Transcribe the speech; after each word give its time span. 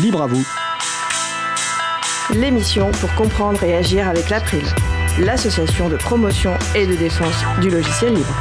Libre 0.00 0.22
à 0.22 0.26
vous. 0.26 0.42
L'émission 2.34 2.90
pour 2.92 3.14
comprendre 3.14 3.62
et 3.62 3.74
agir 3.74 4.08
avec 4.08 4.30
l'April, 4.30 4.64
l'association 5.18 5.90
de 5.90 5.96
promotion 5.96 6.54
et 6.74 6.86
de 6.86 6.94
défense 6.94 7.44
du 7.60 7.68
logiciel 7.68 8.14
libre. 8.14 8.34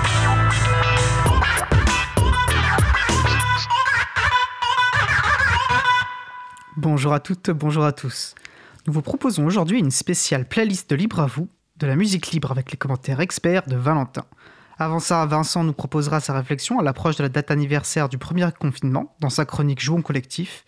Bonjour 6.77 7.11
à 7.11 7.19
toutes, 7.19 7.49
bonjour 7.49 7.83
à 7.83 7.91
tous. 7.91 8.33
Nous 8.87 8.93
vous 8.93 9.01
proposons 9.01 9.45
aujourd'hui 9.45 9.79
une 9.79 9.91
spéciale 9.91 10.47
playlist 10.47 10.89
de 10.89 10.95
Libre 10.95 11.19
à 11.19 11.25
vous, 11.25 11.49
de 11.75 11.85
la 11.85 11.97
musique 11.97 12.31
libre 12.31 12.51
avec 12.51 12.71
les 12.71 12.77
commentaires 12.77 13.19
experts 13.19 13.67
de 13.67 13.75
Valentin. 13.75 14.23
Avant 14.79 14.99
ça, 14.99 15.25
Vincent 15.25 15.65
nous 15.65 15.73
proposera 15.73 16.21
sa 16.21 16.31
réflexion 16.31 16.79
à 16.79 16.83
l'approche 16.83 17.17
de 17.17 17.23
la 17.23 17.29
date 17.29 17.51
anniversaire 17.51 18.07
du 18.07 18.17
premier 18.17 18.47
confinement 18.57 19.17
dans 19.19 19.29
sa 19.29 19.43
chronique 19.43 19.81
Jouons 19.81 20.01
collectif. 20.01 20.63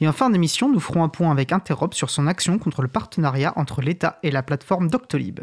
Et 0.00 0.08
en 0.08 0.12
fin 0.12 0.30
d'émission, 0.30 0.70
nous 0.70 0.80
ferons 0.80 1.04
un 1.04 1.08
point 1.08 1.30
avec 1.30 1.52
Interop 1.52 1.94
sur 1.94 2.08
son 2.08 2.26
action 2.26 2.58
contre 2.58 2.80
le 2.80 2.88
partenariat 2.88 3.52
entre 3.56 3.82
l'État 3.82 4.18
et 4.22 4.30
la 4.30 4.42
plateforme 4.42 4.88
Doctolib. 4.88 5.40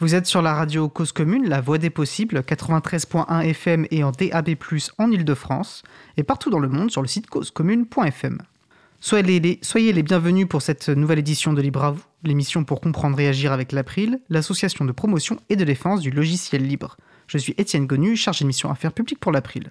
Vous 0.00 0.14
êtes 0.14 0.26
sur 0.26 0.42
la 0.42 0.54
radio 0.54 0.88
Cause 0.88 1.12
Commune, 1.12 1.48
la 1.48 1.60
voix 1.60 1.78
des 1.78 1.90
possibles, 1.90 2.40
93.1 2.40 3.42
FM 3.42 3.86
et 3.90 4.02
en 4.02 4.10
DAB+, 4.10 4.56
en 4.98 5.10
Ile-de-France, 5.10 5.82
et 6.16 6.24
partout 6.24 6.50
dans 6.50 6.58
le 6.58 6.68
monde 6.68 6.90
sur 6.90 7.02
le 7.02 7.06
site 7.06 7.28
causecommune.fm. 7.28 8.38
Soyez 9.00 9.92
les, 9.92 10.02
bienvenus 10.02 10.48
pour 10.48 10.62
cette 10.62 10.88
nouvelle 10.88 11.18
édition 11.18 11.52
de 11.52 11.60
Libre 11.60 11.84
à 11.84 11.90
vous, 11.90 12.02
l'émission 12.22 12.64
pour 12.64 12.80
comprendre 12.80 13.20
et 13.20 13.28
agir 13.28 13.52
avec 13.52 13.70
l'April, 13.70 14.20
l'association 14.30 14.86
de 14.86 14.92
promotion 14.92 15.38
et 15.50 15.56
de 15.56 15.64
défense 15.64 16.00
du 16.00 16.10
logiciel 16.10 16.66
libre. 16.66 16.96
Je 17.26 17.36
suis 17.36 17.54
Étienne 17.58 17.86
Gonu, 17.86 18.16
chargé 18.16 18.44
de 18.44 18.46
mission 18.46 18.70
Affaires 18.70 18.92
publiques 18.92 19.20
pour 19.20 19.30
l'April. 19.30 19.70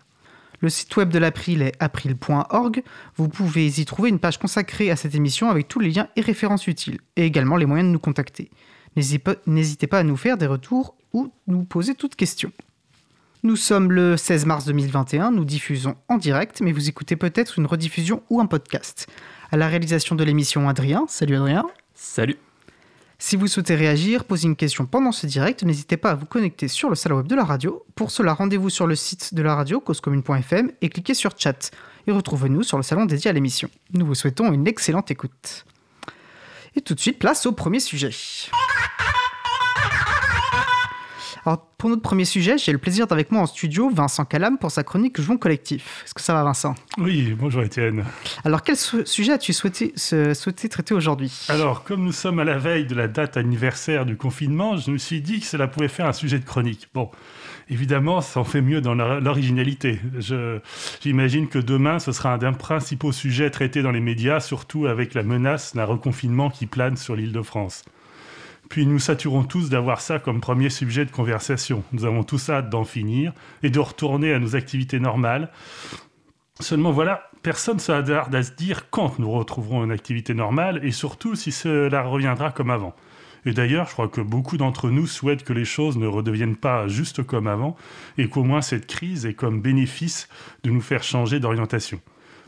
Le 0.63 0.69
site 0.69 0.95
web 0.95 1.09
de 1.09 1.19
l'April 1.19 1.61
est 1.61 1.73
april.org. 1.81 2.83
Vous 3.17 3.27
pouvez 3.27 3.67
y 3.81 3.85
trouver 3.85 4.07
une 4.07 4.19
page 4.19 4.39
consacrée 4.39 4.91
à 4.91 4.95
cette 4.95 5.13
émission 5.13 5.49
avec 5.49 5.67
tous 5.67 5.81
les 5.81 5.91
liens 5.91 6.07
et 6.15 6.21
références 6.21 6.67
utiles, 6.67 7.01
et 7.17 7.25
également 7.25 7.57
les 7.57 7.65
moyens 7.65 7.89
de 7.89 7.91
nous 7.91 7.99
contacter. 7.99 8.49
N'hésitez 8.95 9.87
pas 9.87 9.99
à 9.99 10.03
nous 10.03 10.15
faire 10.15 10.37
des 10.37 10.47
retours 10.47 10.95
ou 11.11 11.33
nous 11.47 11.65
poser 11.65 11.95
toutes 11.95 12.15
questions. 12.15 12.53
Nous 13.43 13.57
sommes 13.57 13.91
le 13.91 14.15
16 14.15 14.45
mars 14.45 14.63
2021, 14.63 15.31
nous 15.31 15.43
diffusons 15.43 15.95
en 16.07 16.17
direct, 16.17 16.61
mais 16.61 16.71
vous 16.71 16.87
écoutez 16.87 17.17
peut-être 17.17 17.59
une 17.59 17.65
rediffusion 17.65 18.23
ou 18.29 18.39
un 18.39 18.45
podcast. 18.45 19.07
À 19.51 19.57
la 19.57 19.67
réalisation 19.67 20.15
de 20.15 20.23
l'émission, 20.23 20.69
Adrien. 20.69 21.03
Salut 21.09 21.35
Adrien. 21.35 21.65
Salut. 21.93 22.37
Si 23.25 23.37
vous 23.37 23.47
souhaitez 23.47 23.75
réagir, 23.75 24.25
poser 24.25 24.47
une 24.47 24.57
question 24.57 24.85
pendant 24.85 25.13
ce 25.13 25.25
direct, 25.25 25.63
n'hésitez 25.63 25.95
pas 25.95 26.11
à 26.11 26.13
vous 26.13 26.25
connecter 26.25 26.67
sur 26.67 26.89
le 26.89 26.95
salon 26.95 27.15
web 27.15 27.27
de 27.27 27.35
la 27.35 27.45
radio. 27.45 27.85
Pour 27.95 28.11
cela, 28.11 28.33
rendez-vous 28.33 28.69
sur 28.69 28.85
le 28.85 28.95
site 28.95 29.33
de 29.33 29.41
la 29.41 29.55
radio, 29.55 29.79
causecommune.fm, 29.79 30.71
et 30.81 30.89
cliquez 30.89 31.13
sur 31.13 31.31
chat. 31.37 31.71
Et 32.05 32.11
retrouvez-nous 32.11 32.63
sur 32.63 32.75
le 32.75 32.83
salon 32.83 33.05
dédié 33.05 33.29
à 33.29 33.33
l'émission. 33.33 33.69
Nous 33.93 34.05
vous 34.05 34.13
souhaitons 34.13 34.51
une 34.51 34.67
excellente 34.67 35.09
écoute. 35.09 35.65
Et 36.75 36.81
tout 36.81 36.95
de 36.95 36.99
suite, 36.99 37.17
place 37.17 37.45
au 37.45 37.53
premier 37.53 37.79
sujet. 37.79 38.11
Alors, 41.45 41.59
pour 41.77 41.89
notre 41.89 42.01
premier 42.01 42.23
sujet, 42.23 42.57
j'ai 42.57 42.71
le 42.71 42.77
plaisir 42.77 43.05
d'avec 43.05 43.29
moi 43.29 43.41
en 43.41 43.45
studio 43.45 43.89
Vincent 43.89 44.23
Calam 44.23 44.57
pour 44.57 44.71
sa 44.71 44.83
chronique 44.83 45.19
Jouons 45.19 45.37
collectif. 45.37 46.03
Est-ce 46.05 46.13
que 46.13 46.21
ça 46.21 46.33
va, 46.33 46.41
Vincent? 46.43 46.73
Oui, 46.97 47.35
bonjour 47.37 47.63
Étienne. 47.63 48.05
Alors, 48.45 48.63
quel 48.63 48.77
sujet 48.77 49.33
as-tu 49.33 49.51
souhaité, 49.51 49.93
souhaité 49.97 50.69
traiter 50.69 50.93
aujourd'hui? 50.93 51.47
Alors, 51.49 51.83
comme 51.83 52.05
nous 52.05 52.13
sommes 52.13 52.39
à 52.39 52.45
la 52.45 52.57
veille 52.57 52.85
de 52.85 52.95
la 52.95 53.09
date 53.09 53.35
anniversaire 53.35 54.05
du 54.05 54.15
confinement, 54.15 54.77
je 54.77 54.91
me 54.91 54.97
suis 54.97 55.19
dit 55.19 55.41
que 55.41 55.45
cela 55.45 55.67
pouvait 55.67 55.89
faire 55.89 56.05
un 56.05 56.13
sujet 56.13 56.39
de 56.39 56.45
chronique. 56.45 56.87
Bon, 56.93 57.11
évidemment, 57.69 58.21
ça 58.21 58.39
en 58.39 58.45
fait 58.45 58.61
mieux 58.61 58.79
dans 58.79 58.95
l'originalité. 58.95 59.99
J'imagine 61.01 61.49
que 61.49 61.59
demain, 61.59 61.99
ce 61.99 62.13
sera 62.13 62.33
un 62.33 62.37
des 62.37 62.49
principaux 62.51 63.11
sujets 63.11 63.49
traités 63.49 63.81
dans 63.81 63.91
les 63.91 63.99
médias, 63.99 64.39
surtout 64.39 64.85
avec 64.85 65.13
la 65.13 65.23
menace 65.23 65.75
d'un 65.75 65.83
reconfinement 65.83 66.49
qui 66.49 66.67
plane 66.67 66.95
sur 66.95 67.17
l'île 67.17 67.33
de 67.33 67.41
France. 67.41 67.83
Puis 68.73 68.87
nous 68.87 68.97
saturons 68.97 69.43
tous 69.43 69.69
d'avoir 69.69 70.01
ça 70.01 70.17
comme 70.17 70.41
premier 70.41 70.71
sujet 70.71 71.05
de 71.05 71.11
conversation. 71.11 71.83
Nous 71.91 72.05
avons 72.05 72.23
tous 72.23 72.49
hâte 72.49 72.71
d'en 72.71 72.85
finir 72.85 73.31
et 73.61 73.69
de 73.69 73.79
retourner 73.79 74.33
à 74.33 74.39
nos 74.39 74.55
activités 74.55 74.99
normales. 74.99 75.51
Seulement 76.59 76.91
voilà, 76.91 77.29
personne 77.43 77.75
ne 77.75 77.79
s'attarde 77.79 78.33
à 78.33 78.41
se 78.41 78.53
dire 78.53 78.89
quand 78.89 79.19
nous 79.19 79.29
retrouverons 79.29 79.83
une 79.83 79.91
activité 79.91 80.33
normale 80.33 80.79
et 80.81 80.91
surtout 80.91 81.35
si 81.35 81.51
cela 81.51 82.01
reviendra 82.01 82.49
comme 82.49 82.71
avant. 82.71 82.95
Et 83.45 83.53
d'ailleurs, 83.53 83.85
je 83.85 83.93
crois 83.93 84.07
que 84.07 84.21
beaucoup 84.21 84.57
d'entre 84.57 84.89
nous 84.89 85.05
souhaitent 85.05 85.43
que 85.43 85.53
les 85.53 85.65
choses 85.65 85.97
ne 85.97 86.07
redeviennent 86.07 86.55
pas 86.55 86.87
juste 86.87 87.21
comme 87.21 87.45
avant 87.45 87.75
et 88.17 88.27
qu'au 88.27 88.43
moins 88.43 88.63
cette 88.63 88.87
crise 88.87 89.27
ait 89.27 89.35
comme 89.35 89.61
bénéfice 89.61 90.27
de 90.63 90.71
nous 90.71 90.81
faire 90.81 91.03
changer 91.03 91.39
d'orientation. 91.39 92.01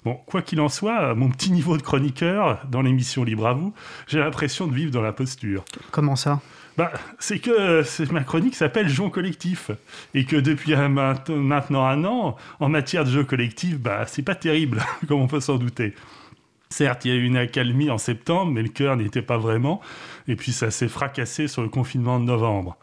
Bon, 0.05 0.19
quoi 0.27 0.43
qu'il 0.43 0.61
en 0.61 0.69
soit, 0.69 0.97
à 0.97 1.15
mon 1.15 1.29
petit 1.29 1.51
niveau 1.51 1.77
de 1.77 1.81
chroniqueur 1.81 2.59
dans 2.69 2.83
l'émission 2.83 3.23
Libre 3.23 3.47
à 3.47 3.53
vous, 3.53 3.73
j'ai 4.07 4.19
l'impression 4.19 4.67
de 4.67 4.75
vivre 4.75 4.91
dans 4.91 5.01
la 5.01 5.11
posture. 5.11 5.65
Comment 5.89 6.15
ça? 6.15 6.41
Bah, 6.77 6.91
c'est 7.17 7.39
que 7.39 7.83
ma 8.11 8.23
chronique 8.23 8.53
s'appelle 8.53 8.87
Jeux 8.87 9.09
collectif 9.09 9.71
et 10.13 10.25
que 10.25 10.35
depuis 10.35 10.75
maintenant 10.75 11.85
un 11.85 12.05
an, 12.05 12.35
en 12.59 12.69
matière 12.69 13.03
de 13.03 13.09
jeux 13.09 13.23
collectifs, 13.23 13.79
bah, 13.79 14.05
c'est 14.05 14.21
pas 14.21 14.35
terrible, 14.35 14.83
comme 15.07 15.21
on 15.21 15.27
peut 15.27 15.39
s'en 15.39 15.57
douter. 15.57 15.95
Certes, 16.69 17.05
il 17.05 17.11
y 17.11 17.11
a 17.11 17.17
eu 17.17 17.23
une 17.23 17.37
accalmie 17.37 17.89
en 17.89 17.97
septembre, 17.97 18.51
mais 18.51 18.61
le 18.61 18.69
cœur 18.69 18.97
n'était 18.97 19.23
pas 19.23 19.37
vraiment, 19.37 19.81
et 20.27 20.35
puis 20.35 20.51
ça 20.51 20.69
s'est 20.69 20.87
fracassé 20.87 21.47
sur 21.47 21.63
le 21.63 21.69
confinement 21.69 22.19
de 22.19 22.25
novembre. 22.25 22.77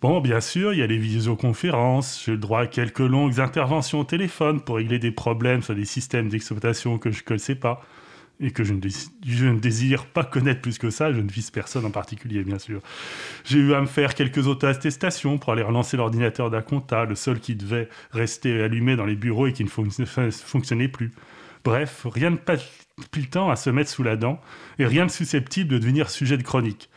Bon, 0.00 0.22
bien 0.22 0.40
sûr, 0.40 0.72
il 0.72 0.78
y 0.78 0.82
a 0.82 0.86
les 0.86 0.96
visioconférences, 0.96 2.22
j'ai 2.24 2.32
le 2.32 2.38
droit 2.38 2.62
à 2.62 2.66
quelques 2.66 3.00
longues 3.00 3.38
interventions 3.38 4.00
au 4.00 4.04
téléphone 4.04 4.62
pour 4.62 4.76
régler 4.76 4.98
des 4.98 5.10
problèmes 5.10 5.60
sur 5.60 5.74
des 5.74 5.84
systèmes 5.84 6.30
d'exploitation 6.30 6.96
que 6.96 7.10
je 7.10 7.22
ne 7.28 7.36
sais 7.36 7.54
pas 7.54 7.82
et 8.40 8.50
que 8.50 8.64
je 8.64 8.72
ne, 8.72 9.58
désire 9.58 10.06
pas 10.06 10.24
connaître 10.24 10.62
plus 10.62 10.78
que 10.78 10.88
ça, 10.88 11.12
je 11.12 11.20
ne 11.20 11.30
vise 11.30 11.50
personne 11.50 11.84
en 11.84 11.90
particulier, 11.90 12.42
bien 12.42 12.58
sûr. 12.58 12.80
J'ai 13.44 13.58
eu 13.58 13.74
à 13.74 13.82
me 13.82 13.86
faire 13.86 14.14
quelques 14.14 14.46
auto-attestations 14.46 15.36
pour 15.36 15.52
aller 15.52 15.62
relancer 15.62 15.98
l'ordinateur 15.98 16.48
d'un 16.48 16.62
compta, 16.62 17.04
le 17.04 17.14
seul 17.14 17.38
qui 17.38 17.54
devait 17.54 17.90
rester 18.10 18.62
allumé 18.62 18.96
dans 18.96 19.04
les 19.04 19.16
bureaux 19.16 19.48
et 19.48 19.52
qui 19.52 19.64
ne 19.64 19.68
fonctionnait 19.68 20.88
plus. 20.88 21.12
Bref, 21.62 22.06
rien 22.10 22.30
de 22.30 22.38
temps 23.26 23.50
à 23.50 23.56
se 23.56 23.68
mettre 23.68 23.90
sous 23.90 24.02
la 24.02 24.16
dent 24.16 24.40
et 24.78 24.86
rien 24.86 25.04
de 25.04 25.10
susceptible 25.10 25.68
de 25.68 25.78
devenir 25.78 26.08
sujet 26.08 26.38
de 26.38 26.42
chronique. 26.42 26.88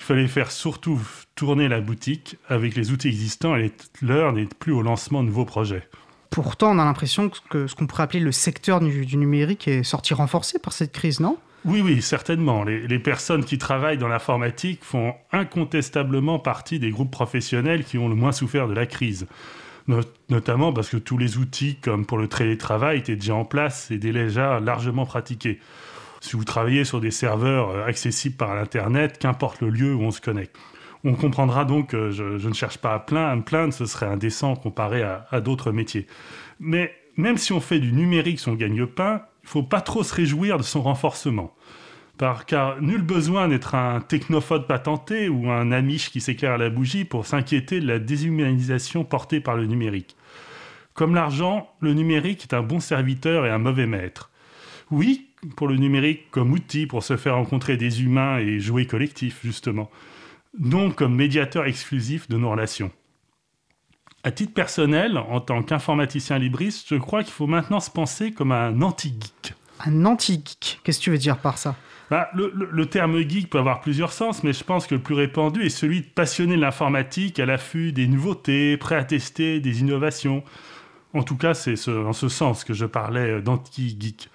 Il 0.00 0.04
fallait 0.04 0.28
faire 0.28 0.50
surtout 0.50 0.98
tourner 1.34 1.68
la 1.68 1.82
boutique 1.82 2.36
avec 2.48 2.74
les 2.74 2.90
outils 2.90 3.08
existants 3.08 3.54
et 3.54 3.70
l'heure 4.00 4.32
n'est 4.32 4.46
plus 4.46 4.72
au 4.72 4.80
lancement 4.80 5.22
de 5.22 5.28
nouveaux 5.28 5.44
projets. 5.44 5.86
Pourtant, 6.30 6.74
on 6.74 6.78
a 6.78 6.84
l'impression 6.84 7.30
que 7.50 7.66
ce 7.66 7.74
qu'on 7.74 7.86
pourrait 7.86 8.04
appeler 8.04 8.20
le 8.20 8.32
secteur 8.32 8.80
du, 8.80 9.16
numérique 9.16 9.68
est 9.68 9.82
sorti 9.82 10.14
renforcé 10.14 10.58
par 10.58 10.72
cette 10.72 10.92
crise, 10.92 11.20
non? 11.20 11.36
Oui, 11.66 11.82
oui, 11.82 12.00
certainement. 12.00 12.64
Les, 12.64 12.86
les, 12.86 12.98
personnes 12.98 13.44
qui 13.44 13.58
travaillent 13.58 13.98
dans 13.98 14.08
l'informatique 14.08 14.82
font 14.82 15.14
incontestablement 15.32 16.38
partie 16.38 16.78
des 16.78 16.90
groupes 16.90 17.10
professionnels 17.10 17.84
qui 17.84 17.98
ont 17.98 18.08
le 18.08 18.14
moins 18.14 18.32
souffert 18.32 18.68
de 18.68 18.74
la 18.74 18.86
crise. 18.86 19.26
notamment 20.30 20.72
parce 20.72 20.88
que 20.88 20.96
tous 20.96 21.18
les 21.18 21.36
outils, 21.36 21.76
comme 21.76 22.06
pour 22.06 22.16
le 22.16 22.26
télétravail, 22.26 22.98
étaient 22.98 23.16
déjà 23.16 23.34
en 23.34 23.44
place 23.44 23.90
et 23.90 23.98
déjà 23.98 24.60
largement 24.60 25.04
pratiqués 25.04 25.60
si 26.20 26.36
vous 26.36 26.44
travaillez 26.44 26.84
sur 26.84 27.00
des 27.00 27.10
serveurs 27.10 27.70
euh, 27.70 27.84
accessibles 27.84 28.36
par 28.36 28.54
l'Internet, 28.54 29.18
qu'importe 29.18 29.60
le 29.60 29.70
lieu 29.70 29.94
où 29.94 30.02
on 30.02 30.10
se 30.10 30.20
connecte. 30.20 30.56
On 31.02 31.14
comprendra 31.14 31.64
donc 31.64 31.90
que 31.90 32.10
je, 32.10 32.46
ne 32.46 32.52
cherche 32.52 32.78
pas 32.78 32.94
à, 32.94 33.36
me 33.36 33.42
plaindre, 33.42 33.72
ce 33.72 33.86
serait 33.86 34.06
indécent 34.06 34.54
comparé 34.54 35.02
à, 35.02 35.40
d'autres 35.40 35.72
métiers. 35.72 36.06
Mais 36.58 36.94
même 37.16 37.38
si 37.38 37.52
on 37.52 37.60
fait 37.60 37.78
du 37.78 37.92
numérique 37.92 38.38
son 38.38 38.52
gagne-pain, 38.52 39.22
il 39.42 39.48
faut 39.48 39.62
pas 39.62 39.80
trop 39.80 40.02
se 40.02 40.14
réjouir 40.14 40.58
de 40.58 40.62
son 40.62 40.82
renforcement. 40.82 41.54
car 42.46 42.82
nul 42.82 43.00
besoin 43.00 43.48
d'être 43.48 43.74
un 43.74 44.02
technophobe 44.02 44.66
patenté 44.66 45.30
ou 45.30 45.50
un 45.50 45.72
amiche 45.72 46.10
qui 46.10 46.20
s'éclaire 46.20 46.52
à 46.52 46.58
la 46.58 46.68
bougie 46.68 47.06
pour 47.06 47.24
s'inquiéter 47.24 47.80
de 47.80 47.86
la 47.86 47.98
déshumanisation 47.98 49.02
portée 49.04 49.40
par 49.40 49.56
le 49.56 49.64
numérique. 49.64 50.16
Comme 50.92 51.14
l'argent, 51.14 51.70
le 51.80 51.94
numérique 51.94 52.42
est 52.42 52.54
un 52.54 52.62
bon 52.62 52.78
serviteur 52.78 53.46
et 53.46 53.50
un 53.50 53.58
mauvais 53.58 53.86
maître. 53.86 54.30
Oui, 54.90 55.29
pour 55.56 55.68
le 55.68 55.76
numérique 55.76 56.30
comme 56.30 56.52
outil 56.52 56.86
pour 56.86 57.02
se 57.02 57.16
faire 57.16 57.36
rencontrer 57.36 57.76
des 57.76 58.02
humains 58.02 58.38
et 58.38 58.60
jouer 58.60 58.86
collectif, 58.86 59.40
justement. 59.42 59.90
Non 60.58 60.90
comme 60.90 61.14
médiateur 61.14 61.66
exclusif 61.66 62.28
de 62.28 62.36
nos 62.36 62.50
relations. 62.50 62.90
À 64.22 64.30
titre 64.30 64.52
personnel, 64.52 65.16
en 65.16 65.40
tant 65.40 65.62
qu'informaticien 65.62 66.38
libriste, 66.38 66.88
je 66.90 66.96
crois 66.96 67.22
qu'il 67.22 67.32
faut 67.32 67.46
maintenant 67.46 67.80
se 67.80 67.90
penser 67.90 68.32
comme 68.32 68.52
un 68.52 68.82
anti-geek. 68.82 69.54
Un 69.86 70.04
anti-geek 70.04 70.80
Qu'est-ce 70.84 70.98
que 70.98 71.04
tu 71.04 71.10
veux 71.10 71.18
dire 71.18 71.38
par 71.38 71.56
ça? 71.56 71.74
Bah, 72.10 72.28
le, 72.34 72.86
terme 72.86 73.16
geek 73.20 73.48
peut 73.48 73.58
avoir 73.58 73.80
plusieurs 73.80 74.12
sens, 74.12 74.42
mais 74.42 74.52
je 74.52 74.64
pense 74.64 74.86
que 74.86 74.96
le 74.96 75.00
plus 75.00 75.14
répandu 75.14 75.62
est 75.62 75.70
celui 75.70 76.00
de 76.00 76.06
passionner 76.06 76.56
de 76.56 76.60
l'informatique 76.60 77.38
à 77.38 77.46
l'affût 77.46 77.92
des 77.92 78.08
nouveautés, 78.08 78.76
prêt 78.76 78.96
à 78.96 79.04
tester 79.04 79.60
des 79.60 79.80
innovations. 79.80 80.42
En 81.14 81.22
tout 81.22 81.36
cas, 81.36 81.54
c'est 81.54 81.76
en 81.88 82.12
ce 82.12 82.28
sens 82.28 82.64
que 82.64 82.74
je 82.74 82.84
parlais 82.84 83.40
d'anti-geek 83.40 84.28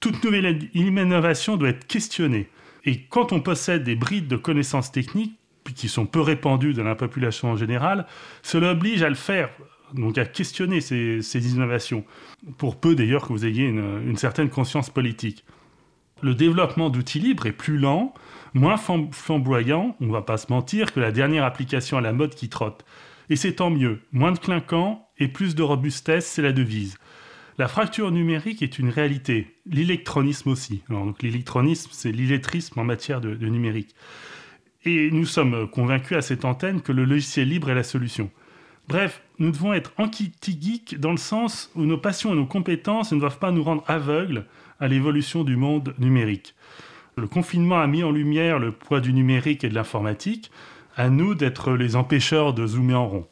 toute 0.00 0.24
nouvelle 0.24 0.70
innovation 0.74 1.56
doit 1.56 1.68
être 1.68 1.86
questionnée. 1.86 2.48
Et 2.84 3.02
quand 3.02 3.32
on 3.32 3.40
possède 3.40 3.84
des 3.84 3.94
brides 3.94 4.28
de 4.28 4.36
connaissances 4.36 4.90
techniques, 4.90 5.36
qui 5.76 5.88
sont 5.88 6.06
peu 6.06 6.20
répandues 6.20 6.72
dans 6.72 6.84
la 6.84 6.94
population 6.94 7.50
en 7.50 7.56
général, 7.56 8.06
cela 8.42 8.72
oblige 8.72 9.02
à 9.02 9.08
le 9.08 9.14
faire, 9.14 9.50
donc 9.94 10.18
à 10.18 10.24
questionner 10.24 10.80
ces, 10.80 11.52
innovations, 11.52 12.04
pour 12.58 12.80
peu 12.80 12.94
d'ailleurs 12.94 13.22
que 13.22 13.32
vous 13.32 13.44
ayez 13.44 13.66
une, 13.66 14.16
certaine 14.16 14.50
conscience 14.50 14.90
politique. 14.90 15.44
Le 16.22 16.34
développement 16.34 16.90
d'outils 16.90 17.20
libres 17.20 17.46
est 17.46 17.52
plus 17.52 17.78
lent, 17.78 18.14
moins 18.54 18.76
flamboyant, 18.76 19.96
on 20.00 20.08
va 20.08 20.22
pas 20.22 20.38
se 20.38 20.50
mentir, 20.50 20.92
que 20.92 21.00
la 21.00 21.12
dernière 21.12 21.44
application 21.44 21.98
à 21.98 22.00
la 22.00 22.12
mode 22.12 22.34
qui 22.34 22.48
trotte. 22.48 22.84
Et 23.28 23.36
c'est 23.36 23.54
tant 23.54 23.70
mieux, 23.70 24.00
moins 24.12 24.32
de 24.32 24.38
clinquant 24.38 25.08
et 25.18 25.28
plus 25.28 25.54
de 25.54 25.62
robustesse, 25.62 26.26
c'est 26.26 26.42
la 26.42 26.52
devise. 26.52 26.96
La 27.60 27.68
fracture 27.68 28.10
numérique 28.10 28.62
est 28.62 28.78
une 28.78 28.88
réalité, 28.88 29.54
l'électronisme 29.66 30.48
aussi. 30.48 30.82
l'électronisme, 31.20 31.90
c'est 31.92 32.10
l'illettrisme 32.10 32.80
en 32.80 32.84
matière 32.84 33.20
de, 33.20 33.34
numérique. 33.34 33.94
Et 34.86 35.10
nous 35.10 35.26
sommes 35.26 35.68
convaincus 35.68 36.16
à 36.16 36.22
cette 36.22 36.46
antenne 36.46 36.80
que 36.80 36.90
le 36.90 37.04
logiciel 37.04 37.50
libre 37.50 37.68
est 37.68 37.74
la 37.74 37.82
solution. 37.82 38.30
Bref, 38.88 39.22
nous 39.38 39.50
devons 39.50 39.74
être 39.74 39.92
anti-geek 39.98 40.98
dans 41.00 41.10
le 41.10 41.18
sens 41.18 41.70
où 41.74 41.82
nos 41.82 41.98
passions 41.98 42.32
et 42.32 42.36
nos 42.36 42.46
compétences 42.46 43.12
ne 43.12 43.20
doivent 43.20 43.38
pas 43.38 43.52
nous 43.52 43.62
rendre 43.62 43.84
aveugles 43.88 44.46
à 44.78 44.88
l'évolution 44.88 45.44
du 45.44 45.56
monde 45.56 45.94
numérique. 45.98 46.54
Le 47.18 47.26
confinement 47.26 47.78
a 47.78 47.86
mis 47.86 48.02
en 48.02 48.10
lumière 48.10 48.58
le 48.58 48.72
poids 48.72 49.00
du 49.00 49.12
numérique 49.12 49.64
et 49.64 49.68
de 49.68 49.74
l'informatique. 49.74 50.50
À 50.96 51.10
nous 51.10 51.34
d'être 51.34 51.72
les 51.74 51.94
empêcheurs 51.94 52.54
de 52.54 52.66
zoomer 52.66 52.98
en 52.98 53.06
rond. 53.06 53.28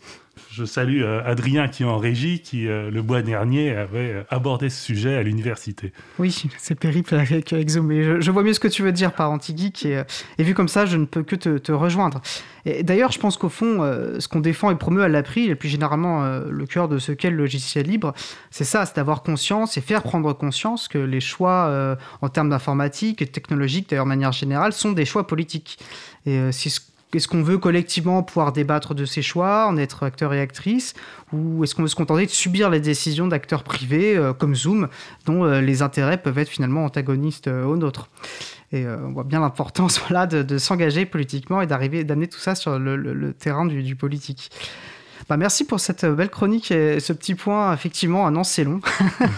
Je 0.59 0.65
salue 0.65 1.03
euh, 1.03 1.23
Adrien 1.25 1.69
qui 1.69 1.85
est 1.85 1.87
en 1.87 1.99
régie, 1.99 2.41
qui 2.41 2.67
euh, 2.67 2.91
le 2.91 3.01
mois 3.01 3.23
dernier 3.23 3.71
avait 3.71 4.13
euh, 4.13 4.23
abordé 4.29 4.71
ce 4.71 4.83
sujet 4.83 5.15
à 5.15 5.23
l'université. 5.23 5.93
Oui, 6.19 6.37
c'est 6.57 6.75
périple 6.75 7.15
avec, 7.15 7.53
avec 7.53 7.69
Zoom. 7.69 8.21
je, 8.21 8.31
vois 8.33 8.43
mieux 8.43 8.55
ce 8.55 8.59
que 8.59 8.67
tu 8.67 8.83
veux 8.83 8.91
dire 8.91 9.13
par 9.13 9.31
anti-geek 9.31 9.87
et, 9.87 10.03
vu 10.43 10.55
comme 10.55 10.67
ça, 10.67 10.85
je 10.85 10.97
ne 10.97 11.05
peux 11.05 11.23
que 11.23 11.37
te, 11.37 11.71
rejoindre. 11.71 12.21
Et 12.65 12.83
d'ailleurs, 12.83 13.13
je 13.13 13.21
pense 13.21 13.37
qu'au 13.37 13.49
fond, 13.49 13.79
ce 14.19 14.27
qu'on 14.27 14.41
défend 14.41 14.73
et 14.73 14.75
promeut 14.75 15.05
à 15.05 15.09
l'April, 15.09 15.49
et 15.51 15.55
plus 15.55 15.69
généralement 15.69 16.25
le 16.27 16.67
cœur 16.67 16.89
de 16.89 16.99
ce 16.99 17.13
qu'est 17.13 17.31
le 17.31 17.37
logiciel 17.37 17.87
libre, 17.87 18.15
c'est 18.51 18.65
ça, 18.65 18.85
c'est 18.85 18.97
d'avoir 18.97 19.23
conscience 19.23 19.77
et 19.77 19.81
faire 19.81 20.03
prendre 20.03 20.33
conscience 20.33 20.89
que 20.89 20.99
les 20.99 21.21
choix 21.21 21.97
en 22.21 22.29
termes 22.29 22.51
d'informatique 22.51 23.23
et 23.23 23.27
technologique, 23.27 23.91
d'ailleurs, 23.91 24.07
de 24.07 24.09
manière 24.09 24.33
générale, 24.33 24.73
sont 24.73 24.93
des 24.93 25.05
choix 25.05 25.27
politiques. 25.27 25.79
Et 26.27 26.51
si 26.51 26.71
ce 26.71 26.81
est-ce 27.15 27.27
qu'on 27.27 27.43
veut 27.43 27.59
collectivement 27.59 28.23
pouvoir 28.23 28.53
débattre 28.53 28.95
de 28.95 29.05
ses 29.05 29.23
choix, 29.23 29.67
en 29.67 29.77
être 29.77 30.03
acteur 30.03 30.35
et 30.35 30.41
actrice, 30.41 30.95
ou 31.33 31.65
est-ce 31.65 31.75
qu'on 31.75 31.83
veut 31.83 31.89
se 31.89 31.97
contenter 31.97 32.27
de 32.27 32.31
subir 32.31 32.69
les 32.69 32.81
décisions 32.81 33.27
d'acteurs 33.27 33.63
privés 33.63 34.17
euh, 34.17 34.35
comme 34.35 34.55
Zoom, 34.55 34.89
dont 35.25 35.45
euh, 35.45 35.61
les 35.61 35.81
intérêts 35.83 36.19
peuvent 36.19 36.39
être 36.39 36.49
finalement 36.49 36.85
antagonistes 36.85 37.49
euh, 37.49 37.65
aux 37.65 37.77
nôtres? 37.77 38.09
Et 38.71 38.87
on 38.87 39.13
voit 39.13 39.25
bien 39.25 39.41
l'importance 39.41 39.99
de, 40.31 40.59
s'engager 40.59 41.07
politiquement 41.07 41.63
et 41.63 41.67
d'arriver 41.67 42.05
d'amener 42.05 42.29
tout 42.29 42.39
ça 42.39 42.55
sur 42.55 42.79
le, 42.79 43.33
terrain 43.33 43.65
du 43.65 43.97
politique. 43.97 44.51
Bah, 45.29 45.37
merci 45.37 45.65
pour 45.65 45.79
cette 45.79 46.05
euh, 46.05 46.15
belle 46.15 46.31
chronique 46.31 46.71
et 46.71 47.01
ce 47.01 47.13
petit 47.13 47.35
point. 47.35 47.75
Effectivement, 47.75 48.27
un 48.27 48.35
an, 48.37 48.45
c'est 48.45 48.65
long. 48.65 48.81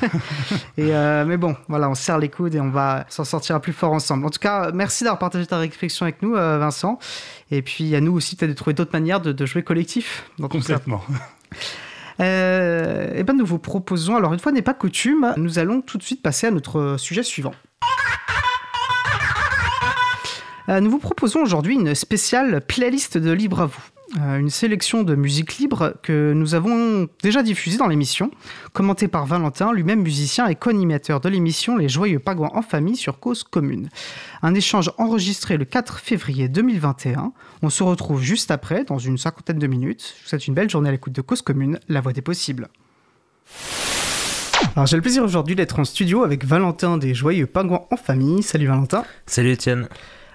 et, 0.79 0.95
euh, 0.95 1.25
mais 1.25 1.37
bon, 1.37 1.57
voilà, 1.69 1.91
on 1.91 1.97
serre 1.97 2.19
les 2.19 2.29
coudes 2.29 2.55
et 2.55 2.61
on 2.61 2.71
va 2.71 3.07
s'en 3.09 3.25
sortir 3.25 3.61
plus 3.61 3.73
fort 3.73 3.93
ensemble. 3.93 4.25
En 4.25 4.31
tout 4.31 4.39
cas, 4.39 4.71
merci 4.73 5.03
d'avoir 5.03 5.19
partagé 5.19 5.47
ta 5.47 5.59
réflexion 5.59 6.05
avec 6.05 6.23
nous, 6.23 6.37
euh, 6.37 6.59
Vincent. 6.59 7.01
Et 7.51 7.63
puis, 7.63 7.97
à 7.97 8.01
nous 8.01 8.13
aussi, 8.13 8.37
as 8.41 8.47
de 8.47 8.53
trouver 8.53 8.73
d'autres 8.73 8.93
manières 8.93 9.21
de, 9.21 9.47
jouer 9.47 9.65
collectif. 9.65 10.31
Dans 10.39 10.49
Complètement. 10.49 11.03
Euh, 12.19 13.15
et 13.15 13.23
ben 13.23 13.33
nous 13.33 13.47
vous 13.47 13.59
proposons, 13.59 14.15
alors 14.15 14.35
une 14.35 14.39
fois 14.39 14.53
n'est 14.53 14.61
pas 14.61 14.75
coutume, 14.75 15.33
nous 15.39 15.59
allons 15.59 15.81
tout 15.81 15.97
de 15.97 16.03
suite 16.03 16.21
passer 16.21 16.49
à 16.49 16.51
notre 16.51 16.97
sujet 16.99 17.23
suivant. 17.23 17.55
nous 20.69 20.91
vous 20.91 20.99
proposons 20.99 21.41
aujourd'hui 21.41 21.77
une 21.77 21.95
spéciale 21.95 22.61
playlist 22.61 23.17
de 23.17 23.31
Libre 23.31 23.63
à 23.63 23.67
vous. 23.67 23.81
Euh, 24.19 24.39
une 24.39 24.51
sélection 24.51 25.05
de 25.05 25.15
musique 25.15 25.59
libre 25.59 25.95
que 26.03 26.33
nous 26.35 26.57
avons 26.57 27.09
déjà 27.23 27.45
diffusée 27.45 27.79
dans 27.79 27.87
l'émission, 27.87 28.33
commentée 28.73 29.07
par 29.07 29.25
Valentin, 29.25 29.73
lui-même 29.73 30.03
musicien 30.03 30.49
et 30.49 30.57
co-animateur 30.57 31.21
de 31.21 31.29
l'émission 31.29 31.77
Les 31.77 31.89
Joyeux 31.89 32.19
Pagouins 32.19 32.51
en 32.55 32.63
famille 32.63 32.97
sur 32.97 33.21
Cause 33.21 33.45
Commune. 33.45 33.89
Un 34.43 34.55
échange 34.55 34.91
enregistré 34.99 35.57
le 35.57 35.65
4 35.65 36.01
février 36.01 36.49
2021. 36.49 37.33
On 37.63 37.71
se 37.71 37.85
retrouve 37.85 38.21
juste 38.21 38.51
après, 38.51 38.83
dans 38.83 38.99
une 38.99 39.17
cinquantaine 39.17 39.61
de 39.61 39.67
minutes. 39.69 40.15
Je 40.19 40.23
vous 40.25 40.29
souhaite 40.31 40.49
une 40.49 40.55
belle 40.55 40.71
journée 40.71 40.89
à 40.89 40.93
l'écoute 40.93 41.13
de 41.13 41.23
Cause 41.23 41.43
Commune, 41.43 41.79
la 41.89 42.01
voix 42.01 42.13
des 42.13 42.23
possibles. 42.23 42.69
Alors 44.75 44.87
j'ai 44.87 44.97
le 44.97 45.03
plaisir 45.03 45.23
aujourd'hui 45.23 45.55
d'être 45.55 45.79
en 45.79 45.85
studio 45.85 46.25
avec 46.25 46.45
Valentin 46.45 46.99
des 46.99 47.15
Joyeux 47.15 47.47
Pagouins 47.47 47.87
en 47.91 47.97
famille. 47.97 48.43
Salut 48.43 48.67
Valentin. 48.67 49.05
Salut 49.27 49.53
Étienne. 49.53 49.89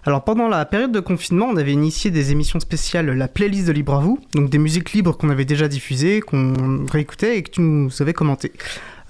Alors 0.07 0.23
pendant 0.23 0.47
la 0.47 0.65
période 0.65 0.91
de 0.91 0.99
confinement, 0.99 1.47
on 1.49 1.57
avait 1.57 1.73
initié 1.73 2.11
des 2.11 2.31
émissions 2.31 2.59
spéciales, 2.59 3.09
la 3.09 3.27
playlist 3.27 3.67
de 3.67 3.71
Libre 3.71 3.95
à 3.95 3.99
vous, 3.99 4.19
donc 4.35 4.51
des 4.51 4.59
musiques 4.59 4.93
libres 4.93 5.17
qu'on 5.17 5.31
avait 5.31 5.45
déjà 5.45 5.67
diffusées, 5.67 6.21
qu'on 6.21 6.85
réécoutait 6.85 7.37
et 7.37 7.43
que 7.43 7.49
tu 7.49 7.61
nous 7.61 7.89
avais 8.01 8.13
commentées. 8.13 8.51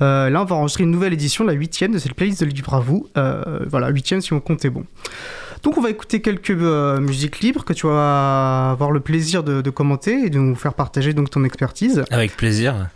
Euh, 0.02 0.30
là, 0.30 0.42
on 0.42 0.46
va 0.46 0.56
enregistrer 0.56 0.84
une 0.84 0.92
nouvelle 0.92 1.12
édition, 1.12 1.44
la 1.44 1.52
huitième 1.52 1.92
de 1.92 1.98
cette 1.98 2.14
playlist 2.14 2.42
de 2.42 2.46
Libre 2.46 2.76
à 2.76 2.80
vous. 2.80 3.08
Euh, 3.18 3.60
voilà, 3.68 3.90
huitième 3.90 4.22
si 4.22 4.32
on 4.32 4.40
comptait 4.40 4.70
bon. 4.70 4.86
Donc 5.64 5.78
on 5.78 5.82
va 5.82 5.90
écouter 5.90 6.22
quelques 6.22 6.52
euh, 6.52 7.02
musiques 7.02 7.40
libres 7.42 7.66
que 7.66 7.74
tu 7.74 7.88
vas 7.88 8.72
avoir 8.72 8.92
le 8.92 9.02
plaisir 9.02 9.44
de, 9.44 9.70
commenter 9.70 10.26
et 10.26 10.30
de 10.30 10.40
nous 10.40 10.56
faire 10.56 10.76
partager 10.76 11.14
donc 11.14 11.30
ton 11.30 11.44
expertise. 11.44 12.04
Avec 12.10 12.38
plaisir. 12.38 12.88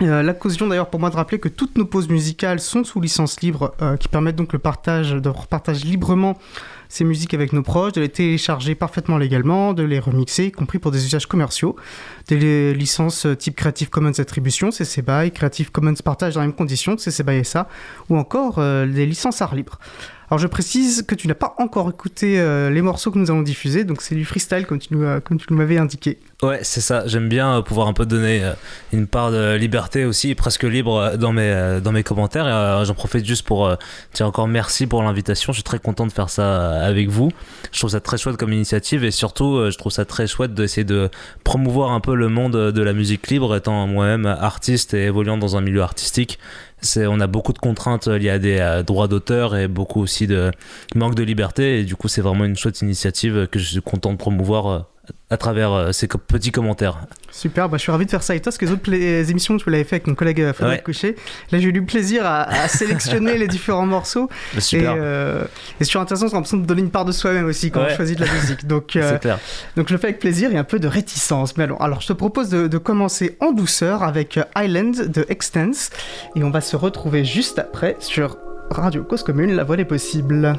L'occasion 0.00 0.68
d'ailleurs 0.68 0.90
pour 0.90 1.00
moi 1.00 1.08
de 1.08 1.16
rappeler 1.16 1.38
que 1.38 1.48
toutes 1.48 1.76
nos 1.78 1.86
pauses 1.86 2.10
musicales 2.10 2.60
sont 2.60 2.84
sous 2.84 3.00
licence 3.00 3.40
libre, 3.40 3.74
qui 3.98 4.08
permettent 4.08 4.36
donc 4.36 4.52
le 4.52 4.58
partage, 4.58 5.12
de 5.12 5.32
partage 5.48 5.84
librement 5.86 6.36
ces 6.88 7.04
musiques 7.04 7.34
avec 7.34 7.52
nos 7.52 7.62
proches, 7.62 7.92
de 7.92 8.00
les 8.00 8.08
télécharger 8.08 8.74
parfaitement 8.74 9.18
légalement, 9.18 9.72
de 9.72 9.82
les 9.82 9.98
remixer, 9.98 10.46
y 10.46 10.52
compris 10.52 10.78
pour 10.78 10.90
des 10.90 11.04
usages 11.04 11.26
commerciaux, 11.26 11.76
des 12.28 12.74
licences 12.74 13.26
type 13.38 13.56
Creative 13.56 13.90
Commons 13.90 14.18
Attribution, 14.18 14.70
CC 14.70 15.02
BY, 15.02 15.30
Creative 15.32 15.70
Commons 15.70 15.94
Partage 16.04 16.34
dans 16.34 16.40
les 16.40 16.46
mêmes 16.46 16.56
conditions, 16.56 16.96
CC 16.98 17.22
BY 17.22 17.44
SA, 17.44 17.68
ou 18.08 18.16
encore 18.16 18.56
euh, 18.58 18.86
des 18.86 19.06
licences 19.06 19.42
art 19.42 19.54
libre. 19.54 19.78
Alors 20.28 20.40
je 20.40 20.48
précise 20.48 21.02
que 21.02 21.14
tu 21.14 21.28
n'as 21.28 21.34
pas 21.34 21.54
encore 21.58 21.88
écouté 21.88 22.40
euh, 22.40 22.68
les 22.68 22.82
morceaux 22.82 23.12
que 23.12 23.18
nous 23.18 23.30
allons 23.30 23.42
diffuser, 23.42 23.84
donc 23.84 24.02
c'est 24.02 24.16
du 24.16 24.24
freestyle 24.24 24.66
comme 24.66 24.80
tu, 24.80 24.92
nous, 24.92 25.06
tu 25.20 25.54
m'avais 25.54 25.78
indiqué. 25.78 26.18
Ouais, 26.42 26.58
c'est 26.62 26.80
ça. 26.80 27.06
J'aime 27.06 27.28
bien 27.28 27.58
euh, 27.58 27.62
pouvoir 27.62 27.86
un 27.86 27.92
peu 27.92 28.06
donner 28.06 28.42
euh, 28.42 28.52
une 28.92 29.06
part 29.06 29.30
de 29.30 29.54
liberté 29.54 30.04
aussi, 30.04 30.34
presque 30.34 30.64
libre 30.64 31.16
dans 31.16 31.32
mes, 31.32 31.78
dans 31.82 31.92
mes 31.92 32.02
commentaires. 32.02 32.84
J'en 32.84 32.94
profite 32.94 33.24
juste 33.24 33.46
pour 33.46 33.70
dire 34.14 34.26
encore 34.26 34.48
merci 34.48 34.88
pour 34.88 35.02
l'invitation. 35.02 35.52
Je 35.52 35.58
suis 35.58 35.62
très 35.62 35.78
content 35.78 36.06
de 36.06 36.12
faire 36.12 36.28
ça 36.28 36.82
avec 36.82 37.08
vous. 37.08 37.30
Je 37.70 37.78
trouve 37.78 37.90
ça 37.90 38.00
très 38.00 38.18
chouette 38.18 38.36
comme 38.36 38.52
initiative 38.52 39.04
et 39.04 39.12
surtout, 39.12 39.70
je 39.70 39.78
trouve 39.78 39.92
ça 39.92 40.04
très 40.04 40.26
chouette 40.26 40.54
d'essayer 40.54 40.84
de 40.84 41.08
promouvoir 41.44 41.92
un 41.92 42.00
peu 42.00 42.14
le 42.14 42.28
monde 42.28 42.72
de 42.72 42.82
la 42.82 42.92
musique 42.92 43.28
libre, 43.28 43.54
étant 43.54 43.86
moi-même 43.86 44.26
artiste 44.26 44.94
et 44.94 45.04
évoluant 45.04 45.38
dans 45.38 45.56
un 45.56 45.60
milieu 45.60 45.82
artistique 45.82 46.38
on 46.96 47.20
a 47.20 47.26
beaucoup 47.26 47.52
de 47.52 47.58
contraintes 47.58 48.06
liées 48.06 48.30
à 48.30 48.38
des 48.38 48.82
droits 48.86 49.08
d'auteur 49.08 49.56
et 49.56 49.68
beaucoup 49.68 50.00
aussi 50.00 50.26
de 50.26 50.50
manque 50.94 51.14
de 51.14 51.22
liberté. 51.22 51.80
Et 51.80 51.84
du 51.84 51.96
coup, 51.96 52.08
c'est 52.08 52.20
vraiment 52.20 52.44
une 52.44 52.56
chouette 52.56 52.80
initiative 52.80 53.48
que 53.50 53.58
je 53.58 53.64
suis 53.64 53.82
content 53.82 54.12
de 54.12 54.18
promouvoir 54.18 54.66
euh, 54.66 54.80
à 55.30 55.36
travers 55.36 55.72
euh, 55.72 55.92
ces 55.92 56.08
petits 56.08 56.52
commentaires. 56.52 56.98
Super, 57.36 57.68
bah, 57.68 57.76
je 57.76 57.82
suis 57.82 57.92
ravi 57.92 58.06
de 58.06 58.10
faire 58.10 58.22
ça 58.22 58.32
avec 58.32 58.42
toi, 58.42 58.50
parce 58.50 58.56
que 58.56 58.64
les 58.64 58.72
autres 58.72 59.30
émissions, 59.30 59.58
tu 59.58 59.68
l'avais 59.68 59.84
fait 59.84 59.96
avec 59.96 60.06
mon 60.06 60.14
collègue 60.14 60.40
euh, 60.40 60.52
Frédéric 60.54 60.84
Coucher. 60.84 61.16
Là, 61.52 61.58
j'ai 61.58 61.68
eu 61.68 61.72
du 61.72 61.82
plaisir 61.82 62.22
à, 62.24 62.68
sélectionner 62.68 63.36
les 63.36 63.46
différents 63.46 63.84
morceaux. 63.84 64.30
Bah, 64.54 64.60
super. 64.60 64.92
Et, 64.92 64.98
euh, 64.98 65.44
et 65.78 65.84
c'est 65.84 65.98
intéressant, 65.98 66.28
c'est 66.28 66.34
l'impression 66.34 66.56
de 66.56 66.64
donner 66.64 66.80
une 66.80 66.90
part 66.90 67.04
de 67.04 67.12
soi-même 67.12 67.44
aussi 67.44 67.70
quand 67.70 67.82
on 67.82 67.94
choisit 67.94 68.18
de 68.18 68.24
la 68.24 68.32
musique. 68.32 68.66
Donc, 68.66 68.96
euh, 68.96 69.18
donc 69.76 69.88
je 69.88 69.92
le 69.92 69.98
fais 69.98 70.08
avec 70.08 70.18
plaisir 70.18 70.50
et 70.50 70.56
un 70.56 70.64
peu 70.64 70.78
de 70.78 70.88
réticence. 70.88 71.56
Mais 71.56 71.64
alors, 71.64 71.82
alors 71.82 72.00
je 72.00 72.08
te 72.08 72.12
propose 72.12 72.48
de, 72.48 72.68
de 72.68 72.78
commencer 72.78 73.36
en 73.40 73.52
douceur 73.52 74.02
avec 74.02 74.40
Island 74.56 75.08
de 75.08 75.26
Extense, 75.28 75.90
et 76.36 76.42
on 76.42 76.50
va 76.50 76.60
se 76.60 76.76
retrouver 76.76 77.24
juste 77.24 77.58
après 77.58 77.96
sur 78.00 78.38
Radio 78.70 79.04
Cause 79.04 79.22
Commune, 79.22 79.54
la 79.54 79.64
voix 79.64 79.76
des 79.76 79.84
possibles. 79.84 80.56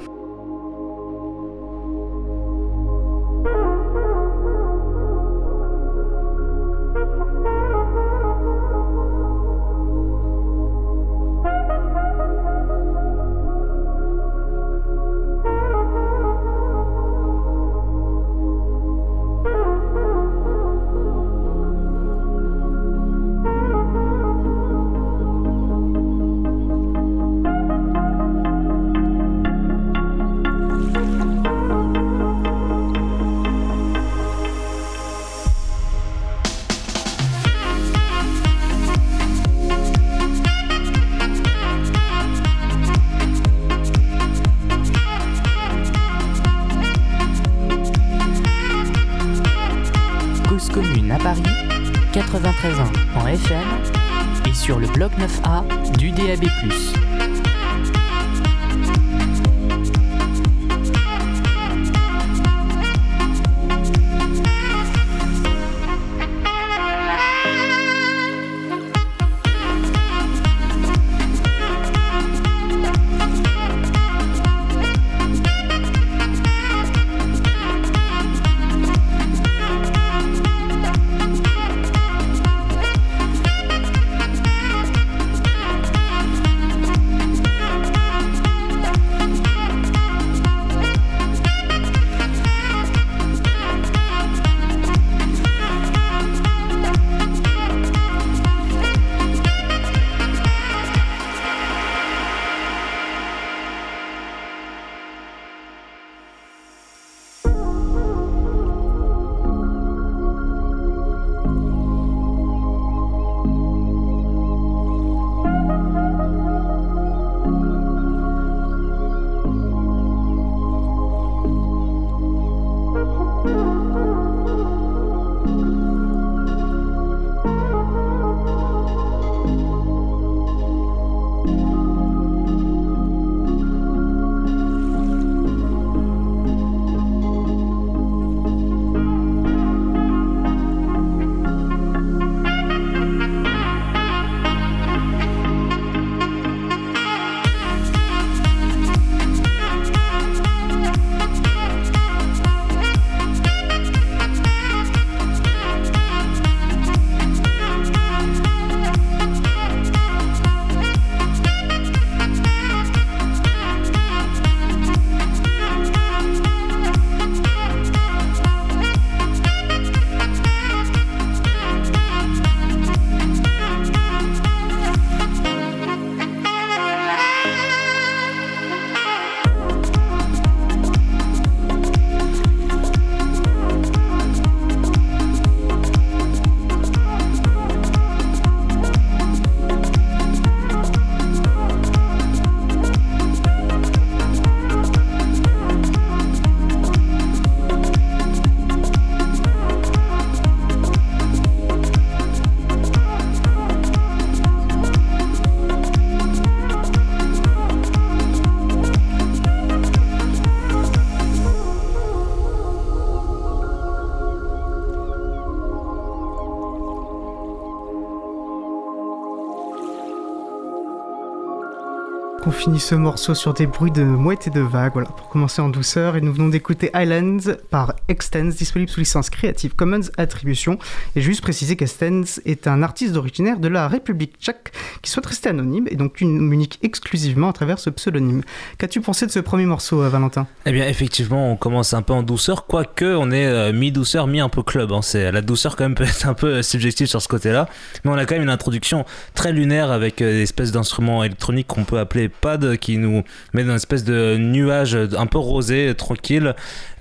Finit 222.67 222.79
ce 222.81 222.95
morceau 222.95 223.33
sur 223.33 223.53
des 223.53 223.65
bruits 223.65 223.91
de 223.91 224.03
mouettes 224.03 224.47
et 224.47 224.49
de 224.49 224.59
vagues, 224.59 224.91
voilà, 224.91 225.07
pour 225.07 225.29
commencer 225.29 225.61
en 225.61 225.69
douceur. 225.69 226.17
Et 226.17 226.21
nous 226.21 226.33
venons 226.33 226.49
d'écouter 226.49 226.91
Islands 226.93 227.53
par 227.69 227.93
Extens, 228.09 228.57
disponible 228.57 228.91
sous 228.91 228.99
licence 228.99 229.29
Creative 229.29 229.73
Commons 229.73 230.09
Attribution. 230.17 230.77
Et 231.15 231.21
juste 231.21 231.39
préciser 231.39 231.77
qu'Extens 231.77 232.41
est 232.43 232.67
un 232.67 232.83
artiste 232.83 233.15
originaire 233.15 233.61
de 233.61 233.69
la 233.69 233.87
République 233.87 234.35
tchèque 234.41 234.73
qui 235.07 235.13
souhaite 235.13 235.25
rester 235.25 235.47
anonyme 235.47 235.87
et 235.89 235.95
donc 235.95 236.19
unique 236.19 236.79
exclusivement 236.83 237.47
à 237.47 237.53
travers 237.53 237.79
ce 237.79 237.89
pseudonyme. 237.89 238.41
Qu'as-tu 238.77 238.99
pensé 238.99 239.25
de 239.25 239.31
ce 239.31 239.39
premier 239.39 239.65
morceau, 239.65 240.01
euh, 240.01 240.09
Valentin? 240.09 240.47
Eh 240.65 240.73
bien, 240.73 240.85
effectivement, 240.85 241.49
on 241.49 241.55
commence 241.55 241.93
un 241.93 242.01
peu 242.01 242.11
en 242.11 242.23
douceur, 242.23 242.65
quoique 242.65 243.05
on 243.05 243.31
est 243.31 243.45
euh, 243.45 243.71
mi-douceur, 243.71 244.27
mi 244.27 244.41
un 244.41 244.49
peu 244.49 244.63
club. 244.63 244.91
Hein. 244.91 245.01
C'est, 245.01 245.31
la 245.31 245.41
douceur, 245.41 245.77
quand 245.77 245.85
même, 245.85 245.95
peut 245.95 246.03
être 246.03 246.27
un 246.27 246.33
peu 246.33 246.61
subjective 246.61 247.07
sur 247.07 247.21
ce 247.21 247.29
côté-là. 247.29 247.69
Mais 248.03 248.11
on 248.11 248.15
a 248.15 248.25
quand 248.25 248.35
même 248.35 248.43
une 248.43 248.49
introduction 248.49 249.05
très 249.33 249.53
lunaire 249.53 249.91
avec 249.91 250.21
euh, 250.21 250.29
des 250.33 250.41
espèces 250.41 250.73
d'instruments 250.73 251.23
électroniques 251.23 251.67
qu'on 251.67 251.85
peut 251.85 251.99
appeler 251.99 252.27
pad 252.27 252.75
qui 252.75 252.97
nous 252.97 253.23
met 253.53 253.63
dans 253.63 253.69
une 253.69 253.75
espèce 253.77 254.03
de 254.03 254.35
nuage 254.37 254.97
un 255.17 255.25
peu 255.25 255.37
rosé, 255.37 255.95
tranquille, 255.95 256.53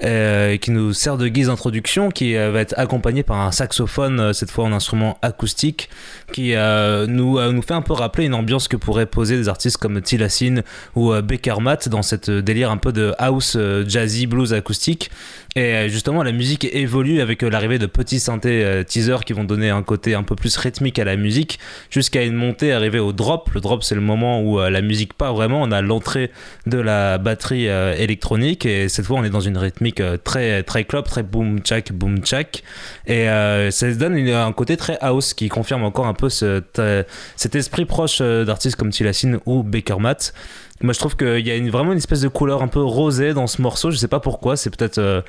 euh, 0.04 0.58
qui 0.58 0.72
nous 0.72 0.92
sert 0.92 1.16
de 1.16 1.26
guise 1.26 1.46
d'introduction, 1.46 2.10
qui 2.10 2.36
euh, 2.36 2.50
va 2.50 2.60
être 2.60 2.74
accompagné 2.76 3.22
par 3.22 3.40
un 3.40 3.50
saxophone, 3.50 4.20
euh, 4.20 4.32
cette 4.34 4.50
fois 4.50 4.66
en 4.66 4.72
instrument 4.72 5.16
acoustique, 5.22 5.88
qui 6.34 6.54
nous, 6.54 7.40
nous 7.52 7.62
fait 7.62 7.72
un 7.72 7.80
peu 7.80 7.94
rappeler 7.96 8.24
une 8.24 8.34
ambiance 8.34 8.68
que 8.68 8.76
pourraient 8.76 9.06
poser 9.06 9.36
des 9.36 9.48
artistes 9.48 9.76
comme 9.76 10.00
Tilassine 10.00 10.62
ou 10.94 11.12
Baker 11.22 11.56
Matt 11.60 11.88
dans 11.88 12.02
cette 12.02 12.30
délire 12.30 12.70
un 12.70 12.76
peu 12.76 12.92
de 12.92 13.14
house 13.18 13.56
jazzy 13.86 14.26
blues 14.26 14.52
acoustique. 14.52 15.10
Et 15.54 15.88
justement, 15.88 16.22
la 16.22 16.32
musique 16.32 16.68
évolue 16.70 17.20
avec 17.20 17.40
l'arrivée 17.40 17.78
de 17.78 17.86
petits 17.86 18.20
synthés 18.20 18.82
teasers 18.86 19.24
qui 19.24 19.32
vont 19.32 19.44
donner 19.44 19.70
un 19.70 19.82
côté 19.82 20.14
un 20.14 20.22
peu 20.22 20.36
plus 20.36 20.54
rythmique 20.56 20.98
à 20.98 21.04
la 21.04 21.16
musique, 21.16 21.58
jusqu'à 21.90 22.24
une 22.24 22.34
montée 22.34 22.74
arrivée 22.74 22.98
au 22.98 23.14
drop. 23.14 23.50
Le 23.54 23.62
drop, 23.62 23.82
c'est 23.82 23.94
le 23.94 24.02
moment 24.02 24.42
où 24.42 24.58
la 24.58 24.82
musique 24.82 25.14
part 25.14 25.34
vraiment. 25.34 25.62
On 25.62 25.72
a 25.72 25.80
l'entrée 25.80 26.30
de 26.66 26.78
la 26.78 27.16
batterie 27.16 27.66
électronique 27.66 28.66
et 28.66 28.88
cette 28.90 29.06
fois, 29.06 29.18
on 29.18 29.24
est 29.24 29.30
dans 29.30 29.40
une 29.40 29.56
rythmique 29.56 30.00
euh, 30.00 30.16
très 30.22 30.62
très 30.62 30.84
club, 30.84 31.04
très 31.04 31.22
boom 31.22 31.60
chak 31.64 31.92
boom 31.92 32.24
chak 32.24 32.62
et 33.06 33.28
euh, 33.28 33.70
ça 33.70 33.90
donne 33.92 34.16
un 34.16 34.52
côté 34.52 34.76
très 34.76 34.98
house 35.00 35.34
qui 35.34 35.48
confirme 35.48 35.84
encore 35.84 36.06
un 36.06 36.14
peu 36.14 36.28
euh, 36.42 37.02
cet 37.36 37.54
esprit 37.54 37.84
proche 37.86 38.20
d'artistes 38.20 38.76
comme 38.76 38.90
Tilassine 38.90 39.38
ou 39.46 39.62
Baker 39.62 39.96
Matt. 39.98 40.34
Moi 40.82 40.92
je 40.92 40.98
trouve 40.98 41.16
qu'il 41.16 41.46
y 41.46 41.50
a 41.50 41.70
vraiment 41.70 41.92
une 41.92 41.98
espèce 41.98 42.20
de 42.20 42.28
couleur 42.28 42.62
un 42.62 42.68
peu 42.68 42.82
rosée 42.82 43.32
dans 43.32 43.46
ce 43.46 43.62
morceau, 43.62 43.90
je 43.90 43.96
sais 43.96 44.08
pas 44.08 44.20
pourquoi, 44.20 44.56
c'est 44.56 44.70
peut-être 44.70 45.24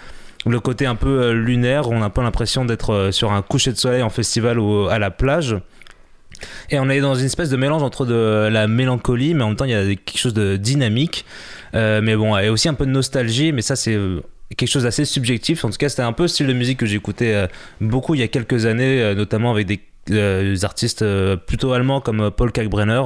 le 0.46 0.60
côté 0.60 0.86
un 0.86 0.96
peu 0.96 1.32
lunaire, 1.32 1.90
on 1.90 2.02
a 2.02 2.10
peu 2.10 2.22
l'impression 2.22 2.66
d'être 2.66 3.10
sur 3.12 3.32
un 3.32 3.42
coucher 3.42 3.72
de 3.72 3.78
soleil 3.78 4.02
en 4.02 4.10
festival 4.10 4.60
ou 4.60 4.88
à 4.88 5.00
la 5.00 5.10
plage. 5.10 5.58
Et 6.70 6.80
on 6.80 6.90
est 6.90 7.00
dans 7.00 7.16
une 7.16 7.26
espèce 7.26 7.50
de 7.50 7.58
mélange 7.58 7.82
entre 7.82 8.06
de 8.06 8.50
la 8.52 8.68
mélancolie, 8.68 9.34
mais 9.34 9.44
en 9.44 9.48
même 9.48 9.56
temps 9.56 9.66
il 9.66 9.72
y 9.72 9.76
a 9.76 9.86
quelque 9.86 10.20
chose 10.20 10.34
de 10.34 10.58
dynamique. 10.58 11.26
mais 11.74 12.16
bon, 12.16 12.38
et 12.38 12.50
aussi 12.50 12.68
un 12.68 12.74
peu 12.74 12.86
de 12.86 12.92
nostalgie, 12.92 13.54
mais 13.54 13.62
ça 13.62 13.76
c'est 13.76 13.98
quelque 14.56 14.70
chose 14.70 14.84
d'assez 14.84 15.06
subjectif. 15.06 15.66
En 15.66 15.70
tout 15.70 15.78
cas, 15.78 15.90
c'était 15.90 16.04
un 16.04 16.14
peu 16.14 16.24
le 16.24 16.28
style 16.28 16.48
de 16.48 16.54
musique 16.54 16.80
que 16.80 16.86
j'écoutais 16.86 17.34
euh, 17.34 17.48
beaucoup 17.82 18.16
il 18.16 18.22
y 18.22 18.24
a 18.24 18.28
quelques 18.28 18.66
années, 18.66 19.02
euh, 19.02 19.16
notamment 19.16 19.52
avec 19.52 19.68
des, 19.68 19.82
euh, 20.12 20.56
artistes 20.64 21.04
plutôt 21.46 21.74
allemands 21.74 22.02
comme 22.02 22.32
Paul 22.32 22.52
Kalkbrenner. 22.52 23.02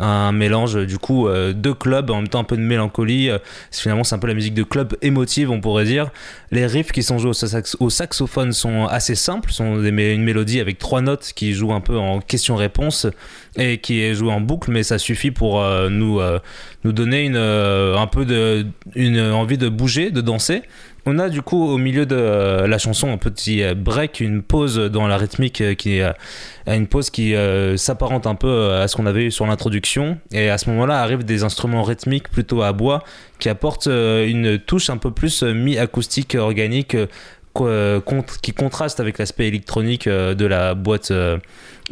Un 0.00 0.32
mélange 0.32 0.86
du 0.86 0.96
coup 0.96 1.28
de 1.28 1.72
club, 1.72 2.10
en 2.10 2.16
même 2.16 2.28
temps 2.28 2.40
un 2.40 2.44
peu 2.44 2.56
de 2.56 2.62
mélancolie. 2.62 3.28
finalement, 3.70 4.02
c'est 4.02 4.14
un 4.14 4.18
peu 4.18 4.28
la 4.28 4.34
musique 4.34 4.54
de 4.54 4.62
club 4.62 4.96
émotive, 5.02 5.50
on 5.50 5.60
pourrait 5.60 5.84
dire. 5.84 6.10
Les 6.50 6.64
riffs 6.66 6.90
qui 6.90 7.02
sont 7.02 7.18
joués 7.18 7.32
au, 7.80 7.90
saxophone 7.90 8.54
sont 8.54 8.86
assez 8.86 9.14
simples, 9.14 9.52
sont 9.52 9.76
des, 9.76 9.90
une 9.90 10.22
mélodie 10.22 10.58
avec 10.58 10.78
trois 10.78 11.02
notes 11.02 11.32
qui 11.34 11.52
jouent 11.52 11.74
un 11.74 11.82
peu 11.82 11.98
en 11.98 12.20
question-réponse 12.20 13.08
et 13.56 13.76
qui 13.76 14.00
est 14.00 14.14
joué 14.14 14.32
en 14.32 14.40
boucle, 14.40 14.70
mais 14.70 14.82
ça 14.84 14.96
suffit 14.96 15.32
pour 15.32 15.62
nous, 15.90 16.20
nous 16.84 16.92
donner 16.92 17.24
une, 17.24 17.36
un 17.36 18.06
peu 18.06 18.24
une 18.94 19.20
envie 19.20 19.58
de 19.58 19.68
bouger, 19.68 20.10
de 20.10 20.22
danser. 20.22 20.62
On 21.06 21.18
a 21.18 21.28
du 21.28 21.42
coup 21.42 21.62
au 21.64 21.78
milieu 21.78 22.06
de 22.06 22.16
euh, 22.16 22.66
la 22.66 22.78
chanson 22.78 23.10
un 23.10 23.16
petit 23.16 23.62
euh, 23.62 23.74
break, 23.74 24.20
une 24.20 24.42
pause 24.42 24.76
dans 24.76 25.06
la 25.06 25.16
rythmique 25.16 25.60
euh, 25.60 25.74
qui 25.74 25.98
est 25.98 26.12
une 26.66 26.86
pause 26.86 27.10
qui 27.10 27.34
s'apparente 27.76 28.26
un 28.26 28.34
peu 28.34 28.74
à 28.74 28.86
ce 28.86 28.96
qu'on 28.96 29.06
avait 29.06 29.26
eu 29.26 29.30
sur 29.30 29.46
l'introduction. 29.46 30.18
Et 30.32 30.50
à 30.50 30.58
ce 30.58 30.68
moment-là 30.70 31.00
arrivent 31.00 31.24
des 31.24 31.42
instruments 31.42 31.82
rythmiques 31.82 32.28
plutôt 32.28 32.62
à 32.62 32.72
bois 32.72 33.02
qui 33.38 33.48
apportent 33.48 33.86
une 33.86 34.58
touche 34.58 34.90
un 34.90 34.98
peu 34.98 35.10
plus 35.10 35.42
mi-acoustique 35.42 36.36
organique 36.36 36.96
qui 38.42 38.52
contraste 38.52 39.00
avec 39.00 39.18
l'aspect 39.18 39.48
électronique 39.48 40.08
de 40.08 40.46
la 40.46 40.74
boîte 40.74 41.12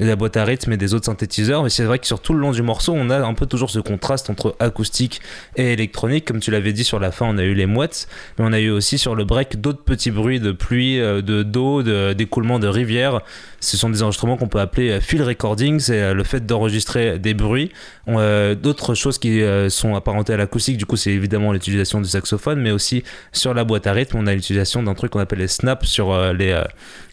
la 0.07 0.17
boîte 0.17 0.37
à 0.37 0.45
rythme 0.45 0.73
et 0.73 0.77
des 0.77 0.95
autres 0.95 1.07
synthétiseurs. 1.07 1.63
Mais 1.63 1.71
c'est 1.71 1.85
vrai 1.85 1.99
que 1.99 2.07
sur 2.07 2.21
tout 2.21 2.33
le 2.33 2.41
long 2.41 2.53
du 2.53 2.63
morceau, 2.63 2.93
on 2.97 3.11
a 3.11 3.19
un 3.19 3.35
peu 3.35 3.47
toujours 3.47 3.71
ce 3.71 3.81
contraste 3.81 4.31
entre 4.31 4.55
acoustique 4.61 5.21
et 5.57 5.73
électronique. 5.73 6.25
Comme 6.25 6.41
tu 6.41 6.51
l'avais 6.51 6.73
dit 6.73 6.85
sur 6.85 7.01
la 7.01 7.11
fin, 7.11 7.27
on 7.29 7.39
a 7.39 7.45
eu 7.45 7.55
les 7.55 7.67
mouettes, 7.67 8.09
mais 8.39 8.45
on 8.47 8.53
a 8.53 8.61
eu 8.61 8.71
aussi 8.71 8.99
sur 8.99 9.15
le 9.15 9.25
break 9.25 9.61
d'autres 9.61 9.83
petits 9.83 10.11
bruits 10.11 10.41
de 10.41 10.53
pluie, 10.53 11.01
euh, 11.01 11.23
de 11.23 11.43
d'eau, 11.43 11.83
d'écoulement 11.83 12.59
de, 12.59 12.67
de 12.67 12.69
rivières. 12.69 13.21
Ce 13.61 13.77
sont 13.77 13.91
des 13.91 14.03
enregistrements 14.03 14.37
qu'on 14.37 14.49
peut 14.49 14.61
appeler 14.61 14.91
euh, 14.91 15.01
field 15.01 15.25
recording, 15.25 15.81
c'est 15.81 16.01
euh, 16.01 16.15
le 16.15 16.25
fait 16.25 16.47
d'enregistrer 16.47 17.19
des 17.19 17.35
bruits. 17.35 17.73
D'autres 18.07 18.95
choses 18.95 19.19
qui 19.19 19.43
sont 19.69 19.95
apparentées 19.95 20.33
à 20.33 20.37
l'acoustique, 20.37 20.79
du 20.79 20.87
coup, 20.87 20.97
c'est 20.97 21.11
évidemment 21.11 21.53
l'utilisation 21.53 22.01
du 22.01 22.09
saxophone, 22.09 22.61
mais 22.61 22.71
aussi 22.71 23.05
sur 23.33 23.53
la 23.53 23.65
boîte 23.65 23.87
à 23.87 23.93
rythme, 23.93 24.17
on 24.19 24.27
a 24.27 24.35
l'utilisation 24.35 24.83
d'un 24.83 24.95
truc 24.95 25.13
qu'on 25.13 25.21
appelle 25.21 25.41
les 25.41 25.49
snaps 25.49 25.87
sur 25.87 26.17
les, 26.33 26.59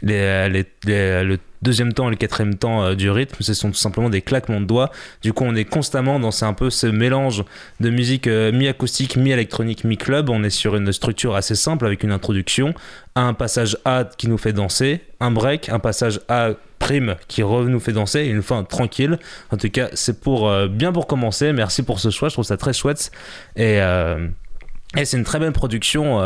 les, 0.03 0.63
les, 0.85 1.23
le 1.23 1.37
deuxième 1.61 1.93
temps 1.93 2.07
et 2.07 2.11
le 2.11 2.15
quatrième 2.15 2.55
temps 2.55 2.83
euh, 2.83 2.95
du 2.95 3.09
rythme, 3.09 3.37
ce 3.39 3.53
sont 3.53 3.69
tout 3.69 3.77
simplement 3.77 4.09
des 4.09 4.21
claquements 4.21 4.61
de 4.61 4.65
doigts. 4.65 4.91
Du 5.21 5.33
coup, 5.33 5.43
on 5.45 5.55
est 5.55 5.65
constamment 5.65 6.19
dans 6.19 6.43
un 6.43 6.53
peu 6.53 6.69
ce 6.69 6.87
mélange 6.87 7.43
de 7.79 7.89
musique 7.89 8.27
euh, 8.27 8.51
mi-acoustique, 8.51 9.15
mi-électronique, 9.15 9.83
mi-club. 9.83 10.29
On 10.29 10.43
est 10.43 10.49
sur 10.49 10.75
une 10.75 10.91
structure 10.91 11.35
assez 11.35 11.55
simple 11.55 11.85
avec 11.85 12.03
une 12.03 12.11
introduction, 12.11 12.73
un 13.15 13.33
passage 13.33 13.77
A 13.85 14.05
qui 14.17 14.27
nous 14.27 14.37
fait 14.37 14.53
danser, 14.53 15.01
un 15.19 15.31
break, 15.31 15.69
un 15.69 15.79
passage 15.79 16.19
A 16.29 16.51
prime 16.79 17.15
qui 17.27 17.41
nous 17.41 17.79
fait 17.79 17.93
danser 17.93 18.19
et 18.19 18.29
une 18.29 18.43
fin 18.43 18.63
tranquille. 18.63 19.17
En 19.51 19.57
tout 19.57 19.69
cas, 19.69 19.89
c'est 19.93 20.19
pour 20.21 20.49
euh, 20.49 20.67
bien 20.67 20.91
pour 20.91 21.07
commencer. 21.07 21.53
Merci 21.53 21.83
pour 21.83 21.99
ce 21.99 22.09
choix, 22.09 22.29
je 22.29 22.35
trouve 22.35 22.45
ça 22.45 22.57
très 22.57 22.73
chouette 22.73 23.11
et, 23.55 23.79
et 24.97 25.05
c'est 25.05 25.17
une 25.17 25.23
très 25.23 25.39
belle 25.39 25.51
production 25.51 26.19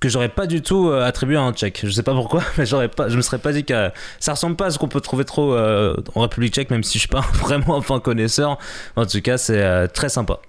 que 0.00 0.08
j'aurais 0.08 0.30
pas 0.30 0.46
du 0.46 0.62
tout 0.62 0.88
euh, 0.88 1.04
attribué 1.04 1.36
à 1.36 1.42
un 1.42 1.52
tchèque. 1.52 1.80
Je 1.84 1.90
sais 1.90 2.02
pas 2.02 2.14
pourquoi, 2.14 2.42
mais 2.58 2.66
j'aurais 2.66 2.88
pas, 2.88 3.08
je 3.08 3.16
me 3.16 3.22
serais 3.22 3.38
pas 3.38 3.52
dit 3.52 3.64
que 3.64 3.90
ça 4.18 4.32
ressemble 4.32 4.56
pas 4.56 4.66
à 4.66 4.70
ce 4.70 4.78
qu'on 4.78 4.88
peut 4.88 5.00
trouver 5.00 5.24
trop 5.24 5.54
euh, 5.54 5.94
en 6.14 6.22
République 6.22 6.54
tchèque, 6.54 6.70
même 6.70 6.82
si 6.82 6.94
je 6.94 7.00
suis 7.00 7.08
pas 7.08 7.20
vraiment 7.34 7.76
un 7.76 7.82
fin 7.82 8.00
connaisseur. 8.00 8.58
En 8.96 9.06
tout 9.06 9.20
cas, 9.20 9.38
c'est 9.38 9.62
euh, 9.62 9.86
très 9.86 10.08
sympa. 10.08 10.40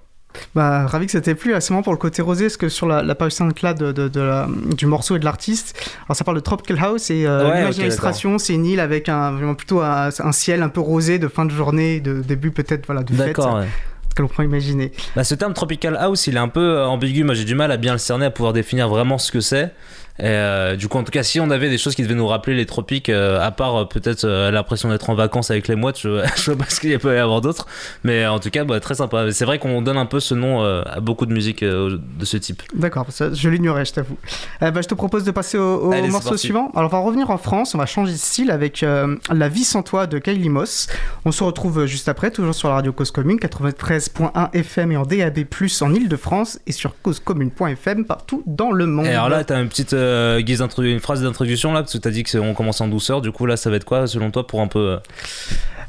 Bah, 0.56 0.88
ravi 0.88 1.08
que 1.08 1.12
c'était 1.12 1.36
plus. 1.36 1.52
C'est 1.60 1.68
vraiment 1.68 1.84
pour 1.84 1.92
le 1.92 2.00
côté 2.00 2.22
rosé, 2.22 2.46
parce 2.46 2.56
que 2.56 2.70
sur 2.70 2.88
la, 2.88 3.04
la 3.04 3.16
page 3.16 3.34
SoundCloud 3.34 3.78
de, 3.78 3.92
de, 3.92 4.08
de 4.08 4.76
du 4.76 4.86
morceau 4.86 5.18
et 5.18 5.20
de 5.20 5.26
l'artiste, 5.26 5.78
alors 6.06 6.16
ça 6.16 6.24
parle 6.24 6.38
de 6.38 6.42
Tropical 6.42 6.80
House 6.80 7.10
et 7.10 7.24
l'image 7.24 7.76
d'illustration, 7.76 8.38
c'est 8.38 8.54
une 8.54 8.66
île 8.66 8.80
avec 8.80 9.10
un, 9.10 9.54
plutôt 9.56 9.82
un, 9.82 10.08
un, 10.18 10.32
ciel 10.32 10.64
un 10.64 10.70
peu 10.70 10.80
rosé 10.80 11.20
de 11.20 11.28
fin 11.28 11.44
de 11.44 11.52
journée, 11.52 12.00
de 12.00 12.22
début 12.22 12.52
peut-être 12.52 12.86
voilà, 12.86 13.04
de 13.04 13.14
fête. 13.14 13.36
D'accord, 13.36 13.58
ouais 13.58 13.68
que 14.16 14.22
l'on 14.22 14.28
peut 14.28 14.44
imaginer. 14.44 14.92
Bah, 15.16 15.24
ce 15.24 15.36
terme 15.36 15.54
tropical 15.54 15.98
house, 15.98 16.28
il 16.28 16.36
est 16.36 16.40
un 16.40 16.48
peu 16.48 16.78
euh, 16.78 16.88
ambigu. 16.88 17.24
Moi, 17.24 17.36
j'ai 17.36 17.46
du 17.46 17.56
mal 17.56 17.72
à 17.72 17.78
bien 17.78 17.94
le 17.94 18.00
cerner, 18.00 18.26
à 18.26 18.32
pouvoir 18.32 18.54
définir 18.54 18.90
vraiment 18.90 19.18
ce 19.18 19.32
que 19.32 19.42
c'est. 19.42 19.72
Euh, 20.20 20.76
du 20.76 20.88
coup, 20.88 20.98
en 20.98 21.04
tout 21.04 21.12
cas, 21.12 21.24
si 21.24 21.40
on 21.40 21.50
avait 21.50 21.70
des 21.70 21.78
choses 21.78 21.96
qui 21.96 22.04
devaient 22.04 22.16
nous 22.16 22.28
rappeler 22.28 22.56
les 22.56 22.66
tropiques, 22.66 23.10
euh, 23.10 23.42
à 23.42 23.52
part 23.52 23.76
euh, 23.76 23.86
peut-être 23.86 24.28
l'impression 24.28 24.90
d'être 24.90 25.10
en 25.10 25.16
vacances 25.16 25.52
avec 25.52 25.68
les 25.68 25.76
mouettes, 25.76 26.00
je, 26.00 26.24
je 26.36 26.52
vois 26.52 26.64
pas 26.64 26.70
ce 26.70 26.80
qu'il 26.80 26.98
peut 27.00 27.16
y 27.16 27.20
avoir 27.20 27.42
d'autre. 27.42 27.68
Mais 28.04 28.26
en 28.28 28.40
tout 28.40 28.50
cas, 28.50 28.64
bah, 28.64 28.80
très 28.80 28.96
sympa. 28.96 29.32
C'est 29.32 29.46
vrai 29.46 29.60
qu'on 29.60 29.82
donne 29.82 29.98
un 29.98 30.06
peu 30.06 30.20
ce 30.20 30.36
nom 30.36 30.64
à 30.64 31.00
beaucoup 31.00 31.26
de 31.26 31.34
musique 31.34 31.64
de 31.64 32.00
ce 32.24 32.38
type. 32.38 32.62
D'accord, 32.74 33.08
je 33.10 33.50
l'ignorais, 33.50 33.86
je 33.86 33.94
t'avoue. 33.94 34.18
bah, 34.60 34.72
je 34.76 34.88
te 34.88 34.94
propose 34.94 35.24
de 35.24 35.32
passer 35.32 35.58
au, 35.58 35.92
morceau 36.10 36.38
suivant. 36.38 36.72
Alors, 36.76 36.92
on 36.92 36.98
va 36.98 37.00
revenir 37.00 37.30
en 37.30 37.38
France, 37.38 37.76
on 37.76 37.78
va 37.78 37.86
changer 37.86 38.14
de 38.14 38.18
style 38.18 38.52
avec 38.52 38.82
La 38.82 39.50
vie 39.50 39.64
sans 39.64 39.84
toi 39.84 40.08
de 40.08 40.20
Kylie 40.20 40.50
Moss. 40.50 40.88
On 41.26 41.32
se 41.32 41.44
retrouve 41.44 41.86
juste 41.86 42.10
après, 42.10 42.32
toujours 42.32 42.56
sur 42.56 42.70
la 42.70 42.76
radio 42.76 42.92
Cause 42.92 43.12
Commune, 43.12 43.40
93.1 44.02 44.50
FM 44.54 44.92
et 44.92 44.98
en 44.98 45.06
DAB, 45.06 45.40
en 45.82 45.94
Ile-de-France 45.94 46.60
et 46.68 46.72
sur 46.72 46.96
causecommune.fm 47.02 48.06
partout 48.06 48.44
dans 48.46 48.72
le 48.72 48.86
monde. 48.86 49.06
Et 49.06 49.10
alors 49.10 49.30
là, 49.30 49.44
tu 49.44 49.54
as 49.54 49.60
une 49.60 49.70
petite 49.70 49.94
euh, 49.94 50.42
guise 50.42 50.62
une 50.80 51.00
phrase 51.00 51.22
d'introduction 51.22 51.74
là 51.74 51.82
Parce 51.82 51.94
que 51.94 51.98
tu 51.98 52.08
as 52.08 52.12
dit 52.12 52.24
qu'on 52.24 52.54
commence 52.54 52.82
en 52.82 52.88
douceur. 52.88 53.22
Du 53.22 53.32
coup, 53.32 53.46
là, 53.46 53.58
ça 53.58 53.70
va 53.70 53.76
être 53.76 53.86
quoi 53.86 54.08
selon 54.08 54.32
toi 54.32 54.48
pour 54.48 54.62
un 54.62 54.68
peu. 54.68 54.80
Euh, 54.80 54.98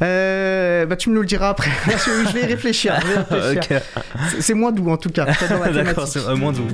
euh 0.02 0.86
bah, 0.86 0.96
tu 0.96 1.10
me 1.10 1.20
le 1.20 1.26
diras 1.26 1.50
après. 1.50 1.70
je 1.86 2.32
vais 2.32 2.42
y 2.42 2.46
réfléchir. 2.46 2.94
réfléchir. 3.30 3.80
C'est 4.40 4.54
moins 4.54 4.72
doux 4.72 4.90
en 4.90 4.96
tout 4.96 5.10
cas. 5.10 5.26
D'accord, 5.74 6.06
c'est 6.06 6.34
moins 6.34 6.52
doux. 6.52 6.66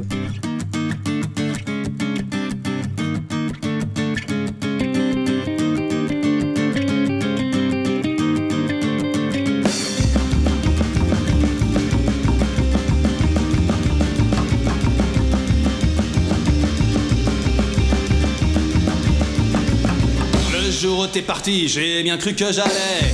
T'es 21.18 21.22
parti, 21.22 21.66
j'ai 21.66 22.04
bien 22.04 22.16
cru 22.16 22.33
que 22.33 22.52
j'allais 22.52 23.12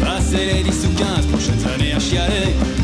passer 0.00 0.44
les 0.46 0.62
10 0.62 0.86
ou 0.86 0.96
15 0.96 1.06
je 1.38 1.64
traînais 1.64 1.92
à 1.92 1.98
chialer. 1.98 2.79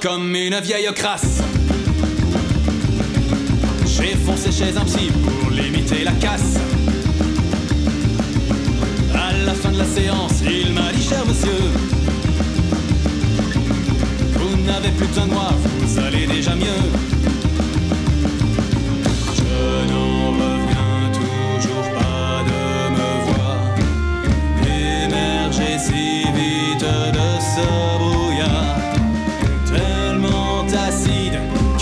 Comme 0.00 0.34
une 0.34 0.58
vieille 0.60 0.88
crasse. 0.92 1.40
J'ai 3.86 4.16
foncé 4.16 4.50
chez 4.50 4.76
un 4.76 4.84
psy 4.84 5.10
pour 5.22 5.50
limiter 5.50 6.02
la 6.02 6.10
casse. 6.12 6.56
À 9.14 9.32
la 9.46 9.54
fin 9.54 9.70
de 9.70 9.78
la 9.78 9.84
séance, 9.84 10.42
il 10.42 10.72
m'a 10.74 10.92
dit 10.92 11.02
cher 11.02 11.24
monsieur, 11.26 11.50
vous 14.34 14.56
n'avez 14.66 14.90
plus 14.90 15.06
de 15.06 15.26
moi, 15.32 15.50
vous 15.80 15.98
allez 16.00 16.26
déjà 16.26 16.54
mieux. 16.56 16.82
Je 19.36 19.92
n'en 19.92 20.32
reviens 20.32 21.12
toujours 21.12 21.88
pas 21.94 22.42
de 22.50 22.90
me 22.96 23.10
voir 23.30 23.58
émerger 24.66 25.78
si 25.78 26.24
vite 26.32 26.80
de 26.80 27.28
ce 27.40 27.85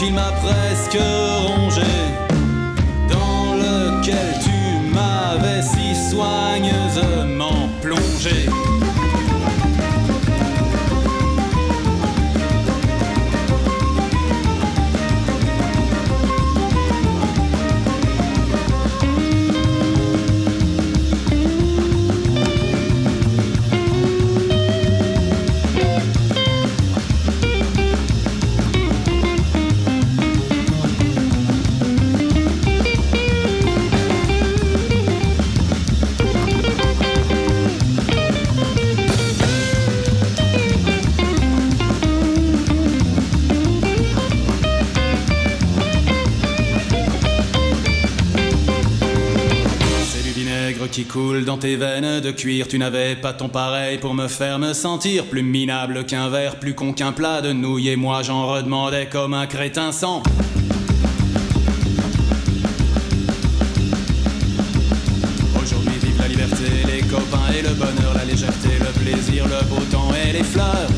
qu'il 0.04 0.14
m'a 0.14 0.32
presque 0.32 1.23
tes 51.64 51.76
veines 51.76 52.20
de 52.20 52.30
cuir. 52.30 52.68
Tu 52.68 52.78
n'avais 52.78 53.16
pas 53.16 53.32
ton 53.32 53.48
pareil 53.48 53.96
pour 53.96 54.12
me 54.12 54.28
faire 54.28 54.58
me 54.58 54.74
sentir 54.74 55.24
plus 55.24 55.42
minable 55.42 56.04
qu'un 56.04 56.28
verre, 56.28 56.56
plus 56.56 56.74
con 56.74 56.92
qu'un 56.92 57.12
plat 57.12 57.40
de 57.40 57.54
nouilles. 57.54 57.88
Et 57.88 57.96
moi 57.96 58.22
j'en 58.22 58.46
redemandais 58.46 59.06
comme 59.06 59.32
un 59.32 59.46
crétin 59.46 59.90
sans. 59.90 60.22
Aujourd'hui 65.56 65.94
vive 66.02 66.18
la 66.18 66.28
liberté, 66.28 66.66
les 66.86 67.00
copains 67.00 67.50
et 67.58 67.62
le 67.62 67.72
bonheur, 67.72 68.12
la 68.14 68.26
légèreté, 68.26 68.68
le 68.80 69.00
plaisir, 69.00 69.46
le 69.46 69.66
beau 69.66 69.80
temps 69.90 70.10
et 70.12 70.34
les 70.34 70.44
fleurs. 70.44 70.90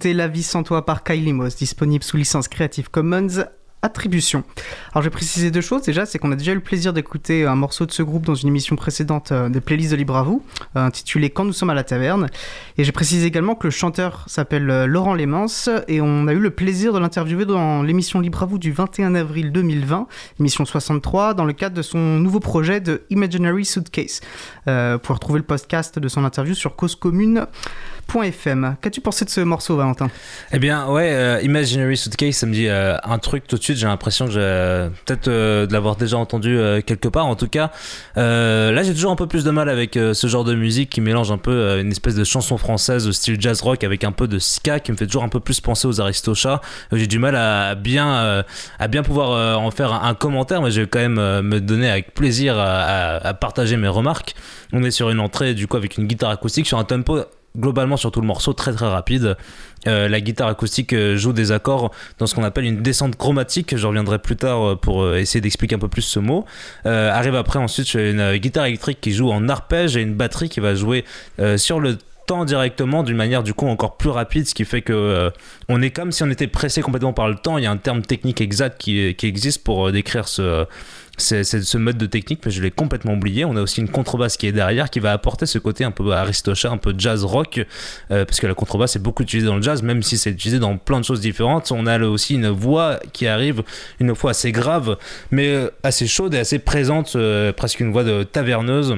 Venons 0.00 0.12
d'écouter 0.12 0.14
La 0.14 0.28
vie 0.28 0.42
sans 0.42 0.62
toi 0.62 0.86
par 0.86 1.04
Kylie 1.04 1.32
Moss, 1.32 1.56
disponible 1.56 2.02
sous 2.02 2.16
licence 2.16 2.48
Creative 2.48 2.90
Commons 2.90 3.44
Attribution. 3.82 4.44
Alors, 4.92 5.02
je 5.02 5.08
vais 5.08 5.12
préciser 5.12 5.50
deux 5.50 5.62
choses. 5.62 5.82
Déjà, 5.82 6.04
c'est 6.04 6.18
qu'on 6.18 6.32
a 6.32 6.36
déjà 6.36 6.52
eu 6.52 6.56
le 6.56 6.60
plaisir 6.60 6.92
d'écouter 6.92 7.46
un 7.46 7.54
morceau 7.54 7.86
de 7.86 7.92
ce 7.92 8.02
groupe 8.02 8.26
dans 8.26 8.34
une 8.34 8.48
émission 8.48 8.76
précédente 8.76 9.32
euh, 9.32 9.48
des 9.48 9.62
playlists 9.62 9.92
de 9.92 9.96
Libre 9.96 10.16
à 10.16 10.22
vous, 10.22 10.44
euh, 10.76 10.84
intitulée 10.84 11.30
Quand 11.30 11.46
nous 11.46 11.54
sommes 11.54 11.70
à 11.70 11.74
la 11.74 11.82
taverne. 11.82 12.28
Et 12.76 12.84
j'ai 12.84 12.92
précisé 12.92 13.26
également 13.26 13.54
que 13.54 13.66
le 13.66 13.70
chanteur 13.70 14.24
s'appelle 14.26 14.68
euh, 14.68 14.86
Laurent 14.86 15.14
Lémens 15.14 15.70
et 15.88 16.02
on 16.02 16.28
a 16.28 16.34
eu 16.34 16.38
le 16.38 16.50
plaisir 16.50 16.92
de 16.92 16.98
l'interviewer 16.98 17.46
dans 17.46 17.82
l'émission 17.82 18.20
Libre 18.20 18.42
à 18.42 18.46
vous 18.46 18.58
du 18.58 18.70
21 18.70 19.14
avril 19.14 19.50
2020, 19.50 20.06
émission 20.40 20.66
63, 20.66 21.32
dans 21.32 21.46
le 21.46 21.54
cadre 21.54 21.74
de 21.74 21.82
son 21.82 21.98
nouveau 21.98 22.40
projet 22.40 22.80
de 22.80 23.02
Imaginary 23.08 23.64
Suitcase. 23.64 24.20
Euh, 24.68 24.98
pour 24.98 25.16
retrouver 25.16 25.38
le 25.38 25.46
podcast 25.46 25.98
de 25.98 26.08
son 26.08 26.24
interview 26.24 26.54
sur 26.54 26.76
causecommune.fm. 28.10 28.76
Qu'as-tu 28.80 29.00
pensé 29.00 29.24
de 29.24 29.30
ce 29.30 29.40
morceau, 29.40 29.76
Valentin? 29.76 30.10
Eh 30.52 30.58
bien, 30.58 30.86
ouais, 30.88 31.12
euh, 31.12 31.40
Imaginary 31.42 31.96
Suitcase, 31.96 32.36
ça 32.36 32.46
me 32.46 32.52
dit 32.52 32.68
euh, 32.68 32.96
un 33.04 33.18
truc 33.18 33.46
tout 33.46 33.56
de 33.56 33.62
suite. 33.62 33.76
J'ai 33.76 33.86
l'impression 33.86 34.26
que 34.26 34.32
j'ai 34.32 34.90
peut-être 35.04 35.28
euh, 35.28 35.66
de 35.66 35.72
l'avoir 35.72 35.96
déjà 35.96 36.18
entendu 36.18 36.58
quelque 36.86 37.08
part. 37.08 37.26
En 37.26 37.36
tout 37.36 37.48
cas, 37.48 37.70
là, 38.16 38.82
j'ai 38.82 38.94
toujours 38.94 39.10
un 39.10 39.16
peu 39.16 39.26
plus 39.26 39.44
de 39.44 39.50
mal 39.50 39.68
avec 39.68 39.94
ce 39.94 40.26
genre 40.26 40.44
de 40.44 40.54
musique 40.54 40.90
qui 40.90 41.00
mélange 41.00 41.30
un 41.30 41.38
peu 41.38 41.80
une 41.80 41.90
espèce 41.90 42.14
de 42.14 42.24
chanson 42.24 42.56
française 42.58 43.06
de 43.06 43.12
style 43.12 43.40
jazz 43.40 43.60
rock 43.60 43.84
avec 43.84 44.04
un 44.04 44.12
peu 44.12 44.28
de 44.28 44.38
ska 44.38 44.80
qui 44.80 44.92
me 44.92 44.96
fait 44.96 45.06
toujours 45.06 45.24
un 45.24 45.28
peu 45.28 45.40
plus 45.40 45.60
penser 45.60 45.86
aux 45.86 46.00
Aristochats. 46.00 46.60
J'ai 46.92 47.06
du 47.06 47.18
mal 47.18 47.36
à 47.36 47.74
bien, 47.74 48.44
à 48.78 48.88
bien 48.88 49.02
pouvoir 49.02 49.60
en 49.60 49.70
faire 49.70 49.92
un, 49.92 50.14
commentaire, 50.14 50.62
mais 50.62 50.70
je 50.70 50.82
vais 50.82 50.86
quand 50.86 50.98
même 50.98 51.42
me 51.42 51.60
donner 51.60 51.90
avec 51.90 52.14
plaisir 52.14 52.58
à 52.58 53.34
partager 53.34 53.76
mes 53.76 53.88
remarques. 53.88 54.34
On 54.72 54.82
est 54.82 54.90
sur 54.90 55.10
une 55.10 55.20
entrée, 55.20 55.54
du 55.54 55.66
coup, 55.66 55.76
avec 55.76 55.96
une 55.96 56.06
guitare 56.06 56.30
acoustique 56.30 56.66
sur 56.66 56.78
un 56.78 56.84
tempo 56.84 57.24
globalement 57.56 57.96
sur 57.96 58.10
tout 58.10 58.20
le 58.20 58.26
morceau 58.26 58.52
très 58.52 58.72
très 58.72 58.88
rapide. 58.88 59.36
Euh, 59.86 60.08
la 60.08 60.20
guitare 60.20 60.48
acoustique 60.48 60.92
euh, 60.92 61.16
joue 61.16 61.32
des 61.32 61.52
accords 61.52 61.90
dans 62.18 62.26
ce 62.26 62.34
qu'on 62.34 62.44
appelle 62.44 62.64
une 62.64 62.82
descente 62.82 63.16
chromatique. 63.16 63.76
Je 63.76 63.86
reviendrai 63.86 64.18
plus 64.18 64.36
tard 64.36 64.62
euh, 64.62 64.76
pour 64.76 65.14
essayer 65.14 65.40
d'expliquer 65.40 65.76
un 65.76 65.78
peu 65.78 65.88
plus 65.88 66.02
ce 66.02 66.20
mot. 66.20 66.44
Arrive 66.84 67.34
après 67.34 67.58
ensuite 67.58 67.94
une 67.94 68.36
guitare 68.36 68.66
électrique 68.66 69.00
qui 69.00 69.12
joue 69.12 69.30
en 69.30 69.48
arpège 69.48 69.96
et 69.96 70.02
une 70.02 70.14
batterie 70.14 70.48
qui 70.48 70.60
va 70.60 70.74
jouer 70.74 71.04
sur 71.56 71.80
le 71.80 71.98
temps 72.26 72.44
directement 72.44 73.02
d'une 73.02 73.16
manière 73.16 73.42
du 73.42 73.54
coup 73.54 73.66
encore 73.66 73.96
plus 73.96 74.10
rapide, 74.10 74.46
ce 74.46 74.54
qui 74.54 74.64
fait 74.64 74.82
que 74.82 75.30
on 75.68 75.82
est 75.82 75.90
comme 75.90 76.12
si 76.12 76.22
on 76.22 76.30
était 76.30 76.46
pressé 76.46 76.82
complètement 76.82 77.12
par 77.12 77.28
le 77.28 77.36
temps. 77.36 77.58
Il 77.58 77.64
y 77.64 77.66
a 77.66 77.70
un 77.70 77.76
terme 77.76 78.02
technique 78.02 78.40
exact 78.40 78.80
qui, 78.80 79.14
existe 79.22 79.64
pour 79.64 79.90
décrire 79.92 80.28
ce, 80.28 80.66
c'est 81.20 81.44
ce 81.44 81.78
mode 81.78 81.98
de 81.98 82.06
technique, 82.06 82.40
mais 82.44 82.50
je 82.50 82.62
l'ai 82.62 82.70
complètement 82.70 83.14
oublié. 83.14 83.44
On 83.44 83.56
a 83.56 83.62
aussi 83.62 83.80
une 83.80 83.88
contrebasse 83.88 84.36
qui 84.36 84.46
est 84.46 84.52
derrière, 84.52 84.90
qui 84.90 85.00
va 85.00 85.12
apporter 85.12 85.46
ce 85.46 85.58
côté 85.58 85.84
un 85.84 85.90
peu 85.90 86.12
aristocha, 86.12 86.70
un 86.70 86.76
peu 86.76 86.94
jazz 86.96 87.24
rock, 87.24 87.64
euh, 88.10 88.24
parce 88.24 88.40
que 88.40 88.46
la 88.46 88.54
contrebasse 88.54 88.96
est 88.96 89.00
beaucoup 89.00 89.22
utilisée 89.22 89.46
dans 89.46 89.56
le 89.56 89.62
jazz, 89.62 89.82
même 89.82 90.02
si 90.02 90.18
c'est 90.18 90.30
utilisé 90.30 90.58
dans 90.58 90.76
plein 90.76 91.00
de 91.00 91.04
choses 91.04 91.20
différentes. 91.20 91.70
On 91.72 91.86
a 91.86 91.98
aussi 92.00 92.34
une 92.34 92.48
voix 92.48 92.98
qui 93.12 93.26
arrive, 93.26 93.62
une 94.00 94.12
voix 94.12 94.30
assez 94.30 94.52
grave, 94.52 94.96
mais 95.30 95.48
euh, 95.48 95.70
assez 95.82 96.06
chaude 96.06 96.34
et 96.34 96.38
assez 96.38 96.58
présente, 96.58 97.14
euh, 97.16 97.52
presque 97.52 97.80
une 97.80 97.92
voix 97.92 98.04
de 98.04 98.24
taverneuse 98.24 98.96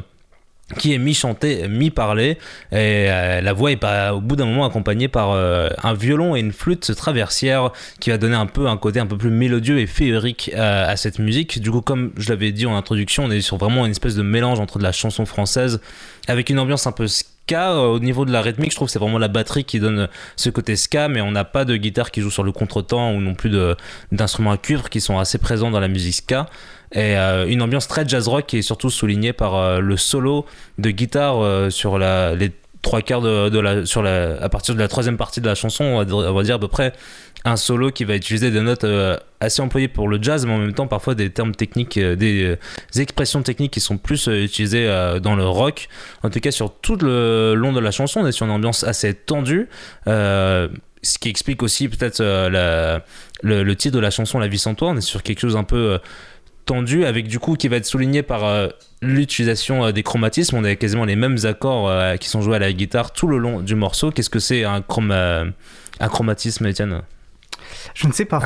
qui 0.78 0.94
est 0.94 0.98
mi-chanté, 0.98 1.68
mi-parlé, 1.68 2.30
et 2.30 2.37
euh, 2.72 3.40
la 3.40 3.52
voix 3.52 3.72
est 3.72 3.85
au 4.11 4.20
bout 4.20 4.37
d'un 4.37 4.46
moment 4.46 4.64
accompagnée 4.64 5.08
par 5.08 5.32
euh, 5.32 5.68
un 5.82 5.94
violon 5.94 6.37
et 6.37 6.40
une 6.40 6.52
flûte 6.52 6.94
traversière 6.94 7.70
qui 8.00 8.11
va 8.11 8.18
donner 8.18 8.35
un 8.35 8.46
peu 8.46 8.66
un 8.68 8.76
côté 8.76 9.00
un 9.00 9.06
peu 9.06 9.16
plus 9.16 9.30
mélodieux 9.30 9.78
et 9.78 9.87
féerique 9.87 10.52
à, 10.56 10.85
à 10.88 10.96
cette 10.96 11.18
musique. 11.18 11.61
Du 11.61 11.70
coup, 11.70 11.80
comme 11.80 12.12
je 12.16 12.28
l'avais 12.30 12.52
dit 12.52 12.66
en 12.66 12.76
introduction, 12.76 13.24
on 13.24 13.30
est 13.30 13.40
sur 13.40 13.56
vraiment 13.56 13.85
une 13.85 13.90
espèce 13.90 14.14
de 14.14 14.22
mélange 14.22 14.61
entre 14.61 14.78
de 14.78 14.82
la 14.82 14.92
chanson 14.92 15.26
française 15.26 15.80
avec 16.28 16.50
une 16.50 16.58
ambiance 16.58 16.87
un 16.87 16.92
peu 16.92 17.08
ska 17.08 17.72
euh, 17.72 17.87
au 17.87 17.98
niveau 17.98 18.24
de 18.24 18.32
la 18.32 18.40
rythmique. 18.42 18.70
Je 18.70 18.76
trouve 18.76 18.88
que 18.88 18.92
c'est 18.92 18.98
vraiment 18.98 19.18
la 19.18 19.28
batterie 19.28 19.64
qui 19.64 19.80
donne 19.80 20.08
ce 20.37 20.50
côté 20.50 20.76
ska, 20.76 21.08
mais 21.08 21.20
on 21.20 21.32
n'a 21.32 21.44
pas 21.44 21.64
de 21.64 21.76
guitare 21.76 22.11
qui 22.11 22.20
joue 22.20 22.30
sur 22.30 22.44
le 22.44 22.52
contretemps 22.52 23.12
ou 23.12 23.20
non 23.20 23.35
plus 23.35 23.50
d'instruments 24.12 24.52
à 24.52 24.58
cuivre 24.58 24.88
qui 24.88 25.00
sont 25.00 25.18
assez 25.18 25.38
présents 25.38 25.70
dans 25.70 25.80
la 25.80 25.88
musique 25.88 26.14
ska 26.14 26.46
et 26.92 27.16
euh, 27.16 27.46
une 27.46 27.62
ambiance 27.62 27.88
très 27.88 28.07
jazz 28.07 28.28
rock 28.28 28.46
qui 28.46 28.59
est 28.59 28.62
surtout 28.62 28.90
soulignée 28.90 29.33
par 29.33 29.55
euh, 29.55 29.81
le 29.81 29.96
solo 29.96 30.44
de 30.78 30.90
guitare 30.90 31.42
euh, 31.42 31.70
sur 31.70 31.98
les 31.98 32.52
trois 32.83 33.00
quarts 33.00 33.22
de, 33.22 33.59
la, 33.61 33.87
sur 33.87 34.05
à 34.05 34.48
partir 34.48 34.74
de 34.74 34.81
la 34.81 34.88
troisième 34.88 35.16
partie 35.16 35.40
de 35.40 35.46
la 35.46 35.55
chanson, 35.55 35.85
on 35.85 36.05
va, 36.05 36.14
on 36.14 36.42
dire 36.42 36.57
à 36.57 36.59
peu 36.59 36.68
près 36.68 36.92
un 37.44 37.57
solo 37.57 37.92
qui 37.92 38.05
va 38.05 38.16
utiliser 38.16 38.50
des 38.50 38.61
notes 38.61 38.85
assez 39.38 39.62
employées 39.62 39.87
pour 39.87 40.09
le 40.09 40.20
jazz, 40.20 40.44
mais 40.46 40.52
en 40.52 40.59
même 40.59 40.74
temps 40.74 40.88
parfois 40.88 41.14
des 41.14 41.31
termes 41.31 41.55
techniques, 41.55 41.96
des, 41.96 42.59
expressions 42.96 43.40
techniques 43.42 43.72
qui 43.72 43.81
sont 43.81 43.98
plus 43.98 44.26
utilisées 44.26 44.88
dans 45.22 45.37
le 45.37 45.46
rock. 45.46 45.88
En 46.24 46.31
tout 46.31 46.40
cas, 46.40 46.50
sur 46.50 46.74
tout 46.74 46.96
le 46.96 47.55
long 47.55 47.72
de 47.72 47.78
la 47.78 47.92
chanson, 47.92 48.20
on 48.20 48.26
est 48.26 48.33
sur 48.33 48.46
une 48.46 48.52
ambiance 48.52 48.83
assez 48.83 49.14
tendue. 49.14 49.68
ce 50.07 50.68
qui 51.20 51.28
explique 51.28 51.62
aussi 51.62 51.88
peut-être 51.88 52.20
le, 52.20 53.00
le 53.42 53.76
titre 53.76 53.94
de 53.94 54.00
la 54.00 54.11
chanson 54.11 54.40
La 54.40 54.48
vie 54.48 54.59
sans 54.59 54.74
toi. 54.74 54.88
On 54.88 54.96
est 54.96 55.02
sur 55.02 55.22
quelque 55.22 55.40
chose 55.40 55.57
un 55.57 55.64
peu 55.64 56.00
tendu 56.64 57.05
avec 57.05 57.29
du 57.29 57.38
coup 57.38 57.55
qui 57.55 57.68
va 57.68 57.77
être 57.77 57.87
souligné 57.87 58.22
par 58.22 58.44
euh, 58.44 58.68
l'utilisation 59.01 59.85
euh, 59.85 59.92
des 59.92 60.03
chromatismes. 60.03 60.57
On 60.57 60.64
a 60.64 60.75
quasiment 60.77 61.05
les 61.05 61.16
mêmes 61.16 61.38
accords 61.44 61.88
euh, 61.88 62.16
qui 62.16 62.29
sont 62.29 62.42
joués 62.42 62.57
à 62.57 62.59
la 62.59 62.72
guitare 62.72 63.12
tout 63.12 63.27
le 63.27 63.38
long 63.38 63.61
du 63.61 63.75
morceau. 63.75 64.11
Qu'est-ce 64.11 64.31
que 64.31 64.38
c'est 64.38 64.64
un, 64.64 64.83
un 66.01 66.09
chromatisme, 66.09 66.66
Étienne? 66.66 67.03
Je 67.95 68.07
ne 68.07 68.12
sais 68.12 68.25
pas. 68.25 68.40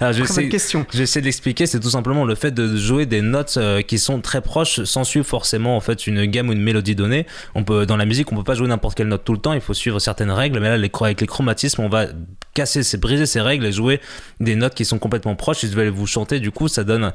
Alors, 0.00 0.12
je 0.12 0.22
Très 0.24 0.32
sais- 0.34 0.48
question. 0.48 0.86
J'essaie 0.92 1.20
de 1.20 1.26
l'expliquer, 1.26 1.66
c'est 1.66 1.80
tout 1.80 1.90
simplement 1.90 2.24
le 2.24 2.34
fait 2.34 2.50
de 2.52 2.76
jouer 2.76 3.06
des 3.06 3.22
notes 3.22 3.54
euh, 3.56 3.82
qui 3.82 3.98
sont 3.98 4.20
très 4.20 4.40
proches 4.40 4.84
sans 4.84 5.04
suivre 5.04 5.26
forcément 5.26 5.76
en 5.76 5.80
fait 5.80 6.06
une 6.06 6.24
gamme 6.26 6.48
ou 6.48 6.52
une 6.52 6.62
mélodie 6.62 6.94
donnée. 6.94 7.26
On 7.54 7.64
peut 7.64 7.86
dans 7.86 7.96
la 7.96 8.04
musique, 8.04 8.30
on 8.32 8.36
peut 8.36 8.44
pas 8.44 8.54
jouer 8.54 8.68
n'importe 8.68 8.96
quelle 8.96 9.08
note 9.08 9.24
tout 9.24 9.32
le 9.32 9.38
temps, 9.38 9.52
il 9.52 9.60
faut 9.60 9.74
suivre 9.74 9.98
certaines 9.98 10.30
règles, 10.30 10.60
mais 10.60 10.68
là 10.68 10.76
les, 10.76 10.90
avec 11.00 11.20
les 11.20 11.26
chromatismes, 11.26 11.82
on 11.82 11.88
va 11.88 12.06
casser, 12.54 12.82
c'est 12.82 12.98
briser 12.98 13.26
ces 13.26 13.40
règles 13.40 13.64
et 13.64 13.72
jouer 13.72 14.00
des 14.40 14.54
notes 14.56 14.74
qui 14.74 14.84
sont 14.84 14.98
complètement 14.98 15.34
proches. 15.34 15.64
Et 15.64 15.68
je 15.68 15.74
vais 15.74 15.88
vous 15.90 16.06
chanter, 16.06 16.38
du 16.40 16.50
coup, 16.50 16.68
ça 16.68 16.84
donne 16.84 17.12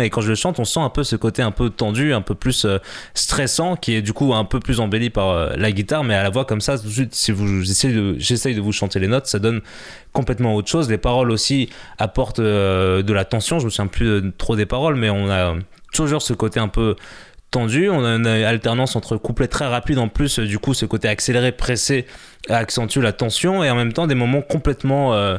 et 0.00 0.10
quand 0.10 0.20
je 0.20 0.28
le 0.28 0.34
chante, 0.34 0.58
on 0.58 0.64
sent 0.64 0.80
un 0.80 0.90
peu 0.90 1.04
ce 1.04 1.16
côté 1.16 1.42
un 1.42 1.50
peu 1.50 1.70
tendu, 1.70 2.12
un 2.12 2.20
peu 2.20 2.34
plus 2.34 2.64
euh, 2.64 2.78
stressant, 3.14 3.76
qui 3.76 3.94
est 3.94 4.02
du 4.02 4.12
coup 4.12 4.34
un 4.34 4.44
peu 4.44 4.60
plus 4.60 4.80
embelli 4.80 5.10
par 5.10 5.30
euh, 5.30 5.52
la 5.56 5.72
guitare, 5.72 6.04
mais 6.04 6.14
à 6.14 6.22
la 6.22 6.30
voix 6.30 6.44
comme 6.44 6.60
ça, 6.60 6.78
tout 6.78 6.86
de 6.86 6.92
suite, 6.92 7.14
si 7.14 7.32
vous 7.32 7.67
j'essaye 8.18 8.54
de 8.54 8.60
vous 8.60 8.72
chanter 8.72 8.98
les 8.98 9.08
notes, 9.08 9.26
ça 9.26 9.38
donne 9.38 9.60
complètement 10.12 10.54
autre 10.54 10.68
chose. 10.68 10.90
Les 10.90 10.98
paroles 10.98 11.30
aussi 11.30 11.68
apportent 11.98 12.38
euh, 12.38 13.02
de 13.02 13.12
la 13.12 13.24
tension. 13.24 13.58
Je 13.58 13.66
me 13.66 13.70
souviens 13.70 13.86
plus 13.86 14.32
trop 14.36 14.56
des 14.56 14.66
paroles, 14.66 14.96
mais 14.96 15.10
on 15.10 15.30
a 15.30 15.54
toujours 15.92 16.22
ce 16.22 16.32
côté 16.32 16.60
un 16.60 16.68
peu 16.68 16.96
tendu. 17.50 17.88
On 17.88 18.04
a 18.04 18.16
une 18.16 18.26
alternance 18.26 18.96
entre 18.96 19.16
couplets 19.16 19.48
très 19.48 19.66
rapides 19.66 19.98
en 19.98 20.08
plus. 20.08 20.38
Du 20.38 20.58
coup, 20.58 20.74
ce 20.74 20.86
côté 20.86 21.08
accéléré, 21.08 21.52
pressé 21.52 22.06
accentue 22.48 23.00
la 23.00 23.12
tension 23.12 23.64
et 23.64 23.70
en 23.70 23.76
même 23.76 23.92
temps 23.92 24.06
des 24.06 24.14
moments 24.14 24.42
complètement 24.42 25.14
euh, 25.14 25.38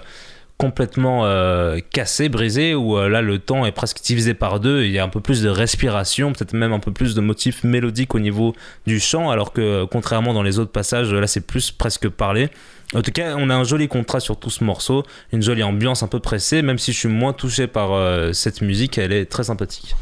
complètement 0.59 1.25
euh, 1.25 1.79
cassés, 1.93 2.27
brisés, 2.27 2.75
où 2.75 2.97
euh, 2.97 3.07
là 3.07 3.21
le 3.21 3.39
temps 3.39 3.65
est 3.65 3.71
presque 3.71 4.01
divisé 4.03 4.33
par 4.33 4.59
deux, 4.59 4.83
il 4.83 4.91
y 4.91 4.99
a 4.99 5.03
un 5.05 5.07
peu 5.07 5.21
plus 5.21 5.41
de 5.41 5.47
respiration, 5.47 6.33
peut-être 6.33 6.51
même 6.51 6.73
un 6.73 6.79
peu 6.79 6.91
plus 6.91 7.15
de 7.15 7.21
motifs 7.21 7.63
mélodiques 7.63 8.13
au 8.13 8.19
niveau 8.19 8.53
du 8.85 8.99
chant, 8.99 9.31
alors 9.31 9.53
que 9.53 9.61
euh, 9.61 9.85
contrairement 9.89 10.33
dans 10.33 10.43
les 10.43 10.59
autres 10.59 10.73
passages, 10.73 11.13
là 11.13 11.27
c'est 11.27 11.47
plus 11.47 11.71
presque 11.71 12.09
parlé. 12.09 12.49
En 12.93 13.01
tout 13.01 13.11
cas, 13.11 13.35
on 13.37 13.49
a 13.49 13.55
un 13.55 13.63
joli 13.63 13.87
contraste 13.87 14.25
sur 14.25 14.37
tout 14.37 14.49
ce 14.49 14.65
morceau, 14.65 15.03
une 15.31 15.41
jolie 15.41 15.63
ambiance 15.63 16.03
un 16.03 16.07
peu 16.07 16.19
pressée, 16.19 16.61
même 16.61 16.77
si 16.77 16.91
je 16.91 16.99
suis 16.99 17.07
moins 17.07 17.33
touché 17.33 17.67
par 17.67 17.91
cette 18.33 18.61
musique, 18.61 18.97
elle 18.97 19.13
est 19.13 19.27
très 19.27 19.43
sympathique. 19.43 19.95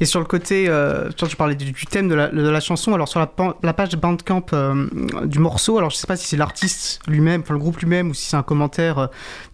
Et 0.00 0.06
sur 0.06 0.18
le 0.20 0.26
côté, 0.26 0.64
euh, 0.68 1.10
tu 1.14 1.36
parlais 1.36 1.54
du, 1.54 1.72
du 1.72 1.86
thème 1.86 2.08
de 2.08 2.14
la, 2.14 2.28
de 2.28 2.48
la 2.48 2.60
chanson, 2.60 2.94
alors 2.94 3.08
sur 3.08 3.20
la, 3.20 3.72
page 3.74 3.96
Bandcamp 3.96 4.46
euh, 4.54 4.86
du 5.26 5.38
morceau, 5.38 5.76
alors 5.78 5.90
je 5.90 5.96
sais 5.96 6.06
pas 6.06 6.16
si 6.16 6.26
c'est 6.26 6.36
l'artiste 6.38 7.00
lui-même, 7.06 7.42
enfin 7.42 7.52
le 7.54 7.60
groupe 7.60 7.78
lui-même, 7.78 8.08
ou 8.10 8.14
si 8.14 8.26
c'est 8.30 8.36
un 8.36 8.42
commentaire 8.42 9.08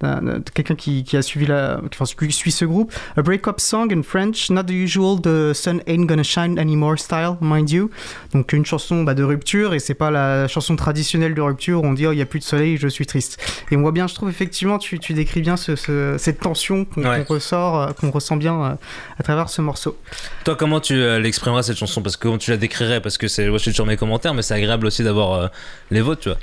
euh, 0.04 0.38
de 0.38 0.50
quelqu'un 0.50 0.76
qui, 0.76 1.02
qui 1.04 1.16
a 1.16 1.22
suivi 1.22 1.46
la, 1.46 1.80
enfin, 1.90 2.04
qui 2.04 2.32
suit 2.32 2.52
ce 2.52 2.64
groupe. 2.64 2.92
A 3.16 3.22
break-up 3.22 3.58
song 3.60 3.88
in 3.92 4.02
French, 4.02 4.48
not 4.50 4.64
the 4.64 4.70
usual, 4.70 5.20
the 5.20 5.52
sun 5.52 5.80
ain't 5.86 6.06
gonna 6.06 6.22
shine 6.22 6.58
anymore 6.58 6.98
style, 6.98 7.36
mind 7.40 7.70
you. 7.70 7.90
Donc 8.32 8.52
une 8.52 8.64
chanson 8.64 9.02
bah, 9.02 9.14
de 9.14 9.22
rupture, 9.24 9.74
et 9.74 9.78
c'est 9.80 9.94
pas 9.94 10.10
la 10.10 10.46
chanson 10.48 10.76
traditionnelle 10.76 11.34
de 11.34 11.40
rupture 11.42 11.82
où 11.82 11.86
on 11.86 11.92
dit 11.92 12.06
oh 12.06 12.12
il 12.12 12.18
y 12.18 12.22
a 12.22 12.26
plus 12.26 12.38
de 12.38 12.44
soleil, 12.44 12.76
je 12.76 12.88
suis 12.88 13.06
triste. 13.06 13.38
Et 13.70 13.76
on 13.76 13.80
voit 13.80 13.92
bien, 13.92 14.06
je 14.06 14.14
trouve 14.14 14.28
effectivement, 14.28 14.78
tu, 14.78 14.98
tu 14.98 15.12
décris 15.12 15.40
bien 15.40 15.56
ce, 15.56 15.74
ce- 15.76 16.16
cette 16.18 16.40
tension 16.40 16.84
qu'on 16.84 17.04
Ouais. 17.06 17.24
qu'on 17.24 17.34
ressort, 17.34 17.80
euh, 17.80 17.92
qu'on 17.92 18.10
ressent 18.10 18.36
bien 18.36 18.78
à 19.18 19.22
travers 19.22 19.48
ce 19.48 19.62
morceau. 19.62 19.96
Toi, 20.44 20.54
comment 20.56 20.80
tu 20.80 20.94
euh, 20.94 21.18
l'exprimeras 21.18 21.62
cette 21.64 21.76
chanson? 21.78 22.02
Parce 22.02 22.16
que 22.16 22.22
comment 22.22 22.38
tu 22.38 22.50
la 22.52 22.56
décrirais? 22.56 23.00
Parce 23.00 23.18
que 23.18 23.26
c'est, 23.28 23.48
moi 23.48 23.58
je 23.58 23.62
suis 23.62 23.72
sur 23.74 23.86
mes 23.86 23.96
commentaires, 23.96 24.32
mais 24.34 24.42
c'est 24.42 24.54
agréable 24.54 24.86
aussi 24.86 25.02
d'avoir 25.02 25.32
euh, 25.34 25.46
les 25.90 26.00
vôtres, 26.00 26.20
tu 26.22 26.28
vois. 26.28 26.38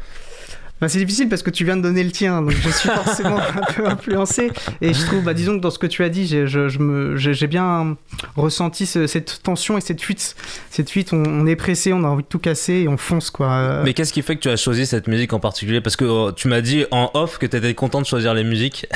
Bah, 0.82 0.90
c'est 0.90 0.98
difficile 1.00 1.30
parce 1.30 1.42
que 1.44 1.50
tu 1.52 1.64
viens 1.64 1.78
de 1.78 1.82
donner 1.82 2.04
le 2.04 2.12
tien, 2.12 2.42
donc 2.42 2.52
je 2.52 2.70
suis 2.70 2.90
forcément 2.90 3.38
un 3.56 3.64
peu 3.74 3.88
influencé. 3.88 4.52
Et 4.82 4.94
je 4.94 5.06
trouve, 5.06 5.24
bah, 5.24 5.34
disons 5.34 5.56
que 5.56 5.62
dans 5.62 5.70
ce 5.72 5.80
que 5.80 5.88
tu 5.88 6.04
as 6.04 6.10
dit, 6.10 6.28
j'ai, 6.28 6.46
je, 6.46 6.68
je 6.68 6.80
me, 6.80 7.16
j'ai, 7.16 7.34
j'ai 7.34 7.48
bien 7.48 7.96
ressenti 8.36 8.86
ce- 8.86 9.08
cette 9.08 9.42
tension 9.44 9.78
et 9.78 9.82
cette 9.82 10.02
fuite. 10.02 10.36
Cette 10.70 10.90
fuite, 10.90 11.14
on, 11.14 11.24
on 11.26 11.46
est 11.48 11.56
pressé, 11.56 11.94
on 11.94 12.04
a 12.04 12.08
envie 12.08 12.24
de 12.24 12.28
tout 12.28 12.40
casser 12.40 12.74
et 12.74 12.88
on 12.90 12.98
fonce, 12.98 13.30
quoi. 13.30 13.82
Mais 13.86 13.94
qu'est-ce 13.94 14.12
qui 14.12 14.22
fait 14.24 14.36
que 14.36 14.42
tu 14.42 14.50
as 14.50 14.58
choisi 14.58 14.86
cette 14.86 15.08
musique 15.08 15.32
en 15.32 15.40
particulier? 15.40 15.80
Parce 15.80 15.96
que 15.96 16.04
euh, 16.04 16.32
tu 16.34 16.50
m'as 16.50 16.60
dit 16.60 16.84
en 16.92 17.10
off 17.14 17.38
que 17.38 17.46
tu 17.46 17.56
étais 17.56 17.74
content 17.76 18.02
de 18.02 18.06
choisir 18.08 18.34
les 18.34 18.44
musiques. 18.44 18.86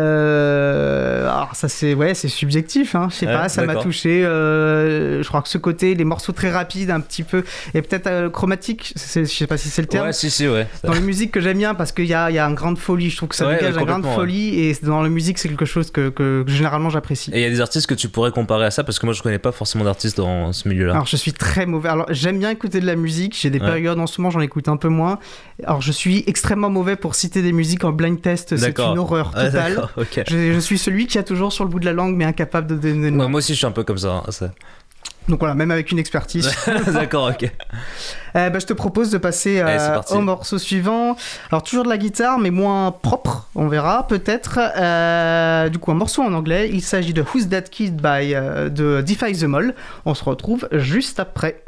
Euh, 0.00 1.28
alors 1.28 1.54
ça 1.54 1.68
c'est 1.68 1.94
ouais 1.94 2.14
c'est 2.14 2.28
subjectif 2.28 2.94
hein. 2.94 3.08
je 3.10 3.16
sais 3.16 3.26
Ouais, 3.26 3.32
pas 3.32 3.48
ça 3.48 3.64
m'a 3.64 3.76
touché 3.76 4.24
euh, 4.24 5.22
je 5.22 5.28
crois 5.28 5.42
que 5.42 5.48
ce 5.48 5.58
côté 5.58 5.94
les 5.94 6.04
morceaux 6.04 6.32
très 6.32 6.50
rapides 6.50 6.90
un 6.90 7.00
petit 7.00 7.22
peu 7.22 7.44
et 7.74 7.82
peut-être 7.82 8.06
euh, 8.06 8.30
chromatique 8.30 8.94
je 8.96 9.24
sais 9.24 9.46
pas 9.46 9.56
si 9.56 9.68
c'est 9.68 9.82
le 9.82 9.88
terme 9.88 10.06
Ouais, 10.06 10.12
si, 10.12 10.30
si, 10.30 10.48
ouais. 10.48 10.66
dans 10.84 10.92
les 10.94 11.00
musiques 11.00 11.30
que 11.32 11.40
j'aime 11.40 11.58
bien 11.58 11.74
parce 11.74 11.92
qu'il 11.92 12.06
y 12.06 12.14
a, 12.14 12.30
il 12.30 12.34
y 12.34 12.38
a 12.38 12.46
une 12.46 12.54
grande 12.54 12.78
folie 12.78 13.10
je 13.10 13.16
trouve 13.16 13.28
que 13.28 13.34
ça 13.36 13.46
Ouais, 13.46 13.56
dégage 13.56 13.76
une 13.76 13.84
grande 13.84 14.06
folie 14.06 14.58
et 14.60 14.76
dans 14.82 15.02
la 15.02 15.08
musique 15.08 15.38
c'est 15.38 15.48
quelque 15.48 15.64
chose 15.66 15.90
que, 15.90 16.08
que- 16.08 16.42
que 16.44 16.50
généralement 16.52 16.90
j'apprécie 16.90 17.30
Et 17.34 17.38
il 17.38 17.42
y 17.42 17.46
a 17.46 17.50
des 17.50 17.60
artistes 17.60 17.86
que 17.86 17.94
tu 17.94 18.08
pourrais 18.08 18.30
comparer 18.32 18.64
à 18.64 18.70
ça 18.70 18.84
parce 18.84 18.98
que 18.98 19.06
moi 19.06 19.12
je 19.14 19.22
connais 19.22 19.38
pas 19.38 19.52
forcément 19.52 19.84
d'artistes 19.84 20.16
dans 20.16 20.52
ce 20.52 20.68
milieu-là. 20.68 20.92
Alors 20.94 21.06
je 21.06 21.16
suis 21.16 21.32
très 21.32 21.66
mauvais. 21.66 21.88
Alors 21.88 22.06
j'aime 22.10 22.38
bien 22.38 22.50
écouter 22.50 22.80
de 22.80 22.86
la 22.86 22.96
musique. 22.96 23.36
J'ai 23.38 23.50
des 23.50 23.60
périodes 23.60 23.98
en 23.98 24.06
ce 24.06 24.20
moment, 24.20 24.30
j'en 24.30 24.40
écoute 24.40 24.68
un 24.68 24.76
peu 24.76 24.88
moins. 24.88 25.18
Alors 25.64 25.82
je 25.82 25.92
suis 25.92 26.24
extrêmement 26.26 26.70
mauvais 26.70 26.96
pour 26.96 27.14
citer 27.14 27.42
des 27.42 27.52
musiques 27.52 27.84
en 27.84 27.92
blind 27.92 28.20
test. 28.20 28.56
C'est 28.56 28.78
une 28.78 28.94
horreur 29.10 29.32
Ah, 29.34 29.44
totale. 29.46 29.88
je, 30.28 30.52
je 30.52 30.58
suis 30.58 30.78
celui 30.78 31.06
qui 31.06 31.18
a 31.18 31.22
toujours 31.22 31.52
sur 31.52 31.64
le 31.64 31.70
bout 31.70 31.80
de 31.80 31.84
la 31.86 31.92
langue 31.92 32.16
mais 32.16 32.24
incapable 32.24 32.66
de 32.68 32.76
donner. 32.76 33.10
Ouais, 33.10 33.28
moi 33.28 33.38
aussi 33.38 33.52
je 33.54 33.58
suis 33.58 33.66
un 33.66 33.70
peu 33.72 33.84
comme 33.84 33.98
ça. 33.98 34.22
hein, 34.26 34.30
ça. 34.30 34.50
Donc 35.28 35.38
voilà, 35.40 35.54
même 35.54 35.70
avec 35.70 35.92
une 35.92 35.98
expertise. 35.98 36.50
D'accord, 36.92 37.28
ok. 37.30 37.44
Euh, 38.36 38.50
bah, 38.50 38.58
je 38.58 38.66
te 38.66 38.72
propose 38.72 39.10
de 39.10 39.18
passer 39.18 39.60
euh, 39.60 39.66
Allez, 39.66 40.02
au 40.16 40.20
morceau 40.22 40.58
suivant. 40.58 41.16
Alors 41.50 41.62
toujours 41.62 41.84
de 41.84 41.88
la 41.88 41.98
guitare, 41.98 42.38
mais 42.38 42.50
moins 42.50 42.90
propre, 42.90 43.48
on 43.54 43.68
verra 43.68 44.06
peut-être. 44.08 44.58
Euh, 44.76 45.68
du 45.68 45.78
coup, 45.78 45.90
un 45.92 45.94
morceau 45.94 46.22
en 46.22 46.32
anglais. 46.32 46.70
Il 46.72 46.82
s'agit 46.82 47.12
de 47.12 47.22
Who's 47.22 47.48
That 47.48 47.62
Kid 47.62 47.96
by 48.00 48.32
de 48.70 49.02
Defy 49.02 49.32
the 49.38 49.44
Mall. 49.44 49.74
On 50.04 50.14
se 50.14 50.24
retrouve 50.24 50.68
juste 50.72 51.20
après. 51.20 51.62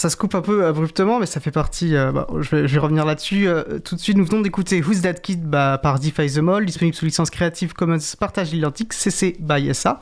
Ça 0.00 0.08
se 0.08 0.16
coupe 0.16 0.34
un 0.34 0.40
peu 0.40 0.64
abruptement, 0.64 1.20
mais 1.20 1.26
ça 1.26 1.40
fait 1.40 1.50
partie. 1.50 1.94
euh, 1.94 2.10
bah, 2.10 2.26
je, 2.40 2.56
vais, 2.56 2.78
revenir 2.78 3.04
là-dessus 3.04 3.46
euh, 3.46 3.78
tout 3.80 3.96
de 3.96 4.00
suite. 4.00 4.16
Nous 4.16 4.24
venons 4.24 4.40
d'écouter 4.40 4.82
Who's 4.82 5.02
That 5.02 5.14
Kid 5.14 5.42
bah, 5.44 5.78
par 5.82 5.98
Defy 5.98 6.32
the 6.32 6.38
Mall, 6.38 6.64
disponible 6.64 6.96
sous 6.96 7.04
licence 7.04 7.28
Creative 7.28 7.74
Commons 7.74 7.98
Partage 8.18 8.54
identique 8.54 8.94
CC 8.94 9.36
by 9.38 9.74
SA. 9.74 10.00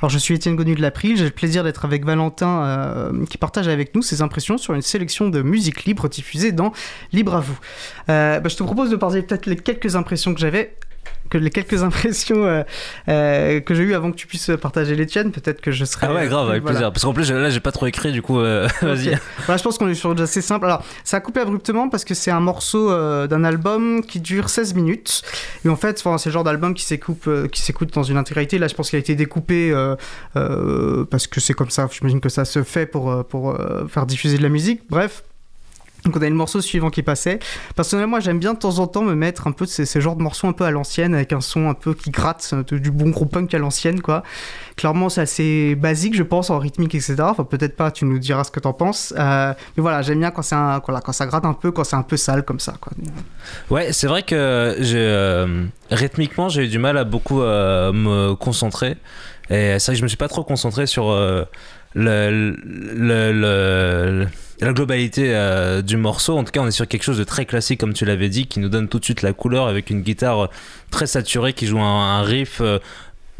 Alors 0.00 0.08
je 0.08 0.18
suis 0.18 0.34
Étienne 0.34 0.54
Gonu 0.54 0.76
de 0.76 0.80
l'April, 0.80 1.16
j'ai 1.16 1.24
le 1.24 1.30
plaisir 1.30 1.64
d'être 1.64 1.84
avec 1.84 2.04
Valentin 2.04 2.62
euh, 2.62 3.26
qui 3.26 3.38
partage 3.38 3.66
avec 3.66 3.92
nous 3.96 4.02
ses 4.02 4.22
impressions 4.22 4.56
sur 4.56 4.72
une 4.72 4.82
sélection 4.82 5.28
de 5.28 5.42
musique 5.42 5.84
libre 5.84 6.08
diffusée 6.08 6.52
dans 6.52 6.72
Libre 7.12 7.34
à 7.34 7.40
vous. 7.40 7.58
Bah, 8.06 8.40
je 8.46 8.56
te 8.56 8.62
propose 8.62 8.90
de 8.90 8.96
partager 8.96 9.22
peut-être 9.22 9.46
les 9.46 9.56
quelques 9.56 9.96
impressions 9.96 10.32
que 10.32 10.40
j'avais 10.40 10.76
que 11.28 11.38
les 11.38 11.50
quelques 11.50 11.82
impressions 11.82 12.44
euh, 12.44 12.62
euh, 13.08 13.60
que 13.60 13.74
j'ai 13.74 13.84
eues 13.84 13.94
avant 13.94 14.10
que 14.10 14.16
tu 14.16 14.26
puisses 14.26 14.50
partager 14.60 14.94
les 14.94 15.06
tiennes, 15.06 15.32
peut-être 15.32 15.60
que 15.60 15.70
je 15.70 15.84
serais... 15.84 16.06
Ah 16.08 16.14
ouais, 16.14 16.28
grave, 16.28 16.50
avec 16.50 16.62
voilà. 16.62 16.78
plaisir. 16.78 16.92
Parce 16.92 17.04
qu'en 17.04 17.12
plus, 17.12 17.30
là, 17.30 17.50
j'ai 17.50 17.60
pas 17.60 17.72
trop 17.72 17.86
écrit, 17.86 18.12
du 18.12 18.22
coup, 18.22 18.38
euh, 18.38 18.68
vas-y. 18.82 19.18
Voilà, 19.46 19.56
je 19.56 19.62
pense 19.62 19.78
qu'on 19.78 19.88
est 19.88 19.94
sur 19.94 20.10
assez 20.20 20.40
simple. 20.40 20.66
Alors, 20.66 20.84
ça 21.04 21.18
a 21.18 21.20
coupé 21.20 21.40
abruptement 21.40 21.88
parce 21.88 22.04
que 22.04 22.14
c'est 22.14 22.30
un 22.30 22.40
morceau 22.40 22.90
euh, 22.90 23.26
d'un 23.26 23.44
album 23.44 24.02
qui 24.02 24.20
dure 24.20 24.48
16 24.48 24.74
minutes. 24.74 25.22
Et 25.64 25.68
en 25.68 25.76
fait, 25.76 26.02
c'est 26.18 26.28
le 26.28 26.32
genre 26.32 26.44
d'album 26.44 26.74
qui 26.74 26.84
s'écoute, 26.84 27.26
euh, 27.28 27.48
qui 27.48 27.62
s'écoute 27.62 27.92
dans 27.94 28.02
une 28.02 28.16
intégralité. 28.16 28.58
Là, 28.58 28.68
je 28.68 28.74
pense 28.74 28.90
qu'il 28.90 28.96
a 28.96 29.00
été 29.00 29.14
découpé 29.14 29.70
euh, 29.70 29.96
euh, 30.36 31.04
parce 31.04 31.26
que 31.26 31.40
c'est 31.40 31.54
comme 31.54 31.70
ça. 31.70 31.88
J'imagine 31.90 32.20
que 32.20 32.28
ça 32.28 32.44
se 32.44 32.62
fait 32.62 32.86
pour, 32.86 33.10
euh, 33.10 33.22
pour 33.22 33.50
euh, 33.50 33.86
faire 33.88 34.06
diffuser 34.06 34.38
de 34.38 34.42
la 34.42 34.48
musique. 34.48 34.82
Bref. 34.90 35.22
Donc 36.04 36.16
on 36.16 36.22
a 36.22 36.28
le 36.28 36.34
morceau 36.34 36.60
suivant 36.60 36.90
qui 36.90 37.02
passait. 37.02 37.38
Personnellement, 37.76 38.20
j'aime 38.20 38.38
bien 38.38 38.54
de 38.54 38.58
temps 38.58 38.78
en 38.78 38.86
temps 38.86 39.02
me 39.02 39.14
mettre 39.14 39.46
un 39.46 39.52
peu 39.52 39.64
de 39.66 39.70
ces, 39.70 39.84
ces 39.86 40.00
genres 40.00 40.16
de 40.16 40.22
morceaux 40.22 40.46
un 40.48 40.52
peu 40.52 40.64
à 40.64 40.70
l'ancienne, 40.70 41.14
avec 41.14 41.32
un 41.32 41.40
son 41.40 41.68
un 41.68 41.74
peu 41.74 41.94
qui 41.94 42.10
gratte, 42.10 42.50
euh, 42.54 42.78
du 42.78 42.90
bon 42.90 43.10
gros 43.10 43.26
punk 43.26 43.52
à 43.54 43.58
l'ancienne, 43.58 44.00
quoi. 44.00 44.22
Clairement, 44.76 45.08
c'est 45.10 45.20
assez 45.20 45.74
basique, 45.74 46.14
je 46.16 46.22
pense, 46.22 46.48
en 46.48 46.58
rythmique, 46.58 46.94
etc. 46.94 47.16
Enfin, 47.20 47.44
peut-être 47.44 47.76
pas, 47.76 47.90
tu 47.90 48.06
nous 48.06 48.18
diras 48.18 48.44
ce 48.44 48.50
que 48.50 48.60
t'en 48.60 48.72
penses. 48.72 49.12
Euh, 49.18 49.52
mais 49.76 49.80
voilà, 49.82 50.00
j'aime 50.02 50.20
bien 50.20 50.30
quand, 50.30 50.42
c'est 50.42 50.54
un, 50.54 50.80
quand 50.80 51.12
ça 51.12 51.26
gratte 51.26 51.44
un 51.44 51.52
peu, 51.52 51.70
quand 51.70 51.84
c'est 51.84 51.96
un 51.96 52.02
peu 52.02 52.16
sale 52.16 52.44
comme 52.44 52.60
ça, 52.60 52.74
quoi. 52.80 52.92
Ouais, 53.68 53.92
c'est 53.92 54.06
vrai 54.06 54.22
que 54.22 54.34
euh, 54.34 55.64
rythmiquement 55.90 56.48
j'ai 56.48 56.64
eu 56.64 56.68
du 56.68 56.78
mal 56.78 56.96
à 56.96 57.04
beaucoup 57.04 57.42
euh, 57.42 57.92
me 57.92 58.34
concentrer 58.34 58.96
et 59.50 59.78
c'est 59.78 59.86
vrai 59.86 59.92
que 59.94 59.98
je 59.98 60.02
me 60.02 60.08
suis 60.08 60.16
pas 60.16 60.28
trop 60.28 60.44
concentré 60.44 60.86
sur 60.86 61.10
le- 61.94 62.56
le- 63.32 64.26
la 64.60 64.72
globalité 64.72 65.34
euh, 65.34 65.82
du 65.82 65.96
morceau. 65.96 66.36
En 66.36 66.44
tout 66.44 66.52
cas, 66.52 66.60
on 66.60 66.66
est 66.66 66.72
sur 66.72 66.86
quelque 66.86 67.02
chose 67.02 67.18
de 67.18 67.24
très 67.24 67.46
classique 67.46 67.80
comme 67.80 67.94
tu 67.94 68.04
l'avais 68.04 68.28
dit, 68.28 68.46
qui 68.46 68.60
nous 68.60 68.68
donne 68.68 68.88
tout 68.88 68.98
de 68.98 69.04
suite 69.04 69.22
la 69.22 69.32
couleur 69.32 69.66
avec 69.66 69.90
une 69.90 70.02
guitare 70.02 70.44
euh, 70.44 70.48
très 70.90 71.06
saturée 71.06 71.52
qui 71.52 71.66
joue 71.66 71.80
un, 71.80 72.18
un 72.18 72.22
riff. 72.22 72.60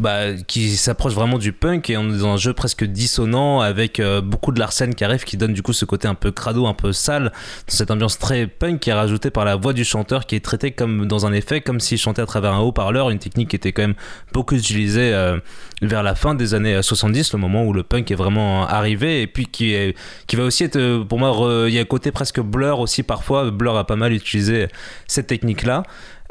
Euh, 0.01 0.33
bah, 0.35 0.43
qui 0.47 0.77
s'approche 0.77 1.15
vraiment 1.15 1.39
du 1.39 1.53
punk 1.53 1.91
et 1.91 1.97
on 1.97 2.13
est 2.13 2.19
dans 2.19 2.29
un 2.29 2.37
jeu 2.37 2.53
presque 2.53 2.85
dissonant 2.85 3.61
avec 3.61 4.01
euh, 4.01 4.21
beaucoup 4.21 4.53
de 4.53 4.59
l'arsène 4.59 4.95
qui 4.95 5.05
arrive 5.05 5.25
qui 5.25 5.37
donne 5.37 5.53
du 5.53 5.63
coup 5.63 5.73
ce 5.73 5.85
côté 5.85 6.09
un 6.09 6.15
peu 6.15 6.31
crado, 6.31 6.67
un 6.67 6.75
peu 6.75 6.93
sale 6.93 7.25
dans 7.25 7.75
cette 7.75 7.91
ambiance 7.91 8.19
très 8.19 8.47
punk 8.47 8.81
qui 8.81 8.91
est 8.91 8.95
rajoutée 8.95 9.31
par 9.31 9.45
la 9.45 9.57
voix 9.57 9.73
du 9.73 9.85
chanteur 9.85 10.27
qui 10.27 10.37
est 10.37 10.45
traitée 10.45 10.73
comme 10.73 11.07
dans 11.07 11.27
un 11.27 11.33
effet 11.33 11.61
comme 11.61 11.81
s'il 11.81 11.99
chantait 11.99 12.23
à 12.23 12.27
travers 12.27 12.53
un 12.53 12.61
haut-parleur 12.61 13.11
une 13.11 13.19
technique 13.19 13.51
qui 13.51 13.57
était 13.57 13.73
quand 13.73 13.83
même 13.83 13.95
beaucoup 14.33 14.55
utilisée 14.55 15.13
euh, 15.13 15.39
vers 15.83 16.03
la 16.03 16.15
fin 16.15 16.35
des 16.35 16.55
années 16.55 16.83
70 16.83 17.33
le 17.33 17.39
moment 17.39 17.65
où 17.65 17.73
le 17.73 17.83
punk 17.83 18.11
est 18.11 18.17
vraiment 18.17 18.67
arrivé 18.67 19.23
et 19.23 19.27
puis 19.27 19.47
qui 19.47 19.75
qui 20.27 20.37
va 20.37 20.45
aussi 20.45 20.65
être 20.65 20.77
euh, 20.77 21.05
pour 21.05 21.19
moi 21.19 21.67
il 21.69 21.75
y 21.75 21.79
a 21.79 21.83
un 21.83 21.85
côté 21.85 22.11
presque 22.11 22.41
blur 22.41 22.81
aussi 22.81 23.03
parfois 23.03 23.51
blur 23.51 23.77
a 23.77 23.87
pas 23.87 23.97
mal 23.97 24.13
utilisé 24.13 24.69
cette 25.07 25.27
technique 25.27 25.63
là 25.63 25.83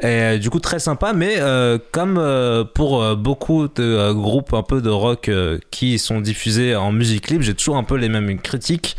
et 0.02 0.06
euh, 0.06 0.38
du 0.38 0.50
coup 0.50 0.60
très 0.60 0.78
sympa 0.78 1.12
mais 1.12 1.36
euh, 1.38 1.78
comme 1.92 2.16
euh, 2.18 2.64
pour 2.64 3.16
beaucoup 3.16 3.68
de 3.68 4.12
groupes 4.12 4.54
un 4.54 4.62
peu 4.62 4.80
de 4.80 4.88
rock 4.88 5.30
qui 5.70 5.98
sont 5.98 6.20
diffusés 6.20 6.74
en 6.74 6.92
musique 6.92 7.28
libre 7.28 7.42
j'ai 7.42 7.54
toujours 7.54 7.76
un 7.76 7.84
peu 7.84 7.96
les 7.96 8.08
mêmes 8.08 8.40
critiques 8.40 8.96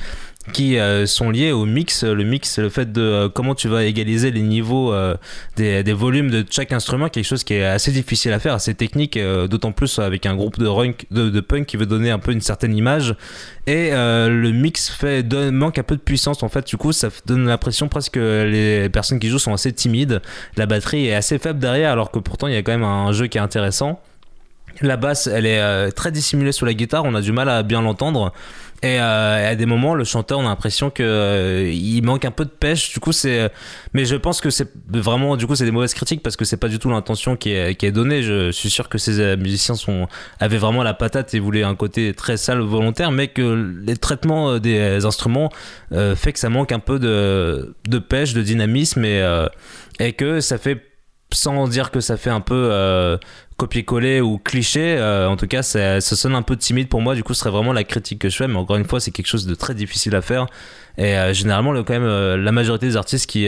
qui 0.54 0.78
euh, 0.78 1.06
sont 1.06 1.30
liées 1.30 1.52
au 1.52 1.66
mix. 1.66 2.04
Le 2.04 2.24
mix 2.24 2.60
le 2.60 2.70
fait 2.70 2.92
de 2.92 3.02
euh, 3.02 3.30
comment 3.30 3.56
tu 3.56 3.68
vas 3.68 3.84
égaliser 3.84 4.32
les 4.32 4.42
niveaux 4.42 4.94
euh, 4.94 5.16
des, 5.56 5.84
volumes 5.94 6.30
de 6.30 6.46
chaque 6.50 6.72
instrument 6.72 7.10
quelque 7.10 7.26
chose 7.26 7.44
qui 7.44 7.54
est 7.56 7.66
assez 7.66 7.92
difficile 7.92 8.34
à 8.34 8.40
faire 8.40 8.54
assez 8.54 8.74
technique 8.74 9.20
d'autant 9.20 9.72
plus 9.72 10.00
avec 10.00 10.26
un 10.26 10.36
groupe 10.36 10.58
de, 10.58 10.68
rock, 10.68 11.06
de, 11.12 11.40
punk 11.42 11.66
qui 11.66 11.78
veut 11.78 11.86
donner 11.86 12.12
un 12.12 12.20
peu 12.20 12.32
une 12.32 12.42
certaine 12.42 12.76
image. 12.76 13.16
Et 13.68 13.92
le 13.92 14.52
mix 14.52 14.90
fait 14.90 15.24
manque 15.52 15.78
un 15.78 15.84
peu 15.84 15.96
de 15.96 16.02
puissance 16.02 16.44
en 16.44 16.50
fait. 16.50 16.66
Du 16.68 16.78
coup 16.78 16.92
ça 16.92 17.10
donne 17.26 17.46
l'impression 17.46 17.88
presque 17.88 18.14
que 18.14 18.44
les 18.50 18.90
personnes 18.90 19.20
qui 19.20 19.30
jouent 19.30 19.40
sont 19.40 19.54
assez 19.54 19.72
timides. 19.74 20.22
La 20.58 20.66
batterie 20.66 21.08
est 21.08 21.16
assez 21.16 21.38
faible 21.38 21.60
derrière 21.60 21.92
alors 21.92 22.12
que 22.12 22.20
pourtant 22.20 22.48
il 22.48 22.54
y 22.54 22.58
a 22.58 22.64
quand 22.64 22.72
même 22.72 22.84
un 22.84 23.12
jeu 23.12 23.28
qui 23.28 23.38
est 23.38 23.42
intéressant. 23.42 24.00
La 24.82 24.98
basse 24.98 25.28
elle 25.28 25.46
est 25.46 25.92
très 25.92 26.12
dissimulée 26.12 26.52
sous 26.52 26.66
la 26.66 26.74
guitare. 26.74 27.04
On 27.06 27.14
a 27.14 27.22
du 27.22 27.32
mal 27.32 27.50
à 27.50 27.62
bien 27.64 27.82
l'entendre 27.82 28.34
et 28.84 29.00
euh, 29.00 29.52
à 29.52 29.56
des 29.56 29.66
moments 29.66 29.94
le 29.94 30.04
chanteur 30.04 30.40
on 30.40 30.46
a 30.46 30.50
l'impression 30.50 30.90
que 30.90 31.04
euh, 31.04 31.72
il 31.72 32.02
manque 32.02 32.26
un 32.26 32.32
peu 32.32 32.46
de 32.46 32.50
pêche. 32.50 32.92
Du 32.94 33.00
coup 33.00 33.12
c'est 33.12 33.52
mais 33.94 34.06
je 34.06 34.16
pense 34.16 34.42
que 34.42 34.50
c'est 34.50 34.70
vraiment 34.88 35.38
du 35.38 35.46
coup 35.48 35.56
c'est 35.56 35.66
des 35.66 35.72
mauvaises 35.72 35.94
critiques 35.94 36.24
parce 36.24 36.36
que 36.36 36.46
c'est 36.46 36.58
pas 36.58 36.68
du 36.68 36.80
tout 36.80 36.90
l'intention 36.90 37.36
qui 37.36 37.52
est, 37.52 37.76
qui 37.76 37.86
est 37.86 37.92
donnée. 37.92 38.24
Je 38.24 38.52
suis 38.52 38.70
sûr 38.70 38.90
que 38.90 38.98
ces 38.98 39.20
euh, 39.20 39.38
musiciens 39.38 39.76
sont 39.76 40.08
avaient 40.40 40.58
vraiment 40.58 40.84
la 40.84 40.94
patate 40.94 41.34
et 41.34 41.40
voulaient 41.40 41.64
un 41.64 41.76
côté 41.76 42.14
très 42.14 42.38
sale 42.38 42.60
volontaire 42.60 43.12
mais 43.12 43.28
que 43.28 43.82
les 43.86 43.98
traitements 43.98 44.52
euh, 44.52 44.60
des 44.60 45.06
instruments 45.06 45.50
euh, 45.92 46.16
fait 46.16 46.34
que 46.34 46.40
ça 46.40 46.50
manque 46.50 46.72
un 46.72 46.80
peu 46.80 47.00
de, 47.00 47.76
de 47.88 48.00
pêche 48.00 48.34
de 48.34 48.42
dynamisme 48.42 49.06
et, 49.06 49.22
euh, 49.22 49.48
et 50.00 50.14
que 50.14 50.40
ça 50.42 50.58
fait 50.58 50.91
sans 51.34 51.68
dire 51.68 51.92
que 51.92 52.00
ça 52.00 52.18
fait 52.18 52.30
un 52.30 52.42
peu 52.42 52.70
euh, 52.72 53.18
copier-coller 53.58 54.22
ou 54.22 54.38
cliché, 54.38 54.96
euh, 54.98 55.28
en 55.28 55.38
tout 55.38 55.48
cas 55.48 55.64
ça, 55.64 56.02
sonne 56.02 56.36
un 56.36 56.42
peu 56.42 56.58
timide 56.58 56.90
pour 56.90 57.02
moi, 57.02 57.16
du 57.16 57.24
coup 57.24 57.34
ce 57.34 57.42
serait 57.42 57.52
vraiment 57.52 57.74
la 57.74 57.84
critique 57.84 58.20
que 58.20 58.30
je 58.30 58.36
fais, 58.36 58.48
mais 58.48 58.58
encore 58.58 58.78
une 58.78 58.86
fois 58.86 59.00
c'est 59.00 59.12
quelque 59.12 59.28
chose 59.28 59.46
de 59.46 59.56
très 59.56 59.74
difficile 59.74 60.16
à 60.16 60.22
faire. 60.22 60.48
Et 60.98 61.16
euh, 61.16 61.34
généralement, 61.34 61.72
le, 61.72 61.84
quand 61.84 61.94
même, 61.94 62.36
la 62.36 62.52
majorité 62.52 62.86
des 62.86 62.98
artistes 62.98 63.30
qui, 63.30 63.48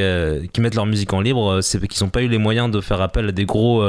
mettent 0.60 0.76
leur 0.76 0.86
musique 0.86 1.12
en 1.14 1.22
libre, 1.22 1.62
c'est 1.62 1.86
qu'ils 1.88 2.04
n'ont 2.04 2.10
pas 2.10 2.22
eu 2.22 2.28
les 2.28 2.38
moyens 2.38 2.72
de 2.72 2.80
faire 2.80 3.02
appel 3.02 3.30
à 3.30 3.32
des 3.32 3.46
gros, 3.46 3.86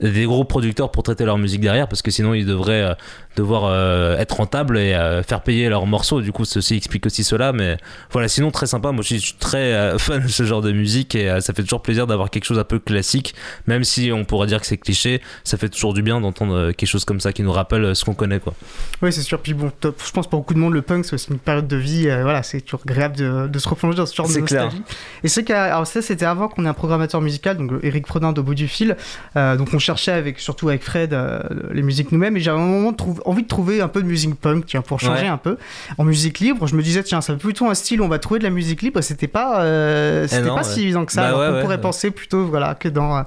des 0.00 0.24
gros 0.24 0.44
producteurs 0.44 0.90
pour 0.90 1.02
traiter 1.02 1.24
leur 1.24 1.38
musique 1.38 1.60
derrière, 1.60 1.88
parce 1.88 2.02
que 2.02 2.10
sinon 2.10 2.34
ils 2.34 2.46
devraient 2.46 2.94
devoir 3.36 3.64
euh, 3.66 4.16
être 4.18 4.36
rentables 4.36 4.78
et 4.78 4.94
euh, 4.94 5.22
faire 5.22 5.40
payer 5.42 5.68
leurs 5.68 5.86
morceaux. 5.86 6.20
Du 6.20 6.32
coup, 6.32 6.44
ceci 6.44 6.76
explique 6.76 7.06
aussi 7.06 7.24
cela. 7.24 7.52
Mais 7.52 7.76
voilà, 8.10 8.28
sinon 8.28 8.50
très 8.50 8.66
sympa. 8.66 8.92
Moi, 8.92 9.02
je 9.06 9.16
suis 9.16 9.34
très 9.38 9.72
euh, 9.74 9.98
fan 9.98 10.22
de 10.22 10.28
ce 10.28 10.44
genre 10.44 10.62
de 10.62 10.72
musique 10.72 11.14
et 11.14 11.28
euh, 11.30 11.40
ça 11.40 11.52
fait 11.52 11.62
toujours 11.62 11.82
plaisir 11.82 12.06
d'avoir 12.06 12.30
quelque 12.30 12.44
chose 12.44 12.58
un 12.58 12.64
peu 12.64 12.78
classique, 12.78 13.34
même 13.66 13.84
si 13.84 14.10
on 14.12 14.24
pourrait 14.24 14.46
dire 14.46 14.60
que 14.60 14.66
c'est 14.66 14.76
cliché. 14.76 15.20
Ça 15.44 15.56
fait 15.56 15.68
toujours 15.68 15.94
du 15.94 16.02
bien 16.02 16.20
d'entendre 16.20 16.72
quelque 16.72 16.88
chose 16.88 17.04
comme 17.04 17.20
ça 17.20 17.32
qui 17.32 17.42
nous 17.42 17.52
rappelle 17.52 17.94
ce 17.96 18.04
qu'on 18.04 18.14
connaît, 18.14 18.40
quoi. 18.40 18.54
Oui, 19.02 19.12
c'est 19.12 19.22
sûr. 19.22 19.40
Puis 19.40 19.54
bon, 19.54 19.70
top. 19.80 20.00
je 20.04 20.10
pense 20.12 20.28
pour 20.28 20.40
beaucoup 20.40 20.54
de 20.54 20.58
monde, 20.58 20.72
le 20.74 20.82
punk, 20.82 21.04
c'est 21.04 21.14
aussi 21.14 21.30
une 21.30 21.38
période 21.38 21.66
de 21.68 21.76
vie. 21.76 22.08
euh, 22.08 22.22
voilà, 22.22 22.42
c'est 22.42 22.60
toujours 22.60 22.80
agréable 22.86 23.16
de, 23.16 23.46
de 23.48 23.58
se 23.58 23.68
replonger 23.68 23.96
dans 23.98 24.06
ce 24.06 24.14
genre 24.14 24.26
de 24.26 24.32
C'est 24.32 24.42
clair. 24.42 24.64
nostalgie. 24.64 24.84
Et 25.22 25.28
c'est 25.28 25.44
qu'à- 25.44 25.64
alors 25.74 25.86
ça, 25.86 26.02
c'était 26.02 26.24
avant 26.24 26.48
qu'on 26.48 26.64
ait 26.64 26.68
un 26.68 26.74
programmateur 26.74 27.20
musical, 27.20 27.56
donc 27.56 27.72
Eric 27.82 28.06
Frodin 28.06 28.32
d'au 28.32 28.42
bout 28.42 28.54
du 28.54 28.68
fil. 28.68 28.96
Euh, 29.36 29.56
donc 29.56 29.68
on 29.72 29.78
cherchait 29.78 30.12
avec, 30.12 30.38
surtout 30.38 30.68
avec 30.68 30.82
Fred, 30.82 31.12
euh, 31.12 31.40
les 31.72 31.82
musiques 31.82 32.12
nous-mêmes. 32.12 32.36
Et 32.36 32.40
j'avais 32.40 32.58
un 32.58 32.64
moment 32.66 32.92
trouv- 32.92 33.20
envie 33.24 33.42
de 33.42 33.48
trouver 33.48 33.80
un 33.80 33.88
peu 33.88 34.02
de 34.02 34.06
musique 34.06 34.34
punk, 34.40 34.66
tiens, 34.66 34.82
pour 34.82 35.00
changer 35.00 35.22
Ouais. 35.22 35.28
un 35.28 35.36
peu. 35.38 35.56
En 35.98 36.04
musique 36.04 36.40
libre, 36.40 36.66
je 36.66 36.74
me 36.76 36.82
disais, 36.82 37.02
tiens, 37.02 37.20
ça 37.20 37.34
plutôt 37.34 37.66
un 37.68 37.74
style, 37.74 38.00
on 38.02 38.08
va 38.08 38.18
trouver 38.18 38.38
de 38.38 38.44
la 38.44 38.50
musique 38.50 38.82
libre. 38.82 39.00
C'était 39.00 39.28
pas, 39.28 39.62
euh, 39.62 40.26
c'était 40.28 40.42
non, 40.42 40.54
pas 40.54 40.62
ouais. 40.62 40.74
si 40.74 40.82
évident 40.82 41.04
que 41.04 41.12
ça. 41.12 41.30
Bah 41.32 41.38
ouais, 41.38 41.54
ouais, 41.54 41.60
pourrait 41.62 41.76
ouais. 41.76 41.80
penser 41.80 42.10
plutôt, 42.10 42.46
voilà, 42.46 42.74
que 42.74 42.88
dans, 42.88 43.16
euh, 43.18 43.22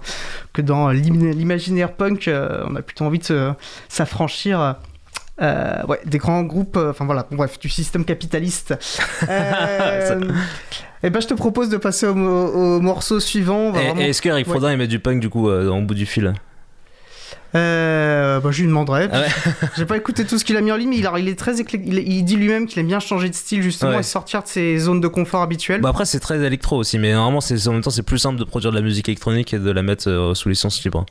que 0.54 0.62
dans 0.62 0.90
l'im- 0.90 1.32
l'imaginaire 1.32 1.92
punk, 1.94 2.28
euh, 2.28 2.64
on 2.70 2.76
a 2.76 2.82
plutôt 2.82 3.06
envie 3.06 3.20
de 3.20 3.52
s'affranchir. 3.90 4.76
euh, 5.40 5.84
ouais, 5.88 6.00
des 6.06 6.18
grands 6.18 6.42
groupes, 6.42 6.78
enfin 6.90 7.06
voilà, 7.06 7.28
bon, 7.30 7.38
bref, 7.38 7.60
du 7.60 7.70
système 7.70 8.06
capitaliste. 8.06 8.74
Euh, 9.30 10.22
et 11.04 11.10
ben, 11.12 11.20
je 11.22 11.28
te 11.28 11.34
propose 11.36 11.70
de 11.70 11.78
passer 11.78 12.08
au, 12.08 12.16
mo- 12.16 12.48
au 12.48 12.80
morceau 12.82 13.20
suivant. 13.20 13.58
On 13.68 13.72
vraiment- 13.72 14.02
est-ce 14.02 14.22
que 14.22 14.30
Ouais. 14.30 14.44
Frodin 14.44 14.72
il 14.72 14.78
met 14.78 14.88
du 14.88 15.00
punk 15.00 15.20
du 15.20 15.30
coup 15.30 15.48
euh, 15.50 15.70
en 15.70 15.82
bout 15.82 15.94
du 15.94 16.06
fil? 16.08 16.34
Euh, 17.56 18.40
bah, 18.40 18.52
je 18.52 18.62
lui 18.62 18.68
demanderai. 18.68 19.08
Ah 19.12 19.22
ouais. 19.22 19.28
J'ai 19.78 19.86
pas 19.86 19.96
écouté 19.98 20.26
tout 20.26 20.38
ce 20.38 20.44
qu'il 20.46 20.58
a 20.58 20.62
mis 20.62 20.72
en 20.72 20.76
ligne, 20.76 20.90
mais 20.90 20.98
il, 20.98 21.08
a- 21.08 21.18
il 21.18 21.28
est 21.30 21.40
très 21.40 21.56
éclec- 21.62 21.82
il, 21.86 21.98
il 22.00 22.24
dit 22.24 22.36
lui-même 22.36 22.68
qu'il 22.68 22.80
aime 22.80 22.88
bien 22.88 23.00
changer 23.00 23.30
de 23.30 23.34
style 23.36 23.62
justement 23.62 23.92
Ouais. 23.92 24.00
et 24.00 24.04
sortir 24.04 24.44
de 24.44 24.48
ses 24.48 24.78
zones 24.78 25.00
de 25.02 25.08
confort 25.08 25.42
habituelles. 25.42 25.80
Bah 25.82 25.90
après 25.90 26.06
c'est 26.06 26.20
très 26.20 26.44
électro 26.46 26.78
aussi, 26.78 27.00
mais 27.00 27.14
normalement 27.14 27.42
c'est 27.42 27.68
en 27.68 27.74
même 27.74 27.82
temps 27.82 27.90
c'est 27.90 28.04
plus 28.04 28.18
simple 28.20 28.38
de 28.38 28.44
produire 28.44 28.72
de 28.72 28.76
la 28.76 28.82
musique 28.84 29.08
électronique 29.08 29.54
et 29.54 29.60
de 29.60 29.72
la 29.72 29.82
mettre 29.82 30.10
euh, 30.10 30.34
sous 30.34 30.50
licence 30.50 30.84
libre. 30.84 31.06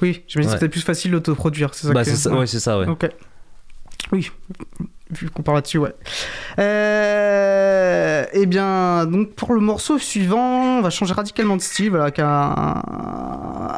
oui, 0.00 0.22
je 0.28 0.38
me 0.38 0.42
dis 0.42 0.46
que 0.46 0.52
Ouais. 0.52 0.58
c'était 0.58 0.68
plus 0.68 0.82
facile 0.82 1.10
d'autoproduire. 1.10 1.74
C'est 1.74 1.88
ça 1.88 1.92
Bah 1.92 2.04
que- 2.04 2.10
c'est 2.10 2.16
ça, 2.16 2.30
ouais 2.32 2.46
c'est 2.46 2.60
ça 2.60 2.78
ouais. 2.78 2.86
Ok. 2.86 3.08
Oui, 4.12 4.30
vu 5.18 5.30
qu'on 5.30 5.42
parle 5.42 5.58
là-dessus, 5.58 5.78
ouais. 5.78 5.94
Euh, 6.58 8.24
eh 8.32 8.46
bien, 8.46 9.06
donc 9.06 9.34
pour 9.34 9.54
le 9.54 9.60
morceau 9.60 9.98
suivant, 9.98 10.78
on 10.78 10.80
va 10.80 10.90
changer 10.90 11.14
radicalement 11.14 11.56
de 11.56 11.62
style, 11.62 11.90
voilà, 11.90 12.04
avec 12.04 12.18
un, 12.18 12.82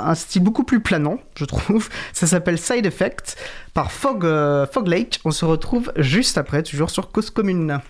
un 0.06 0.14
style 0.14 0.42
beaucoup 0.42 0.64
plus 0.64 0.80
planant, 0.80 1.18
je 1.36 1.44
trouve. 1.44 1.88
Ça 2.12 2.26
s'appelle 2.26 2.58
Side 2.58 2.86
Effect 2.86 3.36
par 3.74 3.92
Fog, 3.92 4.24
euh, 4.24 4.66
Fog 4.66 4.88
Lake. 4.88 5.20
On 5.24 5.30
se 5.30 5.44
retrouve 5.44 5.92
juste 5.96 6.38
après, 6.38 6.62
toujours 6.62 6.90
sur 6.90 7.10
Cause 7.10 7.30
Commune. 7.30 7.80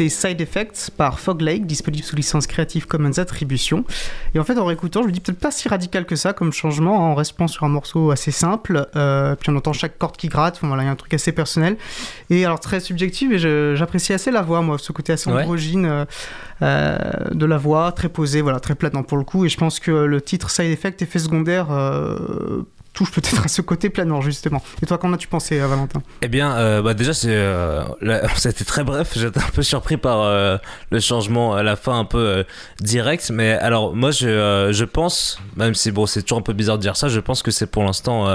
D'écouter 0.00 0.08
Side 0.08 0.40
Effects 0.40 0.90
par 0.96 1.20
Fog 1.20 1.42
Lake, 1.42 1.66
disponible 1.66 2.04
sous 2.04 2.16
licence 2.16 2.46
Creative 2.46 2.86
Commons 2.86 3.18
Attribution. 3.18 3.84
Et 4.34 4.38
en 4.38 4.44
fait, 4.44 4.56
en 4.58 4.64
réécoutant, 4.64 5.02
je 5.02 5.08
me 5.08 5.12
dis 5.12 5.20
peut-être 5.20 5.38
pas 5.38 5.50
si 5.50 5.68
radical 5.68 6.06
que 6.06 6.16
ça 6.16 6.32
comme 6.32 6.52
changement, 6.52 6.96
hein, 6.96 7.10
en 7.10 7.14
restant 7.14 7.48
sur 7.48 7.64
un 7.64 7.68
morceau 7.68 8.10
assez 8.10 8.30
simple. 8.30 8.88
euh, 8.96 9.36
puis 9.36 9.50
on 9.50 9.56
entend 9.56 9.72
chaque 9.72 9.98
corde 9.98 10.16
qui 10.16 10.28
gratte, 10.28 10.56
enfin, 10.56 10.68
voilà, 10.68 10.84
il 10.84 10.86
y 10.86 10.88
a 10.88 10.92
un 10.92 10.96
truc 10.96 11.12
assez 11.12 11.32
personnel. 11.32 11.76
Et 12.30 12.44
alors 12.44 12.60
très 12.60 12.80
subjectif, 12.80 13.30
et 13.30 13.38
j'apprécie 13.76 14.12
assez 14.12 14.30
la 14.30 14.42
voix, 14.42 14.62
moi, 14.62 14.78
ce 14.78 14.92
côté 14.92 15.12
assez 15.12 15.30
Ouais. 15.30 15.42
androgyne 15.42 15.84
euh, 15.84 16.04
euh, 16.62 16.98
de 17.32 17.46
la 17.46 17.58
voix, 17.58 17.92
très 17.92 18.08
posée, 18.08 18.40
voilà, 18.40 18.58
très 18.58 18.74
planant 18.74 19.02
pour 19.02 19.18
le 19.18 19.24
coup. 19.24 19.44
Et 19.44 19.48
je 19.48 19.58
pense 19.58 19.80
que 19.80 19.90
le 19.90 20.20
titre 20.20 20.50
Side 20.50 20.70
Effect, 20.70 21.02
effet 21.02 21.18
secondaire, 21.18 21.66
touche 22.92 23.10
peut-être 23.12 23.44
à 23.44 23.48
ce 23.48 23.62
côté 23.62 23.90
planant, 23.90 24.20
justement. 24.20 24.62
Et 24.82 24.86
toi, 24.86 24.98
qu'en 24.98 25.12
as-tu 25.12 25.28
pensé, 25.28 25.60
euh, 25.60 25.66
Valentin? 25.66 26.02
Eh 26.22 26.28
bien, 26.28 26.56
euh, 26.56 26.82
bah 26.82 26.94
déjà, 26.94 27.14
c'est, 27.14 27.28
euh, 27.30 27.84
c'était 28.36 28.64
très 28.64 28.84
bref. 28.84 29.12
J'étais 29.16 29.40
un 29.40 29.50
peu 29.54 29.62
surpris 29.62 29.96
par 29.96 30.22
euh, 30.22 30.58
le 30.90 31.00
changement 31.00 31.54
à 31.54 31.62
la 31.62 31.76
fin, 31.76 31.98
un 31.98 32.04
peu 32.04 32.44
direct. 32.80 33.30
Mais 33.30 33.52
alors, 33.52 33.94
moi, 33.94 34.10
je, 34.10 34.70
je 34.72 34.84
pense, 34.84 35.38
même 35.56 35.74
si 35.74 35.90
bon, 35.90 36.06
c'est 36.06 36.22
toujours 36.22 36.38
un 36.38 36.42
peu 36.42 36.52
bizarre 36.52 36.78
de 36.78 36.82
dire 36.82 36.96
ça, 36.96 37.08
je 37.08 37.20
pense 37.20 37.42
que 37.42 37.50
c'est 37.50 37.66
pour 37.66 37.84
l'instant 37.84 38.28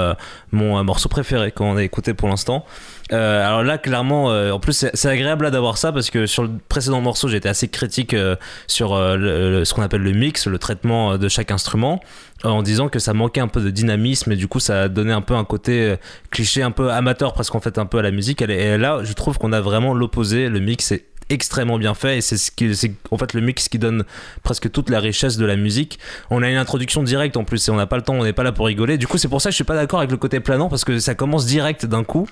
mon 0.52 0.84
morceau 0.84 1.10
préféré 1.10 1.52
qu'on 1.52 1.78
a 1.78 1.84
écouté 1.84 2.14
pour 2.14 2.30
l'instant. 2.30 2.66
Euh, 3.12 3.46
alors 3.46 3.64
là, 3.64 3.78
clairement, 3.78 4.32
euh, 4.32 4.52
en 4.52 4.60
plus, 4.60 4.88
c'est 4.92 5.10
agréable 5.10 5.50
d'avoir 5.52 5.78
ça 5.78 5.92
parce 5.92 6.10
que 6.10 6.26
sur 6.26 6.44
le 6.44 6.50
précédent 6.70 7.02
morceau, 7.02 7.28
j'étais 7.28 7.50
assez 7.50 7.68
critique 7.68 8.14
euh, 8.14 8.36
sur 8.68 8.96
euh, 8.96 9.64
ce 9.64 9.74
qu'on 9.74 9.84
appelle 9.84 10.02
le 10.02 10.12
mix, 10.12 10.48
le 10.48 10.58
traitement 10.58 11.14
euh, 11.14 11.18
de 11.18 11.28
chaque 11.28 11.52
instrument, 11.52 12.00
euh, 12.46 12.50
en 12.50 12.64
disant 12.64 12.90
que 12.90 12.98
ça 12.98 13.14
manquait 13.14 13.42
un 13.42 13.48
peu 13.48 13.62
de 13.62 13.70
dynamisme 13.70 14.32
et 14.32 14.36
du 14.36 14.48
coup, 14.48 14.60
ça 14.60 14.90
donnait 14.90 15.14
un 15.14 15.22
peu 15.22 15.36
un 15.36 15.46
côté 15.46 15.96
cliché, 16.32 16.64
un 16.64 16.72
peu 16.72 16.92
amateur 16.92 17.34
presque 17.34 17.54
en 17.54 17.60
fait, 17.60 17.78
un 17.78 17.86
peu 17.86 18.00
à 18.00 18.02
la 18.02 18.12
musique. 18.12 18.42
Et 18.42 18.78
là, 18.78 19.02
je 19.04 19.14
trouve 19.14 19.38
qu'on 19.38 19.54
a 19.54 19.62
vraiment 19.62 19.94
l'opposé. 19.94 20.50
Le 20.50 20.60
mix 20.60 20.92
est 20.92 21.06
extrêmement 21.30 21.78
bien 21.78 21.94
fait 21.94 22.18
et 22.18 22.22
c'est 22.22 22.38
ce 22.38 22.52
qui 22.52 22.76
c'est 22.76 22.94
en 23.10 23.18
fait 23.18 23.34
le 23.34 23.42
mix 23.42 23.68
qui 23.68 23.80
donne 23.80 24.04
presque 24.44 24.72
toute 24.72 24.90
la 24.90 25.00
richesse 25.00 25.38
de 25.38 25.46
la 25.46 25.56
musique. 25.56 26.00
On 26.30 26.44
a 26.44 26.50
une 26.50 26.58
introduction 26.58 27.04
directe 27.04 27.36
en 27.38 27.44
plus 27.44 27.68
et 27.68 27.72
on 27.72 27.76
n'a 27.76 27.88
pas 27.88 27.96
le 27.96 28.04
temps 28.04 28.14
on 28.14 28.24
n'est 28.24 28.34
pas 28.34 28.44
là 28.44 28.52
pour 28.52 28.68
rigoler. 28.68 28.98
Du 28.98 29.08
coup 29.08 29.18
c'est 29.18 29.28
pour 29.28 29.42
ça 29.42 29.50
que 29.50 29.54
je 29.54 29.56
suis 29.56 29.64
pas 29.64 29.76
d'accord 29.76 30.00
avec 30.00 30.12
le 30.12 30.18
côté 30.18 30.40
planant 30.40 30.70
parce 30.70 30.86
que 30.86 31.00
ça 31.00 31.16
commence 31.16 31.46
direct 31.46 31.86
d'un 31.86 32.04
coup. 32.04 32.28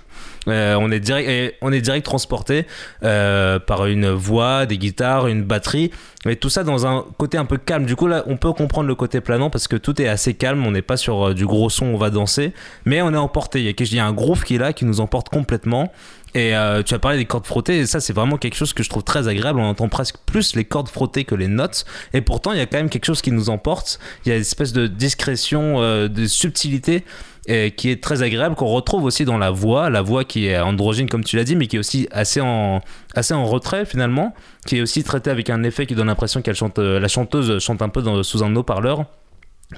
Euh, 0.48 0.76
on 0.80 0.92
est 0.92 1.00
direct 1.00 1.56
on 1.62 1.72
est 1.72 1.82
direct 1.82 2.06
transporté 2.06 2.68
euh, 3.04 3.60
par 3.60 3.88
une 3.88 4.10
voix 4.10 4.66
des 4.66 4.78
guitares 4.78 5.28
une 5.28 5.44
batterie 5.44 5.92
mais 6.26 6.36
tout 6.36 6.50
ça 6.50 6.64
dans 6.64 6.86
un 6.86 7.06
côté 7.18 7.38
un 7.38 7.46
peu 7.46 7.58
calme. 7.58 7.86
Du 7.86 7.96
coup 7.96 8.08
là 8.08 8.24
on 8.28 8.38
peut 8.38 8.54
comprendre 8.54 8.88
le 8.88 8.96
côté 8.96 9.22
planant 9.22 9.50
parce 9.50 9.68
que 9.68 9.76
tout 9.76 10.00
est 10.02 10.08
assez 10.08 10.36
calme 10.36 10.66
on 10.66 10.72
n'est 10.72 10.82
pas 10.84 10.98
sur 10.98 11.30
euh, 11.30 11.34
du 11.34 11.48
gros 11.48 11.70
son 11.70 11.88
on 11.88 11.98
va 11.98 12.12
danser 12.12 12.54
mais 12.86 13.02
on 13.02 13.12
est 13.12 13.18
emporté. 13.18 13.62
Il 13.64 13.94
y 13.96 14.00
a 14.00 14.06
un 14.06 14.14
groove 14.14 14.44
qui 14.44 14.56
est 14.56 14.60
là 14.60 14.72
qui 14.72 14.86
nous 14.86 15.00
emporte 15.00 15.30
complètement 15.30 15.92
et 16.34 16.56
euh, 16.56 16.82
tu 16.84 16.94
as 16.94 17.00
parlé 17.00 17.18
des 17.18 17.26
cordes 17.26 17.46
frottées, 17.46 17.80
et 17.80 17.86
ça 17.86 18.00
c'est 18.00 18.14
vraiment 18.14 18.38
quelque 18.38 18.56
chose 18.56 18.74
que 18.74 18.84
je 18.84 18.90
trouve 18.90 19.04
très 19.04 19.28
agréable. 19.28 19.60
On 19.60 19.70
entend 19.70 19.90
presque 19.90 20.18
plus 20.26 20.56
les 20.56 20.66
cordes 20.66 20.90
frottées 20.90 21.26
que 21.26 21.36
les 21.36 21.48
notes, 21.48 21.86
et 22.14 22.22
pourtant 22.22 22.52
il 22.52 22.58
y 22.58 22.62
a 22.62 22.66
quand 22.66 22.78
même 22.78 22.90
quelque 22.90 23.06
chose 23.06 23.22
qui 23.22 23.32
nous 23.32 23.50
emporte. 23.50 24.00
Il 24.26 24.30
y 24.30 24.32
a 24.32 24.36
une 24.36 24.42
espèce 24.42 24.74
de 24.74 24.88
discrétion, 24.88 25.82
euh, 25.82 26.08
de 26.08 26.26
subtilité 26.26 27.04
et 27.46 27.72
qui 27.72 27.90
est 27.90 28.02
très 28.02 28.24
agréable 28.24 28.56
qu'on 28.56 28.68
retrouve 28.68 29.04
aussi 29.04 29.26
dans 29.26 29.38
la 29.38 29.52
voix, 29.52 29.90
la 29.90 30.02
voix 30.02 30.24
qui 30.24 30.48
est 30.48 30.58
androgyne 30.58 31.10
comme 31.10 31.26
tu 31.26 31.36
l'as 31.36 31.44
dit, 31.44 31.56
mais 31.56 31.68
qui 31.68 31.76
est 31.76 31.80
aussi 31.80 32.08
assez 32.12 32.40
en 32.40 32.82
assez 33.16 33.34
en 33.34 33.46
retrait 33.46 33.86
finalement, 33.86 34.34
qui 34.66 34.78
est 34.78 34.82
aussi 34.82 35.04
traitée 35.04 35.30
avec 35.30 35.50
un 35.50 35.64
effet 35.64 35.86
qui 35.86 35.94
donne 35.94 36.08
l'impression 36.08 36.42
qu'elle 36.42 36.56
chante, 36.56 36.80
euh, 36.80 37.00
la 37.00 37.08
chanteuse 37.08 37.60
chante 37.60 37.82
un 37.82 37.90
peu 37.90 38.24
sous 38.24 38.44
un 38.44 38.56
haut-parleur. 38.56 39.06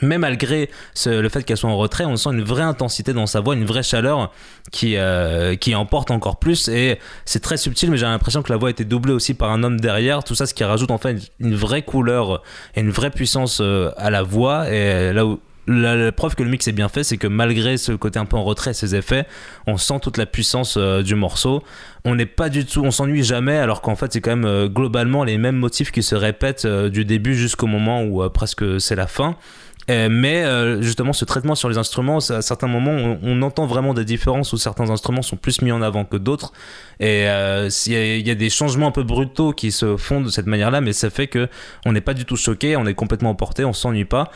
Mais 0.02 0.18
malgré 0.18 0.70
le 1.06 1.30
fait 1.30 1.43
qu'elle 1.43 1.58
soit 1.58 1.70
en 1.70 1.78
retrait, 1.78 2.06
on 2.06 2.16
sent 2.16 2.30
une 2.30 2.43
vraie 2.43 2.64
intensité 2.64 3.14
dans 3.14 3.28
sa 3.28 3.39
voix, 3.39 3.56
une 3.56 3.66
vraie 3.66 3.84
chaleur 3.84 4.32
qui, 4.72 4.98
euh, 4.98 5.56
qui 5.56 5.76
emporte 5.76 6.12
encore 6.12 6.38
plus. 6.38 6.68
Et 6.68 7.00
c'est 7.26 7.41
très 7.41 7.58
subtil, 7.58 7.91
mais 7.91 7.98
j'ai 7.98 8.06
l'impression 8.06 8.41
que 8.41 8.52
la 8.52 8.58
voix 8.58 8.70
a 8.70 8.72
été 8.72 8.86
doublée 8.86 9.14
aussi 9.14 9.34
par 9.34 9.52
un 9.52 9.64
homme 9.64 9.80
derrière. 9.80 10.24
Tout 10.24 10.36
ça, 10.36 10.46
ce 10.46 10.54
qui 10.54 10.64
rajoute 10.64 10.91
en 10.91 10.98
fait 10.98 11.32
une, 11.39 11.56
vraie 11.56 11.82
couleur 11.82 12.41
et 12.76 12.82
une 12.82 12.91
vraie 12.91 13.12
puissance 13.12 13.60
euh, 13.62 13.91
à 13.98 14.10
la 14.10 14.24
voix. 14.24 14.70
Et 14.72 15.14
là 15.14 15.26
où 15.26 15.39
la, 15.68 16.12
preuve 16.12 16.36
que 16.36 16.43
le 16.43 16.50
mix 16.50 16.68
est 16.68 16.74
bien 16.74 16.89
fait, 16.89 17.04
c'est 17.04 17.18
que 17.18 17.28
malgré 17.28 17.78
ce 17.78 17.91
côté 17.91 18.20
un 18.20 18.26
peu 18.26 18.38
en 18.38 18.43
retrait, 18.43 18.74
ces 18.74 18.96
effets, 18.96 19.26
on 19.68 19.78
sent 19.78 20.00
toute 20.02 20.18
la 20.18 20.26
puissance 20.26 20.76
euh, 20.78 21.02
du 21.02 21.16
morceau. 21.16 21.64
On 22.04 22.16
n'est 22.16 22.28
pas 22.28 22.50
du 22.50 22.66
tout, 22.66 22.82
on 22.84 22.91
s'ennuie 22.91 23.24
jamais, 23.24 23.58
alors 23.58 23.82
qu'en 23.82 23.96
fait, 23.96 24.14
c'est 24.14 24.22
quand 24.22 24.36
même 24.36 24.68
globalement 24.68 25.24
les 25.24 25.39
mêmes 25.39 25.56
motifs 25.56 25.91
qui 25.91 26.04
se 26.04 26.14
répètent 26.14 26.68
du 26.68 27.04
début 27.04 27.36
jusqu'au 27.36 27.66
moment 27.66 28.04
où 28.04 28.28
presque 28.30 28.80
c'est 28.80 28.96
la 28.96 29.08
fin. 29.08 29.38
Euh, 29.89 30.07
mais 30.09 30.43
euh, 30.43 30.81
justement, 30.81 31.13
ce 31.13 31.25
traitement 31.25 31.55
sur 31.55 31.69
les 31.69 31.77
instruments, 31.77 32.17
à 32.17 32.41
certains 32.41 32.67
moments, 32.67 33.17
on, 33.21 33.41
entend 33.41 33.67
vraiment 33.67 33.93
des 33.93 34.05
différences 34.05 34.51
où 34.53 34.57
certains 34.57 34.89
instruments 34.89 35.21
sont 35.21 35.36
plus 35.36 35.61
mis 35.61 35.71
en 35.71 35.81
avant 35.81 36.05
que 36.05 36.17
d'autres. 36.17 36.53
Et 36.99 37.27
euh, 37.27 37.69
il 37.86 38.27
y 38.27 38.31
a 38.31 38.36
des 38.36 38.49
changements 38.49 38.88
un 38.88 38.91
peu 38.91 39.03
brutaux 39.03 39.51
qui 39.51 39.71
se 39.71 39.97
font 39.97 40.21
de 40.21 40.29
cette 40.29 40.47
manière-là, 40.47 40.81
mais 40.81 40.93
ça 40.93 41.09
fait 41.09 41.27
que 41.27 41.47
on 41.86 41.91
n'est 41.91 42.01
pas 42.01 42.13
du 42.13 42.25
tout 42.25 42.36
choqué, 42.36 42.75
on 42.75 42.86
est 42.88 42.95
complètement 42.95 43.31
emporté, 43.31 43.65
on 43.65 43.73
s'ennuie 43.73 44.05
pas. 44.05 44.31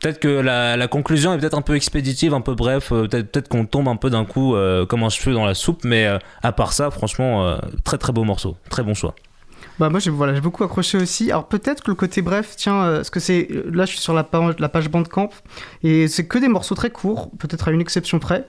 Peut-être 0.00 0.18
que 0.20 0.28
la, 0.28 0.88
conclusion 0.88 1.32
est 1.34 1.38
peut-être 1.38 1.56
un 1.56 1.62
peu 1.62 1.74
expéditive, 1.74 2.34
un 2.34 2.42
peu 2.42 2.54
bref, 2.54 2.90
peut-être 2.90 3.48
qu'on 3.48 3.64
tombe 3.64 3.88
un 3.88 3.96
peu 3.96 4.10
d'un 4.10 4.26
coup 4.26 4.54
comme 4.88 5.02
un 5.02 5.08
cheveu 5.08 5.34
dans 5.34 5.46
la 5.46 5.54
soupe, 5.54 5.84
mais 5.84 6.06
à 6.42 6.52
part 6.52 6.74
ça, 6.74 6.90
franchement, 6.90 7.58
très 7.82 7.96
très 7.96 8.12
beau 8.12 8.22
morceau, 8.22 8.58
très 8.68 8.82
bon 8.82 8.92
choix. 8.92 9.14
Bah 9.78 9.90
moi 9.90 10.00
j'ai 10.00 10.10
voilà, 10.10 10.34
j'ai 10.34 10.40
beaucoup 10.40 10.64
accroché 10.64 10.96
aussi. 10.96 11.30
Alors 11.30 11.46
peut-être 11.48 11.82
que 11.82 11.90
le 11.90 11.94
côté 11.94 12.22
bref, 12.22 12.54
tiens, 12.56 12.82
euh, 12.82 12.96
parce 12.96 13.10
que 13.10 13.20
c'est 13.20 13.48
là 13.70 13.84
je 13.84 13.90
suis 13.90 13.98
sur 14.00 14.14
la 14.14 14.24
page, 14.24 14.54
la 14.58 14.70
page 14.70 14.88
Bandcamp 14.88 15.28
et 15.82 16.08
c'est 16.08 16.26
que 16.26 16.38
des 16.38 16.48
morceaux 16.48 16.74
très 16.74 16.88
courts, 16.88 17.30
peut-être 17.38 17.68
à 17.68 17.72
une 17.72 17.80
exception 17.82 18.18
près. 18.18 18.46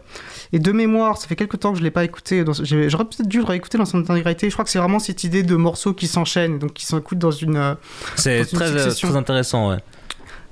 Et 0.53 0.59
de 0.59 0.71
mémoire, 0.71 1.17
ça 1.17 1.27
fait 1.27 1.35
quelques 1.35 1.59
temps 1.59 1.73
que 1.73 1.79
je 1.79 1.83
l'ai 1.83 1.91
pas 1.91 2.05
écouté. 2.05 2.45
dans- 2.45 2.53
J'aurais 2.53 3.03
peut-être 3.03 3.27
dû 3.27 3.39
le 3.39 3.43
réécouter 3.43 3.77
dans 3.77 3.83
son 3.85 3.99
intégralité. 3.99 4.49
Je 4.49 4.55
crois 4.55 4.63
que 4.63 4.71
c'est 4.71 4.79
vraiment 4.79 4.99
cette 4.99 5.25
idée 5.25 5.43
de 5.43 5.55
morceaux 5.57 5.93
qui 5.93 6.07
s'enchaînent, 6.07 6.59
donc 6.59 6.73
qui 6.73 6.85
s'écoutent 6.85 7.19
dans 7.19 7.31
une. 7.31 7.57
euh, 7.57 7.75
C'est 8.15 8.37
Dans 8.43 8.47
une 8.49 8.57
très, 8.59 8.71
euh, 8.71 8.93
très 8.93 9.15
intéressant, 9.17 9.69
ouais. 9.71 9.77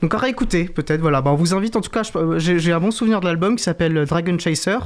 Donc 0.02 0.14
à 0.14 0.18
réécouter 0.18 0.66
peut-être. 0.66 1.00
Voilà. 1.00 1.22
Bah, 1.22 1.32
on 1.32 1.36
vous 1.36 1.54
invite 1.54 1.78
en 1.78 1.82
tout 1.82 1.90
cas. 1.90 2.02
euh, 2.18 2.38
J'ai 2.38 2.60
j'ai 2.60 2.74
un 2.74 2.82
bon 2.82 2.92
souvenir 2.92 3.22
de 3.22 3.26
l'album 3.28 3.56
qui 3.56 3.64
s'appelle 3.64 4.06
Dragon 4.06 4.38
Chaser. 4.38 4.78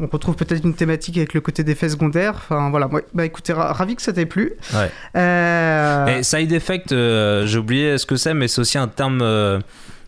On 0.00 0.06
retrouve 0.06 0.36
peut-être 0.36 0.64
une 0.64 0.74
thématique 0.74 1.16
avec 1.18 1.34
le 1.34 1.40
côté 1.40 1.64
d'effets 1.64 1.90
secondaires. 1.90 2.34
Enfin 2.36 2.70
voilà. 2.70 2.86
Ouais. 2.86 3.04
Bah 3.12 3.24
écoutez, 3.26 3.52
ra- 3.52 3.72
ravi 3.72 3.94
que 3.94 4.02
ça 4.02 4.12
t'ait 4.12 4.26
plu. 4.26 4.54
Ouais. 4.74 4.90
Euh, 5.16 6.18
Et 6.18 6.22
side 6.22 6.52
effect, 6.52 6.92
euh, 6.92 7.46
j'ai 7.46 7.58
oublié 7.58 7.98
ce 7.98 8.06
que 8.06 8.16
c'est, 8.16 8.32
mais 8.34 8.48
c'est 8.48 8.60
aussi 8.60 8.78
un 8.78 8.88
terme, 8.88 9.20
euh, 9.22 9.60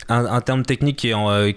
un, 0.08 0.24
un 0.24 0.40
terme 0.40 0.62
technique 0.64 1.06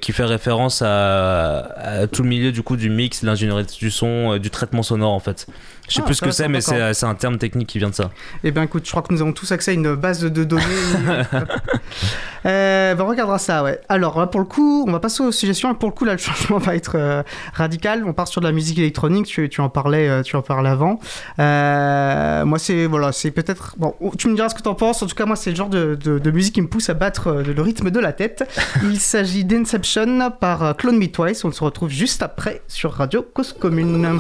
qui, 0.02 0.12
fait 0.12 0.26
référence 0.26 0.82
à, 0.82 1.60
à 1.78 2.08
tout 2.08 2.24
le 2.24 2.30
milieu 2.30 2.52
du 2.52 2.64
coup 2.64 2.76
du 2.76 2.90
mix, 2.90 3.22
de 3.22 3.28
l'ingénierie 3.28 3.66
du 3.80 3.92
son, 3.92 4.38
du 4.38 4.50
traitement 4.50 4.84
sonore 4.84 5.14
en 5.14 5.20
fait. 5.20 5.48
Je 5.88 5.94
sais 5.96 6.02
Ah, 6.02 6.06
plus 6.06 6.16
ce 6.16 6.22
que 6.22 6.32
c'est, 6.32 6.48
mais 6.50 6.60
d'accord. 6.60 6.94
c'est 6.94 7.06
un 7.06 7.16
terme 7.16 7.38
technique 7.38 7.68
qui 7.70 7.80
vient 7.80 7.90
de 7.90 7.96
ça. 7.96 8.10
Eh 8.44 8.52
bien, 8.52 8.64
écoute, 8.64 8.84
je 8.86 8.92
crois 8.92 9.02
que 9.04 9.14
nous 9.14 9.22
avons 9.22 9.32
tous 9.34 9.52
accès 9.54 9.72
à 9.72 9.74
une 9.74 9.96
base 9.96 10.20
de 10.22 10.44
données. 10.44 10.64
euh, 12.46 12.94
ben, 12.96 13.04
on 13.04 13.08
regardera 13.08 13.40
ça, 13.40 13.64
ouais. 13.64 13.80
Alors, 13.90 14.20
là, 14.20 14.28
pour 14.28 14.40
le 14.40 14.46
coup, 14.46 14.84
on 14.88 14.92
va 14.92 15.00
passer 15.00 15.24
aux 15.24 15.32
suggestions. 15.32 15.72
Et 15.72 15.76
pour 15.76 15.90
le 15.90 15.94
coup, 15.96 16.06
là, 16.06 16.12
le 16.14 16.18
changement 16.18 16.58
va 16.60 16.76
être 16.76 16.94
euh, 16.96 17.24
radical. 17.54 18.04
On 18.06 18.14
part 18.14 18.28
sur 18.28 18.42
de 18.42 18.48
la 18.48 18.52
musique 18.52 18.78
électronique. 18.80 19.26
Tu, 19.28 19.48
tu 19.50 19.62
en 19.62 19.70
parlais, 19.70 20.08
euh, 20.10 20.22
tu 20.24 20.36
en 20.36 20.42
parlais 20.42 20.70
avant. 20.70 21.00
Euh, 21.40 22.46
moi, 22.46 22.60
c'est 22.60 22.86
voilà, 22.86 23.12
c'est 23.12 23.32
peut-être. 23.32 23.76
Bon, 23.78 23.96
tu 24.18 24.28
me 24.28 24.36
diras 24.36 24.50
ce 24.50 24.56
que 24.56 24.62
tu 24.62 24.70
en 24.70 24.76
penses. 24.76 25.02
En 25.02 25.08
tout 25.08 25.16
cas, 25.16 25.26
moi, 25.26 25.36
c'est 25.36 25.52
le 25.52 25.56
genre 25.56 25.70
de, 25.70 25.96
de- 25.96 26.20
de 26.20 26.32
musique 26.32 26.56
qui 26.56 26.62
me 26.62 26.68
pousse 26.68 26.90
à 26.90 26.94
battre 26.96 27.28
euh, 27.28 27.44
le 27.44 27.62
rythme 27.62 27.92
de 27.92 28.00
la 28.00 28.14
tête. 28.14 28.44
Il 28.84 29.00
s'agit 29.00 29.46
d'Inception 29.46 30.32
par 30.40 30.64
euh, 30.64 30.74
Clone 30.74 30.98
Me 30.98 31.08
Twice. 31.08 31.46
On 31.46 31.52
se 31.52 31.64
retrouve 31.64 31.90
juste 31.90 32.22
après 32.22 32.62
sur 32.68 32.92
Radio 32.94 33.26
Cause 33.34 33.54
Commune. 33.54 34.20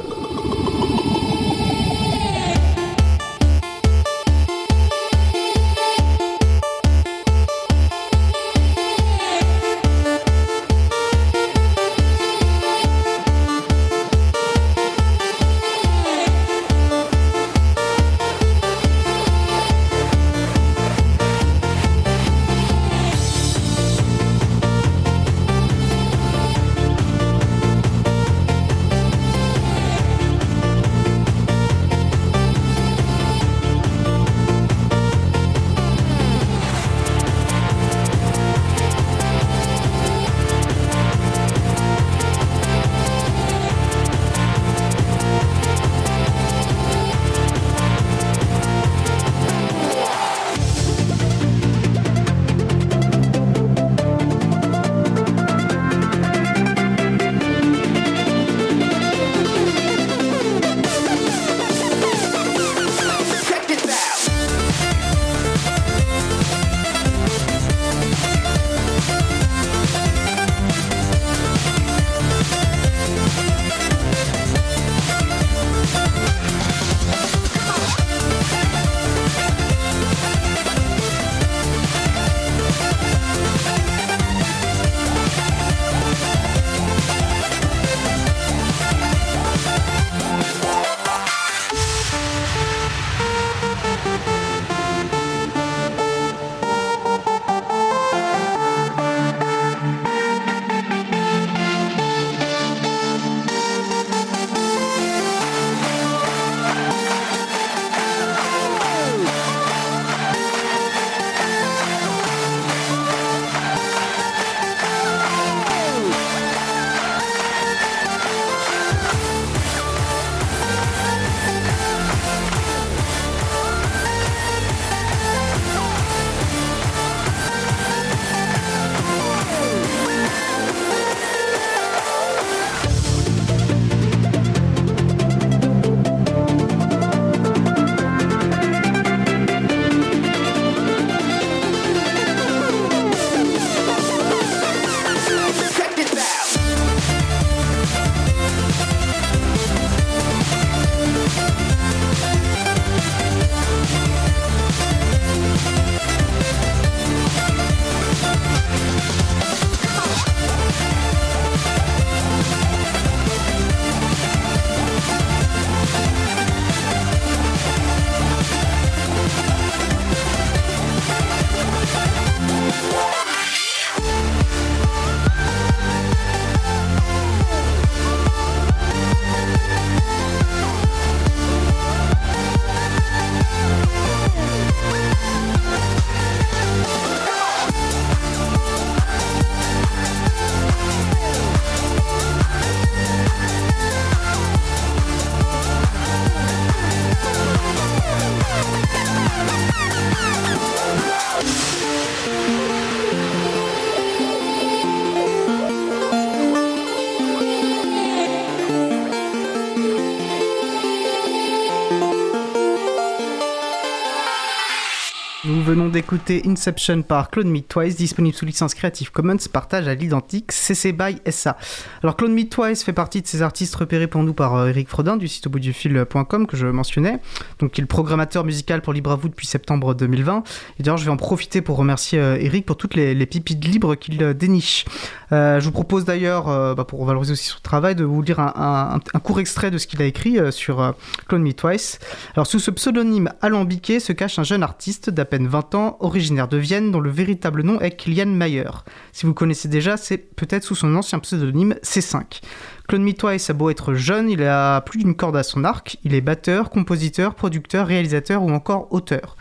D'écouter 215.88 216.42
Inception 216.46 217.02
par 217.02 217.30
Clone 217.30 217.50
Me 217.50 217.62
Twice, 217.62 217.96
disponible 217.96 218.36
sous 218.36 218.46
licence 218.46 218.74
Creative 218.74 219.12
Commons, 219.12 219.38
partage 219.52 219.88
à 219.88 219.96
l'identique 219.96 220.52
CC 220.52 220.92
by 220.92 221.22
SA. 221.30 221.58
Alors 222.04 222.16
Clone 222.16 222.34
Me 222.34 222.44
Twice 222.44 222.84
fait 222.84 222.94
partie 222.94 223.22
de 223.22 223.28
ces 223.28 223.42
artistes 223.42 223.76
repérés 223.76 224.08
pour 224.08 224.24
nous 224.24 224.34
par 224.34 224.56
euh, 224.56 224.70
Eric 224.70 224.90
Frodin 224.90 225.18
du 225.18 225.28
site 225.28 225.48
au 225.48 225.50
bout 225.50 225.60
du 225.60 225.74
fil.com 225.74 226.48
que 226.48 226.58
je 226.58 226.68
mentionnais, 226.68 227.20
donc 227.60 227.78
il 227.78 227.82
est 227.82 227.84
le 227.84 227.88
programmateur 227.88 228.43
musical 228.43 228.82
pour 228.82 228.93
Libre 228.93 229.12
à 229.12 229.16
vous 229.16 229.30
depuis 229.30 229.47
septembre 229.47 229.93
2020. 229.95 230.43
Et 230.80 230.84
d'ailleurs 230.84 230.97
je 230.97 231.05
vais 231.05 231.12
en 231.12 231.18
profiter 231.18 231.62
pour 231.62 231.78
remercier 231.78 232.20
euh, 232.20 232.38
Eric 232.39 232.66
pour 232.66 232.78
toutes 232.78 232.95
les, 232.95 233.14
les 233.16 233.26
pépites 233.26 233.64
libres 233.66 233.95
qu'il 233.95 234.22
euh, 234.24 234.34
déniche. 234.34 234.86
Euh, 235.32 235.60
je 235.60 235.66
vous 235.66 235.72
propose 235.72 236.05
d'ailleurs, 236.05 236.45
bah, 236.76 236.86
pour 236.86 237.03
valoriser 237.05 237.34
aussi 237.34 237.47
son 237.49 237.60
travail, 237.62 237.95
de 237.95 238.03
vous 238.05 238.22
lire 238.22 238.39
un, 238.39 238.53
un- 238.55 238.99
un 239.14 239.20
court 239.20 239.39
extrait 239.39 239.72
de 239.72 239.78
ce 239.78 239.86
qu'il 239.88 240.01
a 240.01 240.05
écrit 240.05 240.38
sur 240.51 240.93
Clone 241.28 241.41
Me 241.43 241.51
Twice. 241.53 241.99
Alors 242.36 242.47
sous 242.47 242.60
ce 242.60 242.72
pseudonyme 242.72 243.30
alambiqué 243.41 243.99
se 243.99 244.14
cache 244.14 244.39
un 244.39 244.43
jeune 244.43 244.64
artiste 244.64 245.10
d'à 245.10 245.26
peine 245.26 245.47
20 245.47 245.76
ans, 245.76 245.97
originaire 245.99 246.47
de 246.47 246.58
Vienne, 246.58 246.91
dont 246.91 246.99
le 247.01 247.10
véritable 247.10 247.64
nom 247.64 247.80
est 247.82 247.95
Kilian 247.97 248.28
Mayer. 248.28 248.70
Si 249.12 249.26
vous 249.26 249.34
connaissez 249.34 249.68
déjà, 249.68 249.97
c'est 249.97 250.18
peut-être 250.18 250.64
sous 250.64 250.76
son 250.76 250.95
ancien 250.95 251.20
pseudonyme 251.20 251.76
C5. 251.84 252.41
Clone 252.88 253.04
Me 253.04 253.12
Twice 253.12 253.50
a 253.50 253.54
beau 253.54 253.70
être 253.70 253.96
jeune, 253.96 254.30
il 254.30 254.42
a 254.44 254.80
plus 254.80 255.00
d'une 255.00 255.14
corde 255.14 255.36
à 255.36 255.44
son 255.44 255.66
arc. 255.66 255.98
Il 256.06 256.14
est 256.14 256.22
batteur, 256.22 256.70
compositeur, 256.70 257.36
producteur, 257.36 257.86
réalisateur 257.86 258.42
ou 258.42 258.50
encore 258.52 258.88
auteur. 258.92 259.36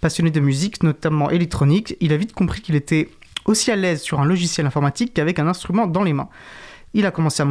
Passionné 0.00 0.30
de 0.30 0.38
musique, 0.38 0.84
notamment 0.84 1.28
électronique, 1.28 1.96
il 2.00 2.12
a 2.12 2.16
vite 2.16 2.32
compris 2.32 2.60
qu'il 2.60 2.76
était 2.76 3.08
aussi 3.44 3.72
à 3.72 3.76
l'aise 3.76 4.02
sur 4.02 4.20
un 4.20 4.24
logiciel 4.24 4.68
informatique 4.68 5.14
qu'avec 5.14 5.40
un 5.40 5.48
instrument 5.48 5.88
dans 5.88 6.04
les 6.04 6.12
mains. 6.12 6.28
Il 6.94 7.04
a 7.04 7.10
commencé 7.10 7.42
à 7.42 7.46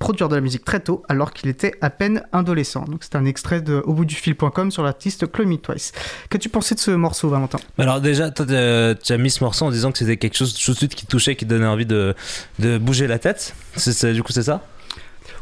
produire 0.00 0.28
de 0.28 0.34
la 0.34 0.40
musique 0.40 0.64
très 0.64 0.80
tôt, 0.80 1.04
alors 1.08 1.32
qu'il 1.32 1.50
était 1.50 1.74
à 1.82 1.90
peine 1.90 2.24
adolescent. 2.32 2.82
Donc 2.86 3.04
c'est 3.04 3.14
un 3.14 3.26
extrait 3.26 3.60
de 3.60 3.82
au 3.84 3.92
bout 3.92 4.06
du 4.06 4.16
fil.com 4.16 4.72
sur 4.72 4.82
l'artiste 4.82 5.22
Me 5.38 5.56
Twice. 5.56 5.92
Qu'as-tu 6.30 6.48
pensé 6.48 6.74
de 6.74 6.80
ce 6.80 6.90
morceau, 6.90 7.28
Valentin? 7.28 7.58
Alors 7.78 8.00
déjà, 8.00 8.32
tu 8.32 8.42
as 8.42 9.18
mis 9.18 9.30
ce 9.30 9.44
morceau 9.44 9.66
en 9.66 9.70
disant 9.70 9.92
que 9.92 9.98
c'était 9.98 10.16
quelque 10.16 10.36
chose 10.36 10.52
tout 10.52 10.72
de 10.72 10.76
suite 10.76 10.96
qui 10.96 11.06
touchait, 11.06 11.36
qui 11.36 11.44
donnait 11.44 11.66
envie 11.66 11.86
de, 11.86 12.14
de 12.58 12.78
bouger 12.78 13.06
la 13.06 13.20
tête. 13.20 13.54
Du 14.12 14.22
coup, 14.24 14.32
c'est 14.32 14.42
ça? 14.42 14.64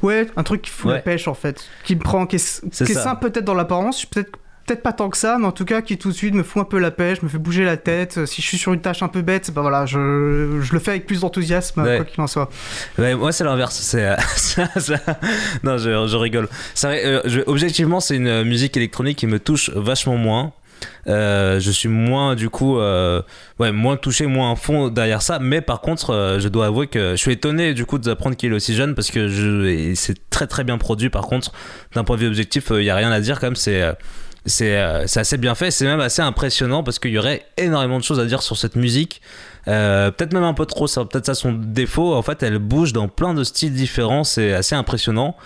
Ouais, 0.05 0.27
un 0.37 0.43
truc 0.43 0.63
qui 0.63 0.71
fout 0.71 0.91
la 0.93 0.99
pêche 1.01 1.27
en 1.29 1.35
fait, 1.35 1.65
qui 1.85 1.97
me 1.97 2.01
prend, 2.01 2.27
qui 2.27 2.37
est, 2.37 2.61
qui 2.71 2.83
est 2.83 2.95
simple 2.95 3.29
peut-être 3.31 3.45
dans 3.45 3.55
l'apparence, 3.55 4.05
peut-être 4.07 4.33
peut-être 4.67 4.83
pas 4.83 4.95
tant 4.95 5.11
que 5.11 5.19
ça, 5.19 5.37
mais 5.39 5.45
en 5.47 5.53
tout 5.53 5.67
cas 5.67 5.83
qui 5.83 5.99
tout 5.99 6.09
de 6.09 6.15
suite 6.15 6.33
me 6.33 6.43
fout 6.43 6.63
un 6.63 6.65
peu 6.65 6.79
la 6.79 6.91
pêche, 6.91 7.21
me 7.21 7.29
fait 7.29 7.37
bouger 7.37 7.65
la 7.65 7.77
tête. 7.77 8.25
Si 8.25 8.41
je 8.41 8.47
suis 8.47 8.57
sur 8.57 8.73
une 8.73 8.81
tâche 8.81 9.03
un 9.03 9.09
peu 9.09 9.21
bête, 9.21 9.51
bah 9.55 9.61
voilà, 9.61 9.85
je, 9.85 10.59
je 10.63 10.73
le 10.73 10.79
fais 10.79 10.93
avec 10.93 11.07
plus 11.07 11.21
d'enthousiasme, 11.21 11.83
Ouais. 11.83 11.97
quoi 11.97 12.05
qu'il 12.07 12.19
en 12.23 12.27
soit. 12.27 12.49
Ouais, 12.99 13.15
moi 13.15 13.31
c'est 13.31 13.45
l'inverse. 13.45 13.77
C'est 13.83 14.05
euh, 14.07 14.17
non, 15.65 15.77
je, 15.79 16.07
je 16.07 16.17
rigole. 16.17 16.49
Vrai, 16.83 17.05
euh, 17.05 17.21
je- 17.27 17.41
objectivement, 17.47 18.01
c'est 18.01 18.17
une 18.17 18.27
euh, 18.27 18.45
musique 18.45 18.75
électronique 18.77 19.19
qui 19.19 19.27
me 19.27 19.39
touche 19.39 19.69
vachement 19.75 20.17
moins. 20.17 20.53
Euh, 21.07 21.61
je 21.61 21.70
suis 21.70 21.89
moins 21.89 22.35
du 22.35 22.49
coup, 22.51 22.79
euh, 22.79 23.22
ouais, 23.59 23.72
moins 23.72 23.97
touché, 23.97 24.27
moins 24.27 24.53
à 24.53 24.57
fond 24.57 24.89
derrière 24.89 25.22
ça. 25.22 25.39
Mais 25.39 25.61
par 25.61 25.81
contre, 25.81 26.11
euh, 26.11 26.41
je 26.41 26.49
dois 26.49 26.66
avouer 26.66 26.87
que 26.87 27.12
je 27.12 27.16
suis 27.16 27.33
étonné 27.33 27.75
du 27.75 27.85
coup 27.85 27.99
d'apprendre 27.99 28.37
qu'il 28.37 28.53
est 28.53 28.55
aussi 28.55 28.75
jeune 28.75 28.95
parce 28.95 29.11
que 29.11 29.95
c'est 29.95 30.31
très 30.31 30.47
très 30.47 30.64
bien 30.64 30.79
produit. 30.79 31.11
Par 31.11 31.27
contre, 31.27 31.53
d'un 31.95 32.05
point 32.05 32.16
de 32.16 32.22
vue 32.22 32.29
objectif, 32.29 32.68
il 32.70 32.85
y 32.85 32.91
a 32.91 32.97
rien 32.97 33.11
à 33.11 33.20
dire 33.20 33.41
quand 33.41 33.47
même. 33.47 33.57
C'est 33.57 33.83
c'est 34.47 34.77
assez 34.77 35.39
bien 35.39 35.55
fait. 35.55 35.70
C'est 35.70 35.87
même 35.87 36.01
assez 36.01 36.22
impressionnant 36.22 36.83
parce 36.83 36.99
qu'il 36.99 37.12
y 37.12 37.18
aurait 37.18 37.47
énormément 37.57 37.99
de 37.99 38.05
choses 38.05 38.20
à 38.20 38.27
dire 38.27 38.43
sur 38.43 38.57
cette 38.57 38.77
musique. 38.77 39.22
Peut-être 39.64 40.35
même 40.35 40.45
un 40.45 40.53
peu 40.53 40.66
trop, 40.66 40.87
ça 40.87 41.05
peut-être 41.05 41.27
ça 41.27 41.35
son 41.35 41.53
défaut. 41.53 42.14
En 42.14 42.22
fait, 42.22 42.43
elle 42.43 42.59
bouge 42.59 42.93
dans 42.93 43.09
plein 43.09 43.33
de 43.33 43.43
styles 43.45 43.72
différents, 43.72 44.25
c'est 44.25 44.53
assez 44.53 44.75
impressionnant. 44.75 45.37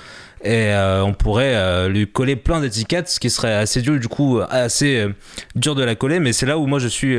Et 0.43 0.73
euh, 0.73 1.03
on 1.05 1.15
pourrait 1.15 1.55
euh, 1.55 1.89
lui 1.89 2.07
coller 2.11 2.37
plein 2.37 2.61
d'étiquettes, 2.61 3.09
ce 3.09 3.19
qui 3.21 3.31
serait 3.31 3.55
assez 3.55 3.83
dur, 3.83 3.99
du 3.99 4.09
coup, 4.09 4.41
assez 4.49 4.99
euh, 5.01 5.09
dur 5.57 5.75
de 5.75 5.83
la 5.83 5.95
coller. 5.95 6.21
Mais 6.21 6.33
c'est 6.33 6.47
là 6.47 6.59
où 6.59 6.67
moi 6.67 6.79
je 6.79 6.89
suis. 6.89 7.17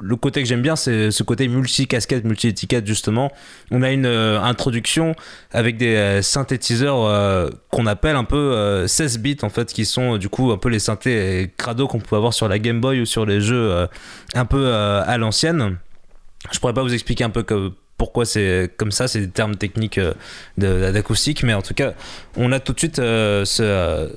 le 0.00 0.16
côté 0.16 0.42
que 0.42 0.48
j'aime 0.48 0.62
bien, 0.62 0.74
c'est 0.76 1.10
ce 1.10 1.22
côté 1.22 1.46
multi-casquette, 1.48 2.24
multi-étiquette, 2.24 2.86
justement. 2.86 3.30
On 3.70 3.82
a 3.82 3.90
une 3.92 4.06
introduction 4.06 5.14
avec 5.52 5.76
des 5.76 6.20
synthétiseurs 6.22 7.50
qu'on 7.70 7.86
appelle 7.86 8.16
un 8.16 8.24
peu 8.24 8.36
euh, 8.36 8.86
16 8.86 9.18
bits, 9.18 9.36
en 9.42 9.50
fait, 9.50 9.72
qui 9.72 9.84
sont 9.84 10.16
du 10.16 10.28
coup 10.28 10.50
un 10.50 10.58
peu 10.58 10.68
les 10.68 10.78
synthés 10.78 11.52
crado 11.56 11.86
qu'on 11.86 12.00
peut 12.00 12.16
avoir 12.16 12.32
sur 12.34 12.48
la 12.48 12.58
Game 12.58 12.80
Boy 12.80 13.00
ou 13.00 13.06
sur 13.06 13.24
les 13.26 13.40
jeux 13.40 13.86
un 14.34 14.44
peu 14.46 14.72
à 14.74 15.16
l'ancienne. 15.18 15.76
Je 16.52 16.58
pourrais 16.58 16.74
pas 16.74 16.82
vous 16.82 16.92
expliquer 16.92 17.24
un 17.24 17.30
peu 17.30 17.42
que- 17.42 17.72
pourquoi 17.96 18.24
c'est 18.24 18.70
comme 18.76 18.90
ça, 18.90 19.08
c'est 19.08 19.20
des 19.20 19.30
termes 19.30 19.56
techniques 19.56 19.98
euh, 19.98 20.92
d'acoustique, 20.92 21.42
mais 21.42 21.54
en 21.54 21.62
tout 21.62 21.74
cas, 21.74 21.94
on 22.36 22.52
a 22.52 22.60
tout 22.60 22.72
de 22.72 22.78
suite 22.78 22.98
euh, 22.98 23.44
euh, 23.60 24.08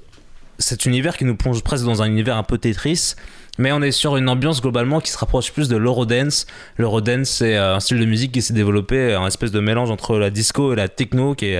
cet 0.57 0.85
univers 0.85 1.17
qui 1.17 1.25
nous 1.25 1.35
plonge 1.35 1.61
presque 1.63 1.85
dans 1.85 2.01
un 2.01 2.07
univers 2.07 2.37
un 2.37 2.43
peu 2.43 2.57
Tetris. 2.57 3.15
Mais 3.59 3.71
on 3.71 3.81
est 3.81 3.91
sur 3.91 4.17
une 4.17 4.29
ambiance 4.29 4.61
globalement 4.61 4.99
qui 4.99 5.09
se 5.09 5.17
rapproche 5.17 5.51
plus 5.51 5.67
de 5.67 5.77
l'Eurodance. 5.77 6.45
L'Eurodance, 6.77 7.29
c'est 7.29 7.55
un 7.55 7.79
style 7.79 7.99
de 7.99 8.05
musique 8.05 8.31
qui 8.31 8.43
s'est 8.43 8.53
développé, 8.53 9.15
un 9.15 9.25
espèce 9.25 9.51
de 9.51 9.59
mélange 9.59 9.89
entre 9.89 10.19
la 10.19 10.29
disco 10.29 10.73
et 10.73 10.75
la 10.75 10.87
techno, 10.89 11.33
qui, 11.33 11.55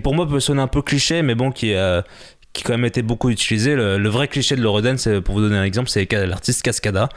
pour 0.00 0.14
moi 0.14 0.28
peut 0.28 0.38
sonner 0.38 0.62
un 0.62 0.68
peu 0.68 0.80
cliché, 0.80 1.22
mais 1.22 1.34
bon, 1.34 1.50
qui, 1.50 1.74
qui 2.52 2.62
quand 2.62 2.74
même 2.74 2.84
été 2.84 3.02
beaucoup 3.02 3.30
utilisé. 3.30 3.74
Le, 3.74 3.98
le 3.98 4.08
vrai 4.08 4.28
cliché 4.28 4.54
de 4.54 4.62
l'Eurodance, 4.62 5.08
pour 5.24 5.34
vous 5.34 5.40
donner 5.40 5.56
un 5.56 5.64
exemple, 5.64 5.90
c'est 5.90 6.08
l'artiste 6.12 6.62
Cascada. 6.62 7.08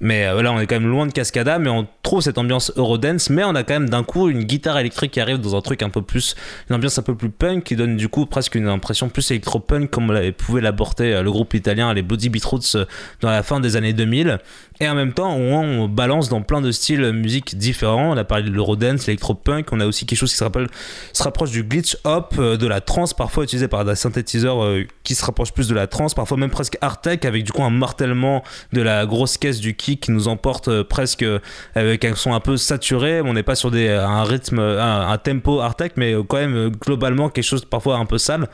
Mais 0.00 0.26
euh, 0.26 0.42
là, 0.42 0.52
on 0.52 0.60
est 0.60 0.66
quand 0.66 0.78
même 0.78 0.90
loin 0.90 1.06
de 1.06 1.12
Cascada, 1.12 1.58
mais 1.58 1.70
on 1.70 1.86
trouve 2.02 2.20
cette 2.20 2.38
ambiance 2.38 2.72
Eurodance, 2.76 3.30
mais 3.30 3.44
on 3.44 3.54
a 3.54 3.62
quand 3.62 3.74
même 3.74 3.88
d'un 3.88 4.04
coup 4.04 4.28
une 4.28 4.44
guitare 4.44 4.78
électrique 4.78 5.12
qui 5.12 5.20
arrive 5.20 5.38
dans 5.38 5.56
un 5.56 5.60
truc 5.60 5.82
un 5.82 5.90
peu 5.90 6.02
plus, 6.02 6.34
une 6.68 6.76
ambiance 6.76 6.98
un 6.98 7.02
peu 7.02 7.14
plus 7.14 7.30
punk, 7.30 7.64
qui 7.64 7.76
donne 7.76 7.96
du 7.96 8.08
coup 8.08 8.26
presque 8.26 8.54
une 8.54 8.68
impression 8.68 9.08
plus 9.08 9.30
électro-punk, 9.30 9.90
comme 9.90 10.12
pouvait 10.32 10.60
l'aborder 10.60 11.12
euh, 11.12 11.22
le 11.22 11.30
groupe 11.30 11.54
italien, 11.54 11.92
les 11.94 12.02
Bloody 12.02 12.28
Beetroots, 12.28 12.74
euh, 12.74 12.84
dans 13.20 13.30
la 13.30 13.42
fin 13.42 13.60
des 13.60 13.76
années 13.76 13.92
2000. 13.92 14.38
Et 14.80 14.88
en 14.88 14.94
même 14.94 15.14
temps, 15.14 15.34
on, 15.34 15.84
on 15.84 15.88
balance 15.88 16.28
dans 16.28 16.42
plein 16.42 16.60
de 16.60 16.70
styles 16.70 17.00
de 17.00 17.10
musique 17.10 17.56
différents. 17.56 18.12
On 18.12 18.16
a 18.16 18.24
parlé 18.24 18.44
de 18.44 18.50
l'Eurodance, 18.50 19.06
l'électro-punk, 19.06 19.72
on 19.72 19.80
a 19.80 19.86
aussi 19.86 20.04
quelque 20.04 20.18
chose 20.18 20.30
qui 20.30 20.36
se, 20.36 20.44
rappelle, 20.44 20.68
se 21.14 21.22
rapproche 21.22 21.50
du 21.50 21.62
glitch 21.62 21.96
hop, 22.04 22.36
de 22.36 22.66
la 22.66 22.82
trance, 22.82 23.14
parfois 23.14 23.44
utilisé 23.44 23.68
par 23.68 23.84
des 23.86 23.94
synthétiseurs 23.94 24.58
qui 25.02 25.14
se 25.14 25.24
rapprochent 25.24 25.52
plus 25.52 25.68
de 25.68 25.74
la 25.74 25.86
trance, 25.86 26.12
parfois 26.12 26.36
même 26.36 26.50
presque 26.50 26.76
hard 26.82 27.00
tech, 27.00 27.20
avec 27.24 27.44
du 27.44 27.52
coup 27.52 27.62
un 27.62 27.70
martèlement 27.70 28.42
de 28.72 28.82
la 28.82 29.06
grosse 29.06 29.38
caisse 29.38 29.60
du 29.60 29.74
qui 29.94 30.10
nous 30.10 30.26
emporte 30.28 30.68
euh, 30.68 30.82
presque 30.84 31.22
euh, 31.22 31.38
avec 31.76 32.04
un 32.04 32.14
son 32.16 32.34
un 32.34 32.40
peu 32.40 32.56
saturé. 32.56 33.20
On 33.20 33.32
n'est 33.34 33.44
pas 33.44 33.54
sur 33.54 33.70
des, 33.70 33.88
un 33.88 34.24
rythme, 34.24 34.58
un, 34.58 35.16
tempo 35.18 35.60
hard 35.60 35.76
tech, 35.76 35.92
mais 35.96 36.12
euh, 36.14 36.22
quand 36.24 36.38
même 36.38 36.56
euh, 36.56 36.70
globalement 36.70 37.28
quelque 37.30 37.44
chose 37.44 37.64
parfois 37.64 37.96
un 37.98 38.06
peu 38.06 38.18
sale. 38.18 38.48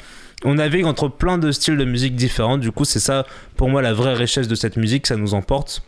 On 0.45 0.55
navigue 0.57 0.85
entre 0.87 1.09
plein 1.09 1.39
de 1.39 1.51
styles 1.53 1.79
de 1.79 1.85
musique 1.85 2.15
différents. 2.15 2.59
Du 2.59 2.71
coup, 2.73 2.85
c'est 2.85 3.01
ça 3.01 3.25
pour 3.57 3.69
moi 3.71 3.81
la 3.81 3.95
vraie 3.95 4.15
richesse 4.15 4.49
de 4.49 4.55
cette 4.55 4.77
musique, 4.77 5.07
ça 5.07 5.17
nous 5.17 5.33
emporte. 5.35 5.83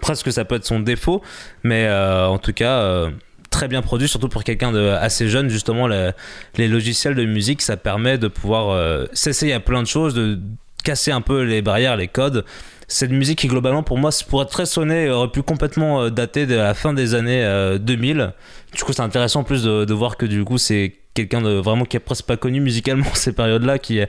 Presque 0.00 0.30
ça 0.32 0.44
peut 0.44 0.54
être 0.54 0.66
son 0.66 0.78
défaut, 0.80 1.20
mais 1.64 1.86
euh, 1.86 2.26
en 2.28 2.38
tout 2.38 2.52
cas. 2.52 2.78
euh, 2.78 3.10
très 3.50 3.66
bien 3.66 3.82
produit, 3.82 4.06
surtout 4.06 4.28
pour 4.28 4.44
quelqu'un 4.44 4.70
de 4.70 4.78
assez 4.90 5.28
jeune. 5.28 5.48
Justement, 5.48 5.88
le- 5.88 6.12
les 6.56 6.68
logiciels 6.68 7.16
de 7.16 7.24
musique, 7.24 7.62
ça 7.62 7.76
permet 7.76 8.16
de 8.16 8.28
pouvoir 8.28 8.70
euh, 8.70 9.06
s'essayer 9.12 9.52
à 9.52 9.58
plein 9.58 9.82
de 9.82 9.88
choses, 9.88 10.14
de 10.14 10.38
casser 10.84 11.10
un 11.10 11.20
peu 11.20 11.42
les 11.42 11.60
barrières, 11.60 11.96
les 11.96 12.06
codes. 12.06 12.44
C'est 12.92 13.06
une 13.06 13.16
musique 13.16 13.38
qui, 13.38 13.46
globalement, 13.46 13.84
pour 13.84 13.98
moi, 13.98 14.10
pour 14.28 14.42
être 14.42 14.50
très 14.50 14.66
sonné, 14.66 15.08
aurait 15.10 15.30
pu 15.30 15.42
complètement 15.42 16.02
euh, 16.02 16.10
dater 16.10 16.46
de 16.46 16.56
la 16.56 16.74
fin 16.74 16.92
des 16.92 17.14
années 17.14 17.42
euh, 17.44 17.78
2000. 17.78 18.32
Du 18.74 18.82
coup, 18.82 18.92
c'est 18.92 19.00
intéressant 19.00 19.40
en 19.40 19.44
plus 19.44 19.62
de, 19.62 19.84
de 19.84 19.94
voir 19.94 20.16
que 20.16 20.26
du 20.26 20.44
coup, 20.44 20.58
c'est 20.58 20.96
quelqu'un 21.14 21.40
de 21.40 21.50
vraiment 21.50 21.84
qui 21.84 21.96
est 21.96 22.00
presque 22.00 22.26
pas 22.26 22.36
connu 22.36 22.60
musicalement 22.60 23.06
ces 23.14 23.32
périodes-là 23.32 23.78
qui, 23.78 24.00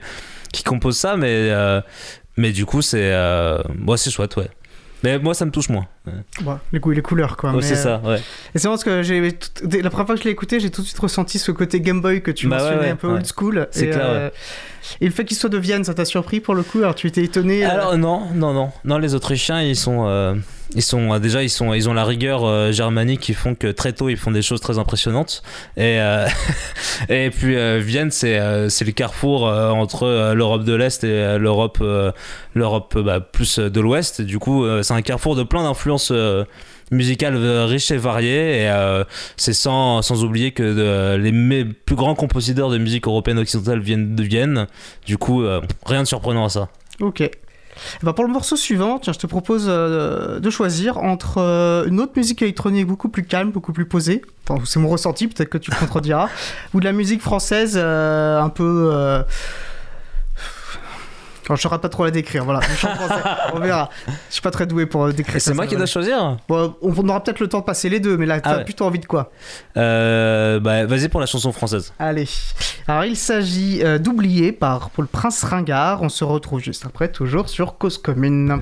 qui 0.52 0.64
compose 0.64 0.96
ça, 0.96 1.16
mais, 1.16 1.28
euh, 1.30 1.80
mais 2.36 2.50
du 2.50 2.66
coup, 2.66 2.82
c'est 2.82 3.12
euh, 3.12 3.58
moi, 3.78 3.96
c'est 3.96 4.10
chouette, 4.10 4.36
ouais. 4.36 4.48
Mais 5.02 5.18
moi, 5.18 5.34
ça 5.34 5.44
me 5.44 5.50
touche 5.50 5.68
moins. 5.68 5.86
Ouais, 6.06 6.12
Bon, 6.42 6.58
les 6.72 6.78
et 6.78 6.94
les 6.94 7.02
couleurs, 7.02 7.36
quoi. 7.36 7.52
C'est 7.60 7.72
euh, 7.72 7.76
ça, 7.76 8.00
ouais. 8.04 8.18
Et 8.54 8.58
c'est 8.58 8.68
vrai 8.68 8.76
parce 8.76 8.84
que 8.84 9.02
j'ai 9.02 9.20
la 9.20 9.90
première 9.90 10.06
fois 10.06 10.14
que 10.14 10.20
je 10.20 10.24
l'ai 10.24 10.30
écouté, 10.30 10.60
j'ai 10.60 10.70
tout 10.70 10.80
de 10.82 10.86
suite 10.86 10.98
ressenti 10.98 11.38
ce 11.40 11.50
côté 11.50 11.80
Game 11.80 12.00
Boy 12.00 12.22
que 12.22 12.30
tu 12.30 12.46
Bah 12.46 12.58
mentionnais 12.58 12.80
ouais, 12.82 12.90
un 12.90 12.96
peu 12.96 13.08
old 13.08 13.26
school. 13.26 13.66
C'est 13.72 13.90
clair, 13.90 14.04
euh, 14.04 14.30
et 15.00 15.06
le 15.06 15.10
fait 15.10 15.24
qu'il 15.24 15.36
soit 15.36 15.50
de 15.50 15.58
Vienne, 15.58 15.84
ça 15.84 15.94
t'a 15.94 16.04
surpris 16.04 16.40
pour 16.40 16.54
le 16.54 16.62
coup 16.62 16.78
Alors 16.78 16.94
tu 16.94 17.06
étais 17.06 17.22
étonné 17.22 17.64
euh, 17.64 17.96
non, 17.96 18.28
non, 18.34 18.52
non, 18.52 18.72
non. 18.84 18.98
Les 18.98 19.14
Autrichiens, 19.14 19.62
ils 19.62 19.76
sont, 19.76 20.06
euh, 20.06 20.34
ils 20.74 20.82
sont 20.82 21.12
euh, 21.12 21.18
déjà, 21.18 21.42
ils 21.42 21.50
sont, 21.50 21.74
ils 21.74 21.88
ont 21.88 21.94
la 21.94 22.04
rigueur 22.04 22.72
germanique 22.72 23.20
qui 23.20 23.34
font 23.34 23.54
que 23.54 23.68
très 23.68 23.92
tôt 23.92 24.08
ils 24.08 24.16
font 24.16 24.30
des 24.30 24.42
choses 24.42 24.60
très 24.60 24.78
impressionnantes. 24.78 25.42
Et 25.76 25.98
et 27.08 27.30
puis 27.30 27.56
Vienne, 27.80 28.10
c'est 28.10 28.68
c'est 28.68 28.84
le 28.84 28.92
carrefour 28.92 29.44
entre 29.44 30.32
l'Europe 30.34 30.64
de 30.64 30.74
l'Est 30.74 31.04
et 31.04 31.38
l'Europe, 31.38 31.82
l'Europe 32.54 32.98
bah, 32.98 33.20
plus 33.20 33.58
de 33.58 33.80
l'Ouest. 33.80 34.22
Du 34.22 34.38
coup, 34.38 34.64
c'est 34.82 34.94
un 34.94 35.02
carrefour 35.02 35.36
de 35.36 35.42
plein 35.42 35.62
d'influences. 35.62 36.12
Euh, 36.92 36.96
musicales 36.96 37.36
euh, 37.36 37.64
riches 37.66 37.90
et 37.90 37.96
variées 37.96 38.62
et 38.62 38.68
euh, 38.68 39.04
c'est 39.36 39.52
sans, 39.52 40.02
sans 40.02 40.24
oublier 40.24 40.52
que 40.52 40.62
de- 40.62 41.16
les 41.16 41.64
plus 41.64 41.96
grands 41.96 42.14
compositeurs 42.14 42.70
de 42.70 42.78
musique 42.78 43.06
européenne 43.06 43.38
occidentale 43.38 43.80
viennent 43.80 44.14
de 44.14 44.22
Vienne 44.22 44.66
du 45.06 45.18
coup 45.18 45.42
euh, 45.42 45.60
rien 45.86 46.02
de 46.02 46.08
surprenant 46.08 46.44
à 46.44 46.48
ça 46.48 46.68
Ok. 47.00 47.28
Ben, 48.02 48.12
pour 48.12 48.24
le 48.26 48.30
morceau 48.30 48.54
suivant, 48.54 48.98
tiens, 48.98 49.14
je 49.14 49.18
te 49.18 49.26
propose 49.26 49.64
euh, 49.66 50.38
de 50.40 50.50
choisir 50.50 50.98
entre 50.98 51.38
euh, 51.38 51.86
une 51.86 52.00
autre 52.00 52.12
musique 52.16 52.42
électronique 52.42 52.86
beaucoup 52.86 53.08
plus 53.08 53.24
calme, 53.24 53.50
beaucoup 53.50 53.72
plus 53.72 53.86
posée. 53.86 54.20
Enfin, 54.46 54.62
c'est 54.66 54.78
mon 54.78 54.88
ressenti, 54.88 55.26
peut-être 55.26 55.48
que 55.48 55.56
tu 55.56 55.70
me 55.70 55.76
contrediras. 55.80 56.28
ou 56.74 56.80
de 56.80 56.84
la 56.84 56.92
musique 56.92 57.22
française 57.22 57.74
euh, 57.80 58.38
un 58.40 58.50
peu. 58.50 58.90
Quand 61.46 61.56
je 61.56 61.62
saurai 61.62 61.80
pas 61.80 61.88
trop 61.88 62.04
la 62.04 62.10
décrire, 62.10 62.44
voilà. 62.44 62.60
Je 62.60 62.74
chante 62.76 62.94
français, 62.94 63.22
on 63.52 63.58
verra. 63.58 63.90
Je 64.06 64.12
suis 64.34 64.40
pas 64.42 64.50
très 64.52 64.66
doué 64.66 64.86
pour 64.86 65.04
euh, 65.04 65.12
décrire 65.12 65.40
c'est 65.40 65.54
moi 65.54 65.66
qui 65.66 65.76
dois 65.76 65.86
choisir? 65.86 66.36
Bon, 66.48 66.76
on 66.82 67.08
aura 67.08 67.22
peut-être 67.22 67.40
le 67.40 67.48
temps 67.48 67.60
de 67.60 67.64
passer 67.64 67.88
les 67.88 67.98
deux, 68.00 68.16
mais 68.16 68.26
là, 68.26 68.40
tu 68.40 68.48
Ah 68.48 68.52
as 68.52 68.56
ouais. 68.58 68.64
plutôt 68.64 68.84
envie 68.84 69.00
de 69.00 69.06
quoi? 69.06 69.30
Euh, 69.76 70.60
Bah, 70.60 70.86
vas-y 70.86 71.08
pour 71.08 71.20
la 71.20 71.26
chanson 71.26 71.50
française. 71.52 71.92
Allez. 71.98 72.28
Alors, 72.86 73.04
il 73.04 73.16
s'agit 73.16 73.80
euh, 73.82 73.98
d'Oublier 73.98 74.52
par 74.52 74.90
pour 74.90 75.02
le 75.02 75.08
Prince 75.08 75.42
Ringard. 75.44 76.02
On 76.02 76.08
se 76.08 76.22
retrouve 76.24 76.60
juste 76.60 76.86
après, 76.86 77.08
toujours 77.08 77.48
sur 77.48 77.76
Cause 77.76 77.98
Commune. 77.98 78.60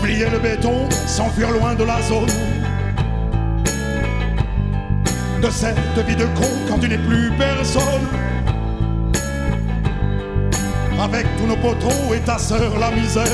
Oublier 0.00 0.30
le 0.30 0.38
béton, 0.38 0.88
s'enfuir 1.06 1.50
loin 1.50 1.74
de 1.74 1.84
la 1.84 2.00
zone. 2.02 2.30
De 5.42 5.50
cette 5.50 6.06
vie 6.06 6.16
de 6.16 6.24
con 6.24 6.48
quand 6.68 6.78
tu 6.78 6.88
n'es 6.88 6.98
plus 6.98 7.30
personne. 7.36 8.06
Avec 11.00 11.26
tous 11.36 11.46
nos 11.46 11.56
poteaux 11.56 12.14
et 12.14 12.20
ta 12.20 12.38
sœur 12.38 12.78
la 12.78 12.90
misère. 12.92 13.24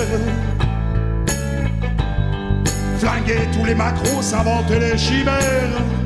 Flinguer 2.99 3.49
tous 3.53 3.65
les 3.67 3.75
macros, 3.75 4.23
s'inventer 4.23 4.79
les 4.79 4.97
chimères. 4.97 6.04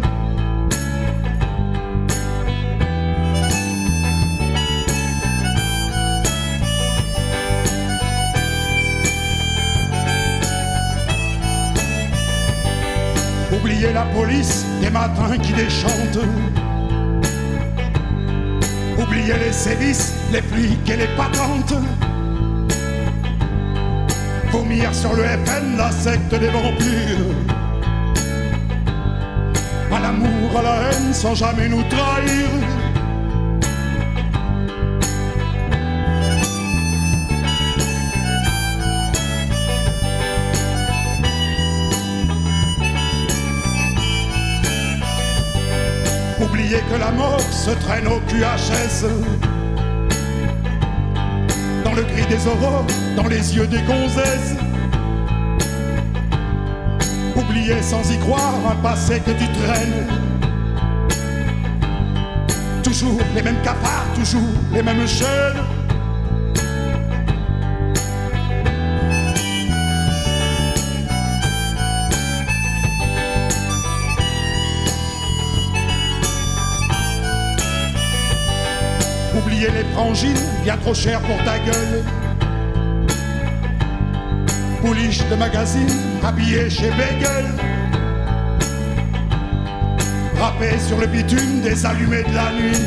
Oublier 13.79 13.93
la 13.93 14.07
police 14.07 14.67
des 14.81 14.91
matins 14.91 15.39
qui 15.41 15.53
déchantent. 15.53 16.19
Oublier 19.01 19.35
les 19.39 19.53
sévices, 19.53 20.15
les 20.33 20.43
flics 20.43 20.91
et 20.91 20.97
les 20.97 21.07
patentes. 21.17 21.75
Vomir 24.51 24.93
sur 24.93 25.15
le 25.15 25.23
FN, 25.23 25.77
la 25.77 25.93
secte 25.93 26.35
des 26.35 26.49
vampires. 26.49 27.37
À 29.95 30.01
l'amour, 30.01 30.59
à 30.59 30.63
la 30.63 30.75
haine, 30.91 31.15
sans 31.15 31.37
jamais 31.37 31.69
nous 31.69 31.85
trahir. 31.85 32.49
Oublier 46.69 46.85
que 46.93 47.01
la 47.01 47.11
mort 47.13 47.41
se 47.41 47.71
traîne 47.71 48.07
au 48.09 48.21
QHS. 48.29 49.07
Dans 51.83 51.95
le 51.95 52.03
gris 52.03 52.27
des 52.29 52.47
aurores, 52.47 52.85
dans 53.17 53.27
les 53.27 53.57
yeux 53.57 53.67
des 53.67 53.81
gonzesses. 53.81 54.55
Oublier 57.35 57.81
sans 57.81 58.11
y 58.13 58.19
croire 58.19 58.53
un 58.71 58.77
passé 58.83 59.19
que 59.21 59.31
tu 59.31 59.49
traînes. 59.63 60.09
Toujours 62.83 63.19
les 63.35 63.41
mêmes 63.41 63.63
cafards, 63.63 64.13
toujours 64.15 64.53
les 64.71 64.83
mêmes 64.83 65.09
chaînes. 65.09 65.68
Les 79.61 79.85
frangines, 79.93 80.39
bien 80.63 80.77
trop 80.77 80.95
cher 80.95 81.21
pour 81.23 81.37
ta 81.39 81.59
gueule. 81.59 82.05
Pouliche 84.81 85.29
de 85.29 85.35
magazine, 85.35 85.91
habillé 86.23 86.71
chez 86.71 86.91
Bagel. 86.91 87.45
Râpé 90.41 90.79
sur 90.79 90.97
le 90.99 91.09
bitume 91.09 91.61
des 91.61 91.85
allumés 91.85 92.23
de 92.23 92.35
la 92.35 92.53
nuit. 92.53 92.79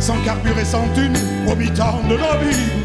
Sans 0.00 0.16
carburé, 0.24 0.64
sans 0.64 0.88
thune, 0.94 1.18
au 1.46 1.54
de 1.54 2.14
vie. 2.42 2.83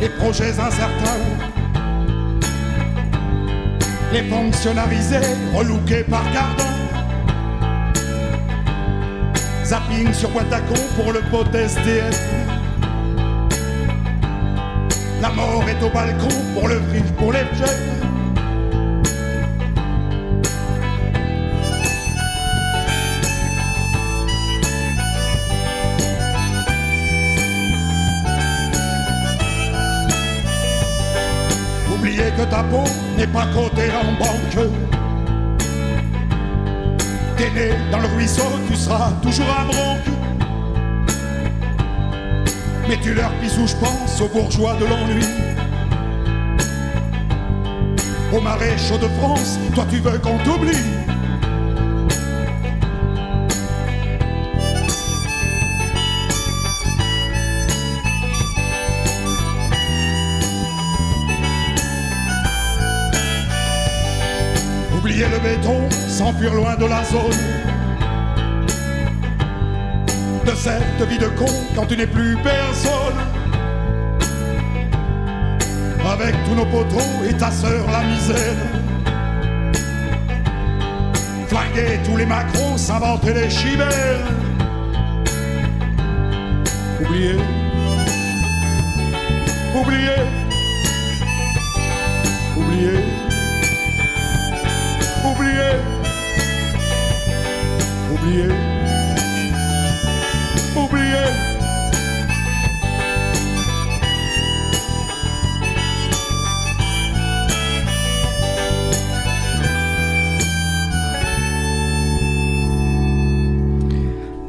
Les 0.00 0.08
projets 0.08 0.52
incertains. 0.60 1.20
Les 4.12 4.22
fonctionnalisés, 4.22 5.16
relookés 5.52 6.04
par 6.04 6.22
Cardin. 6.32 6.64
Zapping 9.64 10.12
sur 10.14 10.30
boîte 10.30 10.52
à 10.52 10.60
con 10.60 10.80
pour 10.94 11.12
le 11.12 11.20
pot 11.22 11.44
SDF. 11.52 12.20
La 15.20 15.30
mort 15.30 15.64
est 15.68 15.84
au 15.84 15.90
balcon 15.90 16.28
pour 16.54 16.68
le 16.68 16.80
fric, 16.88 17.04
pour 17.16 17.32
les 17.32 17.46
jeunes. 17.58 17.95
Ta 32.56 32.62
peau 32.62 32.84
n'est 33.18 33.26
pas 33.26 33.46
cotée 33.54 33.90
en 33.92 34.12
banque. 34.18 34.66
T'es 37.36 37.50
né 37.50 37.68
dans 37.92 37.98
le 37.98 38.06
ruisseau, 38.06 38.48
tu 38.66 38.74
seras 38.74 39.10
toujours 39.20 39.46
un 39.60 39.66
bronque. 39.66 40.08
Mais 42.88 42.96
tu 43.02 43.12
leur 43.12 43.30
pises 43.40 43.58
où 43.58 43.66
je 43.66 43.76
pense 43.76 44.20
aux 44.22 44.28
bourgeois 44.28 44.74
de 44.80 44.86
l'ennui. 44.86 45.26
Au 48.32 48.40
marais 48.40 48.78
chaud 48.78 48.98
de 48.98 49.08
France, 49.18 49.58
toi 49.74 49.84
tu 49.90 49.98
veux 49.98 50.18
qu'on 50.18 50.38
t'oublie. 50.38 51.05
Oublier 65.06 65.26
le 65.28 65.38
béton, 65.38 65.88
s'enfuir 66.08 66.52
loin 66.52 66.74
de 66.74 66.86
la 66.86 67.04
zone. 67.04 67.30
De 70.44 70.50
cette 70.56 71.08
vie 71.08 71.18
de 71.18 71.28
con 71.28 71.46
quand 71.76 71.86
tu 71.86 71.96
n'es 71.96 72.08
plus 72.08 72.36
personne. 72.42 73.14
Avec 76.12 76.34
tous 76.44 76.56
nos 76.56 76.66
poteaux 76.66 77.24
et 77.24 77.32
ta 77.34 77.52
sœur 77.52 77.86
la 77.88 78.02
misère. 78.02 78.56
Flinguer 81.46 82.00
tous 82.04 82.16
les 82.16 82.26
macros, 82.26 82.76
s'inventer 82.76 83.32
les 83.32 83.48
chimères. 83.48 84.26
Oublier. 87.00 87.36
Oublier. 89.72 90.16
Oublier. 92.56 93.15
Oublier. 98.26 98.65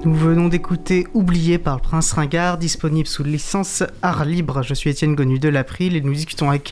Nous 0.08 0.16
venons 0.16 0.48
d'écouter 0.48 1.06
Oublié 1.14 1.58
par 1.58 1.76
le 1.76 1.82
Prince 1.82 2.14
Ringard, 2.14 2.58
disponible 2.58 3.10
sous 3.10 3.26
licence 3.26 3.84
Art 4.02 4.24
Libre. 4.24 4.64
Je 4.64 4.74
suis 4.74 4.90
Étienne 4.90 5.16
Gonu 5.16 5.38
de 5.38 5.50
l'April 5.50 5.98
et 5.98 6.02
nous 6.02 6.14
discutons 6.14 6.50
avec 6.50 6.72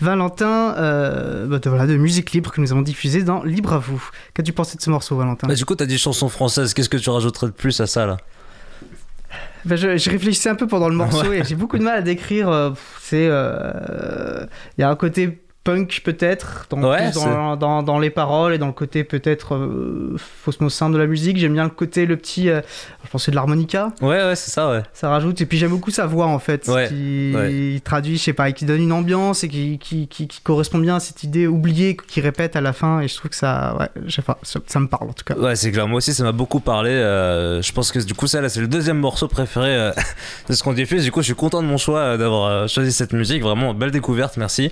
Valentin 0.00 0.72
euh, 0.78 1.48
bah, 1.48 1.58
de, 1.58 1.68
voilà, 1.68 1.88
de 1.88 1.96
musique 1.96 2.30
libre 2.30 2.52
que 2.52 2.60
nous 2.60 2.70
avons 2.70 2.82
diffusée 2.82 3.24
dans 3.24 3.42
Libre 3.42 3.72
à 3.72 3.78
vous. 3.78 4.08
Qu'as-tu 4.34 4.52
pensé 4.52 4.76
de 4.76 4.82
ce 4.82 4.90
morceau, 4.90 5.16
Valentin? 5.16 5.48
Bah, 5.48 5.56
du 5.56 5.64
coup, 5.64 5.74
t'as 5.74 5.86
dit 5.86 5.98
chanson 5.98 6.28
française. 6.28 6.74
Qu'est-ce 6.74 6.88
que 6.88 6.96
tu 6.96 7.10
rajouterais 7.10 7.48
de 7.48 7.52
plus 7.52 7.80
à 7.80 7.88
ça 7.88 8.06
là? 8.06 8.18
Bah, 9.64 9.74
je, 9.74 9.96
je 9.96 10.08
réfléchissais 10.08 10.50
un 10.50 10.54
peu 10.54 10.68
pendant 10.68 10.88
le 10.88 10.94
morceau 11.02 11.26
Ouais. 11.26 11.40
et 11.40 11.44
j'ai 11.44 11.56
beaucoup 11.56 11.78
de 11.78 11.82
mal 11.82 11.98
à 11.98 12.02
décrire. 12.02 12.48
euh, 12.48 12.70
c'est, 13.02 13.26
euh, 13.28 14.46
il 14.78 14.82
y 14.82 14.84
a 14.84 14.90
un 14.90 14.94
côté 14.96 15.40
punk 15.66 16.00
peut-être, 16.04 16.66
dans, 16.70 16.80
Ouais, 16.82 17.10
plus 17.10 17.14
dans, 17.20 17.56
dans, 17.56 17.82
dans 17.82 17.98
les 17.98 18.10
paroles 18.10 18.54
et 18.54 18.58
dans 18.58 18.68
le 18.68 18.72
côté 18.72 19.02
peut-être 19.04 19.54
euh, 19.56 20.16
faussement 20.16 20.68
simple 20.68 20.94
de 20.94 20.98
la 20.98 21.06
musique. 21.06 21.36
J'aime 21.38 21.52
bien 21.54 21.64
le 21.64 21.70
côté, 21.70 22.06
le 22.06 22.16
petit, 22.16 22.48
euh, 22.48 22.60
je 23.04 23.10
pensais 23.10 23.30
de 23.32 23.36
l'harmonica, 23.36 23.92
Ouais, 24.00 24.22
ouais, 24.22 24.36
c'est 24.36 24.50
ça, 24.52 24.70
ouais. 24.70 24.82
ça 24.92 25.08
rajoute. 25.10 25.40
Et 25.40 25.46
puis 25.46 25.58
j'aime 25.58 25.70
beaucoup 25.70 25.90
sa 25.90 26.06
voix 26.06 26.26
en 26.26 26.38
fait, 26.38 26.68
Ouais, 26.68 26.86
qui 26.88 27.32
ouais. 27.34 27.80
traduit, 27.84 28.16
je 28.16 28.22
sais 28.22 28.32
pas, 28.32 28.48
et 28.48 28.52
qui 28.52 28.64
donne 28.64 28.80
une 28.80 28.92
ambiance 28.92 29.42
et 29.44 29.48
qui, 29.48 29.78
qui, 29.78 30.06
qui, 30.08 30.28
qui 30.28 30.40
correspond 30.40 30.78
bien 30.78 30.96
à 30.96 31.00
cette 31.00 31.24
idée 31.24 31.46
oubliée 31.48 31.96
qui 32.08 32.20
répète 32.20 32.54
à 32.56 32.60
la 32.60 32.72
fin. 32.72 33.00
Et 33.00 33.08
je 33.08 33.16
trouve 33.16 33.30
que 33.30 33.36
ça, 33.36 33.76
ouais, 33.80 33.88
je 34.06 34.14
sais 34.14 34.22
pas, 34.22 34.38
ça, 34.42 34.60
ça 34.66 34.78
me 34.80 34.86
parle 34.86 35.10
en 35.10 35.12
tout 35.12 35.24
cas. 35.24 35.34
Ouais, 35.34 35.56
c'est 35.56 35.72
clair. 35.72 35.88
Moi 35.88 35.98
aussi, 35.98 36.14
ça 36.14 36.22
m'a 36.22 36.32
beaucoup 36.32 36.60
parlé. 36.60 36.90
euh, 36.90 37.60
je 37.60 37.72
pense 37.72 37.90
que 37.92 37.98
du 37.98 38.14
coup, 38.14 38.28
ça, 38.28 38.40
là, 38.40 38.48
c'est 38.48 38.60
le 38.60 38.68
deuxième 38.68 38.98
morceau 38.98 39.26
préféré 39.28 39.74
euh, 39.74 39.90
de 40.48 40.54
ce 40.54 40.62
qu'on 40.62 40.72
diffuse. 40.72 41.02
Du 41.02 41.10
coup, 41.10 41.20
je 41.20 41.26
suis 41.26 41.34
content 41.34 41.60
de 41.62 41.66
mon 41.66 41.76
choix 41.78 42.16
d'avoir 42.16 42.68
choisi 42.68 42.92
cette 42.92 43.12
musique. 43.12 43.42
Vraiment, 43.42 43.74
belle 43.74 43.90
découverte. 43.90 44.36
Merci. 44.36 44.70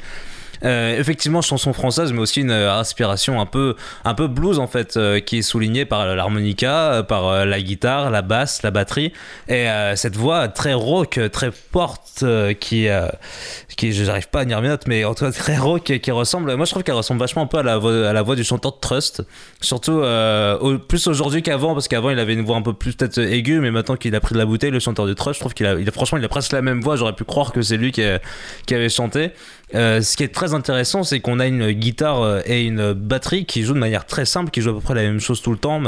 Euh, 0.65 0.99
effectivement, 0.99 1.43
chanson 1.43 1.73
française, 1.73 2.13
mais 2.13 2.21
aussi 2.21 2.41
une 2.41 2.51
euh, 2.51 2.73
inspiration 2.73 3.41
un 3.41 3.47
peu, 3.47 3.77
un 4.05 4.15
peu 4.15 4.29
blues 4.29 4.59
en 4.59 4.67
fait, 4.67 4.97
euh, 4.97 5.21
qui 5.21 5.39
est 5.39 5.43
soulignée 5.43 5.85
par 5.85 6.07
l'harmonica, 6.15 7.05
par 7.07 7.45
la 7.45 7.61
guitare, 7.61 8.11
la 8.11 8.23
basse, 8.23 8.63
la 8.63 8.71
batterie, 8.71 9.13
et 9.49 9.67
cette 9.95 10.17
voix 10.17 10.49
très 10.49 10.73
rock, 10.75 11.21
très 11.33 11.51
forte, 11.53 12.21
euh, 12.23 12.55
qui, 12.55 12.87
qui, 13.77 13.93
je 13.93 14.05
n'arrive 14.05 14.29
pas 14.29 14.41
à 14.41 14.45
dire 14.45 14.61
mes 14.63 14.69
notes, 14.69 14.87
mais 14.87 15.05
en 15.05 15.15
tout 15.15 15.25
cas 15.25 15.33
très 15.33 15.57
rock, 15.57 15.83
qui 16.01 16.11
ressemble. 16.11 16.55
Moi, 16.55 16.65
je 16.65 16.71
trouve 16.71 16.83
qu'elle 16.83 16.95
ressemble 16.95 17.21
vachement 17.21 17.43
un 17.43 17.47
peu 17.47 17.59
à 17.59 17.63
la 17.63 18.23
voix, 18.23 18.37
du 18.37 18.45
chanteur 18.45 18.73
de 18.73 18.79
Trust, 18.81 19.23
surtout 19.61 19.93
au- 19.93 20.79
plus 20.79 21.07
aujourd'hui 21.07 21.43
qu'avant, 21.43 21.75
parce 21.75 21.89
qu'avant 21.89 22.11
il 22.11 22.19
avait 22.19 22.35
une 22.35 22.45
voix 22.45 22.57
un 22.57 22.63
peu 22.63 22.73
plus 22.73 22.95
peut-être 22.95 23.19
aiguë, 23.19 23.61
mais 23.61 23.71
maintenant 23.71 23.97
qu'il 23.97 24.15
a 24.15 24.21
pris 24.21 24.35
de 24.35 24.39
la 24.39 24.47
bouteille, 24.47 24.71
le 24.71 24.81
chanteur 24.81 25.07
de 25.07 25.13
Trust, 25.13 25.35
je 25.37 25.41
trouve 25.41 25.55
qu'il 25.55 25.67
a, 25.67 25.75
il 25.75 25.91
franchement, 25.91 26.19
il 26.19 26.25
a 26.25 26.29
presque 26.29 26.53
la 26.53 26.63
même 26.63 26.81
voix. 26.81 26.97
J'aurais 26.97 27.15
pu 27.15 27.25
croire 27.25 27.53
que 27.53 27.61
c'est 27.63 27.77
lui 27.77 27.93
qui, 27.93 28.03
qui 28.67 28.75
avait 28.75 28.89
chanté. 28.89 29.33
Euh, 29.75 30.01
ce 30.03 30.17
qui 30.17 30.23
est 30.23 30.35
très 30.35 30.55
intéressant, 30.55 31.03
c'est 31.03 31.21
qu'on 31.21 31.41
a 31.41 31.47
une 31.47 31.73
guitare 31.73 32.23
euh, 32.23 32.41
et 32.47 32.63
une 32.65 32.93
batterie 32.93 33.45
qui 33.45 33.63
jouent 33.63 33.75
de 33.75 33.79
manière 33.79 34.07
très 34.07 34.25
simple, 34.25 34.51
qui 34.51 34.61
jouent 34.61 34.71
à 34.71 34.75
peu 34.75 34.81
près 34.81 34.95
la 34.95 35.03
même 35.03 35.21
chose 35.21 35.43
tout 35.43 35.51
le 35.51 35.59
temps, 35.59 35.83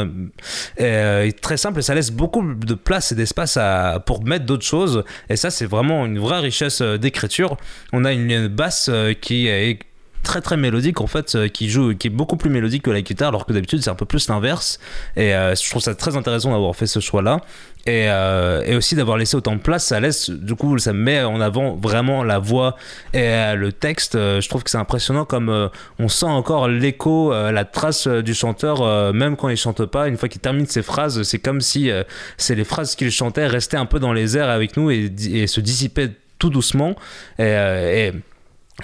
euh, 0.80 1.30
très 1.40 1.56
simple, 1.56 1.78
et 1.78 1.82
ça 1.82 1.94
laisse 1.94 2.10
beaucoup 2.10 2.42
de 2.54 2.74
place 2.74 3.12
et 3.12 3.14
d'espace 3.14 3.58
pour 4.06 4.24
mettre 4.24 4.44
d'autres 4.44 4.64
choses. 4.64 5.04
Et 5.28 5.36
ça, 5.36 5.50
c'est 5.50 5.66
vraiment 5.66 6.06
une 6.06 6.18
vraie 6.18 6.40
richesse 6.40 6.82
d'écriture. 6.82 7.56
On 7.92 8.04
a 8.04 8.12
une 8.12 8.48
basse 8.48 8.88
euh, 8.88 9.12
qui 9.12 9.46
est 9.46 9.78
très 10.26 10.40
très 10.40 10.56
mélodique 10.56 11.00
en 11.00 11.06
fait 11.06 11.36
euh, 11.36 11.46
qui 11.46 11.70
joue 11.70 11.94
qui 11.94 12.08
est 12.08 12.10
beaucoup 12.10 12.36
plus 12.36 12.50
mélodique 12.50 12.82
que 12.82 12.90
la 12.90 13.00
guitare 13.00 13.28
alors 13.28 13.46
que 13.46 13.52
d'habitude 13.52 13.80
c'est 13.80 13.90
un 13.90 13.94
peu 13.94 14.06
plus 14.06 14.28
l'inverse. 14.28 14.80
Et 15.14 15.32
euh, 15.34 15.54
je 15.54 15.70
trouve 15.70 15.80
ça 15.80 15.94
très 15.94 16.16
intéressant 16.16 16.50
d'avoir 16.50 16.74
fait 16.74 16.88
ce 16.88 16.98
choix 16.98 17.22
là 17.22 17.40
et, 17.86 18.10
euh, 18.10 18.64
et 18.66 18.74
aussi 18.74 18.96
d'avoir 18.96 19.18
laissé 19.18 19.36
autant 19.36 19.54
de 19.54 19.60
place 19.60 19.86
ça 19.86 20.00
laisse 20.00 20.28
du 20.28 20.56
coup 20.56 20.76
ça 20.78 20.92
met 20.92 21.22
en 21.22 21.40
avant 21.40 21.76
vraiment 21.76 22.24
la 22.24 22.40
voix 22.40 22.74
et 23.14 23.54
le 23.54 23.70
texte. 23.70 24.14
Je 24.14 24.48
trouve 24.48 24.64
que 24.64 24.70
c'est 24.70 24.78
impressionnant 24.78 25.24
comme 25.24 25.70
on 26.00 26.08
sent 26.08 26.26
encore 26.26 26.66
l'écho 26.66 27.30
la 27.30 27.64
trace 27.64 28.08
du 28.08 28.34
chanteur 28.34 29.12
même 29.14 29.36
quand 29.36 29.48
il 29.48 29.56
chante 29.56 29.84
pas. 29.86 30.08
Une 30.08 30.16
fois 30.16 30.28
qu'il 30.28 30.40
termine 30.40 30.66
ses 30.66 30.82
phrases 30.82 31.22
c'est 31.22 31.38
comme 31.38 31.60
si 31.60 31.88
c'est 32.36 32.56
les 32.56 32.64
phrases 32.64 32.96
qu'il 32.96 33.12
chantait 33.12 33.46
restaient 33.46 33.76
un 33.76 33.86
peu 33.86 34.00
dans 34.00 34.12
les 34.12 34.36
airs 34.36 34.50
avec 34.50 34.76
nous 34.76 34.90
et, 34.90 35.46
se 35.46 35.60
dissipaient 35.60 36.10
tout 36.40 36.50
doucement 36.50 36.96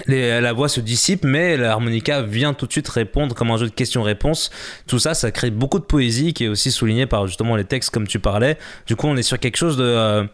la 0.06 0.52
voix 0.52 0.68
se 0.68 0.80
dissipe, 0.80 1.24
mais 1.24 1.56
l'harmonica 1.56 2.22
vient 2.22 2.54
tout 2.54 2.66
de 2.66 2.72
suite 2.72 2.88
répondre 2.88 3.34
comme 3.34 3.50
un 3.50 3.56
jeu 3.56 3.66
de 3.66 3.74
questions-réponses. 3.74 4.50
Tout 4.86 4.98
ça, 4.98 5.14
ça 5.14 5.30
crée 5.30 5.50
beaucoup 5.50 5.78
de 5.78 5.84
poésie 5.84 6.32
qui 6.32 6.44
est 6.44 6.48
aussi 6.48 6.70
souligné 6.70 7.06
par 7.06 7.26
justement 7.26 7.56
les 7.56 7.64
textes 7.64 7.90
comme 7.90 8.06
tu 8.06 8.18
parlais. 8.18 8.58
Du 8.86 8.96
coup, 8.96 9.06
on 9.06 9.16
est 9.16 9.22
sur 9.22 9.38
quelque 9.38 9.56
chose 9.56 9.76
de 9.76 9.84
euh, 9.84 10.24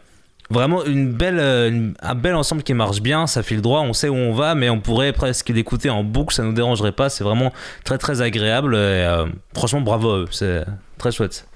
vraiment 0.51 0.85
une 0.85 1.13
belle, 1.13 1.39
euh, 1.41 1.91
un 2.01 2.15
bel 2.15 2.35
ensemble 2.35 2.63
qui 2.63 2.73
marche 2.73 3.01
bien. 3.01 3.27
Ça 3.27 3.43
file 3.43 3.61
droit, 3.61 3.81
on 3.81 3.93
sait 3.93 4.09
où 4.09 4.15
on 4.15 4.33
va, 4.33 4.55
mais 4.55 4.71
on 4.71 4.81
pourrait 4.81 5.13
presque 5.13 5.49
l'écouter 5.49 5.91
en 5.91 6.05
boucle, 6.05 6.35
ça 6.35 6.45
nous 6.45 6.53
dérangerait 6.53 6.93
pas. 6.93 7.09
C'est 7.09 7.25
vraiment 7.25 7.53
très 7.85 7.99
très 7.99 8.23
agréable. 8.23 8.75
Et, 8.75 8.79
euh, 8.79 9.27
franchement, 9.55 9.81
bravo 9.81 10.27
c'est 10.31 10.65
très 10.99 11.11
chouette. 11.11 11.49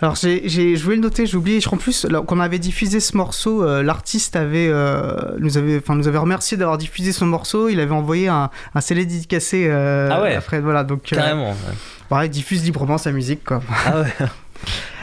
Alors 0.00 0.14
j'ai, 0.14 0.48
j'ai- 0.48 0.76
je 0.76 0.84
voulais 0.84 0.96
le 0.96 1.02
noter, 1.02 1.26
j'ai 1.26 1.36
oublié. 1.36 1.60
Je 1.60 1.66
crois 1.66 1.76
en 1.76 1.80
plus 1.80 2.06
qu'on 2.26 2.40
avait 2.40 2.58
diffusé 2.58 3.00
ce 3.00 3.16
morceau. 3.16 3.64
euh, 3.64 3.82
l'artiste 3.82 4.36
avait 4.36 4.68
euh, 4.68 5.14
nous 5.38 5.58
avait, 5.58 5.78
enfin 5.78 5.94
nous 5.96 6.06
avait 6.08 6.18
remercié 6.18 6.56
d'avoir 6.56 6.78
diffusé 6.78 7.12
son 7.12 7.26
morceau. 7.26 7.68
Il 7.68 7.80
avait 7.80 7.90
envoyé 7.94 8.28
un, 8.28 8.50
un 8.74 8.80
CD 8.80 9.04
dédicacé. 9.06 9.66
euh, 9.68 10.08
Ah 10.12 10.22
ouais. 10.22 10.34
Après 10.36 10.60
voilà 10.60 10.84
donc. 10.84 11.12
euh, 11.12 11.16
Carrément. 11.16 11.50
ouais. 11.50 11.74
bah, 12.10 12.24
il 12.24 12.30
diffuse 12.30 12.62
librement 12.64 12.96
sa 12.98 13.10
musique 13.12 13.44
quoi. 13.44 13.60
Ah 13.86 14.00
ouais. 14.00 14.12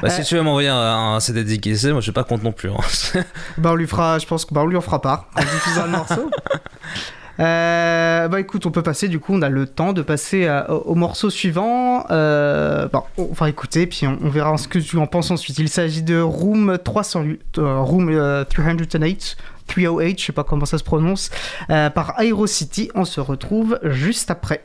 Bah, 0.02 0.10
si 0.10 0.20
Euh, 0.20 0.24
tu 0.26 0.36
veux 0.36 0.41
m'envoyer 0.41 0.68
un, 0.68 0.76
un 1.16 1.20
CD 1.22 1.46
dédicacé, 1.46 1.91
moi 1.91 2.02
je 2.02 2.04
suis 2.06 2.12
pas 2.12 2.26
contre 2.26 2.43
non 2.43 2.52
plus. 2.52 2.70
hein. 2.70 3.24
Bah 3.58 3.70
on 3.72 3.76
lui 3.76 3.88
fera, 3.88 4.20
je 4.20 4.26
pense 4.26 4.43
que 4.43 4.54
bah 4.54 4.62
on 4.64 4.68
lui 4.68 4.76
en 4.76 4.82
fera 4.82 5.02
part. 5.02 5.28
On 5.38 5.39
diffusera 5.41 5.86
le 5.86 5.91
morceau. 5.93 6.30
Euh, 7.40 8.28
bah 8.28 8.40
écoute, 8.40 8.66
on 8.66 8.72
peut 8.72 8.82
passer 8.84 9.08
du 9.08 9.20
coup, 9.20 9.34
on 9.34 9.42
a 9.42 9.50
le 9.50 9.68
temps 9.68 9.94
de 9.94 10.02
passer 10.02 10.48
à- 10.48 10.72
au, 10.72 10.92
au 10.92 10.96
morceau 10.96 11.30
suivant. 11.30 12.06
Euh, 12.12 12.88
bon, 12.92 13.04
on 13.18 13.34
va 13.34 13.50
écouter, 13.50 13.88
puis 13.88 14.08
on, 14.08 14.18
on 14.24 14.30
verra 14.30 14.58
ce 14.58 14.68
que 14.68 14.80
tu 14.80 14.98
en 14.98 15.08
penses 15.08 15.32
ensuite. 15.32 15.58
Il 15.60 15.70
s'agit 15.70 16.04
de 16.04 16.20
Room 16.20 16.78
308, 16.84 17.58
euh, 17.58 17.80
Room 17.82 18.10
euh, 18.10 18.44
308, 18.46 19.36
308, 19.68 20.20
je 20.22 20.26
sais 20.28 20.32
pas 20.34 20.44
comment 20.44 20.66
ça 20.66 20.78
se 20.78 20.84
prononce, 20.84 21.30
euh, 21.70 21.90
par 21.90 22.20
Aerocity. 22.22 22.90
On 22.96 23.06
se 23.06 23.20
retrouve 23.20 23.80
juste 23.84 24.32
après. 24.32 24.64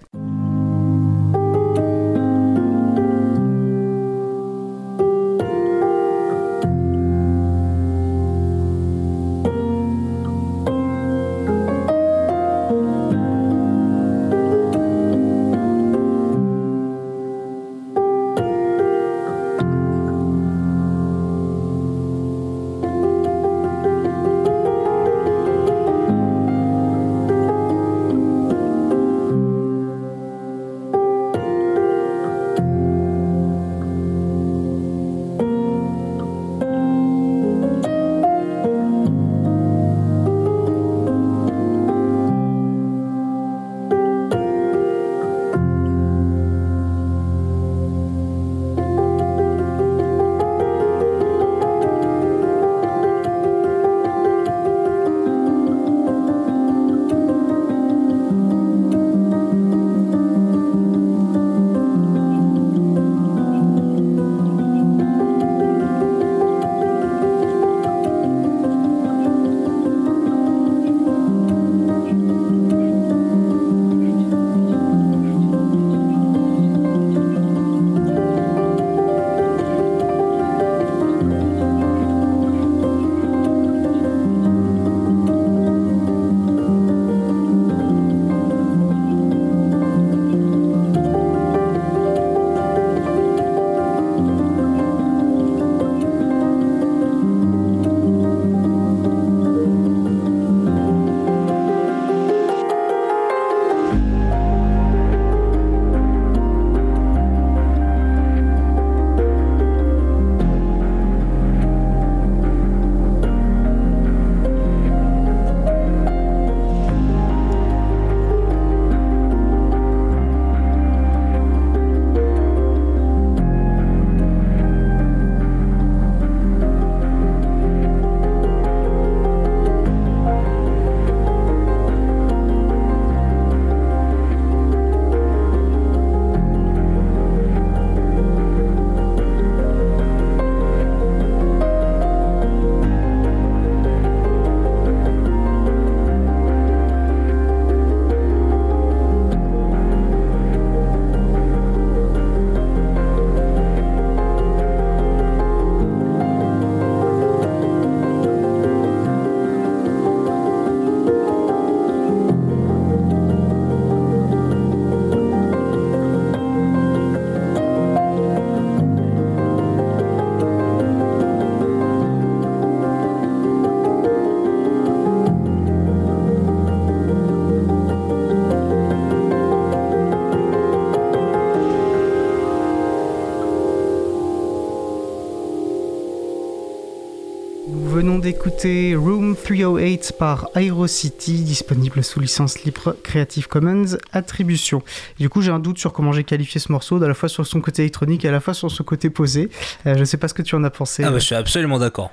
D'écouter 188.21 188.95
Room 188.95 189.35
308 189.35 190.13
par 190.19 190.49
Aerocity, 190.55 191.43
disponible 191.43 192.05
sous 192.05 192.21
licence 192.21 192.63
libre 192.65 192.95
Creative 193.03 193.49
Commons 193.49 193.97
Attribution. 194.13 194.83
Du 195.19 195.29
coup, 195.29 195.41
j'ai 195.41 195.51
un 195.51 195.59
doute 195.59 195.79
sur 195.79 195.93
comment 195.93 196.13
j'ai 196.13 196.25
qualifié 196.25 196.61
ce 196.61 196.71
morceau, 196.71 197.03
à 197.03 197.09
la 197.09 197.15
fois 197.15 197.29
sur 197.29 197.47
son 197.47 197.61
côté 197.61 197.83
électronique 197.83 198.25
et 198.25 198.29
à 198.29 198.33
la 198.33 198.41
fois 198.41 198.53
sur 198.53 198.71
son 198.71 198.85
côté 198.85 199.09
posé. 199.09 199.49
Euh, 199.87 199.97
je 199.97 200.05
sais 200.05 200.19
pas 200.19 200.29
ce 200.29 200.35
que 200.35 200.43
tu 200.43 200.55
en 200.55 200.65
as 200.65 200.71
pensé. 200.71 201.03
Ah 201.05 201.11
bah, 201.11 201.19
je 201.19 201.25
suis 201.25 201.35
absolument 201.35 201.79
d'accord. 201.79 202.13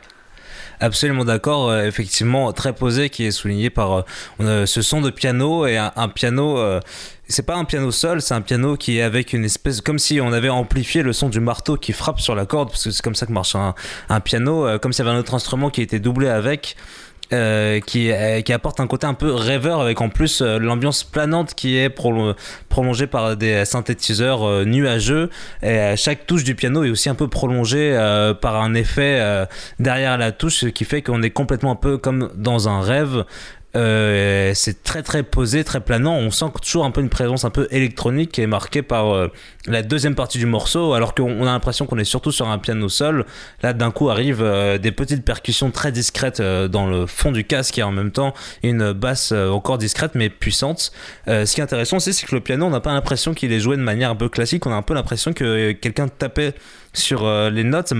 Absolument 0.80 1.25
d'accord, 1.25 1.69
euh, 1.69 1.86
effectivement, 1.86 2.53
très 2.53 2.71
posé, 2.71 3.09
qui 3.09 3.25
est 3.25 3.32
souligné 3.32 3.71
par 3.71 4.05
euh, 4.41 4.65
ce 4.67 4.84
son 4.84 5.01
de 5.01 5.09
piano 5.09 5.65
et 5.65 5.75
un, 5.78 6.09
piano. 6.09 6.59
euh, 6.59 6.80
c'est 7.28 7.45
pas 7.45 7.55
un 7.55 7.65
piano 7.65 7.89
seul, 7.91 8.21
c'est 8.21 8.36
un 8.36 8.41
piano 8.41 8.78
qui 8.78 8.99
est 8.99 9.01
avec 9.01 9.34
une 9.34 9.43
espèce. 9.43 9.82
Comme 9.82 9.97
si 9.97 10.21
on 10.21 10.32
avait 10.32 10.49
amplifié 10.49 11.01
le 11.01 11.13
son 11.13 11.30
du 11.30 11.39
marteau 11.39 11.78
qui 11.78 11.93
frappe 11.93 12.19
sur 12.19 12.36
la 12.36 12.45
corde, 12.45 12.69
parce 12.69 12.84
que 12.84 12.91
c'est 12.91 13.01
comme 13.01 13.15
ça 13.15 13.25
que 13.25 13.32
marche 13.32 13.55
un, 13.55 13.73
un 14.09 14.19
piano, 14.19 14.67
comme 14.80 14.93
s'il 14.93 15.03
y 15.03 15.07
avait 15.07 15.17
un 15.17 15.19
autre 15.19 15.34
instrument 15.34 15.71
qui 15.71 15.82
était 15.82 15.99
doublé 15.99 16.28
avec. 16.28 16.75
Euh, 17.34 17.80
qui, 17.80 18.11
euh, 18.11 18.41
qui 18.41 18.53
apporte 18.53 18.80
un 18.80 18.88
côté 18.88 19.05
un 19.05 19.13
peu 19.13 19.34
rêveur 19.34 19.82
avec 19.82 20.01
en 20.01 20.09
plus 20.09 20.41
euh, 20.41 20.59
l'ambiance 20.59 21.03
planante 21.03 21.53
qui 21.53 21.78
est 21.78 21.89
prolo- 21.89 22.36
prolongée 22.69 23.07
par 23.07 23.36
des 23.36 23.65
synthétiseurs 23.65 24.65
nuageux. 24.65 25.30
Et 25.63 25.95
chaque 25.95 26.25
touche 26.25 26.43
du 26.43 26.55
piano 26.55 26.84
est 26.84 26.89
aussi 26.89 27.09
un 27.09 27.15
peu 27.15 27.28
prolongée 27.28 27.97
par 28.41 28.55
un 28.61 28.73
effet 28.73 29.45
derrière 29.80 30.17
la 30.17 30.32
touche 30.32 30.57
ce 30.57 30.65
qui 30.67 30.86
fait 30.86 31.01
qu'on 31.01 31.21
est 31.21 31.30
complètement 31.30 31.71
un 31.71 31.75
peu 31.75 31.97
comme 31.97 32.30
dans 32.36 32.69
un 32.69 32.82
rêve 32.82 33.25
euh, 33.78 34.51
c'est 34.55 34.84
très 34.84 35.03
très 35.03 35.21
posé, 35.21 35.63
très 35.63 35.80
planant. 35.82 36.15
On 36.15 36.32
sent 36.32 36.47
toujours 36.61 36.84
un 36.86 36.91
peu 36.91 37.01
une 37.01 37.09
présence 37.09 37.45
un 37.45 37.51
peu 37.51 37.67
électronique 37.69 38.32
qui 38.32 38.41
est 38.41 38.47
marquée 38.47 38.82
par 38.82 39.13
euh, 39.13 39.32
la 39.67 39.84
deuxième 39.84 40.15
partie 40.15 40.39
du 40.39 40.47
morceau, 40.47 40.93
alors 40.93 41.13
qu'on 41.13 41.32
on 41.32 41.43
a 41.43 41.51
l'impression 41.51 41.86
qu'on 41.86 41.99
est 41.99 42.03
surtout 42.03 42.32
sur 42.32 42.47
un 42.49 42.57
piano 42.57 42.89
sol. 42.89 43.25
Là, 43.61 43.73
d'un 43.73 43.91
coup, 43.91 44.09
arrivent 44.09 44.41
euh, 44.41 44.80
des 44.80 44.91
petites 44.91 45.23
percussions 45.23 45.69
très 45.69 45.91
discrètes 45.91 46.41
dans 46.41 46.88
le 46.88 47.05
fond 47.05 47.32
du 47.32 47.43
casque 47.43 47.78
et 47.78 47.84
en 47.84 47.91
même 47.91 48.11
temps 48.11 48.34
une 48.63 48.93
basse 48.93 49.32
encore 49.32 49.78
discrète 49.78 50.11
mais 50.15 50.30
puissante. 50.30 50.91
Ce 51.28 51.53
qui 51.53 51.61
est 51.61 51.63
intéressant 51.63 51.97
aussi, 51.97 52.13
c'est 52.13 52.25
que 52.25 52.34
le 52.34 52.41
piano, 52.41 52.65
on 52.65 52.69
n'a 52.69 52.80
pas 52.80 52.93
l'impression 52.93 53.34
qu'il 53.34 53.51
est 53.51 53.59
joué 53.59 53.78
de 53.78 53.82
manière 53.82 54.09
un 54.09 54.15
peu 54.15 54.30
classique. 54.30 54.65
On 54.65 54.71
a 54.71 54.75
un 54.75 54.82
peu 54.82 54.93
l'impression 54.93 55.34
que 55.34 55.71
quelqu'un 55.73 56.07
tapait 56.07 56.53
sur 56.93 57.30
les 57.51 57.63
notes. 57.63 57.93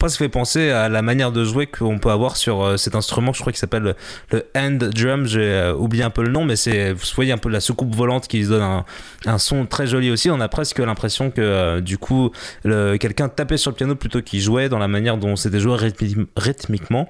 Presque 0.00 0.18
fait 0.18 0.28
penser 0.28 0.70
à 0.70 0.88
la 0.88 1.02
manière 1.02 1.30
de 1.30 1.44
jouer 1.44 1.66
qu'on 1.66 1.98
peut 2.00 2.10
avoir 2.10 2.36
sur 2.36 2.62
euh, 2.62 2.76
cet 2.76 2.96
instrument, 2.96 3.32
je 3.32 3.40
crois 3.40 3.52
qu'il 3.52 3.60
s'appelle 3.60 3.94
le, 4.32 4.46
hand 4.56 4.78
drum. 4.78 5.26
J'ai 5.26 5.42
euh, 5.42 5.74
oublié 5.74 6.02
un 6.02 6.10
peu 6.10 6.22
le 6.22 6.32
nom, 6.32 6.44
mais 6.44 6.56
c'est, 6.56 6.92
vous 6.92 7.04
voyez 7.14 7.30
un 7.32 7.38
peu 7.38 7.50
la 7.50 7.60
soucoupe 7.60 7.94
volante 7.94 8.26
qui 8.26 8.42
donne 8.44 8.82
un, 9.26 9.38
son 9.38 9.66
très 9.66 9.86
joli 9.86 10.10
aussi. 10.10 10.30
On 10.30 10.40
a 10.40 10.48
presque 10.48 10.78
l'impression 10.78 11.30
que 11.30 11.40
euh, 11.40 11.80
du 11.80 11.98
coup, 11.98 12.30
quelqu'un 12.64 13.28
tapait 13.28 13.58
sur 13.58 13.70
le 13.70 13.76
piano 13.76 13.94
plutôt 13.94 14.22
qu'il 14.22 14.40
jouait 14.40 14.68
dans 14.68 14.78
la 14.78 14.88
manière 14.88 15.18
dont 15.18 15.36
c'était 15.36 15.60
joué 15.60 15.76
rythmi- 15.76 16.26
rythmiquement. 16.36 17.08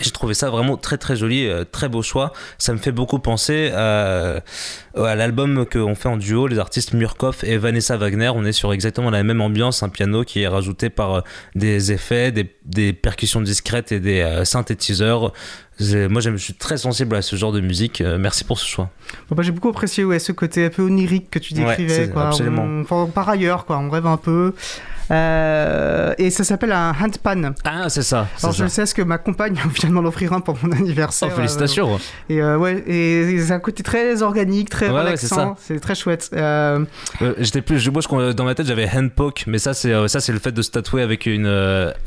J'ai 0.00 0.10
trouvé 0.10 0.34
ça 0.34 0.50
vraiment 0.50 0.76
très 0.76 0.98
très 0.98 1.14
joli, 1.14 1.46
euh, 1.46 1.62
très 1.64 1.88
beau 1.88 2.02
choix. 2.02 2.32
Ça 2.58 2.72
me 2.72 2.78
fait 2.78 2.90
beaucoup 2.90 3.20
penser 3.20 3.70
à, 3.72 4.40
à 4.96 5.14
l'album 5.14 5.64
qu'on 5.70 5.94
fait 5.94 6.08
en 6.08 6.16
duo, 6.16 6.48
les 6.48 6.58
artistes 6.58 6.94
Murkoff 6.94 7.44
et 7.44 7.58
Vanessa 7.58 7.96
Wagner. 7.96 8.30
On 8.34 8.44
est 8.44 8.50
sur 8.52 8.72
exactement 8.72 9.10
la 9.10 9.22
même 9.22 9.40
ambiance, 9.40 9.84
un 9.84 9.88
piano 9.88 10.24
qui 10.24 10.42
est 10.42 10.48
rajouté 10.48 10.90
par 10.90 11.14
euh, 11.14 11.20
des 11.54 11.92
effets, 11.92 12.32
des, 12.32 12.52
des 12.64 12.92
percussions 12.92 13.40
discrètes 13.40 13.92
et 13.92 14.00
des 14.00 14.20
euh, 14.20 14.44
synthétiseurs. 14.44 15.32
Moi, 15.80 16.20
je 16.20 16.36
suis 16.36 16.54
très 16.54 16.76
sensible 16.76 17.14
à 17.16 17.22
ce 17.22 17.34
genre 17.36 17.50
de 17.52 17.60
musique. 17.60 18.00
Merci 18.00 18.44
pour 18.44 18.58
ce 18.60 18.66
choix. 18.66 18.90
Bon, 19.28 19.34
bah, 19.36 19.42
j'ai 19.42 19.50
beaucoup 19.50 19.68
apprécié 19.68 20.04
ouais, 20.04 20.20
ce 20.20 20.30
côté 20.30 20.66
un 20.66 20.70
peu 20.70 20.82
onirique 20.82 21.30
que 21.30 21.40
tu 21.40 21.52
Ouais, 21.54 21.64
décrivais. 21.76 22.08
quoi. 22.10 22.30
On- 22.40 22.82
enfin, 22.82 23.08
par 23.12 23.28
ailleurs, 23.28 23.64
quoi, 23.64 23.78
on 23.78 23.90
rêve 23.90 24.06
un 24.06 24.16
peu. 24.16 24.54
Euh, 25.10 26.14
et 26.18 26.30
ça 26.30 26.44
s'appelle 26.44 26.72
un 26.72 26.90
handpan. 26.92 27.52
Ah, 27.64 27.88
c'est 27.88 28.02
ça. 28.02 28.26
Alors 28.42 28.52
je 28.54 28.64
ça. 28.64 28.68
sais, 28.68 28.82
parce 28.82 28.94
que 28.94 29.02
ma 29.02 29.18
compagne 29.18 29.54
vient 29.54 29.70
finalement 29.74 30.02
m'offrir 30.02 30.32
un 30.32 30.40
pour 30.40 30.56
mon 30.62 30.72
anniversaire. 30.72 31.28
Oh, 31.32 31.36
félicitations. 31.36 31.94
Euh, 31.94 31.98
et 32.28 32.40
euh, 32.40 32.56
ouais, 32.58 32.82
et 32.86 33.38
c'est 33.40 33.52
un 33.52 33.58
côté 33.60 33.82
très 33.82 34.22
organique, 34.22 34.70
très 34.70 34.88
Ouais, 34.88 34.94
ouais, 35.04 35.16
c'est 35.16 35.32
relaxant. 35.34 35.56
c'est 35.60 35.80
très 35.80 35.94
chouette. 35.94 36.30
Euh, 36.34 36.84
J'étais 37.38 37.62
plus, 37.62 37.88
moi, 37.90 38.00
je- 38.02 38.32
dans 38.32 38.44
ma 38.44 38.54
tête, 38.54 38.66
j'avais 38.66 38.88
hand 38.88 39.10
poke, 39.10 39.44
mais 39.46 39.58
ça, 39.58 39.74
c'est 39.74 39.92
ça, 40.08 40.20
c'est 40.20 40.32
le 40.32 40.38
fait 40.38 40.52
de 40.52 40.62
se 40.62 40.70
tatouer 40.70 41.02
avec 41.02 41.26
une 41.26 41.46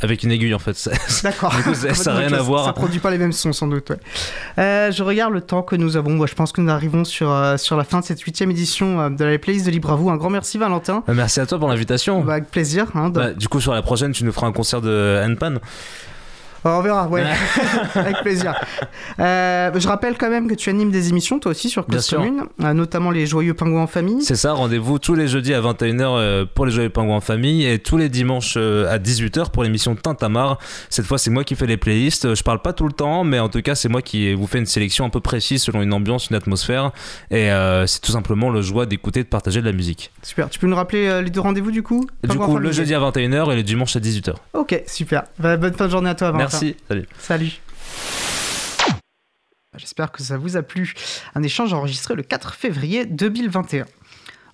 avec 0.02 0.24
une 0.24 0.32
aiguille 0.32 0.54
en 0.54 0.60
fait. 0.60 0.78
D'accord. 1.24 1.54
Ça- 1.54 1.74
ça 1.74 2.12
a 2.12 2.14
Complètement 2.14 2.14
rien 2.16 2.34
à 2.34 2.41
voir. 2.41 2.66
Ça 2.66 2.74
produit 2.74 3.00
pas 3.00 3.12
les 3.12 3.18
mêmes 3.18 3.32
sons 3.32 3.54
sans 3.54 3.68
doute. 3.68 3.89
Ouais. 3.91 4.91
Je 4.91 5.04
regarde 5.04 5.34
le 5.34 5.41
temps 5.41 5.62
que 5.62 5.76
nous 5.76 5.98
avons. 5.98 6.12
Moi, 6.12 6.28
je 6.28 6.34
pense 6.34 6.52
que 6.52 6.62
nous 6.62 6.72
arrivons 6.72 7.04
sur 7.04 7.34
sur 7.58 7.78
la 7.78 7.84
fin 7.84 8.00
de 8.00 8.06
cette 8.06 8.22
huitième 8.22 8.52
édition 8.52 9.10
de 9.10 9.24
la 9.26 9.38
playlist 9.38 9.66
de 9.66 9.72
Libre 9.72 9.91
à 9.91 9.95
vous. 9.95 10.10
Un 10.10 10.18
grand 10.18 10.30
merci 10.30 10.58
Valentin. 10.58 11.04
Merci 11.08 11.39
à 11.39 11.45
toi 11.45 11.60
pour 11.60 11.68
l'invitation. 11.70 12.22
Bah, 12.22 12.34
avec 12.34 12.50
plaisir. 12.50 12.87
Hein, 12.96 13.10
Bah, 13.10 13.34
du 13.34 13.48
coup, 13.48 13.60
sur 13.60 13.74
la 13.74 13.82
prochaine, 13.82 14.12
tu 14.12 14.24
nous 14.24 14.32
feras 14.32 14.48
un 14.48 14.52
concert 14.52 14.82
de 14.82 15.22
handpan. 15.26 15.56
On 16.68 16.82
verra, 16.82 17.07
ouais. 17.07 17.24
Avec 17.95 18.22
plaisir. 18.22 18.53
Euh, 19.20 19.72
je 19.76 19.88
rappelle 19.88 20.18
quand 20.18 20.30
même 20.30 20.47
que 20.47 20.55
tu 20.55 20.70
animes 20.70 20.91
des 20.91 21.09
émissions, 21.09 21.39
toi 21.39 21.51
aussi, 21.51 21.70
sur 21.70 21.86
Cause. 21.86 22.09
Commune, 22.09 22.43
euh, 22.63 22.74
notamment 22.74 23.11
les 23.11 23.26
Joyeux 23.26 23.53
Pingouins 23.53 23.84
en 23.84 23.88
famille. 23.88 24.22
C'est 24.22 24.36
ça, 24.36 24.53
rendez-vous 24.53 24.99
tous 24.99 25.15
les 25.15 25.28
jeudis 25.28 25.53
à 25.53 25.61
21h 25.61 26.01
euh, 26.01 26.45
pour 26.51 26.65
les 26.65 26.72
Joyeux 26.72 26.89
Pingouins 26.89 27.18
en 27.18 27.22
famille 27.22 27.65
et 27.65 27.80
tous 27.80 27.97
les 27.97 28.09
dimanches 28.09 28.57
à 28.57 28.97
18h 28.97 29.51
pour 29.51 29.63
l'émission 29.63 29.95
Tintamar. 29.95 30.57
Cette 30.89 31.05
fois, 31.05 31.18
c'est 31.18 31.30
moi 31.30 31.43
qui 31.43 31.55
fais 31.55 31.68
les 31.68 31.78
playlists. 31.78 32.36
Je 32.36 32.43
parle 32.43 32.61
pas 32.61 32.74
tout 32.74 32.86
le 32.86 32.93
temps, 32.93 33.24
mais 33.24 33.39
en 33.39 33.49
tout 33.49 33.61
cas, 33.61 33.76
c'est 33.76 33.89
moi 33.89 34.01
qui 34.01 34.34
vous 34.34 34.47
fais 34.47 34.59
une 34.59 34.65
sélection 34.65 35.05
un 35.05 35.09
peu 35.09 35.20
précise 35.20 35.63
selon 35.63 35.82
une 35.82 35.93
ambiance, 35.93 36.30
une 36.30 36.36
atmosphère. 36.36 36.91
Et 37.32 37.51
euh, 37.51 37.88
c'est 37.88 38.01
tout 38.01 38.11
simplement 38.11 38.49
le 38.49 38.61
joie 38.61 38.86
d'écouter 38.86 39.24
de 39.24 39.28
partager 39.28 39.61
de 39.61 39.65
la 39.65 39.74
musique. 39.74 40.11
Super. 40.24 40.49
Tu 40.49 40.59
peux 40.59 40.68
nous 40.68 40.76
rappeler 40.76 41.22
les 41.22 41.30
deux 41.30 41.41
rendez-vous 41.41 41.72
du 41.72 41.84
coup? 41.84 42.07
Du 42.24 42.38
coup, 42.38 42.57
le 42.57 42.72
jeudi 42.72 42.93
à 42.93 42.99
21h 42.99 43.51
et 43.51 43.55
le 43.55 43.63
dimanche 43.63 43.95
à 43.95 43.99
18h. 43.99 44.34
Ok, 44.53 44.82
super. 44.88 45.24
Bah, 45.39 45.57
bonne 45.57 45.74
fin 45.74 45.86
de 45.86 45.91
journée 45.91 46.09
à 46.09 46.15
toi, 46.15 46.32
Valentin. 46.32 46.49
Merci, 46.49 46.57
salut. 46.88 47.08
Salut. 47.20 47.62
J'espère 49.78 50.12
que 50.12 50.24
ça 50.24 50.38
vous 50.38 50.58
a 50.58 50.64
plu. 50.64 50.93
Un 51.36 51.43
échange 51.43 51.74
enregistré 51.74 52.16
le 52.16 52.24
4 52.24 52.55
février 52.55 53.05
2021. 53.05 53.86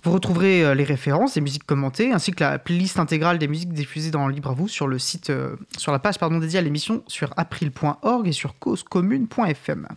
Vous 0.04 0.12
retrouverez 0.12 0.66
euh, 0.66 0.76
les 0.76 0.84
références 0.84 1.36
des 1.36 1.42
musiques 1.42 1.66
commentées 1.66 2.12
ainsi 2.12 2.34
que 2.34 2.44
la 2.44 2.60
playlist 2.60 3.00
intégrale 3.00 3.40
des 3.40 3.48
musiques 3.48 3.72
diffusées 3.72 4.12
dans 4.12 4.28
Libre 4.28 4.50
à 4.50 4.54
vous 4.54 4.68
sur 4.68 4.86
le 4.86 5.00
site, 5.00 5.30
euh, 5.30 5.56
sur 5.78 5.94
la 5.94 6.00
page 6.00 6.20
pardon, 6.20 6.40
dédiée 6.40 6.60
à 6.60 6.62
l'émission 6.62 7.04
sur 7.08 7.34
april.org 7.38 8.28
et 8.28 8.34
sur 8.34 8.60
causecommune.fm. 8.60 9.88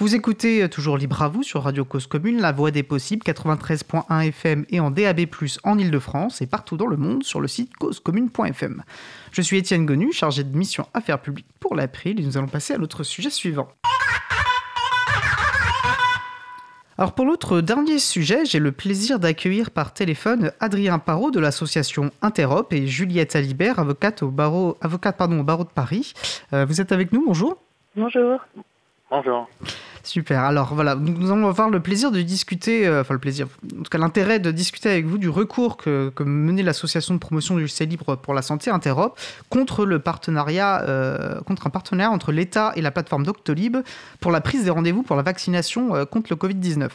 Vous 0.00 0.14
écoutez 0.14 0.62
euh, 0.62 0.68
toujours 0.68 0.96
Libre 0.96 1.22
à 1.22 1.28
vous 1.28 1.42
sur 1.42 1.64
Radio 1.64 1.84
Cause 1.84 2.06
Commune, 2.06 2.40
la 2.40 2.52
voix 2.52 2.70
des 2.70 2.84
possibles, 2.84 3.24
93.1 3.26 4.28
FM 4.28 4.64
et 4.70 4.78
en 4.78 4.92
DAB+, 4.92 5.22
en 5.64 5.76
Ile-de-France 5.76 6.40
et 6.40 6.46
partout 6.46 6.76
dans 6.76 6.86
le 6.86 6.96
monde 6.96 7.24
sur 7.24 7.40
le 7.40 7.48
site 7.48 7.76
causecommune.fm. 7.78 8.84
Je 9.32 9.42
suis 9.42 9.56
Étienne 9.56 9.86
Gonu, 9.86 10.12
chargé 10.12 10.44
de 10.44 10.56
mission 10.56 10.86
Affaires 10.94 11.20
publiques 11.20 11.48
pour 11.58 11.74
l'April 11.74 12.20
et 12.20 12.22
nous 12.22 12.38
allons 12.38 12.46
passer 12.46 12.74
à 12.74 12.78
notre 12.78 13.02
sujet 13.02 13.28
suivant. 13.28 13.66
Alors 16.96 17.12
pour 17.12 17.24
notre 17.24 17.60
dernier 17.60 17.98
sujet, 17.98 18.44
j'ai 18.44 18.60
le 18.60 18.70
plaisir 18.70 19.18
d'accueillir 19.18 19.72
par 19.72 19.92
téléphone 19.92 20.52
Adrien 20.60 21.00
Parot 21.00 21.32
de 21.32 21.40
l'association 21.40 22.12
Interop 22.22 22.72
et 22.72 22.86
Juliette 22.86 23.34
Alibert, 23.34 23.80
avocate 23.80 24.22
au 24.22 24.30
barreau, 24.30 24.76
avocate, 24.80 25.16
pardon, 25.16 25.40
au 25.40 25.44
barreau 25.44 25.64
de 25.64 25.70
Paris. 25.70 26.12
Euh, 26.52 26.64
vous 26.64 26.80
êtes 26.80 26.92
avec 26.92 27.12
nous, 27.12 27.24
bonjour 27.26 27.56
Bonjour. 27.96 28.38
Bonjour. 29.10 29.48
Super. 30.08 30.42
Alors 30.42 30.72
voilà, 30.72 30.94
nous, 30.94 31.30
allons 31.30 31.48
avoir 31.48 31.68
le 31.68 31.80
plaisir 31.80 32.10
de 32.10 32.22
discuter, 32.22 32.86
euh, 32.86 33.02
enfin 33.02 33.12
le 33.12 33.20
plaisir, 33.20 33.46
en 33.78 33.82
tout 33.82 33.90
cas 33.90 33.98
l'intérêt 33.98 34.38
de 34.38 34.50
discuter 34.50 34.88
avec 34.88 35.04
vous 35.04 35.18
du 35.18 35.28
recours 35.28 35.76
que, 35.76 36.10
menait 36.20 36.62
l'association 36.62 37.12
de 37.12 37.18
promotion 37.18 37.56
du 37.56 37.64
lycée 37.64 37.84
libre 37.84 38.16
pour 38.16 38.32
la 38.32 38.40
santé 38.40 38.70
Interop 38.70 39.18
contre 39.50 39.84
le 39.84 39.98
partenariat, 39.98 40.80
euh, 40.88 41.42
contre 41.42 41.66
un 41.66 41.70
partenariat 41.70 42.10
entre 42.10 42.32
l'État 42.32 42.72
et 42.74 42.80
la 42.80 42.90
plateforme 42.90 43.24
Doctolib 43.24 43.76
pour 44.18 44.30
la 44.30 44.40
prise 44.40 44.64
des 44.64 44.70
rendez-vous 44.70 45.02
pour 45.02 45.14
la 45.14 45.22
vaccination 45.22 45.94
euh, 45.94 46.06
contre 46.06 46.28
le 46.30 46.36
Covid-19. 46.36 46.88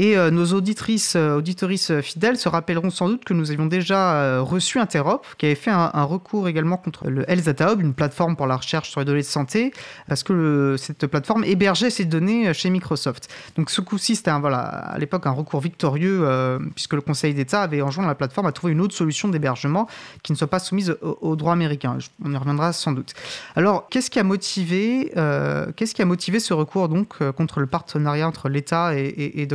Et 0.00 0.16
euh, 0.16 0.30
nos 0.30 0.46
auditrices, 0.54 1.16
euh, 1.16 1.36
auditorices 1.38 1.90
fidèles 2.02 2.36
se 2.38 2.48
rappelleront 2.48 2.90
sans 2.90 3.08
doute 3.08 3.24
que 3.24 3.34
nous 3.34 3.50
avions 3.50 3.66
déjà 3.66 4.14
euh, 4.14 4.40
reçu 4.42 4.78
Interop, 4.78 5.26
qui 5.38 5.46
avait 5.46 5.56
fait 5.56 5.72
un, 5.72 6.04
recours 6.04 6.46
également 6.46 6.76
contre 6.76 7.08
le 7.10 7.28
Health 7.28 7.60
Hub, 7.60 7.80
une 7.80 7.94
plateforme 7.94 8.36
pour 8.36 8.46
la 8.46 8.56
recherche 8.56 8.90
sur 8.90 9.00
les 9.00 9.04
données 9.04 9.22
de 9.22 9.26
santé, 9.26 9.72
parce 10.06 10.22
que 10.22 10.76
cette 10.78 11.04
plateforme 11.08 11.42
hébergeait 11.42 11.90
ces 11.90 12.04
données 12.04 12.54
chez 12.54 12.70
Microsoft. 12.70 13.28
Donc 13.56 13.70
ce 13.70 13.80
coup-ci, 13.80 14.14
c'était 14.14 14.30
à 14.30 14.96
l'époque 14.98 15.26
un 15.26 15.32
recours 15.32 15.60
victorieux, 15.60 16.20
euh, 16.22 16.60
puisque 16.76 16.94
le 16.94 17.00
Conseil 17.00 17.34
d'État 17.34 17.62
avait 17.62 17.82
enjoint 17.82 18.06
la 18.06 18.14
plateforme 18.14 18.46
à 18.46 18.52
trouver 18.52 18.74
une 18.74 18.80
autre 18.80 18.94
solution 18.94 19.26
d'hébergement 19.28 19.88
qui 20.22 20.30
ne 20.30 20.36
soit 20.36 20.46
pas 20.46 20.60
soumise 20.60 20.96
au, 21.02 21.18
au 21.20 21.34
droit 21.34 21.52
américain. 21.52 21.98
On 22.24 22.32
y 22.32 22.36
reviendra 22.36 22.72
sans 22.72 22.92
doute. 22.92 23.14
Alors, 23.56 23.88
qu'est-ce 23.88 24.10
qui 24.10 24.20
a 24.20 24.24
motivé, 24.24 25.10
euh, 25.16 25.72
qu'est-ce 25.74 25.92
qui 25.94 26.02
a 26.02 26.06
motivé 26.06 26.38
ce 26.38 26.54
recours 26.54 26.88
donc 26.88 27.14
euh, 27.20 27.32
contre 27.32 27.58
le 27.58 27.66
partenariat 27.66 28.28
entre 28.28 28.48
l'État 28.48 28.96
et, 28.96 29.00
et- 29.06 29.42
et 29.42 29.46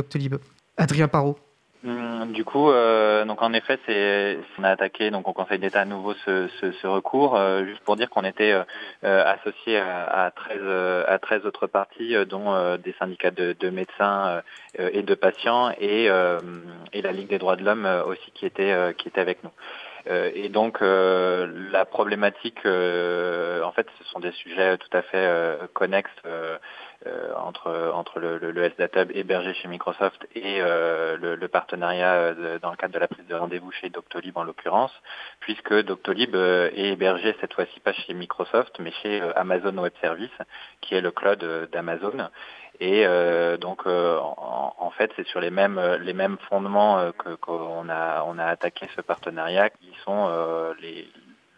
Adrien 0.76 1.08
Parot. 1.08 1.36
Hum, 1.86 2.32
Du 2.32 2.44
coup, 2.46 2.70
euh, 2.70 3.26
donc 3.26 3.42
en 3.42 3.52
effet, 3.52 3.78
c'est 3.84 4.38
on 4.58 4.64
a 4.64 4.70
attaqué 4.70 5.10
donc 5.10 5.28
au 5.28 5.34
Conseil 5.34 5.58
d'État 5.58 5.82
à 5.82 5.84
nouveau 5.84 6.14
ce, 6.24 6.48
ce, 6.60 6.72
ce 6.72 6.86
recours, 6.86 7.36
euh, 7.36 7.64
juste 7.66 7.80
pour 7.84 7.96
dire 7.96 8.08
qu'on 8.08 8.24
était 8.24 8.52
euh, 8.52 8.62
euh, 9.04 9.22
associé 9.26 9.76
à, 9.76 10.24
à 10.24 10.30
13 10.30 10.58
euh, 10.62 11.04
à 11.06 11.18
13 11.18 11.44
autres 11.44 11.66
parties, 11.66 12.16
euh, 12.16 12.24
dont 12.24 12.76
des 12.78 12.94
syndicats 12.98 13.30
de, 13.30 13.54
de 13.58 13.68
médecins 13.68 14.40
et 14.78 15.02
de 15.02 15.14
patients 15.14 15.72
et 15.78 16.06
et 16.92 17.02
la 17.02 17.12
Ligue 17.12 17.28
des 17.28 17.38
droits 17.38 17.56
de 17.56 17.64
l'homme 17.64 17.86
aussi 18.06 18.30
qui 18.32 18.46
était 18.46 18.94
qui 18.96 19.08
était 19.08 19.20
avec 19.20 19.44
nous. 19.44 19.50
Et 20.06 20.48
donc 20.48 20.80
euh, 20.82 21.46
la 21.70 21.84
problématique, 21.84 22.64
euh, 22.66 23.62
en 23.62 23.72
fait, 23.72 23.86
ce 23.98 24.04
sont 24.04 24.20
des 24.20 24.32
sujets 24.32 24.76
tout 24.78 24.94
à 24.96 25.02
fait 25.02 25.16
euh, 25.16 25.56
connexes 25.72 26.10
entre 27.36 27.92
entre 27.94 28.18
le, 28.18 28.38
le, 28.38 28.50
le 28.50 28.70
SDAT 28.70 29.02
Hub 29.02 29.10
hébergé 29.14 29.54
chez 29.54 29.68
Microsoft 29.68 30.26
et 30.34 30.60
euh, 30.60 31.16
le, 31.20 31.34
le 31.36 31.48
partenariat 31.48 32.14
euh, 32.14 32.58
dans 32.60 32.70
le 32.70 32.76
cadre 32.76 32.94
de 32.94 32.98
la 32.98 33.08
prise 33.08 33.26
de 33.26 33.34
rendez-vous 33.34 33.70
chez 33.72 33.90
Doctolib 33.90 34.36
en 34.36 34.44
l'occurrence, 34.44 34.92
puisque 35.40 35.74
Doctolib 35.74 36.34
euh, 36.34 36.70
est 36.74 36.92
hébergé 36.92 37.36
cette 37.40 37.54
fois-ci 37.54 37.80
pas 37.80 37.92
chez 37.92 38.14
Microsoft, 38.14 38.78
mais 38.80 38.92
chez 39.02 39.20
euh, 39.20 39.32
Amazon 39.36 39.76
Web 39.78 39.92
Service, 40.00 40.30
qui 40.80 40.94
est 40.94 41.00
le 41.00 41.10
cloud 41.10 41.42
euh, 41.42 41.66
d'Amazon. 41.72 42.28
Et 42.80 43.06
euh, 43.06 43.56
donc, 43.56 43.82
euh, 43.86 44.18
en, 44.18 44.74
en 44.78 44.90
fait, 44.90 45.12
c'est 45.16 45.26
sur 45.28 45.40
les 45.40 45.50
mêmes 45.50 45.78
euh, 45.78 45.98
les 45.98 46.14
mêmes 46.14 46.38
fondements 46.48 46.98
euh, 46.98 47.12
que 47.12 47.34
qu'on 47.36 47.88
a 47.88 48.24
on 48.26 48.38
a 48.38 48.46
attaqué 48.46 48.88
ce 48.96 49.00
partenariat, 49.00 49.70
qui 49.70 49.92
sont 50.04 50.26
euh, 50.28 50.74
les 50.80 51.08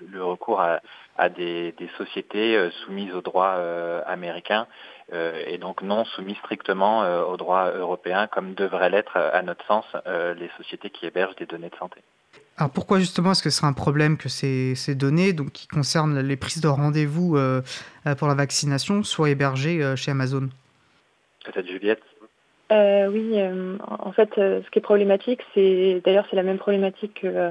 le 0.00 0.22
recours 0.22 0.60
à, 0.60 0.80
à 1.16 1.28
des, 1.28 1.72
des 1.72 1.88
sociétés 1.96 2.56
euh, 2.56 2.70
soumises 2.84 3.14
au 3.14 3.22
droit 3.22 3.54
euh, 3.56 4.02
américain 4.06 4.66
euh, 4.66 4.95
et 5.12 5.58
donc 5.58 5.82
non 5.82 6.04
soumises 6.04 6.36
strictement 6.38 7.04
euh, 7.04 7.22
au 7.22 7.36
droit 7.36 7.70
européen, 7.70 8.26
comme 8.26 8.54
devraient 8.54 8.90
l'être, 8.90 9.16
à 9.16 9.42
notre 9.42 9.64
sens, 9.66 9.84
euh, 10.06 10.34
les 10.34 10.50
sociétés 10.56 10.90
qui 10.90 11.06
hébergent 11.06 11.36
des 11.36 11.46
données 11.46 11.70
de 11.70 11.76
santé. 11.76 12.00
Alors 12.58 12.70
pourquoi 12.70 12.98
justement 12.98 13.32
est-ce 13.32 13.42
que 13.42 13.50
c'est 13.50 13.66
un 13.66 13.72
problème 13.72 14.16
que 14.16 14.28
ces, 14.28 14.74
ces 14.74 14.94
données, 14.94 15.32
donc 15.32 15.52
qui 15.52 15.68
concernent 15.68 16.20
les 16.20 16.36
prises 16.36 16.60
de 16.60 16.68
rendez-vous 16.68 17.36
euh, 17.36 17.62
euh, 18.06 18.14
pour 18.14 18.28
la 18.28 18.34
vaccination, 18.34 19.02
soient 19.04 19.30
hébergées 19.30 19.82
euh, 19.82 19.94
chez 19.94 20.10
Amazon? 20.10 20.48
Peut-être 21.44 21.68
Juliette 21.68 22.02
Euh, 22.72 23.06
oui, 23.06 23.34
euh, 23.34 23.76
en 23.86 24.10
fait, 24.10 24.30
euh, 24.38 24.60
ce 24.64 24.70
qui 24.70 24.80
est 24.80 24.82
problématique, 24.82 25.40
c'est 25.54 26.02
d'ailleurs 26.04 26.26
c'est 26.28 26.36
la 26.36 26.42
même 26.42 26.58
problématique 26.58 27.20
que 27.22 27.28
euh, 27.28 27.50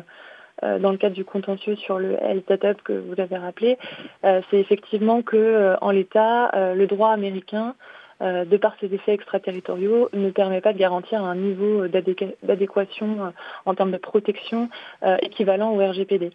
dans 0.62 0.92
le 0.92 0.98
cadre 0.98 1.16
du 1.16 1.26
contentieux 1.26 1.76
sur 1.76 2.00
le 2.00 2.14
Health 2.22 2.82
que 2.84 2.94
vous 2.94 3.20
avez 3.20 3.38
rappelé, 3.38 3.78
euh, 4.24 4.42
c'est 4.50 4.58
effectivement 4.58 5.22
que 5.22 5.36
euh, 5.38 5.76
en 5.82 5.92
l'état, 5.92 6.52
euh, 6.56 6.74
le 6.76 6.88
droit 6.88 7.10
américain, 7.10 7.76
euh, 8.22 8.46
de 8.46 8.56
par 8.56 8.76
ses 8.80 8.94
effets 8.94 9.14
extraterritoriaux, 9.14 10.10
ne 10.14 10.30
permet 10.30 10.62
pas 10.62 10.72
de 10.72 10.78
garantir 10.78 11.22
un 11.22 11.36
niveau 11.36 11.88
d'adéqua- 11.88 12.34
d'adéquation 12.44 13.26
euh, 13.26 13.30
en 13.66 13.76
termes 13.76 13.92
de 13.92 13.98
protection 13.98 14.70
euh, 15.04 15.18
équivalent 15.22 15.72
au 15.76 15.80
RGPD. 15.86 16.32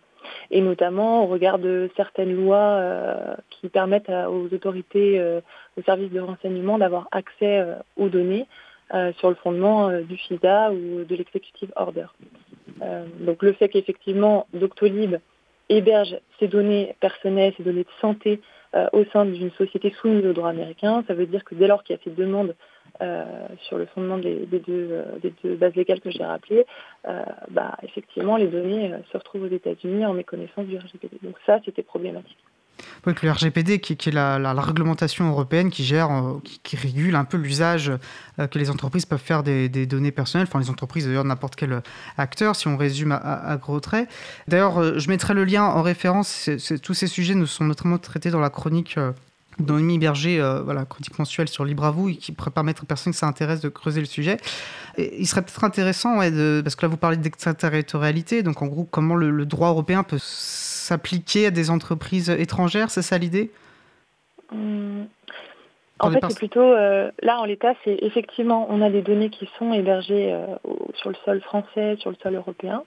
Et 0.51 0.61
notamment 0.61 1.25
au 1.25 1.27
regard 1.27 1.59
de 1.59 1.89
certaines 1.97 2.35
lois 2.37 2.59
euh, 2.59 3.35
qui 3.49 3.71
permettent 3.71 4.11
aux 4.11 4.53
autorités, 4.53 5.18
euh, 5.18 5.41
aux 5.79 5.83
services 5.83 6.12
de 6.12 6.21
renseignement 6.21 6.77
d'avoir 6.77 7.09
accès 7.12 7.61
euh, 7.61 7.77
aux 7.97 8.11
données 8.11 8.47
euh, 8.93 9.12
sur 9.14 9.31
le 9.31 9.37
fondement 9.37 9.89
euh, 9.89 10.03
du 10.03 10.18
FISA 10.18 10.73
ou 10.73 11.05
de 11.05 11.16
l'executive 11.16 11.73
order. 11.77 12.07
Euh, 12.83 13.05
donc 13.20 13.43
le 13.43 13.53
fait 13.53 13.68
qu'effectivement 13.68 14.47
Doctolib 14.55 15.16
héberge 15.68 16.16
ces 16.39 16.49
données 16.49 16.95
personnelles, 17.01 17.55
ces 17.57 17.62
données 17.62 17.85
de 17.85 18.01
santé 18.01 18.41
euh, 18.74 18.87
au 18.93 19.05
sein 19.12 19.24
d'une 19.24 19.51
société 19.53 19.91
soumise 20.01 20.26
au 20.26 20.33
droit 20.33 20.51
américain, 20.51 21.05
ça 21.07 21.14
veut 21.14 21.26
dire 21.26 21.45
que 21.45 21.55
dès 21.55 21.66
lors 21.66 21.83
qu'il 21.83 21.97
y 21.97 21.99
a 21.99 22.03
fait 22.03 22.11
demande 22.11 22.55
euh, 23.03 23.24
sur 23.62 23.78
le 23.78 23.87
fondement 23.87 24.18
des, 24.18 24.47
deux, 24.47 25.05
bases 25.57 25.74
légales 25.74 26.01
que 26.01 26.11
j'ai 26.11 26.24
rappelées, 26.24 26.66
bah, 27.51 27.76
effectivement 27.83 28.37
les 28.37 28.49
données 28.49 28.93
se 29.12 29.16
retrouvent 29.16 29.45
aux 29.45 29.55
États-Unis 29.55 30.05
en 30.05 30.12
méconnaissance 30.12 30.66
du 30.66 30.76
RGPD. 30.76 31.18
Donc 31.22 31.37
ça, 31.47 31.61
c'était 31.64 31.83
problématique. 31.83 32.39
Que 33.05 33.27
le 33.27 33.33
RGPD, 33.33 33.81
qui, 33.81 33.93
est 33.93 34.12
la, 34.12 34.53
réglementation 34.53 35.29
européenne 35.29 35.71
qui 35.71 35.85
gère, 35.85 36.11
euh, 36.11 36.41
qui, 36.62 36.77
régule 36.77 37.14
un 37.14 37.25
peu 37.25 37.37
l'usage 37.37 37.93
euh, 38.39 38.47
que 38.47 38.59
les 38.59 38.71
entreprises 38.71 39.07
peuvent 39.07 39.18
faire 39.18 39.43
des, 39.43 39.68
données 39.87 40.12
personnelles, 40.12 40.47
enfin 40.49 40.61
les 40.61 40.71
entreprises 40.71 41.07
d'ailleurs 41.07 41.25
n'importe 41.25 41.57
quel 41.57 41.73
euh, 41.73 41.81
acteur, 42.18 42.57
si 42.57 42.68
on 42.68 42.77
résume 42.77 43.12
à, 43.12 43.57
gros 43.57 43.81
traits. 43.81 44.09
D'ailleurs, 44.49 44.99
je 44.99 45.09
mettrai 45.09 45.35
le 45.35 45.45
lien 45.45 45.64
en 45.64 45.83
référence, 45.83 46.51
tous 46.83 46.95
ces 46.95 47.07
sujets 47.07 47.35
nous 47.35 47.47
sont 47.47 47.64
notamment 47.64 47.99
traités 47.99 48.31
dans 48.31 48.41
la 48.41 48.51
chronique 48.51 48.99
Noémie 49.61 49.99
Berger, 49.99 50.41
euh, 50.41 50.62
voilà, 50.62 50.85
chronique 50.85 51.18
mensuelle 51.18 51.49
sur 51.49 51.64
Libre 51.64 51.85
à 51.85 51.91
vous, 51.91 52.09
et 52.09 52.16
qui 52.16 52.33
pourrait 52.33 52.51
permettre 52.51 52.83
aux 52.83 52.87
personnes 52.87 53.12
qui 53.12 53.18
s'intéressent 53.18 53.62
de 53.62 53.68
creuser 53.68 54.01
le 54.01 54.07
sujet. 54.07 54.39
Et 54.97 55.21
il 55.21 55.27
serait 55.27 55.43
peut-être 55.43 55.64
intéressant, 55.64 56.16
parce 56.16 56.75
que 56.75 56.83
là 56.83 56.89
vous 56.89 56.97
parlez 56.97 57.16
d'extraterritorialité, 57.16 58.43
donc 58.43 58.62
en 58.62 58.66
gros 58.66 58.85
comment 58.85 59.14
le, 59.14 59.31
le 59.31 59.47
droit 59.47 59.68
européen 59.68 60.03
peut 60.03 60.18
s'appliquer 60.81 61.47
à 61.47 61.51
des 61.51 61.70
entreprises 61.70 62.31
étrangères, 62.31 62.91
c'est 62.91 63.03
ça 63.03 63.18
l'idée? 63.18 63.51
Hum, 64.53 65.07
Pour 65.99 66.09
En 66.09 66.12
fait, 66.12 66.20
c'est 66.28 66.37
plutôt 66.39 66.61
euh, 66.61 67.11
là 67.22 67.41
en 67.41 67.45
l'état, 67.45 67.74
c'est 67.85 67.99
effectivement 68.03 68.66
on 68.70 68.81
a 68.83 68.91
des 68.91 69.03
données 69.03 69.31
qui 69.31 69.49
sont 69.59 69.72
hébergées 69.72 70.33
euh, 70.33 70.47
sur 70.95 71.11
le 71.11 71.16
sol 71.24 71.41
français, 71.41 71.97
sur 72.01 72.11
le 72.11 72.16
sol 72.22 72.35
européen, 72.35 72.83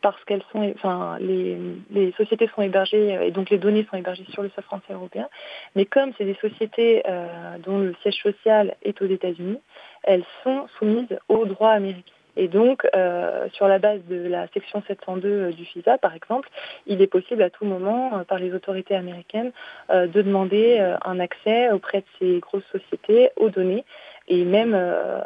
parce 0.00 0.22
qu'elles 0.24 0.44
sont, 0.52 0.72
enfin, 0.74 1.18
les, 1.20 1.58
les 1.90 2.12
sociétés 2.12 2.48
sont 2.54 2.62
hébergées 2.62 3.16
euh, 3.16 3.26
et 3.26 3.30
donc 3.30 3.50
les 3.50 3.58
données 3.58 3.86
sont 3.90 3.96
hébergées 3.96 4.26
sur 4.30 4.42
le 4.42 4.50
sol 4.50 4.64
français 4.64 4.92
européen. 4.92 5.28
Mais 5.76 5.84
comme 5.84 6.12
c'est 6.16 6.24
des 6.24 6.38
sociétés 6.40 7.02
euh, 7.08 7.58
dont 7.64 7.78
le 7.78 7.94
siège 8.02 8.20
social 8.22 8.76
est 8.82 9.00
aux 9.02 9.06
États-Unis, 9.06 9.58
elles 10.04 10.24
sont 10.42 10.66
soumises 10.78 11.18
au 11.28 11.44
droit 11.46 11.70
américain. 11.70 12.17
Et 12.38 12.46
donc, 12.46 12.86
euh, 12.94 13.48
sur 13.52 13.66
la 13.66 13.80
base 13.80 14.00
de 14.08 14.28
la 14.28 14.46
section 14.54 14.80
702 14.86 15.50
du 15.50 15.64
FISA, 15.64 15.98
par 15.98 16.14
exemple, 16.14 16.48
il 16.86 17.02
est 17.02 17.08
possible 17.08 17.42
à 17.42 17.50
tout 17.50 17.64
moment, 17.64 18.12
euh, 18.16 18.22
par 18.22 18.38
les 18.38 18.54
autorités 18.54 18.94
américaines, 18.94 19.50
euh, 19.90 20.06
de 20.06 20.22
demander 20.22 20.76
euh, 20.78 20.96
un 21.04 21.18
accès 21.18 21.70
auprès 21.72 21.98
de 21.98 22.06
ces 22.20 22.38
grosses 22.38 22.62
sociétés 22.70 23.30
aux 23.36 23.50
données 23.50 23.84
et 24.28 24.44
même 24.44 24.74
euh, 24.74 25.20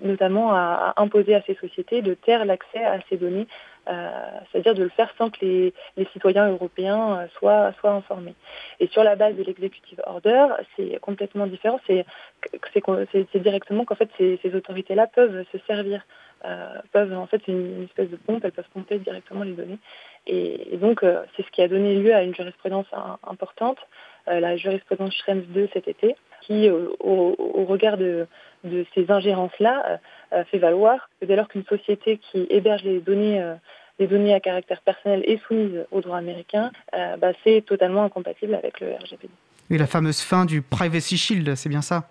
notamment 0.00 0.52
à, 0.54 0.94
à 0.96 1.02
imposer 1.02 1.34
à 1.34 1.42
ces 1.42 1.54
sociétés 1.56 2.00
de 2.00 2.14
taire 2.14 2.44
l'accès 2.44 2.82
à 2.82 2.98
ces 3.10 3.16
données, 3.16 3.46
euh, 3.46 3.73
c'est-à-dire 3.86 4.74
de 4.74 4.82
le 4.82 4.88
faire 4.90 5.12
sans 5.18 5.30
que 5.30 5.38
les, 5.42 5.72
citoyens 6.12 6.48
européens 6.48 7.18
euh, 7.18 7.26
soient, 7.38 7.72
informés. 7.90 8.34
Et 8.80 8.86
sur 8.88 9.04
la 9.04 9.16
base 9.16 9.36
de 9.36 9.42
l'executive 9.42 10.00
order, 10.06 10.46
c'est 10.76 10.98
complètement 11.00 11.46
différent. 11.46 11.80
C'est 11.86 12.04
directement 13.34 13.84
qu'en 13.84 13.94
fait 13.94 14.10
ces, 14.18 14.54
autorités-là 14.54 15.06
peuvent 15.06 15.44
se 15.52 15.58
servir, 15.66 16.04
euh, 16.44 16.78
peuvent 16.92 17.12
en 17.16 17.26
fait 17.26 17.46
une, 17.48 17.84
espèce 17.84 18.10
de 18.10 18.16
pompe, 18.16 18.44
elles 18.44 18.52
peuvent 18.52 18.68
pomper 18.72 18.98
directement 18.98 19.44
les 19.44 19.52
données. 19.52 19.78
Et, 20.26 20.76
donc 20.76 21.02
euh, 21.02 21.22
c'est 21.36 21.44
ce 21.44 21.50
qui 21.50 21.62
a 21.62 21.68
donné 21.68 21.94
lieu 21.96 22.14
à 22.14 22.22
une 22.22 22.34
jurisprudence 22.34 22.86
importante, 23.26 23.78
euh, 24.28 24.40
la 24.40 24.56
jurisprudence 24.56 25.14
Schrems 25.14 25.44
2 25.48 25.68
cet 25.72 25.88
été, 25.88 26.16
qui 26.46 26.68
euh, 26.68 26.88
au, 27.00 27.64
regard 27.64 27.96
de, 27.96 28.26
ces 28.94 29.10
ingérences-là 29.10 29.84
euh, 29.88 29.96
euh, 29.96 29.98
fait 30.42 30.58
valoir 30.58 31.08
que 31.20 31.26
dès 31.26 31.36
lors 31.36 31.46
qu'une 31.46 31.64
société 31.64 32.18
qui 32.18 32.46
héberge 32.50 32.82
les 32.82 33.00
données 33.00 33.40
euh, 33.40 33.54
les 33.98 34.06
données 34.08 34.34
à 34.34 34.40
caractère 34.40 34.80
personnel 34.82 35.22
est 35.24 35.40
soumise 35.46 35.84
au 35.92 36.00
droit 36.00 36.18
américain, 36.18 36.72
euh, 36.94 37.16
bah, 37.16 37.28
c'est 37.44 37.64
totalement 37.64 38.02
incompatible 38.02 38.54
avec 38.54 38.80
le 38.80 38.92
RGPD. 38.92 39.30
Et 39.70 39.78
la 39.78 39.86
fameuse 39.86 40.20
fin 40.20 40.44
du 40.44 40.62
Privacy 40.62 41.16
Shield, 41.16 41.54
c'est 41.54 41.68
bien 41.68 41.82
ça? 41.82 42.08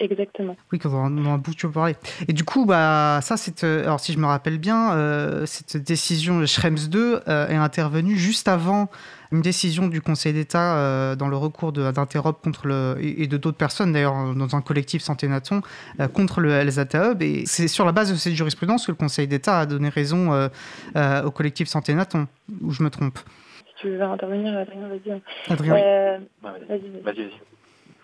Exactement. 0.00 0.56
Oui, 0.72 0.78
qu'on 0.78 0.90
en 0.90 1.16
on 1.16 1.26
en 1.26 1.34
a 1.34 1.38
beaucoup 1.38 1.70
parlé. 1.70 1.94
Et 2.28 2.32
du 2.32 2.44
coup, 2.44 2.66
bah, 2.66 3.20
ça, 3.22 3.36
c'est, 3.36 3.64
euh, 3.64 3.82
alors 3.84 4.00
si 4.00 4.12
je 4.12 4.18
me 4.18 4.26
rappelle 4.26 4.58
bien, 4.58 4.92
euh, 4.92 5.46
cette 5.46 5.76
décision 5.76 6.40
de 6.40 6.46
Schrems 6.46 6.88
2 6.88 7.20
euh, 7.28 7.48
est 7.48 7.54
intervenue 7.54 8.16
juste 8.16 8.48
avant 8.48 8.88
une 9.32 9.40
décision 9.40 9.88
du 9.88 10.00
Conseil 10.00 10.32
d'État 10.32 10.76
euh, 10.76 11.16
dans 11.16 11.28
le 11.28 11.36
recours 11.36 11.72
d'Interop 11.72 12.40
contre 12.42 12.66
le, 12.66 12.96
et, 13.00 13.22
et 13.22 13.26
de 13.26 13.36
d'autres 13.36 13.56
personnes, 13.56 13.92
d'ailleurs, 13.92 14.34
dans 14.34 14.54
un 14.54 14.62
collectif 14.62 15.02
Santé 15.02 15.26
Naton, 15.28 15.60
euh, 16.00 16.08
contre 16.08 16.40
le 16.40 16.50
Hub. 16.50 17.22
Et 17.22 17.44
c'est 17.46 17.68
sur 17.68 17.84
la 17.84 17.92
base 17.92 18.10
de 18.10 18.16
cette 18.16 18.34
jurisprudence 18.34 18.86
que 18.86 18.92
le 18.92 18.96
Conseil 18.96 19.26
d'État 19.26 19.60
a 19.60 19.66
donné 19.66 19.88
raison 19.88 20.32
euh, 20.32 20.48
euh, 20.96 21.24
au 21.24 21.30
collectif 21.30 21.68
Santé 21.68 21.94
Naton, 21.94 22.26
ou 22.62 22.70
je 22.72 22.82
me 22.82 22.90
trompe? 22.90 23.18
Si 23.66 23.82
tu 23.82 23.90
veux 23.90 24.02
intervenir, 24.02 24.56
Adrien, 24.56 24.88
vas-y. 24.88 25.20
Adrien, 25.52 25.74
oui. 25.74 25.80
Euh, 25.82 26.18
Ouais, 26.44 26.50
vas-y, 26.68 26.80
Vas-y, 27.02 27.24
vas-y. 27.24 27.40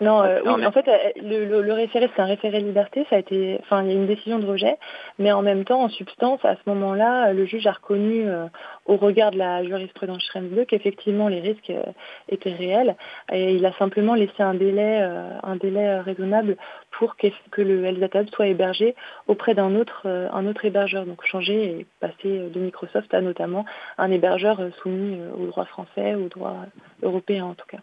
Non, 0.01 0.23
euh, 0.23 0.39
oui, 0.43 0.49
mais- 0.57 0.65
en 0.65 0.71
fait, 0.71 0.87
euh, 0.87 0.97
le, 1.21 1.45
le- 1.45 1.61
le 1.61 1.73
référé, 1.73 2.09
c'est 2.15 2.21
un 2.21 2.25
référé 2.25 2.59
liberté. 2.59 3.05
Ça 3.09 3.17
a 3.17 3.19
été, 3.19 3.57
enfin, 3.61 3.83
il 3.83 3.89
y 3.89 3.91
a 3.91 3.93
une 3.95 4.07
décision 4.07 4.39
de 4.39 4.45
rejet, 4.47 4.77
mais 5.19 5.31
en 5.31 5.43
même 5.43 5.63
temps, 5.63 5.81
en 5.83 5.89
substance, 5.89 6.43
à 6.43 6.55
ce 6.55 6.61
moment-là, 6.69 7.27
euh, 7.29 7.33
le 7.33 7.45
juge 7.45 7.67
a 7.67 7.71
reconnu, 7.73 8.27
euh, 8.27 8.47
au 8.87 8.95
regard 8.97 9.29
de 9.31 9.37
la 9.37 9.63
jurisprudence 9.63 10.23
Schrems 10.23 10.49
2, 10.49 10.65
qu'effectivement 10.65 11.27
les 11.27 11.39
risques 11.39 11.69
euh, 11.69 11.83
étaient 12.29 12.51
réels, 12.53 12.95
et 13.31 13.53
il 13.53 13.65
a 13.65 13.73
simplement 13.73 14.15
laissé 14.15 14.41
un 14.41 14.55
délai, 14.55 15.01
euh, 15.03 15.29
un 15.43 15.55
délai 15.55 15.99
raisonnable 15.99 16.57
pour 16.91 17.15
qu'eff- 17.15 17.33
que 17.51 17.61
le 17.61 17.85
LZAP 17.85 18.29
soit 18.33 18.47
hébergé 18.47 18.95
auprès 19.27 19.53
d'un 19.53 19.75
autre, 19.75 20.01
euh, 20.07 20.27
un 20.33 20.47
autre 20.47 20.65
hébergeur, 20.65 21.05
donc 21.05 21.23
changer 21.25 21.63
et 21.79 21.85
passer 21.99 22.49
de 22.49 22.59
Microsoft 22.59 23.13
à 23.13 23.21
notamment 23.21 23.65
un 23.99 24.09
hébergeur 24.11 24.59
soumis 24.81 25.19
au 25.39 25.45
droit 25.45 25.65
français, 25.65 26.15
au 26.15 26.27
droit 26.27 26.55
européen 27.03 27.45
en 27.45 27.53
tout 27.53 27.67
cas. 27.67 27.77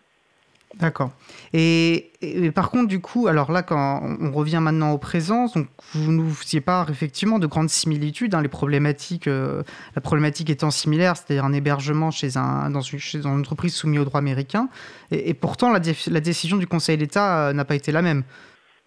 D'accord. 0.74 1.10
Et, 1.54 2.12
par 2.54 2.70
contre, 2.70 2.88
du 2.88 3.00
coup, 3.00 3.26
alors 3.26 3.50
là, 3.50 3.62
quand 3.62 4.02
on 4.20 4.30
revient 4.30 4.60
maintenant 4.60 4.92
au 4.92 4.98
présent, 4.98 5.46
donc 5.46 5.66
vous 5.94 6.12
ne 6.12 6.30
faisiez 6.30 6.60
pas 6.60 6.86
effectivement 6.90 7.38
de 7.38 7.46
grandes 7.46 7.70
similitudes, 7.70 8.34
hein, 8.34 8.42
les 8.42 8.48
problématiques, 8.48 9.28
euh, 9.28 9.62
la 9.96 10.02
problématique 10.02 10.50
étant 10.50 10.70
similaire, 10.70 11.16
c'est-à-dire 11.16 11.46
un 11.46 11.54
hébergement 11.54 12.10
chez, 12.10 12.36
un, 12.36 12.70
dans, 12.70 12.82
une, 12.82 13.26
entreprise 13.26 13.74
soumise 13.74 14.00
au 14.00 14.04
droit 14.04 14.18
américain, 14.18 14.68
et, 15.10 15.32
pourtant 15.32 15.72
la 15.72 15.80
décision 16.20 16.58
du 16.58 16.66
Conseil 16.66 16.98
d'État 16.98 17.48
euh, 17.48 17.52
n'a 17.54 17.64
pas 17.64 17.74
été 17.74 17.90
la 17.90 18.02
même. 18.02 18.22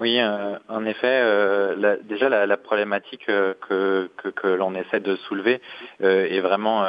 Oui, 0.02 0.20
euh, 0.20 0.58
en 0.68 0.84
effet, 0.88 1.22
euh, 1.22 1.96
déjà 2.02 2.28
la, 2.28 2.58
problématique 2.58 3.30
euh, 3.30 3.54
que, 3.70 4.48
l'on 4.48 4.74
essaie 4.74 5.00
de 5.00 5.16
soulever 5.28 5.62
est 6.00 6.40
vraiment 6.40 6.88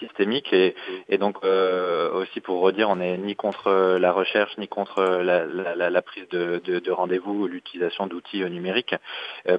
systémique 0.00 0.52
et, 0.52 0.74
donc 1.18 1.36
aussi 1.44 2.40
pour 2.40 2.60
redire, 2.60 2.90
on 2.90 2.96
n'est 2.96 3.16
ni 3.18 3.36
contre 3.36 3.96
la 4.00 4.10
recherche 4.10 4.58
ni 4.58 4.66
contre 4.66 5.00
la, 5.04 6.02
prise 6.02 6.28
de, 6.30 6.60
de, 6.64 6.80
de 6.80 6.90
rendez-vous 6.90 7.44
ou 7.44 7.46
l'utilisation 7.46 8.08
d'outils 8.08 8.44
numériques. 8.50 8.96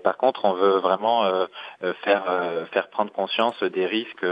Par 0.04 0.18
contre, 0.18 0.44
on 0.44 0.54
veut 0.54 0.80
vraiment 0.80 1.24
faire 2.04 2.24
faire 2.74 2.90
prendre 2.90 3.12
conscience 3.14 3.62
des 3.64 3.86
risques 3.86 4.26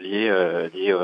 liés 0.00 0.32
liés 0.72 0.96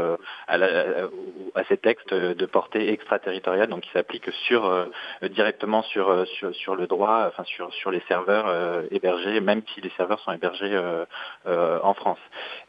à, 0.47 0.55
à 0.55 1.65
ces 1.65 1.79
textes 1.79 2.15
de 2.15 2.47
portée 2.47 2.93
extraterritoriale, 2.93 3.69
donc 3.69 3.81
qui 3.81 3.91
s'appliquent 3.91 4.33
sur 4.47 4.89
directement 5.23 5.83
sur, 5.83 6.27
sur 6.29 6.55
sur 6.61 6.77
le 6.77 6.87
droit, 6.87 7.25
enfin 7.29 7.45
sur 7.45 7.73
sur 7.75 7.91
les 7.91 8.03
serveurs 8.09 8.47
euh, 8.49 8.83
hébergés, 8.91 9.41
même 9.41 9.63
si 9.75 9.81
les 9.81 9.91
serveurs 9.97 10.21
sont 10.21 10.33
hébergés 10.33 10.75
euh, 10.75 11.05
euh, 11.47 11.79
en 11.83 11.95
France. 11.95 12.19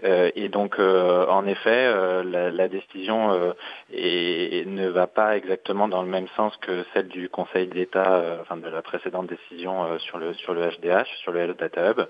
Et 0.04 0.50
donc, 0.50 0.80
en 0.80 1.46
effet, 1.46 2.24
la, 2.24 2.50
la 2.50 2.68
décision 2.68 3.54
ne 3.92 4.88
va 4.88 5.08
pas 5.08 5.38
exactement 5.38 5.88
dans 5.88 6.02
le 6.02 6.08
même 6.08 6.28
sens 6.36 6.56
que 6.58 6.84
celle 6.94 7.08
du 7.08 7.30
Conseil 7.30 7.68
d'État, 7.68 8.24
enfin 8.42 8.58
de 8.58 8.68
la 8.68 8.82
précédente 8.82 9.28
décision 9.28 10.00
sur 10.00 10.18
le 10.18 10.34
sur 10.34 10.54
le 10.54 10.70
HDH, 10.70 11.08
sur 11.22 11.32
le 11.32 11.42
Health 11.42 11.60
Data 11.60 11.92
Hub. 11.92 12.02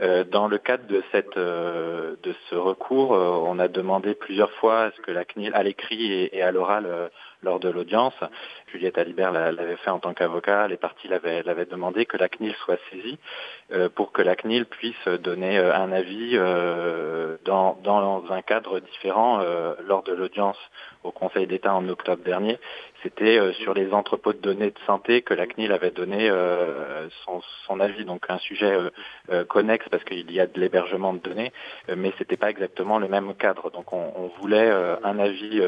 Euh, 0.00 0.24
dans 0.24 0.48
le 0.48 0.58
cadre 0.58 0.86
de 0.88 1.04
cette 1.12 1.36
euh, 1.36 2.16
de 2.24 2.34
ce 2.50 2.56
recours, 2.56 3.14
euh, 3.14 3.28
on 3.46 3.60
a 3.60 3.68
demandé 3.68 4.14
plusieurs 4.14 4.50
fois 4.54 4.86
à 4.86 4.90
ce 4.90 5.00
que 5.00 5.12
la 5.12 5.24
CNIL, 5.24 5.52
à 5.54 5.62
l'écrit 5.62 6.12
et, 6.12 6.36
et 6.36 6.42
à 6.42 6.50
l'oral 6.50 7.10
lors 7.44 7.60
de 7.60 7.68
l'audience, 7.68 8.14
Juliette 8.72 8.98
Alibert 8.98 9.30
l'a- 9.30 9.52
l'avait 9.52 9.76
fait 9.76 9.90
en 9.90 10.00
tant 10.00 10.14
qu'avocat, 10.14 10.66
les 10.66 10.76
parties 10.76 11.08
l'avaient 11.08 11.66
demandé 11.66 12.06
que 12.06 12.16
la 12.16 12.28
CNIL 12.28 12.54
soit 12.64 12.78
saisie 12.90 13.18
euh, 13.72 13.88
pour 13.88 14.12
que 14.12 14.22
la 14.22 14.34
CNIL 14.34 14.66
puisse 14.66 15.06
donner 15.06 15.58
euh, 15.58 15.74
un 15.74 15.92
avis 15.92 16.32
euh, 16.34 17.36
dans, 17.44 17.76
un 18.30 18.42
cadre 18.42 18.80
différent 18.80 19.40
lors 19.86 20.02
de 20.02 20.12
l'audience 20.12 20.58
au 21.02 21.10
Conseil 21.10 21.46
d'État 21.46 21.74
en 21.74 21.88
octobre 21.88 22.22
dernier. 22.24 22.58
C'était 23.04 23.38
euh, 23.38 23.52
sur 23.52 23.74
les 23.74 23.92
entrepôts 23.92 24.32
de 24.32 24.38
données 24.38 24.70
de 24.70 24.78
santé 24.86 25.20
que 25.20 25.34
la 25.34 25.46
CNIL 25.46 25.72
avait 25.72 25.90
donné 25.90 26.30
euh, 26.30 27.06
son, 27.66 27.78
avis, 27.78 28.06
donc 28.06 28.24
un 28.30 28.38
sujet 28.38 28.74
euh, 29.30 29.44
connexe 29.44 29.86
parce 29.90 30.02
qu'il 30.04 30.30
y 30.32 30.40
a 30.40 30.46
de 30.46 30.58
l'hébergement 30.58 31.12
de 31.12 31.18
données, 31.18 31.52
mais 31.94 32.14
c'était 32.16 32.38
pas 32.38 32.48
exactement 32.48 32.98
le 32.98 33.08
même 33.08 33.34
cadre. 33.34 33.70
Donc 33.70 33.92
on, 33.92 34.30
voulait 34.40 34.70
un 35.02 35.18
avis 35.18 35.62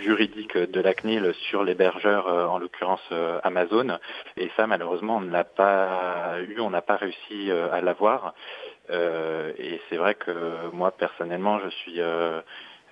juridique 0.00 0.56
de 0.56 0.80
la 0.80 0.94
CNIL 0.94 1.32
sur 1.50 1.62
l'hébergeur, 1.62 2.26
en 2.26 2.58
l'occurrence 2.58 3.02
Amazon, 3.42 3.98
et 4.36 4.50
ça 4.56 4.66
malheureusement 4.66 5.16
on 5.16 5.20
ne 5.20 5.30
l'a 5.30 5.44
pas 5.44 6.36
eu, 6.48 6.60
on 6.60 6.70
n'a 6.70 6.82
pas 6.82 6.96
réussi 6.96 7.50
à 7.50 7.80
l'avoir. 7.80 8.34
Et 8.90 9.80
c'est 9.88 9.96
vrai 9.96 10.14
que 10.14 10.30
moi 10.72 10.90
personnellement 10.90 11.60
je 11.60 11.68
suis 11.68 12.00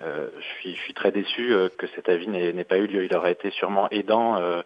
euh, 0.03 0.29
je 0.63 0.69
suis, 0.69 0.93
très 0.93 1.11
déçu 1.11 1.53
euh, 1.53 1.69
que 1.75 1.87
cet 1.95 2.07
avis 2.07 2.27
n'ait 2.27 2.63
pas 2.63 2.77
eu 2.77 2.85
lieu. 2.85 3.05
Il 3.05 3.15
aurait 3.15 3.31
été 3.31 3.49
sûrement 3.51 3.89
aidant 3.89 4.37
euh, 4.37 4.61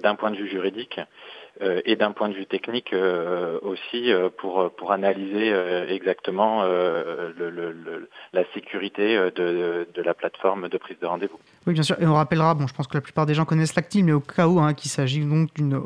d'un 0.00 0.14
point 0.14 0.30
de 0.30 0.36
vue 0.36 0.48
juridique 0.48 1.00
et 1.60 1.96
d'un 1.96 2.12
point 2.12 2.28
de 2.28 2.34
vue 2.34 2.46
technique 2.46 2.94
aussi 3.62 4.12
pour 4.36 4.70
pour 4.76 4.92
analyser 4.92 5.52
exactement 5.88 6.62
la 6.62 8.44
sécurité 8.54 9.16
de, 9.34 9.88
de 9.92 10.02
la 10.02 10.14
plateforme 10.14 10.68
de 10.68 10.78
prise 10.78 11.00
de 11.00 11.06
rendez-vous. 11.06 11.40
Oui, 11.68 11.74
bien 11.74 11.82
sûr. 11.82 11.96
Et 12.00 12.06
on 12.06 12.14
rappellera, 12.14 12.54
bon, 12.54 12.66
je 12.66 12.72
pense 12.72 12.86
que 12.86 12.96
la 12.96 13.02
plupart 13.02 13.26
des 13.26 13.34
gens 13.34 13.44
connaissent 13.44 13.74
l'ACTIL, 13.74 14.02
mais 14.02 14.12
au 14.12 14.20
cas 14.20 14.48
où, 14.48 14.58
hein, 14.58 14.72
qu'il 14.72 14.90
s'agit 14.90 15.20
donc 15.24 15.52
d'une 15.54 15.74
euh, 15.74 15.82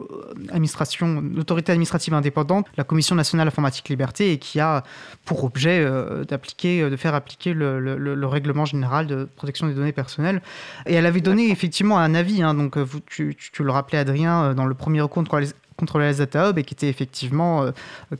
administration, 0.52 1.20
autorité 1.36 1.72
administrative 1.72 2.14
indépendante, 2.14 2.66
la 2.76 2.84
Commission 2.84 3.16
nationale 3.16 3.48
informatique 3.48 3.88
liberté, 3.88 4.30
et 4.32 4.38
qui 4.38 4.60
a 4.60 4.84
pour 5.24 5.42
objet 5.42 5.80
euh, 5.84 6.22
d'appliquer, 6.24 6.82
euh, 6.82 6.88
de 6.90 6.96
faire 6.96 7.16
appliquer 7.16 7.52
le, 7.52 7.80
le- 7.80 7.98
le- 7.98 8.14
le 8.14 8.26
règlement 8.28 8.64
général 8.64 9.08
de 9.08 9.24
protection 9.36 9.66
des 9.66 9.74
données 9.74 9.90
personnelles. 9.92 10.40
Et 10.86 10.94
elle 10.94 11.04
avait 11.06 11.20
donné 11.20 11.50
effectivement 11.50 11.98
un 11.98 12.14
avis, 12.14 12.42
hein, 12.42 12.54
donc 12.54 12.78
vous, 12.78 13.00
tu, 13.00 13.34
tu- 13.36 13.50
tu 13.50 13.64
le 13.64 13.72
rappelais 13.72 13.98
Adrien, 13.98 14.54
dans 14.54 14.66
le 14.66 14.74
premier 14.74 15.00
recours 15.00 15.14
contre 15.24 15.38
les 15.40 15.48
contre 15.76 15.98
le 15.98 16.14
Data 16.14 16.50
Hub 16.50 16.58
et 16.58 16.62
qui 16.64 16.74
était 16.74 16.88
effectivement 16.88 17.62
euh, 17.64 17.70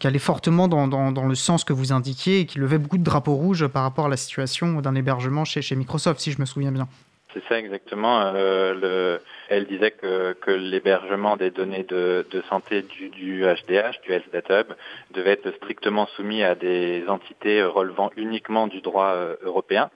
qui 0.01 0.07
allait 0.09 0.19
fortement 0.19 0.67
dans, 0.67 0.89
dans- 0.89 1.13
dans 1.13 1.27
le 1.27 1.35
sens 1.37 1.63
que 1.63 1.73
vous 1.73 1.93
indiquiez 1.93 2.41
et 2.41 2.47
qui 2.47 2.59
levait 2.59 2.79
beaucoup 2.79 2.99
de 2.99 3.05
drapeaux 3.05 3.35
rouges 3.35 3.69
par 3.69 3.85
rapport 3.85 4.07
à 4.07 4.09
la 4.09 4.17
situation 4.17 4.81
d'un 4.81 4.97
hébergement 4.97 5.45
chez, 5.45 5.63
chez 5.63 5.77
Microsoft, 5.77 6.19
si 6.19 6.33
je 6.33 6.41
me 6.41 6.45
souviens 6.47 6.73
bien. 6.73 6.89
C'est 7.33 7.43
ça 7.49 7.59
exactement. 7.59 8.21
Euh, 8.35 8.75
le, 8.75 9.21
elle 9.49 9.67
disait 9.67 9.93
que, 9.93 10.37
l'hébergement 10.51 11.37
des 11.37 11.51
données 11.51 11.85
de, 11.85 12.27
de 12.31 12.43
santé 12.43 12.83
du, 12.83 13.09
du 13.09 13.45
HDH, 13.45 14.03
du 14.03 14.13
Health 14.13 14.31
Data 14.33 14.61
Hub, 14.61 14.73
devait 15.13 15.33
être 15.33 15.51
strictement 15.57 16.07
soumis 16.17 16.43
à 16.43 16.55
des 16.55 17.05
entités 17.09 17.63
relevant 17.63 18.11
uniquement 18.17 18.67
du 18.67 18.81
droit 18.81 19.13
euh, 19.15 19.37
européen. 19.43 19.91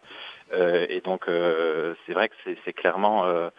Euh, 0.53 0.87
et 0.89 1.01
donc, 1.01 1.29
euh, 1.29 1.95
c'est 2.07 2.13
vrai 2.13 2.29
que 2.29 2.35
c'est 2.65 2.73
clairement 2.73 3.25
euh, 3.27 3.51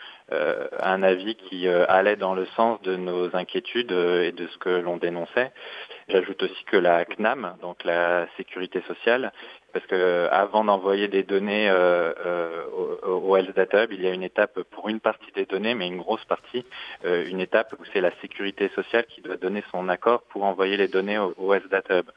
un 0.79 1.03
avis 1.03 1.35
qui 1.35 1.67
allait 1.67 2.15
dans 2.15 2.33
le 2.33 2.45
sens 2.47 2.81
de 2.81 2.95
nos 2.95 3.35
inquiétudes 3.35 3.91
et 3.91 4.31
de 4.31 4.47
ce 4.47 4.57
que 4.57 4.69
l'on 4.69 4.97
dénonçait. 4.97 5.51
J'ajoute 6.09 6.43
aussi 6.43 6.63
que 6.65 6.77
la 6.77 7.05
CNAM, 7.05 7.55
donc 7.61 7.83
la 7.83 8.27
sécurité 8.37 8.81
sociale, 8.87 9.31
parce 9.73 9.85
que 9.87 10.27
avant 10.31 10.63
d'envoyer 10.63 11.07
des 11.07 11.23
données 11.23 11.71
au, 11.71 13.07
au 13.07 13.37
Health 13.37 13.55
Data 13.55 13.83
Hub, 13.83 13.91
il 13.91 14.01
y 14.01 14.07
a 14.07 14.13
une 14.13 14.23
étape 14.23 14.61
pour 14.71 14.89
une 14.89 14.99
partie 14.99 15.31
des 15.33 15.45
données, 15.45 15.75
mais 15.75 15.87
une 15.87 15.97
grosse 15.97 16.23
partie, 16.25 16.65
une 17.03 17.41
étape 17.41 17.73
où 17.79 17.83
c'est 17.93 18.01
la 18.01 18.11
sécurité 18.21 18.69
sociale 18.69 19.05
qui 19.05 19.21
doit 19.21 19.37
donner 19.37 19.63
son 19.71 19.89
accord 19.89 20.23
pour 20.23 20.43
envoyer 20.43 20.77
les 20.77 20.87
données 20.87 21.19
au, 21.19 21.33
au 21.37 21.53
Health 21.53 21.69
Data 21.69 21.99
Hub. 21.99 22.09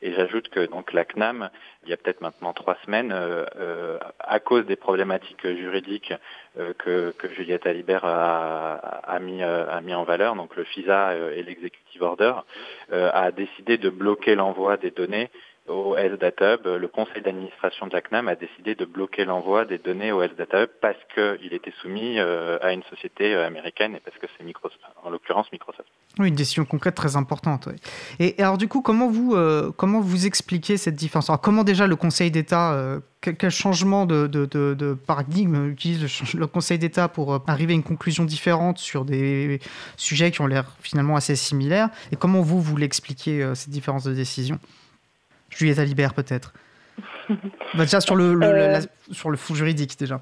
Et 0.00 0.12
j'ajoute 0.12 0.48
que 0.48 0.66
donc 0.66 0.92
la 0.92 1.04
CNAM, 1.04 1.50
il 1.84 1.90
y 1.90 1.92
a 1.92 1.96
peut-être 1.96 2.20
maintenant 2.20 2.52
trois 2.52 2.76
semaines, 2.84 3.10
euh, 3.12 3.44
euh, 3.56 3.98
à 4.20 4.38
cause 4.38 4.64
des 4.66 4.76
problématiques 4.76 5.46
juridiques 5.46 6.14
euh, 6.58 6.72
que, 6.78 7.12
que 7.18 7.28
Juliette 7.34 7.66
Alibert 7.66 8.04
a, 8.04 8.74
a, 8.74 9.18
mis, 9.18 9.42
euh, 9.42 9.68
a 9.68 9.80
mis 9.80 9.94
en 9.94 10.04
valeur, 10.04 10.36
donc 10.36 10.54
le 10.54 10.64
FISA 10.64 11.10
euh, 11.10 11.34
et 11.34 11.42
l'executive 11.42 12.02
order, 12.02 12.34
euh, 12.92 13.10
a 13.12 13.32
décidé 13.32 13.76
de 13.76 13.90
bloquer 13.90 14.36
l'envoi 14.36 14.76
des 14.76 14.92
données 14.92 15.30
au 15.68 15.96
Health 15.96 16.20
Data 16.20 16.54
Hub. 16.54 16.66
Le 16.66 16.88
conseil 16.88 17.22
d'administration 17.22 17.86
de 17.86 17.92
la 17.92 18.00
CNAM 18.00 18.28
a 18.28 18.34
décidé 18.34 18.74
de 18.74 18.84
bloquer 18.84 19.24
l'envoi 19.24 19.64
des 19.64 19.78
données 19.78 20.12
au 20.12 20.22
Health 20.22 20.36
Data 20.36 20.62
Hub 20.62 20.70
parce 20.80 20.98
qu'il 21.14 21.52
était 21.52 21.72
soumis 21.82 22.18
euh, 22.18 22.58
à 22.60 22.72
une 22.72 22.82
société 22.84 23.34
euh, 23.34 23.46
américaine 23.46 23.94
et 23.94 24.00
parce 24.00 24.16
que 24.18 24.26
c'est 24.36 24.44
Microsoft, 24.44 24.80
en 25.02 25.10
l'occurrence 25.10 25.50
Microsoft. 25.52 25.88
Oui, 26.18 26.28
une 26.28 26.34
décision 26.34 26.64
concrète 26.64 26.94
très 26.94 27.16
importante. 27.16 27.68
Et, 28.18 28.34
alors 28.38 28.58
du 28.58 28.68
coup, 28.68 28.82
comment 28.82 29.08
vous, 29.08 29.34
euh, 29.34 29.70
comment 29.76 30.00
vous 30.00 30.26
expliquez 30.26 30.76
cette 30.76 30.96
différence? 30.96 31.30
Alors, 31.30 31.40
Comment 31.40 31.64
déjà 31.64 31.86
le 31.86 31.96
Conseil 31.96 32.30
d'État, 32.30 32.98
quel, 33.20 33.50
changement 33.50 34.04
de, 34.06 34.96
paradigme 35.06 35.68
utilise 35.70 36.34
le, 36.34 36.46
Conseil 36.46 36.78
d'État 36.78 37.08
pour 37.08 37.42
arriver 37.46 37.72
à 37.72 37.76
une 37.76 37.82
conclusion 37.82 38.24
différente 38.24 38.78
sur 38.78 39.04
des 39.04 39.60
sujets 39.96 40.30
qui 40.30 40.40
ont 40.40 40.46
l'air 40.46 40.76
finalement 40.80 41.16
assez 41.16 41.36
similaires? 41.36 41.88
Et 42.12 42.16
comment 42.16 42.42
vous, 42.42 42.60
vous 42.60 42.76
l'expliquez, 42.76 43.54
cette 43.54 43.70
différence 43.70 44.04
de 44.04 44.12
décision? 44.12 44.58
Juliette 45.50 45.78
Alibert 45.78 46.14
peut-être 46.14 46.52
Bah, 47.74 47.84
Déjà 47.84 48.00
sur 48.00 48.16
le, 48.16 48.34
le- 48.34 48.46
Euh. 48.46 48.72
la- 48.72 49.14
sur 49.14 49.30
le 49.30 49.36
fond 49.36 49.54
juridique 49.54 49.98
déjà. 49.98 50.20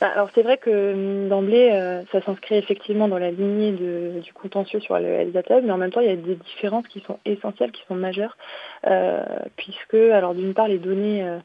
Bah, 0.00 0.08
alors 0.14 0.28
c'est 0.34 0.42
vrai 0.42 0.58
que 0.58 0.92
hum, 0.92 1.28
d'emblée, 1.28 1.70
euh, 1.72 2.02
ça 2.12 2.20
s'inscrit 2.22 2.56
effectivement 2.56 3.08
dans 3.08 3.18
la 3.18 3.30
lignée 3.30 3.72
de- 3.72 4.20
du 4.20 4.32
contentieux 4.32 4.80
sur 4.80 4.98
le 4.98 5.22
Hub, 5.22 5.36
mais 5.64 5.70
en 5.70 5.76
même 5.78 5.90
temps, 5.92 6.00
il 6.00 6.08
y 6.08 6.12
a 6.12 6.16
des 6.16 6.34
différences 6.36 6.86
qui 6.88 7.00
sont 7.06 7.18
essentielles, 7.24 7.70
qui 7.72 7.82
sont 7.88 7.94
majeures, 7.94 8.36
euh, 8.86 9.22
puisque, 9.56 9.94
alors 9.94 10.34
d'une 10.34 10.54
part, 10.54 10.68
les 10.68 10.78
données 10.78 11.22
euh, 11.22 11.36
euh, 11.36 11.38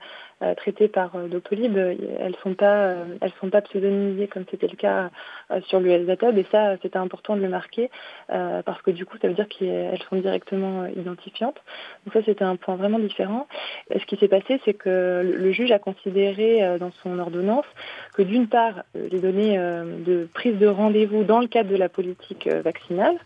traitées 0.56 0.88
par 0.88 1.16
euh, 1.16 1.28
Doctolib, 1.28 1.78
euh, 1.78 1.96
elles 2.20 2.36
sont 2.44 2.54
pas, 2.54 2.76
euh, 2.76 3.06
elles 3.22 3.34
sont 3.42 3.50
pas 3.50 3.62
pseudonymisées 3.62 4.28
comme 4.28 4.46
c'était 4.50 4.68
le 4.68 4.78
cas 4.78 5.10
euh, 5.52 5.60
sur 5.68 5.80
Hub, 5.80 6.38
et 6.38 6.46
ça, 6.52 6.78
c'était 6.82 6.98
important 6.98 7.36
de 7.36 7.42
le 7.42 7.50
marquer, 7.50 7.90
euh, 8.32 8.62
parce 8.64 8.82
que 8.82 8.92
du 8.92 9.06
coup, 9.06 9.18
ça 9.22 9.28
veut 9.28 9.34
dire 9.34 9.48
qu'elles 9.50 10.02
sont 10.10 10.16
directement 10.16 10.84
euh, 10.84 10.90
identifiantes. 10.96 11.58
Donc 12.06 12.14
ça, 12.14 12.22
c'était 12.26 12.46
un 12.46 12.56
point 12.56 12.76
vraiment 12.76 13.00
différent. 13.00 13.48
Ce 13.94 14.06
qui 14.06 14.16
s'est 14.16 14.28
passé, 14.28 14.62
c'est 14.64 14.74
que 14.74 15.22
le 15.24 15.52
juge 15.52 15.72
a 15.72 15.80
considéré 15.80 16.64
euh, 16.64 16.78
dans 16.78 16.92
son 17.04 17.20
ordonnance 17.20 17.66
que 18.14 18.22
d'une 18.22 18.48
part, 18.48 18.84
euh, 18.96 19.10
les 19.12 19.20
données 19.20 19.58
euh, 19.58 19.84
de 20.06 20.28
prise 20.34 20.58
de 20.58 20.68
rendez-vous 20.68 21.24
dans 21.24 21.40
le 21.40 21.48
cadre 21.48 21.70
de 21.70 21.76
la 21.76 21.90
politique 21.90 22.48
euh, 22.48 22.62
vaccinale, 22.62 23.18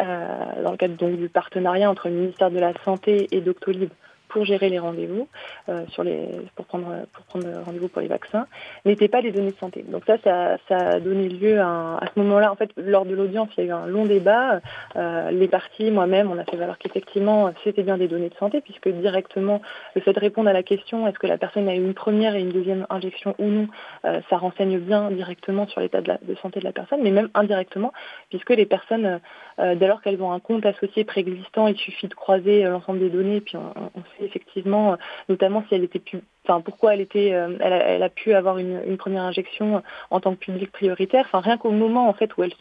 euh, 0.00 0.62
dans 0.64 0.70
le 0.70 0.76
cadre 0.76 0.96
donc 0.96 1.16
du 1.16 1.28
partenariat 1.28 1.90
entre 1.90 2.08
le 2.08 2.14
ministère 2.14 2.50
de 2.50 2.58
la 2.58 2.72
Santé 2.84 3.28
et 3.32 3.40
Doctolib 3.40 3.90
pour 4.30 4.44
gérer 4.44 4.68
les 4.68 4.78
rendez-vous, 4.78 5.28
euh, 5.68 5.84
sur 5.88 6.02
les, 6.04 6.26
pour 6.56 6.64
prendre, 6.64 6.86
pour 7.12 7.24
prendre 7.24 7.46
rendez-vous 7.64 7.88
pour 7.88 8.00
les 8.00 8.08
vaccins, 8.08 8.46
n'étaient 8.84 9.08
pas 9.08 9.20
les 9.20 9.32
données 9.32 9.50
de 9.50 9.56
santé. 9.56 9.84
Donc 9.86 10.04
ça, 10.06 10.16
ça, 10.24 10.56
a 10.76 11.00
donné 11.00 11.28
lieu 11.28 11.60
à, 11.60 11.66
un- 11.66 11.96
à 11.96 12.06
ce 12.14 12.18
moment-là, 12.20 12.50
en 12.50 12.56
fait, 12.56 12.70
lors 12.76 13.04
de 13.04 13.14
l'audience, 13.14 13.48
il 13.58 13.64
y 13.64 13.66
a 13.66 13.70
eu 13.70 13.72
un 13.72 13.86
long 13.86 14.06
débat. 14.06 14.60
Euh, 14.96 15.30
les 15.30 15.48
parties, 15.48 15.90
moi-même, 15.90 16.30
on 16.30 16.38
a 16.38 16.44
fait 16.44 16.56
valoir 16.56 16.78
qu'effectivement, 16.78 17.50
c'était 17.64 17.82
bien 17.82 17.98
des 17.98 18.08
données 18.08 18.28
de 18.28 18.34
santé, 18.36 18.60
puisque 18.60 18.88
directement, 18.88 19.60
le 19.94 20.00
fait 20.00 20.12
de 20.12 20.20
répondre 20.20 20.48
à 20.48 20.52
la 20.52 20.62
question 20.62 21.06
est-ce 21.06 21.18
que 21.18 21.26
la 21.26 21.38
personne 21.38 21.68
a 21.68 21.74
eu 21.74 21.84
une 21.84 21.94
première 21.94 22.34
et 22.36 22.40
une 22.40 22.50
deuxième 22.52 22.86
injection 22.88 23.34
ou 23.38 23.46
non, 23.46 23.68
euh, 24.04 24.20
ça 24.30 24.36
renseigne 24.38 24.78
bien 24.78 25.10
directement 25.10 25.66
sur 25.66 25.80
l'état 25.80 26.00
de, 26.00 26.34
santé 26.40 26.60
de 26.60 26.64
la 26.64 26.72
personne, 26.72 27.00
mais 27.02 27.10
même 27.10 27.28
indirectement, 27.34 27.92
puisque 28.30 28.50
les 28.50 28.66
personnes, 28.66 29.20
dès 29.58 29.86
lors 29.88 30.00
qu'elles 30.00 30.22
ont 30.22 30.32
un 30.32 30.40
compte 30.40 30.64
associé 30.64 31.04
préexistant, 31.04 31.66
il 31.66 31.76
suffit 31.76 32.08
de 32.08 32.14
croiser 32.14 32.62
l'ensemble 32.64 33.00
des 33.00 33.10
données, 33.10 33.40
puis 33.40 33.56
on, 33.56 33.90
on 33.94 34.02
effectivement, 34.20 34.92
euh, 34.92 34.96
notamment 35.28 35.64
si 35.68 35.74
elle 35.74 35.84
était 35.84 35.98
pu- 35.98 36.22
Enfin, 36.50 36.62
pourquoi 36.62 36.94
euh, 36.96 37.56
elle, 37.60 38.02
a, 38.02 38.08
pu 38.08 38.34
avoir 38.34 38.58
une, 38.58 38.96
première 38.96 39.22
injection 39.22 39.84
en 40.10 40.20
tant 40.20 40.34
que 40.34 40.40
public 40.40 40.72
prioritaire. 40.72 41.24
Enfin, 41.26 41.38
rien 41.38 41.56
qu'au 41.56 41.70
moment 41.70 42.08
en 42.08 42.12
fait 42.12 42.36
où 42.36 42.42
elle 42.42 42.54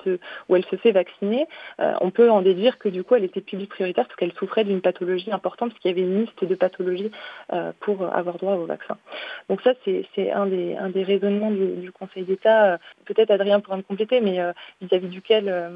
se, 0.66 0.76
fait 0.76 0.92
vacciner, 0.92 1.48
euh, 1.82 1.94
on 2.00 2.12
peut 2.12 2.30
en 2.30 2.44
déduire 2.44 2.78
que 2.78 2.88
du 2.88 3.04
coup 3.04 3.16
elle 3.16 3.24
était 3.24 3.42
public 3.42 3.68
prioritaire 3.70 4.06
parce 4.06 4.16
qu'elle 4.16 4.34
souffrait 4.34 4.64
d'une 4.64 4.82
pathologie 4.82 5.32
importante, 5.32 5.70
parce 5.70 5.82
qu'il 5.82 5.90
y 5.90 5.94
avait 5.94 6.08
une 6.08 6.22
liste 6.22 6.46
de 6.46 6.54
pathologies 6.54 7.12
euh, 7.52 7.72
pour 7.80 8.06
avoir 8.14 8.38
droit 8.38 8.54
au 8.54 8.66
vaccin. 8.66 8.98
Donc 9.50 9.62
ça, 9.62 9.74
c'est 9.84 10.32
un 10.32 10.46
des, 10.46 11.04
raisonnements 11.04 11.50
du, 11.50 11.92
Conseil 11.92 12.24
d'État. 12.24 12.74
Euh, 12.74 12.78
Peut-être 13.06 13.32
Adrien 13.32 13.60
pourra 13.60 13.78
me 13.78 13.82
compléter, 13.82 14.22
mais 14.22 14.40
euh, 14.40 14.54
vis-à-vis 14.82 15.08
duquel 15.08 15.50
euh, 15.50 15.70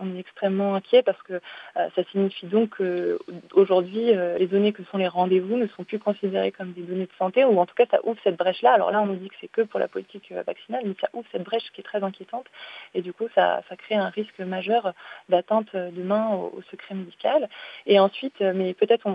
on 0.00 0.16
est 0.16 0.20
extrêmement 0.20 0.74
inquiet 0.74 1.02
parce 1.02 1.20
que 1.22 1.34
euh, 1.34 1.88
ça 1.94 2.02
signifie 2.10 2.46
donc 2.46 2.76
qu'aujourd'hui, 2.78 4.12
les 4.38 4.46
données 4.46 4.72
que 4.72 4.82
sont 4.84 4.96
les 4.96 5.08
rendez-vous 5.08 5.56
ne 5.56 5.66
sont 5.68 5.84
plus 5.84 5.98
considérées 5.98 6.52
comme 6.52 6.72
des 6.72 6.82
données 6.82 7.06
de 7.06 7.12
santé, 7.18 7.44
en 7.58 7.66
tout 7.66 7.74
cas 7.74 7.86
ça 7.90 8.00
ouvre 8.04 8.18
cette 8.24 8.36
brèche-là. 8.36 8.72
Alors 8.72 8.90
là, 8.90 9.00
on 9.00 9.06
nous 9.06 9.16
dit 9.16 9.28
que 9.28 9.36
c'est 9.40 9.48
que 9.48 9.62
pour 9.62 9.80
la 9.80 9.88
politique 9.88 10.32
vaccinale, 10.46 10.82
mais 10.84 10.94
ça 11.00 11.08
ouvre 11.12 11.26
cette 11.32 11.44
brèche 11.44 11.70
qui 11.72 11.80
est 11.80 11.84
très 11.84 12.02
inquiétante, 12.02 12.46
et 12.94 13.02
du 13.02 13.12
coup, 13.12 13.28
ça, 13.34 13.62
crée 13.78 13.94
un 13.94 14.08
risque 14.08 14.38
majeur 14.40 14.92
d'atteinte 15.28 15.68
euh, 15.74 15.90
demain 15.92 16.30
au, 16.30 16.52
au 16.56 16.62
secret 16.70 16.94
médical. 16.94 17.48
Et 17.86 18.00
ensuite, 18.00 18.40
euh, 18.40 18.52
mais 18.54 18.74
peut-être, 18.74 19.08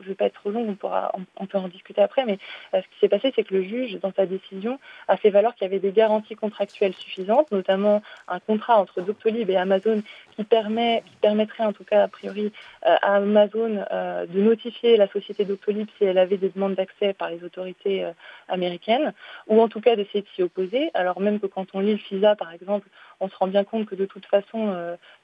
je 0.00 0.04
ne 0.04 0.08
vais 0.08 0.14
pas 0.14 0.26
être 0.26 0.34
trop 0.34 0.50
long, 0.50 0.66
on, 0.68 0.74
pourra, 0.74 1.12
on, 1.14 1.22
on 1.36 1.46
peut 1.46 1.58
en 1.58 1.68
discuter 1.68 2.02
après, 2.02 2.24
mais 2.24 2.38
euh, 2.74 2.82
ce 2.82 2.88
qui 2.88 2.98
s'est 3.00 3.08
passé, 3.08 3.32
c'est 3.34 3.44
que 3.44 3.54
le 3.54 3.62
juge, 3.62 3.98
dans 4.00 4.12
sa 4.12 4.26
décision, 4.26 4.78
a 5.08 5.16
fait 5.16 5.30
valoir 5.30 5.54
qu'il 5.54 5.64
y 5.64 5.70
avait 5.70 5.78
des 5.78 5.92
garanties 5.92 6.36
contractuelles 6.36 6.94
suffisantes, 6.94 7.50
notamment 7.50 8.02
un 8.28 8.40
contrat 8.40 8.78
entre 8.78 9.00
Doctolib 9.00 9.48
et 9.48 9.56
Amazon 9.56 10.02
qui, 10.40 10.44
permet, 10.44 11.02
qui 11.06 11.16
permettrait 11.20 11.64
en 11.64 11.72
tout 11.72 11.84
cas 11.84 12.02
a 12.04 12.08
priori 12.08 12.50
euh, 12.86 12.96
à 13.02 13.16
Amazon 13.16 13.84
euh, 13.92 14.26
de 14.26 14.40
notifier 14.40 14.96
la 14.96 15.06
société 15.08 15.44
Doctolib 15.44 15.86
si 15.98 16.04
elle 16.04 16.16
avait 16.16 16.38
des 16.38 16.48
demandes 16.48 16.74
d'accès 16.74 17.12
par 17.12 17.28
les 17.28 17.44
autorités 17.44 18.04
euh, 18.04 18.12
américaines, 18.48 19.12
ou 19.48 19.60
en 19.60 19.68
tout 19.68 19.82
cas 19.82 19.96
d'essayer 19.96 20.22
de 20.22 20.28
s'y 20.34 20.42
opposer, 20.42 20.90
alors 20.94 21.20
même 21.20 21.40
que 21.40 21.46
quand 21.46 21.66
on 21.74 21.80
lit 21.80 21.92
le 21.92 21.98
FISA 21.98 22.36
par 22.36 22.52
exemple, 22.52 22.88
on 23.20 23.28
se 23.28 23.36
rend 23.36 23.48
bien 23.48 23.64
compte 23.64 23.86
que 23.86 23.94
de 23.94 24.06
toute 24.06 24.24
façon, 24.24 24.74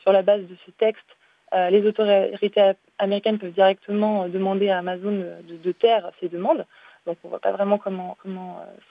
sur 0.00 0.12
la 0.12 0.22
base 0.22 0.42
de 0.42 0.54
ce 0.66 0.70
texte, 0.72 1.06
les 1.70 1.86
autorités 1.86 2.72
américaines 2.98 3.38
peuvent 3.38 3.52
directement 3.52 4.28
demander 4.28 4.68
à 4.68 4.78
Amazon 4.78 5.24
de 5.48 5.72
taire 5.72 6.10
ces 6.20 6.28
demandes. 6.28 6.66
Donc 7.06 7.18
on 7.22 7.28
ne 7.28 7.30
voit 7.30 7.40
pas 7.40 7.52
vraiment 7.52 7.78
comment, 7.78 8.16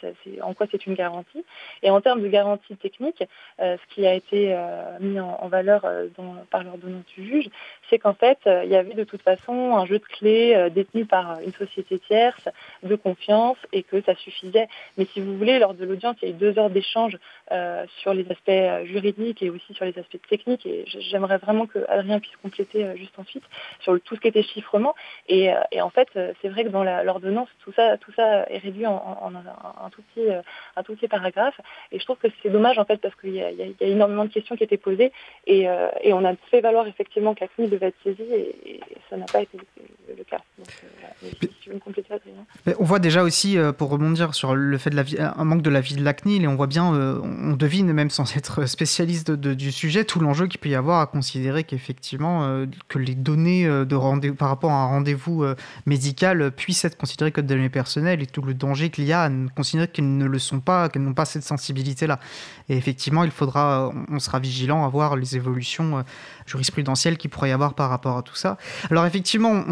euh, 0.04 0.12
en 0.42 0.54
quoi 0.54 0.68
c'est 0.72 0.86
une 0.86 0.96
garantie. 0.96 1.44
Et 1.84 1.90
en 1.90 2.02
termes 2.02 2.22
de 2.22 2.28
garantie 2.28 2.76
technique, 2.78 3.24
euh, 3.60 3.78
ce 3.78 3.94
qui 3.94 4.08
a 4.08 4.14
été 4.14 4.54
euh, 4.54 4.98
mis 5.00 5.20
en, 5.20 5.48
valeur 5.48 5.86
par 6.50 6.64
l'ordonnance 6.64 7.06
du 7.16 7.24
juge, 7.24 7.50
c'est 7.90 8.00
qu'en 8.00 8.14
fait, 8.14 8.40
il 8.46 8.70
y 8.70 8.76
avait 8.76 8.96
de 8.96 9.04
toute 9.04 9.22
façon 9.22 9.76
un 9.78 9.86
jeu 9.86 10.00
de 10.00 10.04
clés 10.04 10.70
détenu 10.72 11.06
par 11.06 11.40
une 11.42 11.54
société 11.54 12.00
tierce 12.00 12.50
de 12.82 12.96
confiance 12.96 13.58
et 13.72 13.84
que 13.84 14.02
ça 14.02 14.16
suffisait. 14.16 14.68
Mais 14.98 15.06
si 15.06 15.22
vous 15.22 15.38
voulez, 15.38 15.60
lors 15.60 15.76
de 15.76 15.86
l'audience, 15.86 16.16
il 16.22 16.30
y 16.30 16.32
a 16.32 16.36
eu 16.36 16.38
deux 16.38 16.58
heures 16.58 16.72
d'échange 16.72 17.18
sur 18.00 18.14
les 18.16 18.26
aspects 18.32 18.86
juridiques 18.86 19.44
et 19.44 19.52
aussi 19.52 19.74
sur 19.76 19.86
les 19.86 19.98
aspects 20.00 20.20
techniques. 20.28 20.66
Et 20.66 20.86
j'aimerais 20.88 21.38
vraiment 21.38 21.68
que 21.68 21.80
Adrien 21.88 22.20
puisse 22.20 22.36
compléter 22.38 22.98
juste 22.98 23.18
ensuite 23.20 23.44
sur 23.82 24.00
tout 24.02 24.16
ce 24.16 24.22
qui 24.22 24.30
était 24.30 24.44
chiffrement. 24.44 24.96
Et, 25.30 25.52
en 25.80 25.90
fait, 25.92 26.08
c'est 26.42 26.50
vrai 26.50 26.64
que 26.64 26.70
dans 26.70 26.84
l'ordonnance, 26.84 27.50
tout 27.64 27.72
ça, 27.74 27.98
tout 28.06 28.12
ça 28.16 28.48
est 28.50 28.60
réduit 28.60 28.86
en, 28.86 29.32
un, 29.36 29.90
tout 29.90 30.02
petit, 30.14 30.30
euh, 30.30 30.42
un 30.76 30.84
tout 30.84 30.96
petit 30.96 31.08
paragraphe. 31.08 31.60
Et 31.92 32.00
je 32.00 32.06
trouve 32.06 32.18
que 32.18 32.28
c'est 32.44 32.50
dommage 32.50 32.78
en 32.78 32.86
fait 32.86 32.98
parce 32.98 33.16
qu'il 33.16 33.34
y, 33.34 33.42
a- 33.42 33.52
énormément 33.82 34.26
de 34.26 34.30
questions 34.30 34.56
qui 34.56 34.64
étaient 34.64 34.78
posées 34.78 35.12
et, 35.48 35.68
euh, 35.68 35.88
et 36.02 36.14
on 36.14 36.24
a 36.24 36.36
fait 36.52 36.62
valoir 36.62 36.88
effectivement 36.88 37.34
que 37.34 37.42
la 37.42 37.48
CNIL 37.56 37.70
devait 37.70 37.88
être 37.88 37.98
saisie 38.04 38.24
et, 38.24 38.80
ça 39.10 39.18
n'a 39.18 39.26
pas 39.26 39.42
été 39.42 39.58
le, 40.08 40.24
cas. 40.24 40.40
Si 41.22 41.48
tu 41.62 41.70
veux 41.70 41.76
me 41.76 41.80
compléter, 41.80 42.14
on 42.80 42.84
voit 42.84 43.00
déjà 43.00 43.22
aussi, 43.24 43.58
euh, 43.58 43.72
pour 43.72 43.90
rebondir 43.90 44.34
sur 44.34 44.56
le 44.56 44.78
fait 44.78 44.90
de 44.90 44.96
la 44.96 45.04
vie- 45.04 45.18
un 45.20 45.44
manque 45.44 45.62
de 45.62 45.70
la 45.70 45.82
vie 45.82 45.96
de 45.96 46.04
la 46.04 46.14
CNIL, 46.14 46.44
et 46.44 46.48
on 46.48 46.56
voit 46.56 46.68
bien, 46.68 46.86
on 46.86 47.56
devine, 47.56 47.94
même 47.94 48.10
sans 48.10 48.26
être 48.38 48.66
spécialiste 48.66 49.32
du 49.32 49.72
sujet, 49.72 50.06
tout 50.06 50.20
l'enjeu 50.20 50.48
qu'il 50.48 50.60
peut 50.60 50.70
y 50.70 50.76
avoir 50.76 51.02
à 51.02 51.06
considérer 51.06 51.64
qu'effectivement, 51.64 52.66
que 52.88 52.98
les 52.98 53.16
données 53.16 53.66
de 53.68 54.32
par 54.32 54.50
rapport 54.50 54.72
à 54.72 54.82
un 54.84 54.88
rendez-vous 54.88 55.46
médical 55.86 56.52
puissent 56.52 56.86
être 56.86 56.98
considérées 56.98 57.32
comme 57.32 57.46
des 57.46 57.56
données 57.56 57.70
personnelles 57.70 57.95
et 57.98 58.26
tout 58.26 58.42
le 58.42 58.54
danger 58.54 58.90
qu'il 58.90 59.06
y 59.06 59.14
a 59.14 59.24
à 59.24 59.30
considérer 59.56 59.88
qu'elles 59.88 60.18
ne 60.18 60.26
le 60.26 60.40
sont 60.40 60.60
pas, 60.60 60.90
qu'elles 60.90 61.04
n'ont 61.04 61.14
pas 61.14 61.26
cette 61.26 61.44
sensibilité-là. 61.44 62.20
Et 62.70 62.78
effectivement, 62.78 63.24
il 63.24 63.32
faudra, 63.32 63.92
on 64.10 64.20
sera 64.20 64.40
vigilant 64.40 64.86
à 64.86 64.90
voir 64.90 65.16
les 65.16 65.36
évolutions 65.36 66.00
euh, 66.00 66.02
jurisprudentielles 66.46 67.18
qu'il 67.18 67.30
pourrait 67.30 67.50
y 67.50 67.52
avoir 67.52 67.74
par 67.74 67.90
rapport 67.90 68.18
à 68.18 68.24
tout 68.24 68.36
ça. 68.36 68.58
Alors 68.92 69.06
effectivement, 69.06 69.64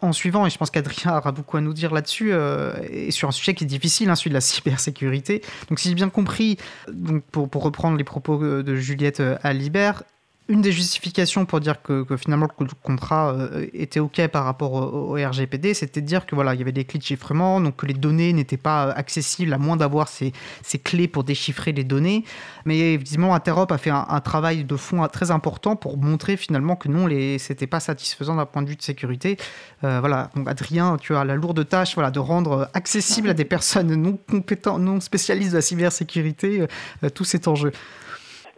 en 0.00 0.12
suivant, 0.12 0.46
et 0.46 0.50
je 0.50 0.58
pense 0.58 0.70
qu'Adrien 0.70 1.16
aura 1.16 1.32
beaucoup 1.32 1.56
à 1.56 1.60
nous 1.60 1.72
dire 1.72 1.92
là-dessus, 1.92 2.32
euh, 2.32 2.74
et 2.90 3.10
sur 3.10 3.28
un 3.28 3.32
sujet 3.32 3.54
qui 3.54 3.64
est 3.64 3.68
difficile, 3.68 4.10
hein, 4.10 4.14
celui 4.14 4.30
de 4.30 4.34
la 4.34 4.40
cybersécurité. 4.40 5.42
Donc 5.68 5.78
si 5.78 5.88
j'ai 5.88 5.94
bien 5.94 6.08
compris, 6.08 6.56
donc 6.92 7.22
pour, 7.24 7.48
pour 7.48 7.62
reprendre 7.62 7.96
les 7.96 8.04
propos 8.04 8.42
euh, 8.42 8.62
de 8.62 8.76
Juliette 8.76 9.22
Alibert, 9.42 10.02
une 10.48 10.62
des 10.62 10.72
justifications 10.72 11.44
pour 11.44 11.60
dire 11.60 11.82
que, 11.82 12.04
finalement 12.16 12.48
le 12.58 12.66
contrat 12.82 13.32
euh, 13.32 13.66
était 13.74 14.00
OK 14.00 14.26
par 14.28 14.44
rapport 14.44 14.72
au, 14.72 15.12
RGPD, 15.12 15.74
c'était 15.74 16.00
de 16.00 16.06
dire 16.06 16.24
que 16.24 16.34
voilà, 16.34 16.54
il 16.54 16.58
y 16.58 16.62
avait 16.62 16.72
des 16.72 16.84
clés 16.84 16.98
de 16.98 17.04
chiffrement, 17.04 17.60
donc 17.60 17.76
que 17.76 17.86
les 17.86 17.94
données 17.94 18.32
n'étaient 18.32 18.56
pas 18.56 18.90
accessibles 18.90 19.52
à 19.52 19.58
moins 19.58 19.76
d'avoir 19.76 20.08
ces, 20.08 20.32
ces 20.62 20.78
clés 20.78 21.06
pour 21.06 21.24
déchiffrer 21.24 21.72
les 21.72 21.84
données. 21.84 22.24
Mais 22.64 22.94
évidemment, 22.94 23.34
Interop 23.34 23.70
a 23.72 23.78
fait 23.78 23.90
un, 23.90 24.20
travail 24.20 24.64
de 24.64 24.76
fond 24.76 25.06
très 25.08 25.30
important 25.30 25.76
pour 25.76 25.96
montrer 25.96 26.36
finalement 26.36 26.76
que 26.76 26.88
non, 26.88 27.08
c'était 27.38 27.66
pas 27.66 27.80
satisfaisant 27.80 28.36
d'un 28.36 28.46
point 28.46 28.62
de 28.62 28.68
vue 28.68 28.76
de 28.76 28.82
sécurité. 28.82 29.36
Euh, 29.84 30.00
voilà, 30.00 30.30
donc 30.34 30.48
Adrien, 30.48 30.96
tu 31.00 31.14
as 31.14 31.24
la 31.24 31.34
lourde 31.34 31.66
tâche 31.68 31.94
voilà, 31.94 32.10
de 32.10 32.18
rendre 32.18 32.68
accessible 32.74 33.28
à 33.28 33.34
des 33.34 33.44
personnes 33.44 33.94
non 33.94 34.18
compétentes, 34.28 34.80
non 34.80 35.00
spécialistes 35.00 35.52
de 35.52 35.56
la 35.56 35.62
cybersécurité, 35.62 36.66
euh, 37.04 37.10
tout 37.10 37.24
cet 37.24 37.48
enjeu. 37.48 37.72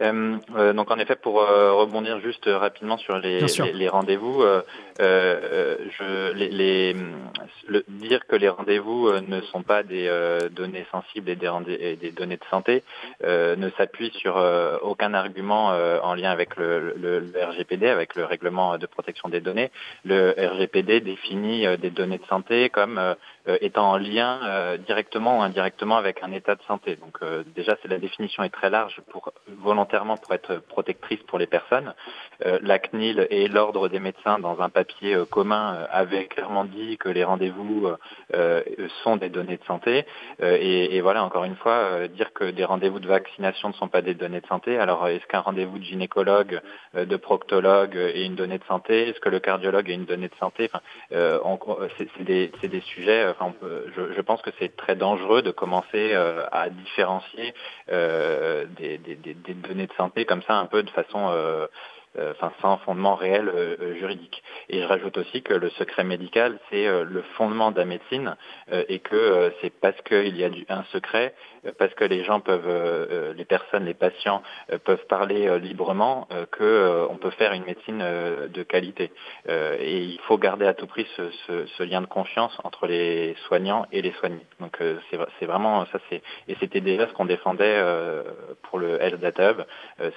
Euh, 0.01 0.37
euh, 0.55 0.73
donc 0.73 0.89
en 0.91 0.97
effet, 0.99 1.15
pour 1.15 1.41
euh, 1.41 1.73
rebondir 1.73 2.19
juste 2.19 2.45
rapidement 2.47 2.97
sur 2.97 3.17
les, 3.19 3.39
rendez-vous, 3.87 4.41
euh, 4.41 4.61
je, 5.99 6.33
les, 6.33 6.49
les- 6.49 6.95
le- 7.67 7.83
dire 7.87 8.25
que 8.27 8.35
les 8.35 8.49
rendez-vous 8.49 9.11
ne 9.27 9.41
sont 9.41 9.61
pas 9.63 9.83
des 9.83 10.09
données 10.51 10.85
sensibles 10.91 11.29
et 11.29 11.35
des, 11.35 11.47
rendez- 11.47 11.77
et 11.79 11.95
des 11.95 12.11
données 12.11 12.37
de 12.37 12.45
santé 12.49 12.83
ne 13.23 13.69
s'appuie 13.77 14.11
sur 14.11 14.35
aucun 14.81 15.13
argument 15.13 15.67
en 16.03 16.13
lien 16.15 16.31
avec 16.31 16.55
le, 16.57 16.93
le- 16.97 17.19
le 17.19 17.43
RGPD, 17.49 17.87
avec 17.87 18.15
le 18.15 18.25
règlement 18.25 18.77
de 18.77 18.85
protection 18.85 19.29
des 19.29 19.39
données. 19.41 19.71
Le 20.05 20.33
RGPD 20.37 20.99
définit 21.01 21.65
des 21.77 21.89
données 21.89 22.17
de 22.17 22.25
santé 22.27 22.69
comme 22.69 22.99
euh, 23.47 23.57
étant 23.61 23.89
en 23.89 23.97
lien 23.97 24.39
euh, 24.43 24.77
directement 24.77 25.39
ou 25.39 25.41
indirectement 25.41 25.97
avec 25.97 26.21
un 26.21 26.31
état 26.31 26.53
de 26.53 26.61
santé. 26.63 26.95
Donc 26.95 27.17
euh, 27.23 27.43
déjà, 27.55 27.75
la 27.85 27.97
définition 27.97 28.43
est 28.43 28.49
très 28.49 28.69
large 28.69 29.01
pour 29.09 29.33
volontairement 29.47 30.17
pour 30.17 30.33
être 30.33 30.57
protectrice 30.67 31.21
pour 31.23 31.39
les 31.39 31.47
personnes. 31.47 31.93
La 32.43 32.79
CNIL 32.79 33.27
et 33.29 33.47
l'ordre 33.47 33.87
des 33.87 33.99
médecins 33.99 34.39
dans 34.39 34.61
un 34.61 34.69
papier 34.69 35.15
commun 35.29 35.85
avaient 35.91 36.25
clairement 36.25 36.65
dit 36.65 36.97
que 36.97 37.09
les 37.09 37.23
rendez-vous 37.23 37.91
sont 39.03 39.15
des 39.17 39.29
données 39.29 39.57
de 39.57 39.63
santé. 39.65 40.05
Et, 40.41 40.95
et 40.95 41.01
voilà, 41.01 41.23
encore 41.23 41.43
une 41.43 41.55
fois, 41.55 42.07
dire 42.07 42.33
que 42.33 42.45
des 42.45 42.65
rendez-vous 42.65 42.99
de 42.99 43.07
vaccination 43.07 43.69
ne 43.69 43.73
sont 43.73 43.89
pas 43.89 44.01
des 44.01 44.15
données 44.15 44.41
de 44.41 44.47
santé. 44.47 44.79
Alors, 44.79 45.07
est-ce 45.07 45.25
qu'un 45.27 45.41
rendez-vous 45.41 45.77
de 45.77 45.83
gynécologue, 45.83 46.61
de 46.95 47.15
proctologue 47.15 47.95
est 47.95 48.25
une 48.25 48.35
donnée 48.35 48.57
de 48.57 48.65
santé? 48.65 49.09
Est-ce 49.09 49.19
que 49.19 49.29
le 49.29 49.39
cardiologue 49.39 49.89
est 49.89 49.95
une 49.95 50.05
donnée 50.05 50.29
de 50.29 50.35
santé? 50.39 50.69
Enfin, 50.73 50.81
c'est 51.97 52.23
des, 52.23 52.51
c'est 52.61 52.69
des 52.69 52.81
sujets. 52.81 53.30
Je, 53.39 54.21
pense 54.21 54.41
que 54.41 54.51
c'est 54.59 54.75
très 54.75 54.95
dangereux 54.95 55.41
de 55.41 55.51
commencer 55.51 56.13
euh, 56.13 56.45
à 56.51 56.69
différencier 56.69 57.53
euh, 57.91 58.65
des, 58.77 58.97
données 59.55 59.87
de 59.87 59.93
santé 59.93 60.25
comme 60.25 60.41
ça, 60.43 60.55
un 60.55 60.65
peu 60.65 60.83
de 60.83 60.89
façon 60.91 61.29
euh, 61.29 61.67
enfin 62.17 62.51
sans 62.61 62.77
fondement 62.77 63.15
réel 63.15 63.49
juridique. 63.99 64.43
Et 64.69 64.81
je 64.81 64.85
rajoute 64.85 65.17
aussi 65.17 65.41
que 65.41 65.53
le 65.53 65.69
secret 65.71 66.03
médical, 66.03 66.59
c'est 66.69 66.85
le 66.85 67.21
fondement 67.37 67.71
de 67.71 67.77
la 67.77 67.85
médecine 67.85 68.35
et 68.69 68.99
que 68.99 69.53
c'est 69.61 69.69
parce 69.79 69.99
qu'il 70.01 70.35
y 70.35 70.43
a 70.43 70.49
un 70.69 70.83
secret, 70.91 71.33
parce 71.77 71.93
que 71.93 72.03
les 72.05 72.23
gens 72.23 72.39
peuvent, 72.39 72.67
euh, 72.67 73.05
euh, 73.11 73.33
les 73.33 73.45
personnes, 73.45 73.85
les 73.85 73.93
patients 73.93 74.41
euh, 74.71 74.77
peuvent 74.77 75.05
parler 75.07 75.59
librement, 75.59 76.27
que 76.51 77.07
on 77.09 77.17
peut 77.17 77.29
faire 77.31 77.53
une 77.53 77.63
médecine 77.65 77.99
de 77.99 78.63
qualité. 78.63 79.11
Et 79.47 79.97
il 79.99 80.19
faut 80.21 80.37
garder 80.37 80.65
à 80.65 80.73
tout 80.73 80.87
prix 80.87 81.05
ce, 81.15 81.29
ce- 81.47 81.65
ce 81.65 81.83
lien 81.83 82.01
de 82.01 82.05
confiance 82.07 82.57
entre 82.63 82.87
les 82.87 83.35
soignants 83.47 83.85
et 83.91 84.01
les 84.01 84.11
soignés. 84.13 84.45
Donc 84.59 84.77
c'est 84.79 85.17
vra- 85.17 85.27
c'est 85.39 85.45
vraiment 85.45 85.85
ça, 85.87 85.99
c'est 86.09 86.21
et 86.47 86.55
c'était 86.59 86.81
déjà 86.81 87.07
ce 87.07 87.13
qu'on 87.13 87.25
défendait 87.25 87.81
pour 88.63 88.79
le 88.79 89.01
Health 89.01 89.19
Data 89.19 89.51
Hub, 89.51 89.61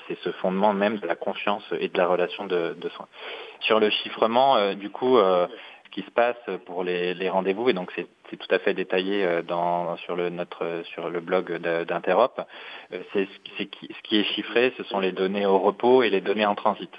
c'est 0.08 0.18
ce 0.20 0.30
fondement 0.32 0.72
même 0.72 0.98
de 0.98 1.06
la 1.06 1.16
confiance 1.16 1.64
et 1.78 1.88
de 1.88 1.98
la 1.98 2.06
relation 2.06 2.46
de, 2.46 2.74
de 2.78 2.88
soins. 2.90 3.08
Sur 3.60 3.80
le 3.80 3.90
chiffrement, 3.90 4.74
du 4.74 4.90
coup, 4.90 5.18
qui 5.94 6.02
se 6.02 6.10
passe 6.10 6.36
pour 6.66 6.82
les, 6.82 7.28
rendez-vous, 7.28 7.70
et 7.70 7.72
donc 7.72 7.92
c'est 7.94 8.06
tout 8.36 8.48
à 8.50 8.58
fait 8.58 8.74
détaillé 8.74 9.24
euh, 9.24 9.42
dans, 9.42 9.96
sur, 9.98 10.16
le, 10.16 10.28
notre, 10.28 10.82
sur 10.92 11.08
le 11.08 11.20
blog 11.20 11.52
d'Interop, 11.86 12.40
euh, 12.92 12.98
c'est 13.12 13.28
ce, 13.58 13.62
qui- 13.62 14.20
est 14.20 14.24
chiffré, 14.34 14.72
ce 14.76 14.82
sont 14.82 14.98
les 14.98 15.12
données 15.12 15.46
au 15.46 15.58
repos 15.58 16.02
et 16.02 16.10
les 16.10 16.20
données 16.20 16.46
en 16.46 16.56
transit. 16.56 16.90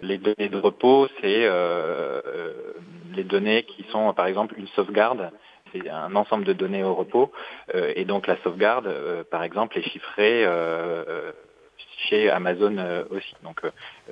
Les 0.00 0.18
données 0.18 0.48
de 0.48 0.58
repos, 0.58 1.06
c'est 1.20 1.44
euh, 1.46 2.20
les 3.14 3.22
données 3.22 3.62
qui 3.62 3.84
sont, 3.92 4.12
par 4.12 4.26
exemple, 4.26 4.54
une 4.58 4.68
sauvegarde 4.68 5.30
c'est 5.72 5.88
un 5.88 6.14
ensemble 6.16 6.44
de 6.44 6.52
données 6.52 6.84
au 6.84 6.92
repos 6.94 7.32
et 7.72 8.04
donc 8.04 8.26
la 8.26 8.36
sauvegarde, 8.42 8.92
par 9.30 9.42
exemple, 9.42 9.78
est 9.78 9.82
chiffrée 9.88 10.46
chez 11.96 12.28
Amazon 12.28 12.76
aussi. 13.08 13.34
Donc 13.42 13.62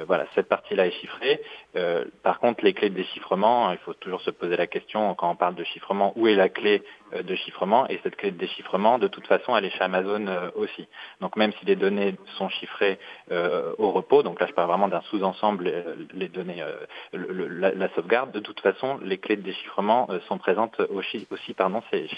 voilà, 0.07 0.27
cette 0.35 0.49
partie-là 0.49 0.87
est 0.87 0.93
chiffrée. 0.93 1.41
Euh, 1.77 2.05
par 2.23 2.39
contre, 2.41 2.65
les 2.65 2.73
clés 2.73 2.91
de 2.91 2.95
déchiffrement, 2.95 3.73
il 3.73 3.79
faut 3.79 3.95
toujours 3.95 4.21
se 4.21 4.31
poser 4.31 4.57
la 4.57 4.67
question 4.67 5.15
quand 5.15 5.31
on 5.31 5.37
parle 5.37 5.55
de 5.55 5.65
chiffrement, 5.65 6.13
où 6.17 6.27
est 6.27 6.35
la 6.35 6.49
clé 6.49 6.83
euh, 7.15 7.23
de 7.23 7.35
chiffrement? 7.35 7.89
Et 7.89 8.01
cette 8.03 8.17
clé 8.17 8.31
de 8.31 8.39
déchiffrement, 8.39 8.99
de 8.99 9.09
toute 9.09 9.27
façon, 9.27 9.57
elle 9.57 9.65
est 9.65 9.71
chez 9.71 9.83
Amazon 9.83 10.27
euh, 10.27 10.51
aussi. 10.55 10.87
Donc 11.21 11.37
même 11.37 11.53
si 11.59 11.67
les 11.67 11.77
données 11.77 12.15
sont 12.37 12.49
chiffrées 12.49 12.99
euh, 13.31 13.73
au 13.79 13.91
repos, 13.91 14.23
donc 14.23 14.41
là 14.41 14.47
je 14.47 14.53
parle 14.53 14.69
vraiment 14.69 14.89
d'un 14.89 15.03
sous-ensemble, 15.03 15.69
euh, 15.69 15.95
les 16.15 16.29
données, 16.29 16.63
euh, 16.63 16.87
la, 17.13 17.89
sauvegarde, 17.95 18.33
de 18.33 18.41
toute 18.41 18.61
façon, 18.61 18.99
les 19.03 19.19
clés 19.19 19.37
de 19.37 19.43
déchiffrement 19.43 20.07
euh, 20.11 20.19
sont 20.29 20.39
présentes 20.39 20.81
aussi, 20.91 21.27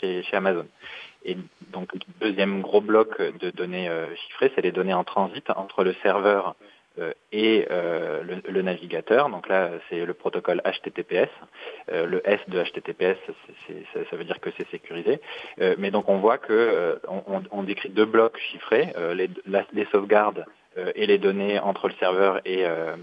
chez, 0.01 0.25
Amazon. 0.33 0.67
Et 1.25 1.37
donc, 1.73 1.93
le 1.93 2.01
deuxième 2.21 2.63
gros 2.63 2.81
bloc 2.81 3.21
de 3.21 3.51
données 3.51 3.89
euh, 3.89 4.07
chiffrées, 4.17 4.51
c'est 4.55 4.63
les 4.63 4.73
données 4.73 4.95
en 4.95 5.05
transit 5.05 5.49
entre 5.51 5.85
le 5.85 5.95
serveur 6.03 6.49
euh, 6.49 6.65
et 7.33 7.67
euh, 7.71 8.23
le, 8.47 8.63
navigateur. 8.63 9.29
Donc 9.31 9.49
là, 9.49 9.71
c'est 9.89 10.05
le 10.05 10.15
protocole 10.15 10.63
HTTPS. 10.65 11.31
Euh, 11.91 12.07
le 12.07 12.29
S 12.29 12.41
de 12.49 12.63
HTTPS, 12.63 13.19
ça, 14.11 14.17
veut 14.17 14.25
dire 14.25 14.41
que 14.41 14.51
c'est 14.57 14.69
sécurisé. 14.71 15.21
Euh, 15.61 15.75
mais 15.79 15.91
donc, 15.91 16.09
on 16.09 16.19
voit 16.19 16.39
que 16.39 16.53
euh, 16.53 16.97
on, 17.51 17.63
décrit 17.63 17.89
deux 17.89 18.05
blocs 18.05 18.39
chiffrés, 18.39 18.93
euh, 18.97 19.15
les, 19.15 19.85
sauvegardes 19.87 20.45
euh, 20.77 20.93
et 20.95 21.07
les 21.07 21.19
données 21.19 21.59
entre 21.59 21.89
le 21.89 21.95
serveur 21.95 22.41
et, 22.45 22.67
euh, 22.67 22.97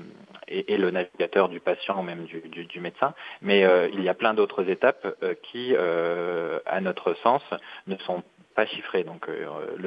et, 0.47 0.77
le 0.77 0.91
navigateur 0.91 1.49
du 1.49 1.59
patient 1.59 1.99
ou 1.99 2.03
même 2.03 2.25
du, 2.25 2.79
médecin. 2.79 3.13
Mais 3.41 3.65
euh, 3.65 3.87
il 3.93 4.03
y 4.03 4.09
a 4.09 4.13
plein 4.13 4.33
d'autres 4.33 4.69
étapes 4.69 5.15
euh, 5.23 5.33
qui, 5.43 5.73
euh, 5.75 6.59
à 6.65 6.81
notre 6.81 7.13
sens, 7.15 7.43
ne 7.87 7.95
sont 7.97 8.23
pas 8.59 8.65
chiffrées. 8.65 9.05
Donc 9.05 9.29
euh, 9.29 9.45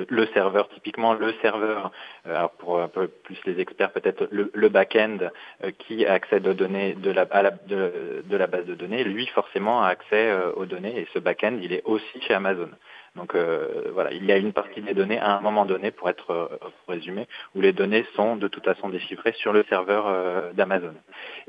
le, 0.08 0.26
serveur, 0.28 0.66
typiquement 0.70 1.12
le 1.12 1.34
serveur, 1.42 1.92
euh, 2.26 2.34
alors 2.34 2.52
pour 2.52 2.80
un 2.80 2.88
peu 2.88 3.06
plus 3.06 3.38
les 3.44 3.60
experts 3.60 3.92
peut-être 3.92 4.28
le, 4.30 4.68
back-end 4.70 5.18
euh, 5.62 5.72
qui 5.78 6.06
accède 6.06 6.46
aux 6.46 6.54
données 6.54 6.94
de 6.94 7.10
la, 7.10 7.26
de, 7.26 8.36
la 8.42 8.46
base 8.46 8.64
de 8.64 8.74
données, 8.74 9.04
lui 9.04 9.26
forcément 9.26 9.82
a 9.82 9.88
accès 9.88 10.32
aux 10.56 10.64
données 10.64 11.00
et 11.00 11.06
ce 11.12 11.18
back-end 11.18 11.58
il 11.60 11.74
est 11.74 11.82
aussi 11.84 12.20
chez 12.22 12.32
Amazon. 12.32 12.70
Donc 13.14 13.34
euh, 13.34 13.90
voilà, 13.92 14.10
il 14.12 14.24
y 14.24 14.32
a 14.32 14.38
une 14.38 14.54
partie 14.54 14.80
des 14.80 14.94
données 14.94 15.18
à 15.18 15.36
un 15.36 15.40
moment 15.42 15.66
donné, 15.66 15.90
pour 15.90 16.08
être 16.08 16.30
euh, 16.30 16.46
résumer, 16.88 17.26
où 17.54 17.60
les 17.60 17.72
données 17.74 18.06
sont 18.16 18.36
de 18.36 18.48
toute 18.48 18.64
façon 18.64 18.88
déchiffrées 18.88 19.32
sur 19.32 19.52
le 19.52 19.64
serveur 19.68 20.06
euh, 20.06 20.52
d'Amazon. 20.54 20.94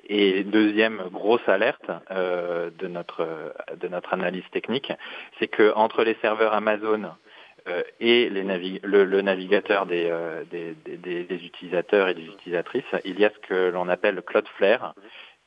Et 0.10 0.44
deuxième 0.44 1.04
grosse 1.12 1.48
alerte 1.48 1.90
euh, 2.12 2.70
de 2.78 2.88
notre 2.88 3.26
de 3.80 3.88
notre 3.88 4.14
analyse 4.14 4.44
technique, 4.52 4.92
c'est 5.40 5.48
que 5.48 5.74
entre 5.76 6.04
les 6.04 6.16
serveurs 6.22 6.54
Amazon 6.54 7.12
et 8.02 8.30
les 8.30 8.44
le, 8.84 9.06
le 9.06 9.22
navigateur 9.22 9.86
des, 9.86 10.12
des- 10.52 10.76
des- 10.98 11.24
des 11.24 11.46
utilisateurs 11.46 12.10
et 12.10 12.14
des 12.14 12.26
utilisatrices, 12.26 12.84
il 13.06 13.18
y 13.18 13.24
a 13.24 13.30
ce 13.30 13.40
que 13.48 13.70
l'on 13.72 13.88
appelle 13.88 14.22
Cloudflare, 14.22 14.94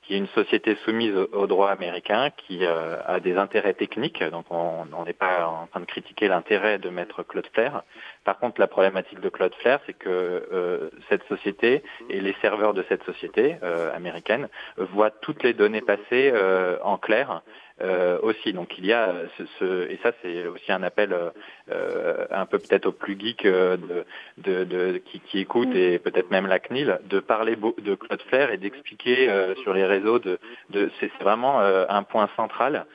qui 0.06 0.14
est 0.14 0.18
une 0.18 0.28
société 0.28 0.76
soumise 0.84 1.14
au, 1.32 1.46
droit 1.46 1.70
américain, 1.70 2.30
qui 2.36 2.64
euh, 2.64 2.96
a 3.04 3.18
des 3.18 3.36
intérêts 3.36 3.74
techniques. 3.74 4.22
Donc 4.22 4.46
on 4.50 5.04
n'est 5.04 5.12
pas 5.12 5.46
en 5.46 5.66
train 5.66 5.80
de 5.80 5.84
critiquer 5.84 6.28
l'intérêt 6.28 6.78
de 6.78 6.90
mettre 6.90 7.24
Cloudflare. 7.24 7.82
Par 8.24 8.38
contre, 8.38 8.60
la 8.60 8.68
problématique 8.68 9.20
de 9.20 9.28
Cloudflare, 9.28 9.80
c'est 9.86 9.98
que 9.98 10.08
euh, 10.08 10.90
cette 11.08 11.24
société 11.24 11.82
et 12.08 12.20
les 12.20 12.34
serveurs 12.40 12.72
de 12.72 12.84
cette 12.88 13.02
société 13.04 13.56
euh, 13.62 13.94
américaine 13.94 14.48
voient 14.76 15.10
toutes 15.10 15.42
les 15.42 15.54
données 15.54 15.80
passer 15.80 16.32
en 16.82 16.98
clair 16.98 17.42
euh, 17.82 18.18
aussi. 18.22 18.52
Donc 18.52 18.78
il 18.78 18.86
y 18.86 18.92
a 18.92 19.12
ce, 19.36 19.44
ce- 19.58 19.90
et 19.90 19.98
ça 20.02 20.12
c'est 20.22 20.46
aussi 20.46 20.72
un 20.72 20.82
appel 20.82 21.12
euh, 21.12 21.30
euh, 21.70 22.26
un 22.30 22.46
peu 22.46 22.58
peut-être 22.58 22.86
aux 22.86 22.92
plus 22.92 23.18
geeks 23.18 23.44
euh, 23.44 23.76
de, 23.76 24.04
de, 24.38 24.64
de- 24.64 24.98
qui, 24.98 25.20
qui 25.20 25.40
écoutent 25.40 25.74
et 25.74 25.98
peut-être 25.98 26.30
même 26.30 26.46
la 26.46 26.58
CNIL 26.58 26.98
de 27.04 27.20
parler 27.20 27.56
de 27.56 27.94
Cloudflare 27.94 28.50
et 28.50 28.56
d'expliquer 28.58 29.28
euh, 29.28 29.54
sur 29.56 29.74
les 29.74 29.84
réseaux 29.84 30.18
de, 30.18 30.38
de 30.70 30.90
c'est 31.00 31.12
vraiment 31.20 31.60
euh, 31.60 31.84
un 31.88 32.02
point 32.02 32.28
central 32.36 32.86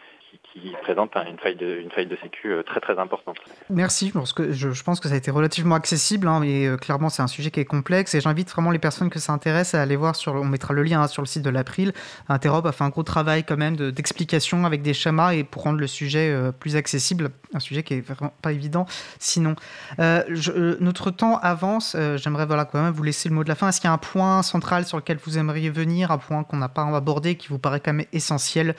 qui, 0.53 0.73
présente 0.81 1.15
un- 1.15 1.25
une 1.25 1.37
faille 1.37 1.55
de 1.55 1.79
une 1.79 1.89
sécu 2.21 2.51
euh, 2.51 2.63
très 2.63 2.79
très 2.79 2.97
importante. 2.99 3.37
Merci, 3.69 4.11
parce 4.11 4.33
que 4.33 4.51
je, 4.51 4.83
pense 4.83 4.99
que 4.99 5.07
ça 5.07 5.13
a 5.13 5.17
été 5.17 5.31
relativement 5.31 5.75
accessible, 5.75 6.27
hein, 6.27 6.39
mais 6.41 6.65
euh, 6.65 6.77
clairement 6.77 7.09
c'est 7.09 7.21
un 7.21 7.27
sujet 7.27 7.51
qui 7.51 7.59
est 7.59 7.65
complexe 7.65 8.13
et 8.15 8.21
j'invite 8.21 8.49
vraiment 8.51 8.71
les 8.71 8.79
personnes 8.79 9.09
que 9.09 9.19
ça 9.19 9.31
intéresse 9.33 9.75
à 9.75 9.81
aller 9.81 9.95
voir 9.95 10.15
sur, 10.15 10.33
on 10.33 10.45
mettra 10.45 10.73
le 10.73 10.83
lien 10.83 11.01
hein, 11.01 11.07
sur 11.07 11.21
le 11.21 11.27
site 11.27 11.43
de 11.43 11.49
l'April. 11.49 11.93
Interop 12.29 12.65
a 12.65 12.71
fait 12.71 12.83
un 12.83 12.89
gros 12.89 13.03
travail 13.03 13.43
quand 13.43 13.57
même 13.57 13.75
de- 13.75 13.91
d'explication 13.91 14.65
avec 14.65 14.81
des 14.81 14.93
schémas 14.93 15.33
et 15.33 15.43
pour 15.43 15.63
rendre 15.63 15.79
le 15.79 15.87
sujet 15.87 16.29
euh, 16.31 16.51
plus 16.51 16.75
accessible, 16.75 17.29
un 17.53 17.59
sujet 17.59 17.83
qui 17.83 17.93
est 17.95 18.01
vraiment 18.01 18.33
pas 18.41 18.51
évident 18.51 18.85
sinon. 19.19 19.55
Notre 19.97 21.11
temps 21.11 21.37
avance, 21.37 21.95
j'aimerais 22.15 22.45
voilà, 22.45 22.65
quand 22.65 22.81
même 22.81 22.93
vous 22.93 23.03
laisser 23.03 23.29
le 23.29 23.35
mot 23.35 23.43
de 23.43 23.49
la 23.49 23.55
fin. 23.55 23.69
Est-ce 23.69 23.79
qu'il 23.81 23.87
y 23.87 23.91
a 23.91 23.93
un 23.93 23.97
point 23.97 24.41
central 24.43 24.85
sur 24.85 24.97
lequel 24.97 25.17
vous 25.23 25.37
aimeriez 25.37 25.69
venir, 25.69 26.11
un 26.11 26.17
point 26.17 26.43
qu'on 26.43 26.57
n'a 26.57 26.69
pas 26.69 26.83
abordé, 26.95 27.35
qui 27.35 27.47
vous 27.49 27.59
paraît 27.59 27.79
quand 27.79 27.93
même 27.93 28.05
essentiel 28.13 28.75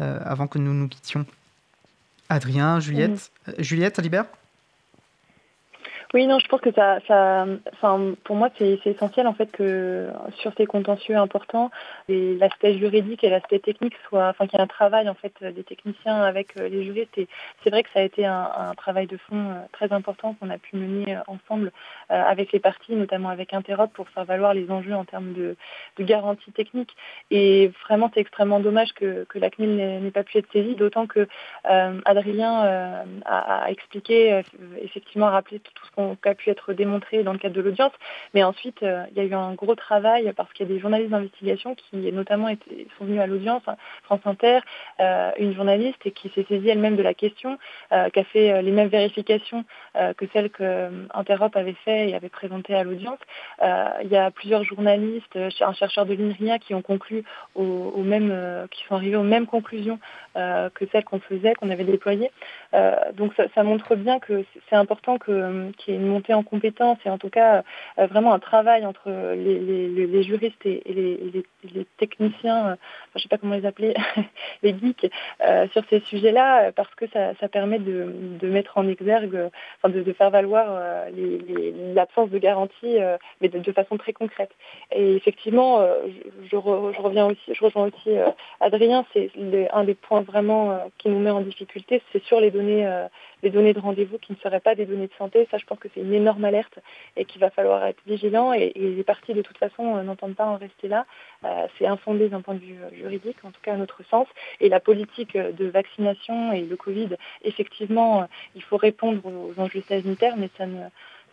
avant 0.00 0.46
que 0.46 0.58
nous 0.58 0.72
nous 0.74 0.88
quittions. 0.88 1.24
Adrien, 2.28 2.80
Juliette, 2.80 3.30
Euh, 3.48 3.52
Juliette, 3.58 3.98
Alibert? 3.98 4.26
Oui, 6.14 6.28
non, 6.28 6.38
je 6.38 6.46
pense 6.46 6.60
que 6.60 6.70
ça, 6.70 7.00
ça 7.08 7.44
pour 8.22 8.36
moi, 8.36 8.48
c'est 8.56 8.78
essentiel 8.86 9.26
en 9.26 9.34
fait 9.34 9.50
que 9.50 10.10
sur 10.36 10.52
ces 10.56 10.64
contentieux 10.64 11.16
importants, 11.16 11.72
l'aspect 12.08 12.78
juridique 12.78 13.24
et 13.24 13.30
l'aspect 13.30 13.58
technique 13.58 13.96
soient, 14.08 14.28
enfin, 14.28 14.46
qu'il 14.46 14.56
y 14.56 14.60
ait 14.60 14.64
un 14.64 14.68
travail 14.68 15.08
en 15.08 15.14
fait 15.14 15.32
des 15.42 15.64
techniciens 15.64 16.22
avec 16.22 16.56
euh, 16.56 16.68
les 16.68 16.84
juristes. 16.84 17.18
C'est 17.64 17.70
vrai 17.70 17.82
que 17.82 17.88
ça 17.92 17.98
a 17.98 18.02
été 18.04 18.24
un, 18.24 18.74
travail 18.76 19.08
de 19.08 19.16
fond 19.16 19.50
euh, 19.50 19.54
très 19.72 19.92
important 19.92 20.34
qu'on 20.34 20.50
a 20.50 20.58
pu 20.58 20.76
mener 20.76 21.16
euh, 21.16 21.20
ensemble 21.26 21.72
avec 22.08 22.52
les 22.52 22.60
parties, 22.60 22.94
notamment 22.94 23.30
avec 23.30 23.52
Interop, 23.52 23.92
pour 23.92 24.08
faire 24.10 24.24
valoir 24.24 24.54
les 24.54 24.70
enjeux 24.70 24.94
en 24.94 25.04
termes 25.04 25.32
de, 25.32 25.56
de 25.98 26.04
garantie 26.04 26.52
technique. 26.52 26.94
Et 27.32 27.72
vraiment, 27.86 28.08
c'est 28.14 28.20
extrêmement 28.20 28.60
dommage 28.60 28.92
que, 28.92 29.24
que 29.24 29.40
la 29.40 29.50
CNIL 29.50 29.76
n'ait 29.76 30.10
pas 30.12 30.22
pu 30.22 30.38
être 30.38 30.50
saisie, 30.52 30.76
d'autant 30.76 31.08
que 31.08 31.26
Adrien 31.64 33.04
a, 33.24 33.64
a 33.64 33.70
expliqué, 33.70 34.42
effectivement, 34.80 35.26
a 35.26 35.30
rappelé 35.30 35.58
tout 35.58 35.72
ce 35.86 35.90
qu'on 35.90 36.03
a 36.24 36.34
pu 36.34 36.50
être 36.50 36.72
démontré 36.72 37.22
dans 37.22 37.32
le 37.32 37.38
cadre 37.38 37.54
de 37.54 37.60
l'audience. 37.60 37.92
Mais 38.32 38.42
ensuite, 38.42 38.82
euh, 38.82 39.04
il 39.10 39.16
y 39.16 39.20
a 39.20 39.24
eu 39.24 39.34
un 39.34 39.54
gros 39.54 39.74
travail 39.74 40.32
parce 40.36 40.52
qu'il 40.52 40.66
y 40.66 40.70
a 40.70 40.74
des 40.74 40.80
journalistes 40.80 41.10
d'investigation 41.10 41.74
qui, 41.74 41.96
notamment, 42.12 42.48
sont 42.98 43.04
venus 43.04 43.20
à 43.20 43.26
l'audience, 43.26 43.62
hein, 43.66 43.76
France 44.04 44.20
Inter, 44.24 44.60
euh, 45.00 45.30
une 45.38 45.54
journaliste 45.54 45.98
et 46.04 46.10
qui 46.10 46.30
s'est 46.30 46.44
saisie 46.48 46.68
elle-même 46.68 46.96
de 46.96 47.02
la 47.02 47.14
question, 47.14 47.58
euh, 47.92 48.08
qui 48.10 48.20
a 48.20 48.24
fait 48.24 48.62
les 48.62 48.70
mêmes 48.70 48.88
vérifications 48.88 49.64
que 50.16 50.26
celles 50.32 50.50
que 50.50 50.90
Interop 51.14 51.56
avait 51.56 51.76
fait 51.84 52.10
et 52.10 52.14
avait 52.14 52.28
présentées 52.28 52.74
à 52.74 52.82
l'audience. 52.82 53.18
Il 53.62 54.08
y 54.10 54.16
a 54.16 54.30
plusieurs 54.30 54.64
journalistes, 54.64 55.36
un 55.36 55.72
chercheur 55.72 56.06
de 56.06 56.14
l'INRIA 56.14 56.58
qui 56.58 56.74
ont 56.74 56.82
conclu 56.82 57.24
au, 57.54 58.02
même, 58.02 58.66
qui 58.70 58.84
sont 58.84 58.96
arrivés 58.96 59.16
aux 59.16 59.22
mêmes 59.22 59.46
conclusions 59.46 59.98
que 60.34 60.86
celles 60.90 61.04
qu'on 61.04 61.20
faisait, 61.20 61.54
qu'on 61.54 61.70
avait 61.70 61.84
déployées. 61.84 62.30
Euh, 62.74 62.96
donc 63.12 63.32
ça, 63.54 63.62
montre 63.62 63.94
bien 63.94 64.18
que 64.18 64.44
c'est- 64.68 64.74
important 64.74 65.18
qu'il 65.18 65.34
y 65.86 65.92
ait 65.92 65.94
une 65.94 66.08
montée 66.08 66.34
en 66.34 66.42
compétences 66.42 66.98
et 67.06 67.10
en 67.10 67.16
tout 67.16 67.30
cas 67.30 67.62
euh, 67.98 68.06
vraiment 68.06 68.34
un 68.34 68.40
travail 68.40 68.84
entre 68.84 69.08
les, 69.08 70.22
juristes 70.24 70.66
et, 70.66 70.82
les, 70.84 71.86
techniciens, 71.98 72.70
euh, 72.70 72.76
je 73.14 73.22
sais 73.22 73.28
pas 73.28 73.38
comment 73.38 73.54
les 73.54 73.66
appeler, 73.66 73.94
les 74.62 74.76
geeks, 74.76 75.10
sur 75.72 75.82
ces 75.88 76.00
sujets-là, 76.00 76.72
parce 76.72 76.92
que 76.96 77.06
ça, 77.08 77.34
permet 77.48 77.78
de, 77.78 78.12
mettre 78.42 78.78
en 78.78 78.88
exergue, 78.88 79.48
enfin 79.78 79.94
de, 79.94 80.12
faire 80.12 80.30
valoir 80.30 80.66
l'absence 81.94 82.30
de 82.30 82.38
garantie, 82.38 82.98
mais 83.40 83.48
de, 83.48 83.72
façon 83.72 83.96
très 83.96 84.12
concrète. 84.12 84.50
Et 84.92 85.14
effectivement, 85.14 85.80
je, 86.06 86.48
je 86.48 86.56
re- 86.56 86.94
je 86.94 87.00
reviens 87.00 87.26
aussi, 87.26 87.54
je 87.54 87.64
rejoins 87.64 87.86
aussi 87.86 88.10
Adrien, 88.60 89.04
c'est 89.12 89.30
un 89.72 89.84
des 89.84 89.94
points 89.94 90.22
vraiment 90.22 90.90
qui 90.98 91.08
nous 91.08 91.20
met 91.20 91.30
en 91.30 91.40
difficulté, 91.40 92.02
c'est 92.12 92.22
sur 92.24 92.40
les 92.40 92.50
données, 92.50 92.63
euh, 92.64 93.06
les 93.42 93.50
données 93.50 93.72
de 93.72 93.80
rendez-vous 93.80 94.18
qui 94.18 94.32
ne 94.32 94.38
seraient 94.38 94.60
pas 94.60 94.74
des 94.74 94.86
données 94.86 95.06
de 95.06 95.12
santé. 95.18 95.46
Ça, 95.50 95.58
je 95.58 95.64
pense 95.64 95.78
que 95.78 95.88
c'est 95.94 96.00
une 96.00 96.12
énorme 96.12 96.44
alerte 96.44 96.78
et 97.16 97.24
qu'il 97.24 97.40
va 97.40 97.50
falloir 97.50 97.84
être 97.86 98.00
vigilant. 98.06 98.52
Et, 98.52 98.72
les 98.74 99.02
parties, 99.04 99.34
de 99.34 99.42
toute 99.42 99.58
façon, 99.58 99.96
euh, 99.96 100.02
n'entendent 100.02 100.36
pas 100.36 100.46
en 100.46 100.56
rester 100.56 100.88
là. 100.88 101.06
Euh, 101.44 101.66
c'est 101.78 101.86
infondé 101.86 102.28
d'un 102.28 102.40
point 102.40 102.54
de 102.54 102.60
vue 102.60 102.78
juridique, 102.92 103.38
en 103.44 103.50
tout 103.50 103.60
cas 103.62 103.74
à 103.74 103.76
notre 103.76 104.02
sens. 104.04 104.26
Et 104.60 104.68
la 104.68 104.80
politique 104.80 105.36
de 105.36 105.66
vaccination 105.66 106.52
et 106.52 106.62
le 106.62 106.76
Covid, 106.76 107.16
effectivement, 107.42 108.26
il 108.54 108.62
faut 108.62 108.76
répondre 108.76 109.20
aux 109.26 109.60
enjeux 109.60 109.82
sanitaires, 109.82 110.36
mais 110.36 110.48
ça 110.56 110.66
ne 110.66 110.80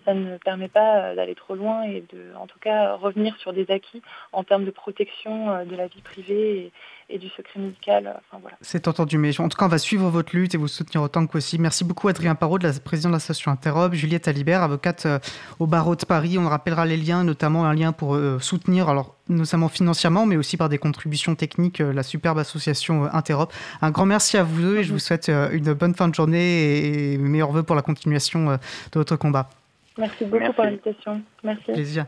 ça 0.06 0.14
ne 0.14 0.38
permet 0.38 0.68
pas 0.68 0.98
euh, 0.98 1.16
d'aller 1.16 1.36
trop 1.36 1.56
loin 1.56 1.84
et 1.84 2.04
de, 2.12 2.36
en 2.40 2.48
tout 2.48 2.60
cas, 2.60 2.96
revenir 2.96 3.36
sur 3.38 3.54
des 3.54 3.70
acquis 3.70 4.02
en 4.32 4.44
termes 4.44 4.66
de 4.66 4.72
protection 4.72 5.50
euh, 5.50 5.66
de 5.66 5.76
la 5.76 5.88
vie 5.88 6.02
privée 6.02 6.72
et, 7.10 7.18
du 7.18 7.28
secret 7.28 7.60
médical. 7.60 8.22
Voilà. 8.32 8.56
C'est 8.62 8.88
entendu, 8.88 9.18
mais 9.18 9.38
en 9.38 9.50
tout 9.50 9.58
cas, 9.58 9.66
on 9.66 9.68
va 9.68 9.78
suivre 9.78 10.10
votre 10.10 10.34
lutte 10.34 10.56
et 10.56 10.58
vous 10.58 10.70
soutenir 10.70 11.04
autant 11.04 11.26
que 11.26 11.32
possible. 11.34 11.62
Merci 11.62 11.84
beaucoup, 11.84 12.08
Adrien 12.08 12.36
Parot, 12.36 12.58
de 12.58 12.66
la 12.66 12.74
président 12.80 13.10
de 13.10 13.16
l'association 13.16 13.52
Interrobe, 13.52 13.96
Juliette 13.96 14.30
Alibert, 14.30 14.64
avocate 14.64 15.06
euh, 15.06 15.20
au 15.60 15.68
barreau 15.68 15.98
de 15.98 16.06
Paris. 16.06 16.38
On 16.38 16.48
rappellera 16.48 16.86
les 16.86 16.96
liens, 16.96 17.26
notamment 17.26 17.66
un 17.66 17.74
lien 17.74 17.92
pour 17.92 18.16
euh, 18.16 18.40
soutenir, 18.40 18.88
alors 18.88 19.18
notamment 19.32 19.70
financièrement, 19.70 20.26
mais 20.26 20.38
aussi 20.38 20.58
par 20.58 20.70
des 20.70 20.78
contributions 20.78 21.36
techniques, 21.36 21.82
euh, 21.82 21.94
la 21.94 22.04
superbe 22.04 22.38
association 22.38 23.06
euh, 23.06 23.10
Interrobe. 23.14 23.50
Un 23.82 23.92
grand 23.92 24.06
merci 24.06 24.38
à 24.38 24.44
vous 24.44 24.62
deux 24.62 24.78
et 24.78 24.84
je 24.84 24.92
vous 24.92 25.00
souhaite 25.00 25.30
euh, 25.30 25.50
une 25.52 25.74
bonne 25.74 25.96
fin 25.96 26.08
de 26.08 26.16
journée 26.16 27.14
et 27.14 27.18
meilleurs 27.18 27.52
voeux 27.52 27.64
pour 27.64 27.76
la 27.76 27.82
continuation 27.82 28.52
euh, 28.52 28.58
de 28.92 29.00
votre 29.00 29.16
combat. 29.16 29.50
Merci 29.98 30.26
beaucoup 30.26 30.40
Merci. 30.40 30.54
pour 30.56 30.64
l'invitation. 30.64 31.22
Merci. 31.44 31.72
Plaisir. 31.74 32.06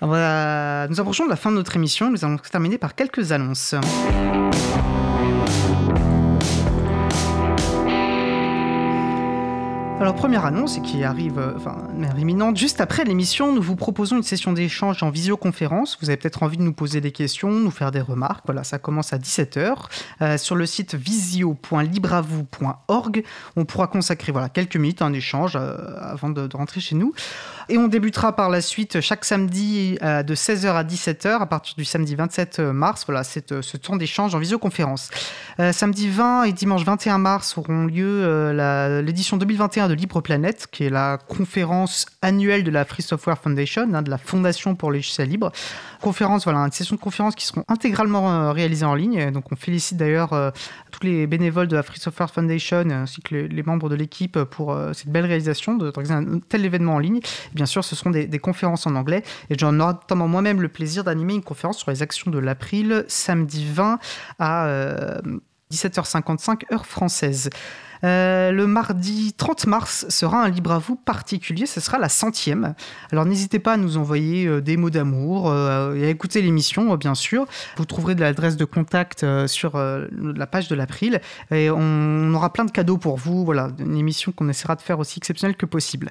Alors 0.00 0.08
voilà, 0.10 0.86
nous 0.88 0.98
approchons 0.98 1.24
de 1.26 1.30
la 1.30 1.36
fin 1.36 1.50
de 1.50 1.56
notre 1.56 1.76
émission. 1.76 2.10
Nous 2.10 2.24
allons 2.24 2.38
terminer 2.38 2.78
par 2.78 2.94
quelques 2.94 3.32
annonces. 3.32 3.74
Alors, 10.00 10.14
première 10.14 10.46
annonce, 10.46 10.78
et 10.78 10.80
qui 10.80 11.04
arrive, 11.04 11.38
euh, 11.38 11.52
enfin, 11.56 11.76
imminente, 12.16 12.56
juste 12.56 12.80
après 12.80 13.04
l'émission, 13.04 13.54
nous 13.54 13.60
vous 13.60 13.76
proposons 13.76 14.16
une 14.16 14.22
session 14.22 14.54
d'échange 14.54 15.02
en 15.02 15.10
visioconférence. 15.10 15.98
Vous 16.00 16.08
avez 16.08 16.16
peut-être 16.16 16.42
envie 16.42 16.56
de 16.56 16.62
nous 16.62 16.72
poser 16.72 17.02
des 17.02 17.12
questions, 17.12 17.50
nous 17.50 17.70
faire 17.70 17.90
des 17.90 18.00
remarques. 18.00 18.44
Voilà, 18.46 18.64
ça 18.64 18.78
commence 18.78 19.12
à 19.12 19.18
17h. 19.18 19.74
Euh, 20.22 20.38
sur 20.38 20.56
le 20.56 20.64
site 20.64 20.94
visio.libravou.org, 20.94 23.24
on 23.56 23.66
pourra 23.66 23.88
consacrer 23.88 24.32
voilà, 24.32 24.48
quelques 24.48 24.76
minutes 24.76 25.02
à 25.02 25.04
un 25.04 25.12
échange 25.12 25.52
euh, 25.56 25.76
avant 26.00 26.30
de 26.30 26.48
rentrer 26.56 26.80
chez 26.80 26.94
nous. 26.94 27.12
Et 27.70 27.78
on 27.78 27.86
débutera 27.86 28.34
par 28.34 28.50
la 28.50 28.60
suite 28.60 29.00
chaque 29.00 29.24
samedi 29.24 29.96
euh, 30.02 30.24
de 30.24 30.34
16h 30.34 30.72
à 30.72 30.82
17h 30.82 31.40
à 31.40 31.46
partir 31.46 31.76
du 31.76 31.84
samedi 31.84 32.16
27 32.16 32.58
mars. 32.58 33.04
Voilà, 33.06 33.22
c'est 33.22 33.52
euh, 33.52 33.62
ce 33.62 33.76
temps 33.76 33.94
d'échange 33.94 34.34
en 34.34 34.40
visioconférence. 34.40 35.08
Euh, 35.60 35.72
samedi 35.72 36.08
20 36.08 36.44
et 36.44 36.52
dimanche 36.52 36.84
21 36.84 37.18
mars 37.18 37.56
auront 37.56 37.86
lieu 37.86 38.24
euh, 38.24 39.02
l'édition 39.02 39.36
2021 39.36 39.86
de 39.86 39.94
Libre 39.94 40.20
Planète, 40.20 40.66
qui 40.72 40.84
est 40.84 40.90
la 40.90 41.18
conférence 41.28 42.06
annuelle 42.22 42.64
de 42.64 42.72
la 42.72 42.84
Free 42.84 43.02
Software 43.02 43.38
Foundation, 43.38 43.88
hein, 43.94 44.02
de 44.02 44.10
la 44.10 44.18
Fondation 44.18 44.74
pour 44.74 44.90
les 44.90 44.98
logiciels 44.98 45.28
libres. 45.28 45.52
Conférence, 46.00 46.44
voilà, 46.44 46.60
une 46.60 46.72
session 46.72 46.96
de 46.96 47.00
conférences 47.00 47.34
qui 47.34 47.44
seront 47.46 47.64
intégralement 47.68 48.30
euh, 48.30 48.52
réalisées 48.52 48.86
en 48.86 48.94
ligne. 48.94 49.30
Donc 49.30 49.52
on 49.52 49.56
félicite 49.56 49.98
d'ailleurs 49.98 50.32
euh, 50.32 50.50
tous 50.90 51.04
les 51.04 51.26
bénévoles 51.26 51.68
de 51.68 51.76
la 51.76 51.82
Free 51.82 51.98
Software 51.98 52.30
Foundation 52.30 52.88
ainsi 52.90 53.20
que 53.20 53.34
les, 53.34 53.62
membres 53.62 53.88
de 53.88 53.94
l'équipe 53.94 54.42
pour 54.44 54.72
euh, 54.72 54.92
cette 54.92 55.08
belle 55.08 55.26
réalisation 55.26 55.76
d'organiser 55.76 56.14
un 56.14 56.38
tel 56.48 56.64
événement 56.64 56.94
en 56.94 56.98
ligne. 56.98 57.20
Bien 57.54 57.66
sûr, 57.66 57.84
ce 57.84 57.94
seront 57.94 58.10
des, 58.10 58.38
conférences 58.38 58.86
en 58.86 58.94
anglais 58.94 59.22
et 59.50 59.58
j'en 59.58 59.78
aurai 59.78 59.92
notamment 59.92 60.28
moi-même 60.28 60.62
le 60.62 60.68
plaisir 60.68 61.04
d'animer 61.04 61.34
une 61.34 61.42
conférence 61.42 61.78
sur 61.78 61.90
les 61.90 62.02
actions 62.02 62.30
de 62.30 62.38
l'April 62.38 63.04
samedi 63.06 63.66
20 63.70 63.98
à 64.38 64.66
euh, 64.66 65.18
17h55 65.70 66.72
heure 66.72 66.86
française. 66.86 67.50
Euh, 68.02 68.50
le 68.50 68.66
mardi 68.66 69.34
30 69.34 69.66
mars 69.66 70.06
sera 70.08 70.42
un 70.42 70.48
libre 70.48 70.72
à 70.72 70.78
vous 70.78 70.96
particulier, 70.96 71.66
ce 71.66 71.80
sera 71.80 71.98
la 71.98 72.08
centième. 72.08 72.74
Alors 73.12 73.26
n'hésitez 73.26 73.58
pas 73.58 73.74
à 73.74 73.76
nous 73.76 73.96
envoyer 73.96 74.46
euh, 74.46 74.60
des 74.60 74.76
mots 74.76 74.90
d'amour 74.90 75.50
euh, 75.50 75.94
et 75.94 76.06
à 76.06 76.08
écouter 76.08 76.40
l'émission, 76.40 76.94
bien 76.96 77.14
sûr. 77.14 77.46
Vous 77.76 77.84
trouverez 77.84 78.14
de 78.14 78.20
l'adresse 78.20 78.56
de 78.56 78.64
contact 78.64 79.24
sur 79.46 79.76
la 79.76 80.46
page 80.46 80.68
de 80.68 80.74
l'April 80.74 81.20
et 81.50 81.70
on 81.70 82.32
aura 82.34 82.52
plein 82.52 82.64
de 82.64 82.70
cadeaux 82.70 82.98
pour 82.98 83.16
vous. 83.16 83.44
Voilà, 83.44 83.68
une 83.78 83.96
émission 83.96 84.32
qu'on 84.32 84.48
essaiera 84.48 84.76
de 84.76 84.82
faire 84.82 84.98
aussi 84.98 85.18
exceptionnelle 85.18 85.56
que 85.56 85.66
possible. 85.66 86.10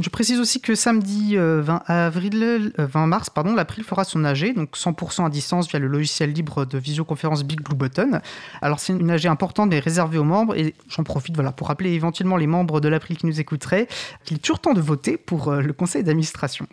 Je 0.00 0.08
précise 0.08 0.40
aussi 0.40 0.62
que 0.62 0.74
samedi 0.74 1.36
euh, 1.36 1.60
20 1.60 1.82
avril, 1.86 2.72
euh, 2.78 2.86
20 2.86 3.06
mars, 3.08 3.28
pardon, 3.28 3.54
l'April 3.54 3.84
fera 3.84 4.04
son 4.04 4.24
AG, 4.24 4.54
donc 4.54 4.74
100% 4.74 5.26
à 5.26 5.28
distance 5.28 5.68
via 5.68 5.78
le 5.78 5.86
logiciel 5.86 6.32
libre 6.32 6.64
de 6.64 6.78
visioconférence 6.78 7.44
Big 7.44 7.60
Blue 7.60 7.76
Button. 7.76 8.20
Alors 8.62 8.80
c'est 8.80 8.94
une 8.94 9.10
AG 9.10 9.26
importante 9.26 9.68
mais 9.68 9.80
réservée 9.80 10.16
aux 10.16 10.24
membres 10.24 10.56
et 10.56 10.74
j'en 10.88 11.04
profite 11.04 11.34
voilà 11.34 11.52
pour 11.52 11.68
rappeler 11.68 11.92
éventuellement 11.92 12.38
les 12.38 12.46
membres 12.46 12.80
de 12.80 12.88
l'April 12.88 13.18
qui 13.18 13.26
nous 13.26 13.38
écouteraient 13.38 13.86
qu'il 14.24 14.38
est 14.38 14.40
toujours 14.40 14.60
temps 14.60 14.72
de 14.72 14.80
voter 14.80 15.18
pour 15.18 15.48
euh, 15.48 15.60
le 15.60 15.74
conseil 15.74 16.02
d'administration. 16.02 16.66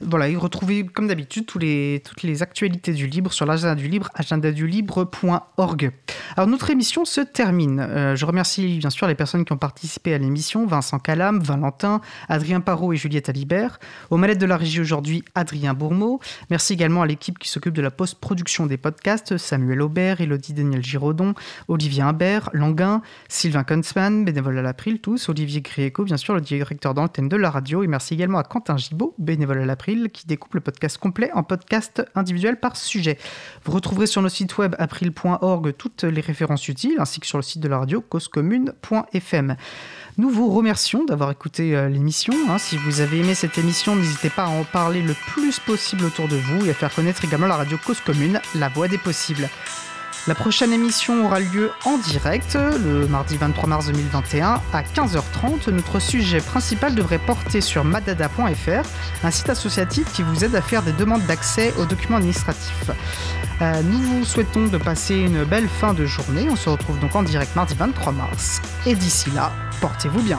Voilà, 0.00 0.28
et 0.28 0.36
retrouvez 0.36 0.86
comme 0.86 1.08
d'habitude 1.08 1.46
toutes 1.46 1.62
les 1.64 2.42
actualités 2.42 2.92
du 2.92 3.08
libre 3.08 3.32
sur 3.32 3.46
l'agenda 3.46 3.74
du 3.74 3.88
libre, 3.88 4.10
agendadulibre.org. 4.14 5.92
Alors 6.36 6.46
notre 6.46 6.70
émission 6.70 7.04
se 7.04 7.20
termine. 7.20 7.80
Euh, 7.80 8.14
je 8.14 8.24
remercie 8.24 8.78
bien 8.78 8.90
sûr 8.90 9.08
les 9.08 9.16
personnes 9.16 9.44
qui 9.44 9.52
ont 9.52 9.58
participé 9.58 10.14
à 10.14 10.18
l'émission, 10.18 10.66
Vincent 10.66 11.00
Calam, 11.00 11.40
Valentin, 11.40 12.00
Adrien 12.28 12.59
Parot 12.60 12.92
et 12.92 12.96
Juliette 12.96 13.28
Alibert. 13.28 13.78
Aux 14.10 14.16
manettes 14.16 14.38
de 14.38 14.46
la 14.46 14.56
régie 14.56 14.80
aujourd'hui, 14.80 15.24
Adrien 15.34 15.74
Bourmeau. 15.74 16.20
Merci 16.50 16.72
également 16.72 17.02
à 17.02 17.06
l'équipe 17.06 17.38
qui 17.38 17.48
s'occupe 17.48 17.74
de 17.74 17.82
la 17.82 17.90
post-production 17.90 18.66
des 18.66 18.76
podcasts, 18.76 19.36
Samuel 19.36 19.82
Aubert, 19.82 20.20
Elodie 20.20 20.52
Daniel 20.52 20.82
Giraudon, 20.82 21.34
Olivier 21.68 22.02
Imbert, 22.02 22.50
Languin, 22.52 23.02
Sylvain 23.28 23.64
Kunzmann, 23.64 24.24
bénévole 24.24 24.58
à 24.58 24.62
l'April, 24.62 25.00
tous, 25.00 25.28
Olivier 25.28 25.60
Grieco, 25.60 26.04
bien 26.04 26.16
sûr, 26.16 26.34
le 26.34 26.40
directeur 26.40 26.94
d'antenne 26.94 27.28
de 27.28 27.36
la 27.36 27.50
radio. 27.50 27.82
Et 27.82 27.86
merci 27.86 28.14
également 28.14 28.38
à 28.38 28.44
Quentin 28.44 28.76
Gibaud, 28.76 29.14
bénévole 29.18 29.58
à 29.58 29.66
l'April, 29.66 30.10
qui 30.12 30.26
découpe 30.26 30.54
le 30.54 30.60
podcast 30.60 30.98
complet 30.98 31.30
en 31.34 31.42
podcast 31.42 32.02
individuel 32.14 32.58
par 32.58 32.76
sujet. 32.76 33.18
Vous 33.64 33.72
retrouverez 33.72 34.06
sur 34.06 34.22
notre 34.22 34.36
site 34.36 34.56
web 34.58 34.74
april.org 34.78 35.74
toutes 35.76 36.04
les 36.04 36.20
références 36.20 36.68
utiles, 36.68 36.96
ainsi 36.98 37.20
que 37.20 37.26
sur 37.26 37.38
le 37.38 37.42
site 37.42 37.60
de 37.60 37.68
la 37.68 37.78
radio 37.78 38.00
causecommune.fm. 38.00 39.56
Nous 40.18 40.30
vous 40.30 40.52
remercions 40.52 41.04
d'avoir 41.04 41.30
écouté 41.30 41.74
euh, 41.76 41.88
l'émission. 41.88 42.34
hein. 42.48 42.58
Si 42.58 42.76
vous 42.76 43.00
avez 43.00 43.20
aimé 43.20 43.34
cette 43.34 43.56
émission, 43.58 43.96
n'hésitez 43.96 44.28
pas 44.30 44.44
à 44.44 44.48
en 44.48 44.64
parler 44.64 45.02
le 45.02 45.14
plus 45.14 45.58
possible 45.60 46.04
autour 46.04 46.28
de 46.28 46.36
vous 46.36 46.66
et 46.66 46.70
à 46.70 46.74
faire 46.74 46.94
connaître 46.94 47.24
également 47.24 47.46
la 47.46 47.56
radio 47.56 47.78
Cause 47.84 48.00
Commune, 48.00 48.40
la 48.54 48.68
voix 48.68 48.88
des 48.88 48.98
possibles. 48.98 49.48
La 50.26 50.34
prochaine 50.34 50.72
émission 50.72 51.24
aura 51.24 51.40
lieu 51.40 51.72
en 51.86 51.96
direct 51.96 52.54
le 52.54 53.06
mardi 53.06 53.38
23 53.38 53.66
mars 53.66 53.86
2021 53.86 54.60
à 54.72 54.82
15h30. 54.82 55.70
Notre 55.70 55.98
sujet 55.98 56.40
principal 56.40 56.94
devrait 56.94 57.18
porter 57.18 57.62
sur 57.62 57.84
madada.fr, 57.84 58.86
un 59.24 59.30
site 59.30 59.48
associatif 59.48 60.12
qui 60.12 60.22
vous 60.22 60.44
aide 60.44 60.54
à 60.54 60.60
faire 60.60 60.82
des 60.82 60.92
demandes 60.92 61.24
d'accès 61.26 61.72
aux 61.78 61.86
documents 61.86 62.18
administratifs. 62.18 62.90
Euh, 63.62 63.82
nous 63.82 63.98
vous 63.98 64.24
souhaitons 64.26 64.66
de 64.66 64.76
passer 64.76 65.16
une 65.16 65.44
belle 65.44 65.68
fin 65.68 65.94
de 65.94 66.04
journée. 66.04 66.48
On 66.50 66.56
se 66.56 66.68
retrouve 66.68 66.98
donc 66.98 67.16
en 67.16 67.22
direct 67.22 67.56
mardi 67.56 67.74
23 67.74 68.12
mars. 68.12 68.60
Et 68.84 68.94
d'ici 68.94 69.30
là, 69.30 69.52
portez-vous 69.80 70.22
bien. 70.22 70.38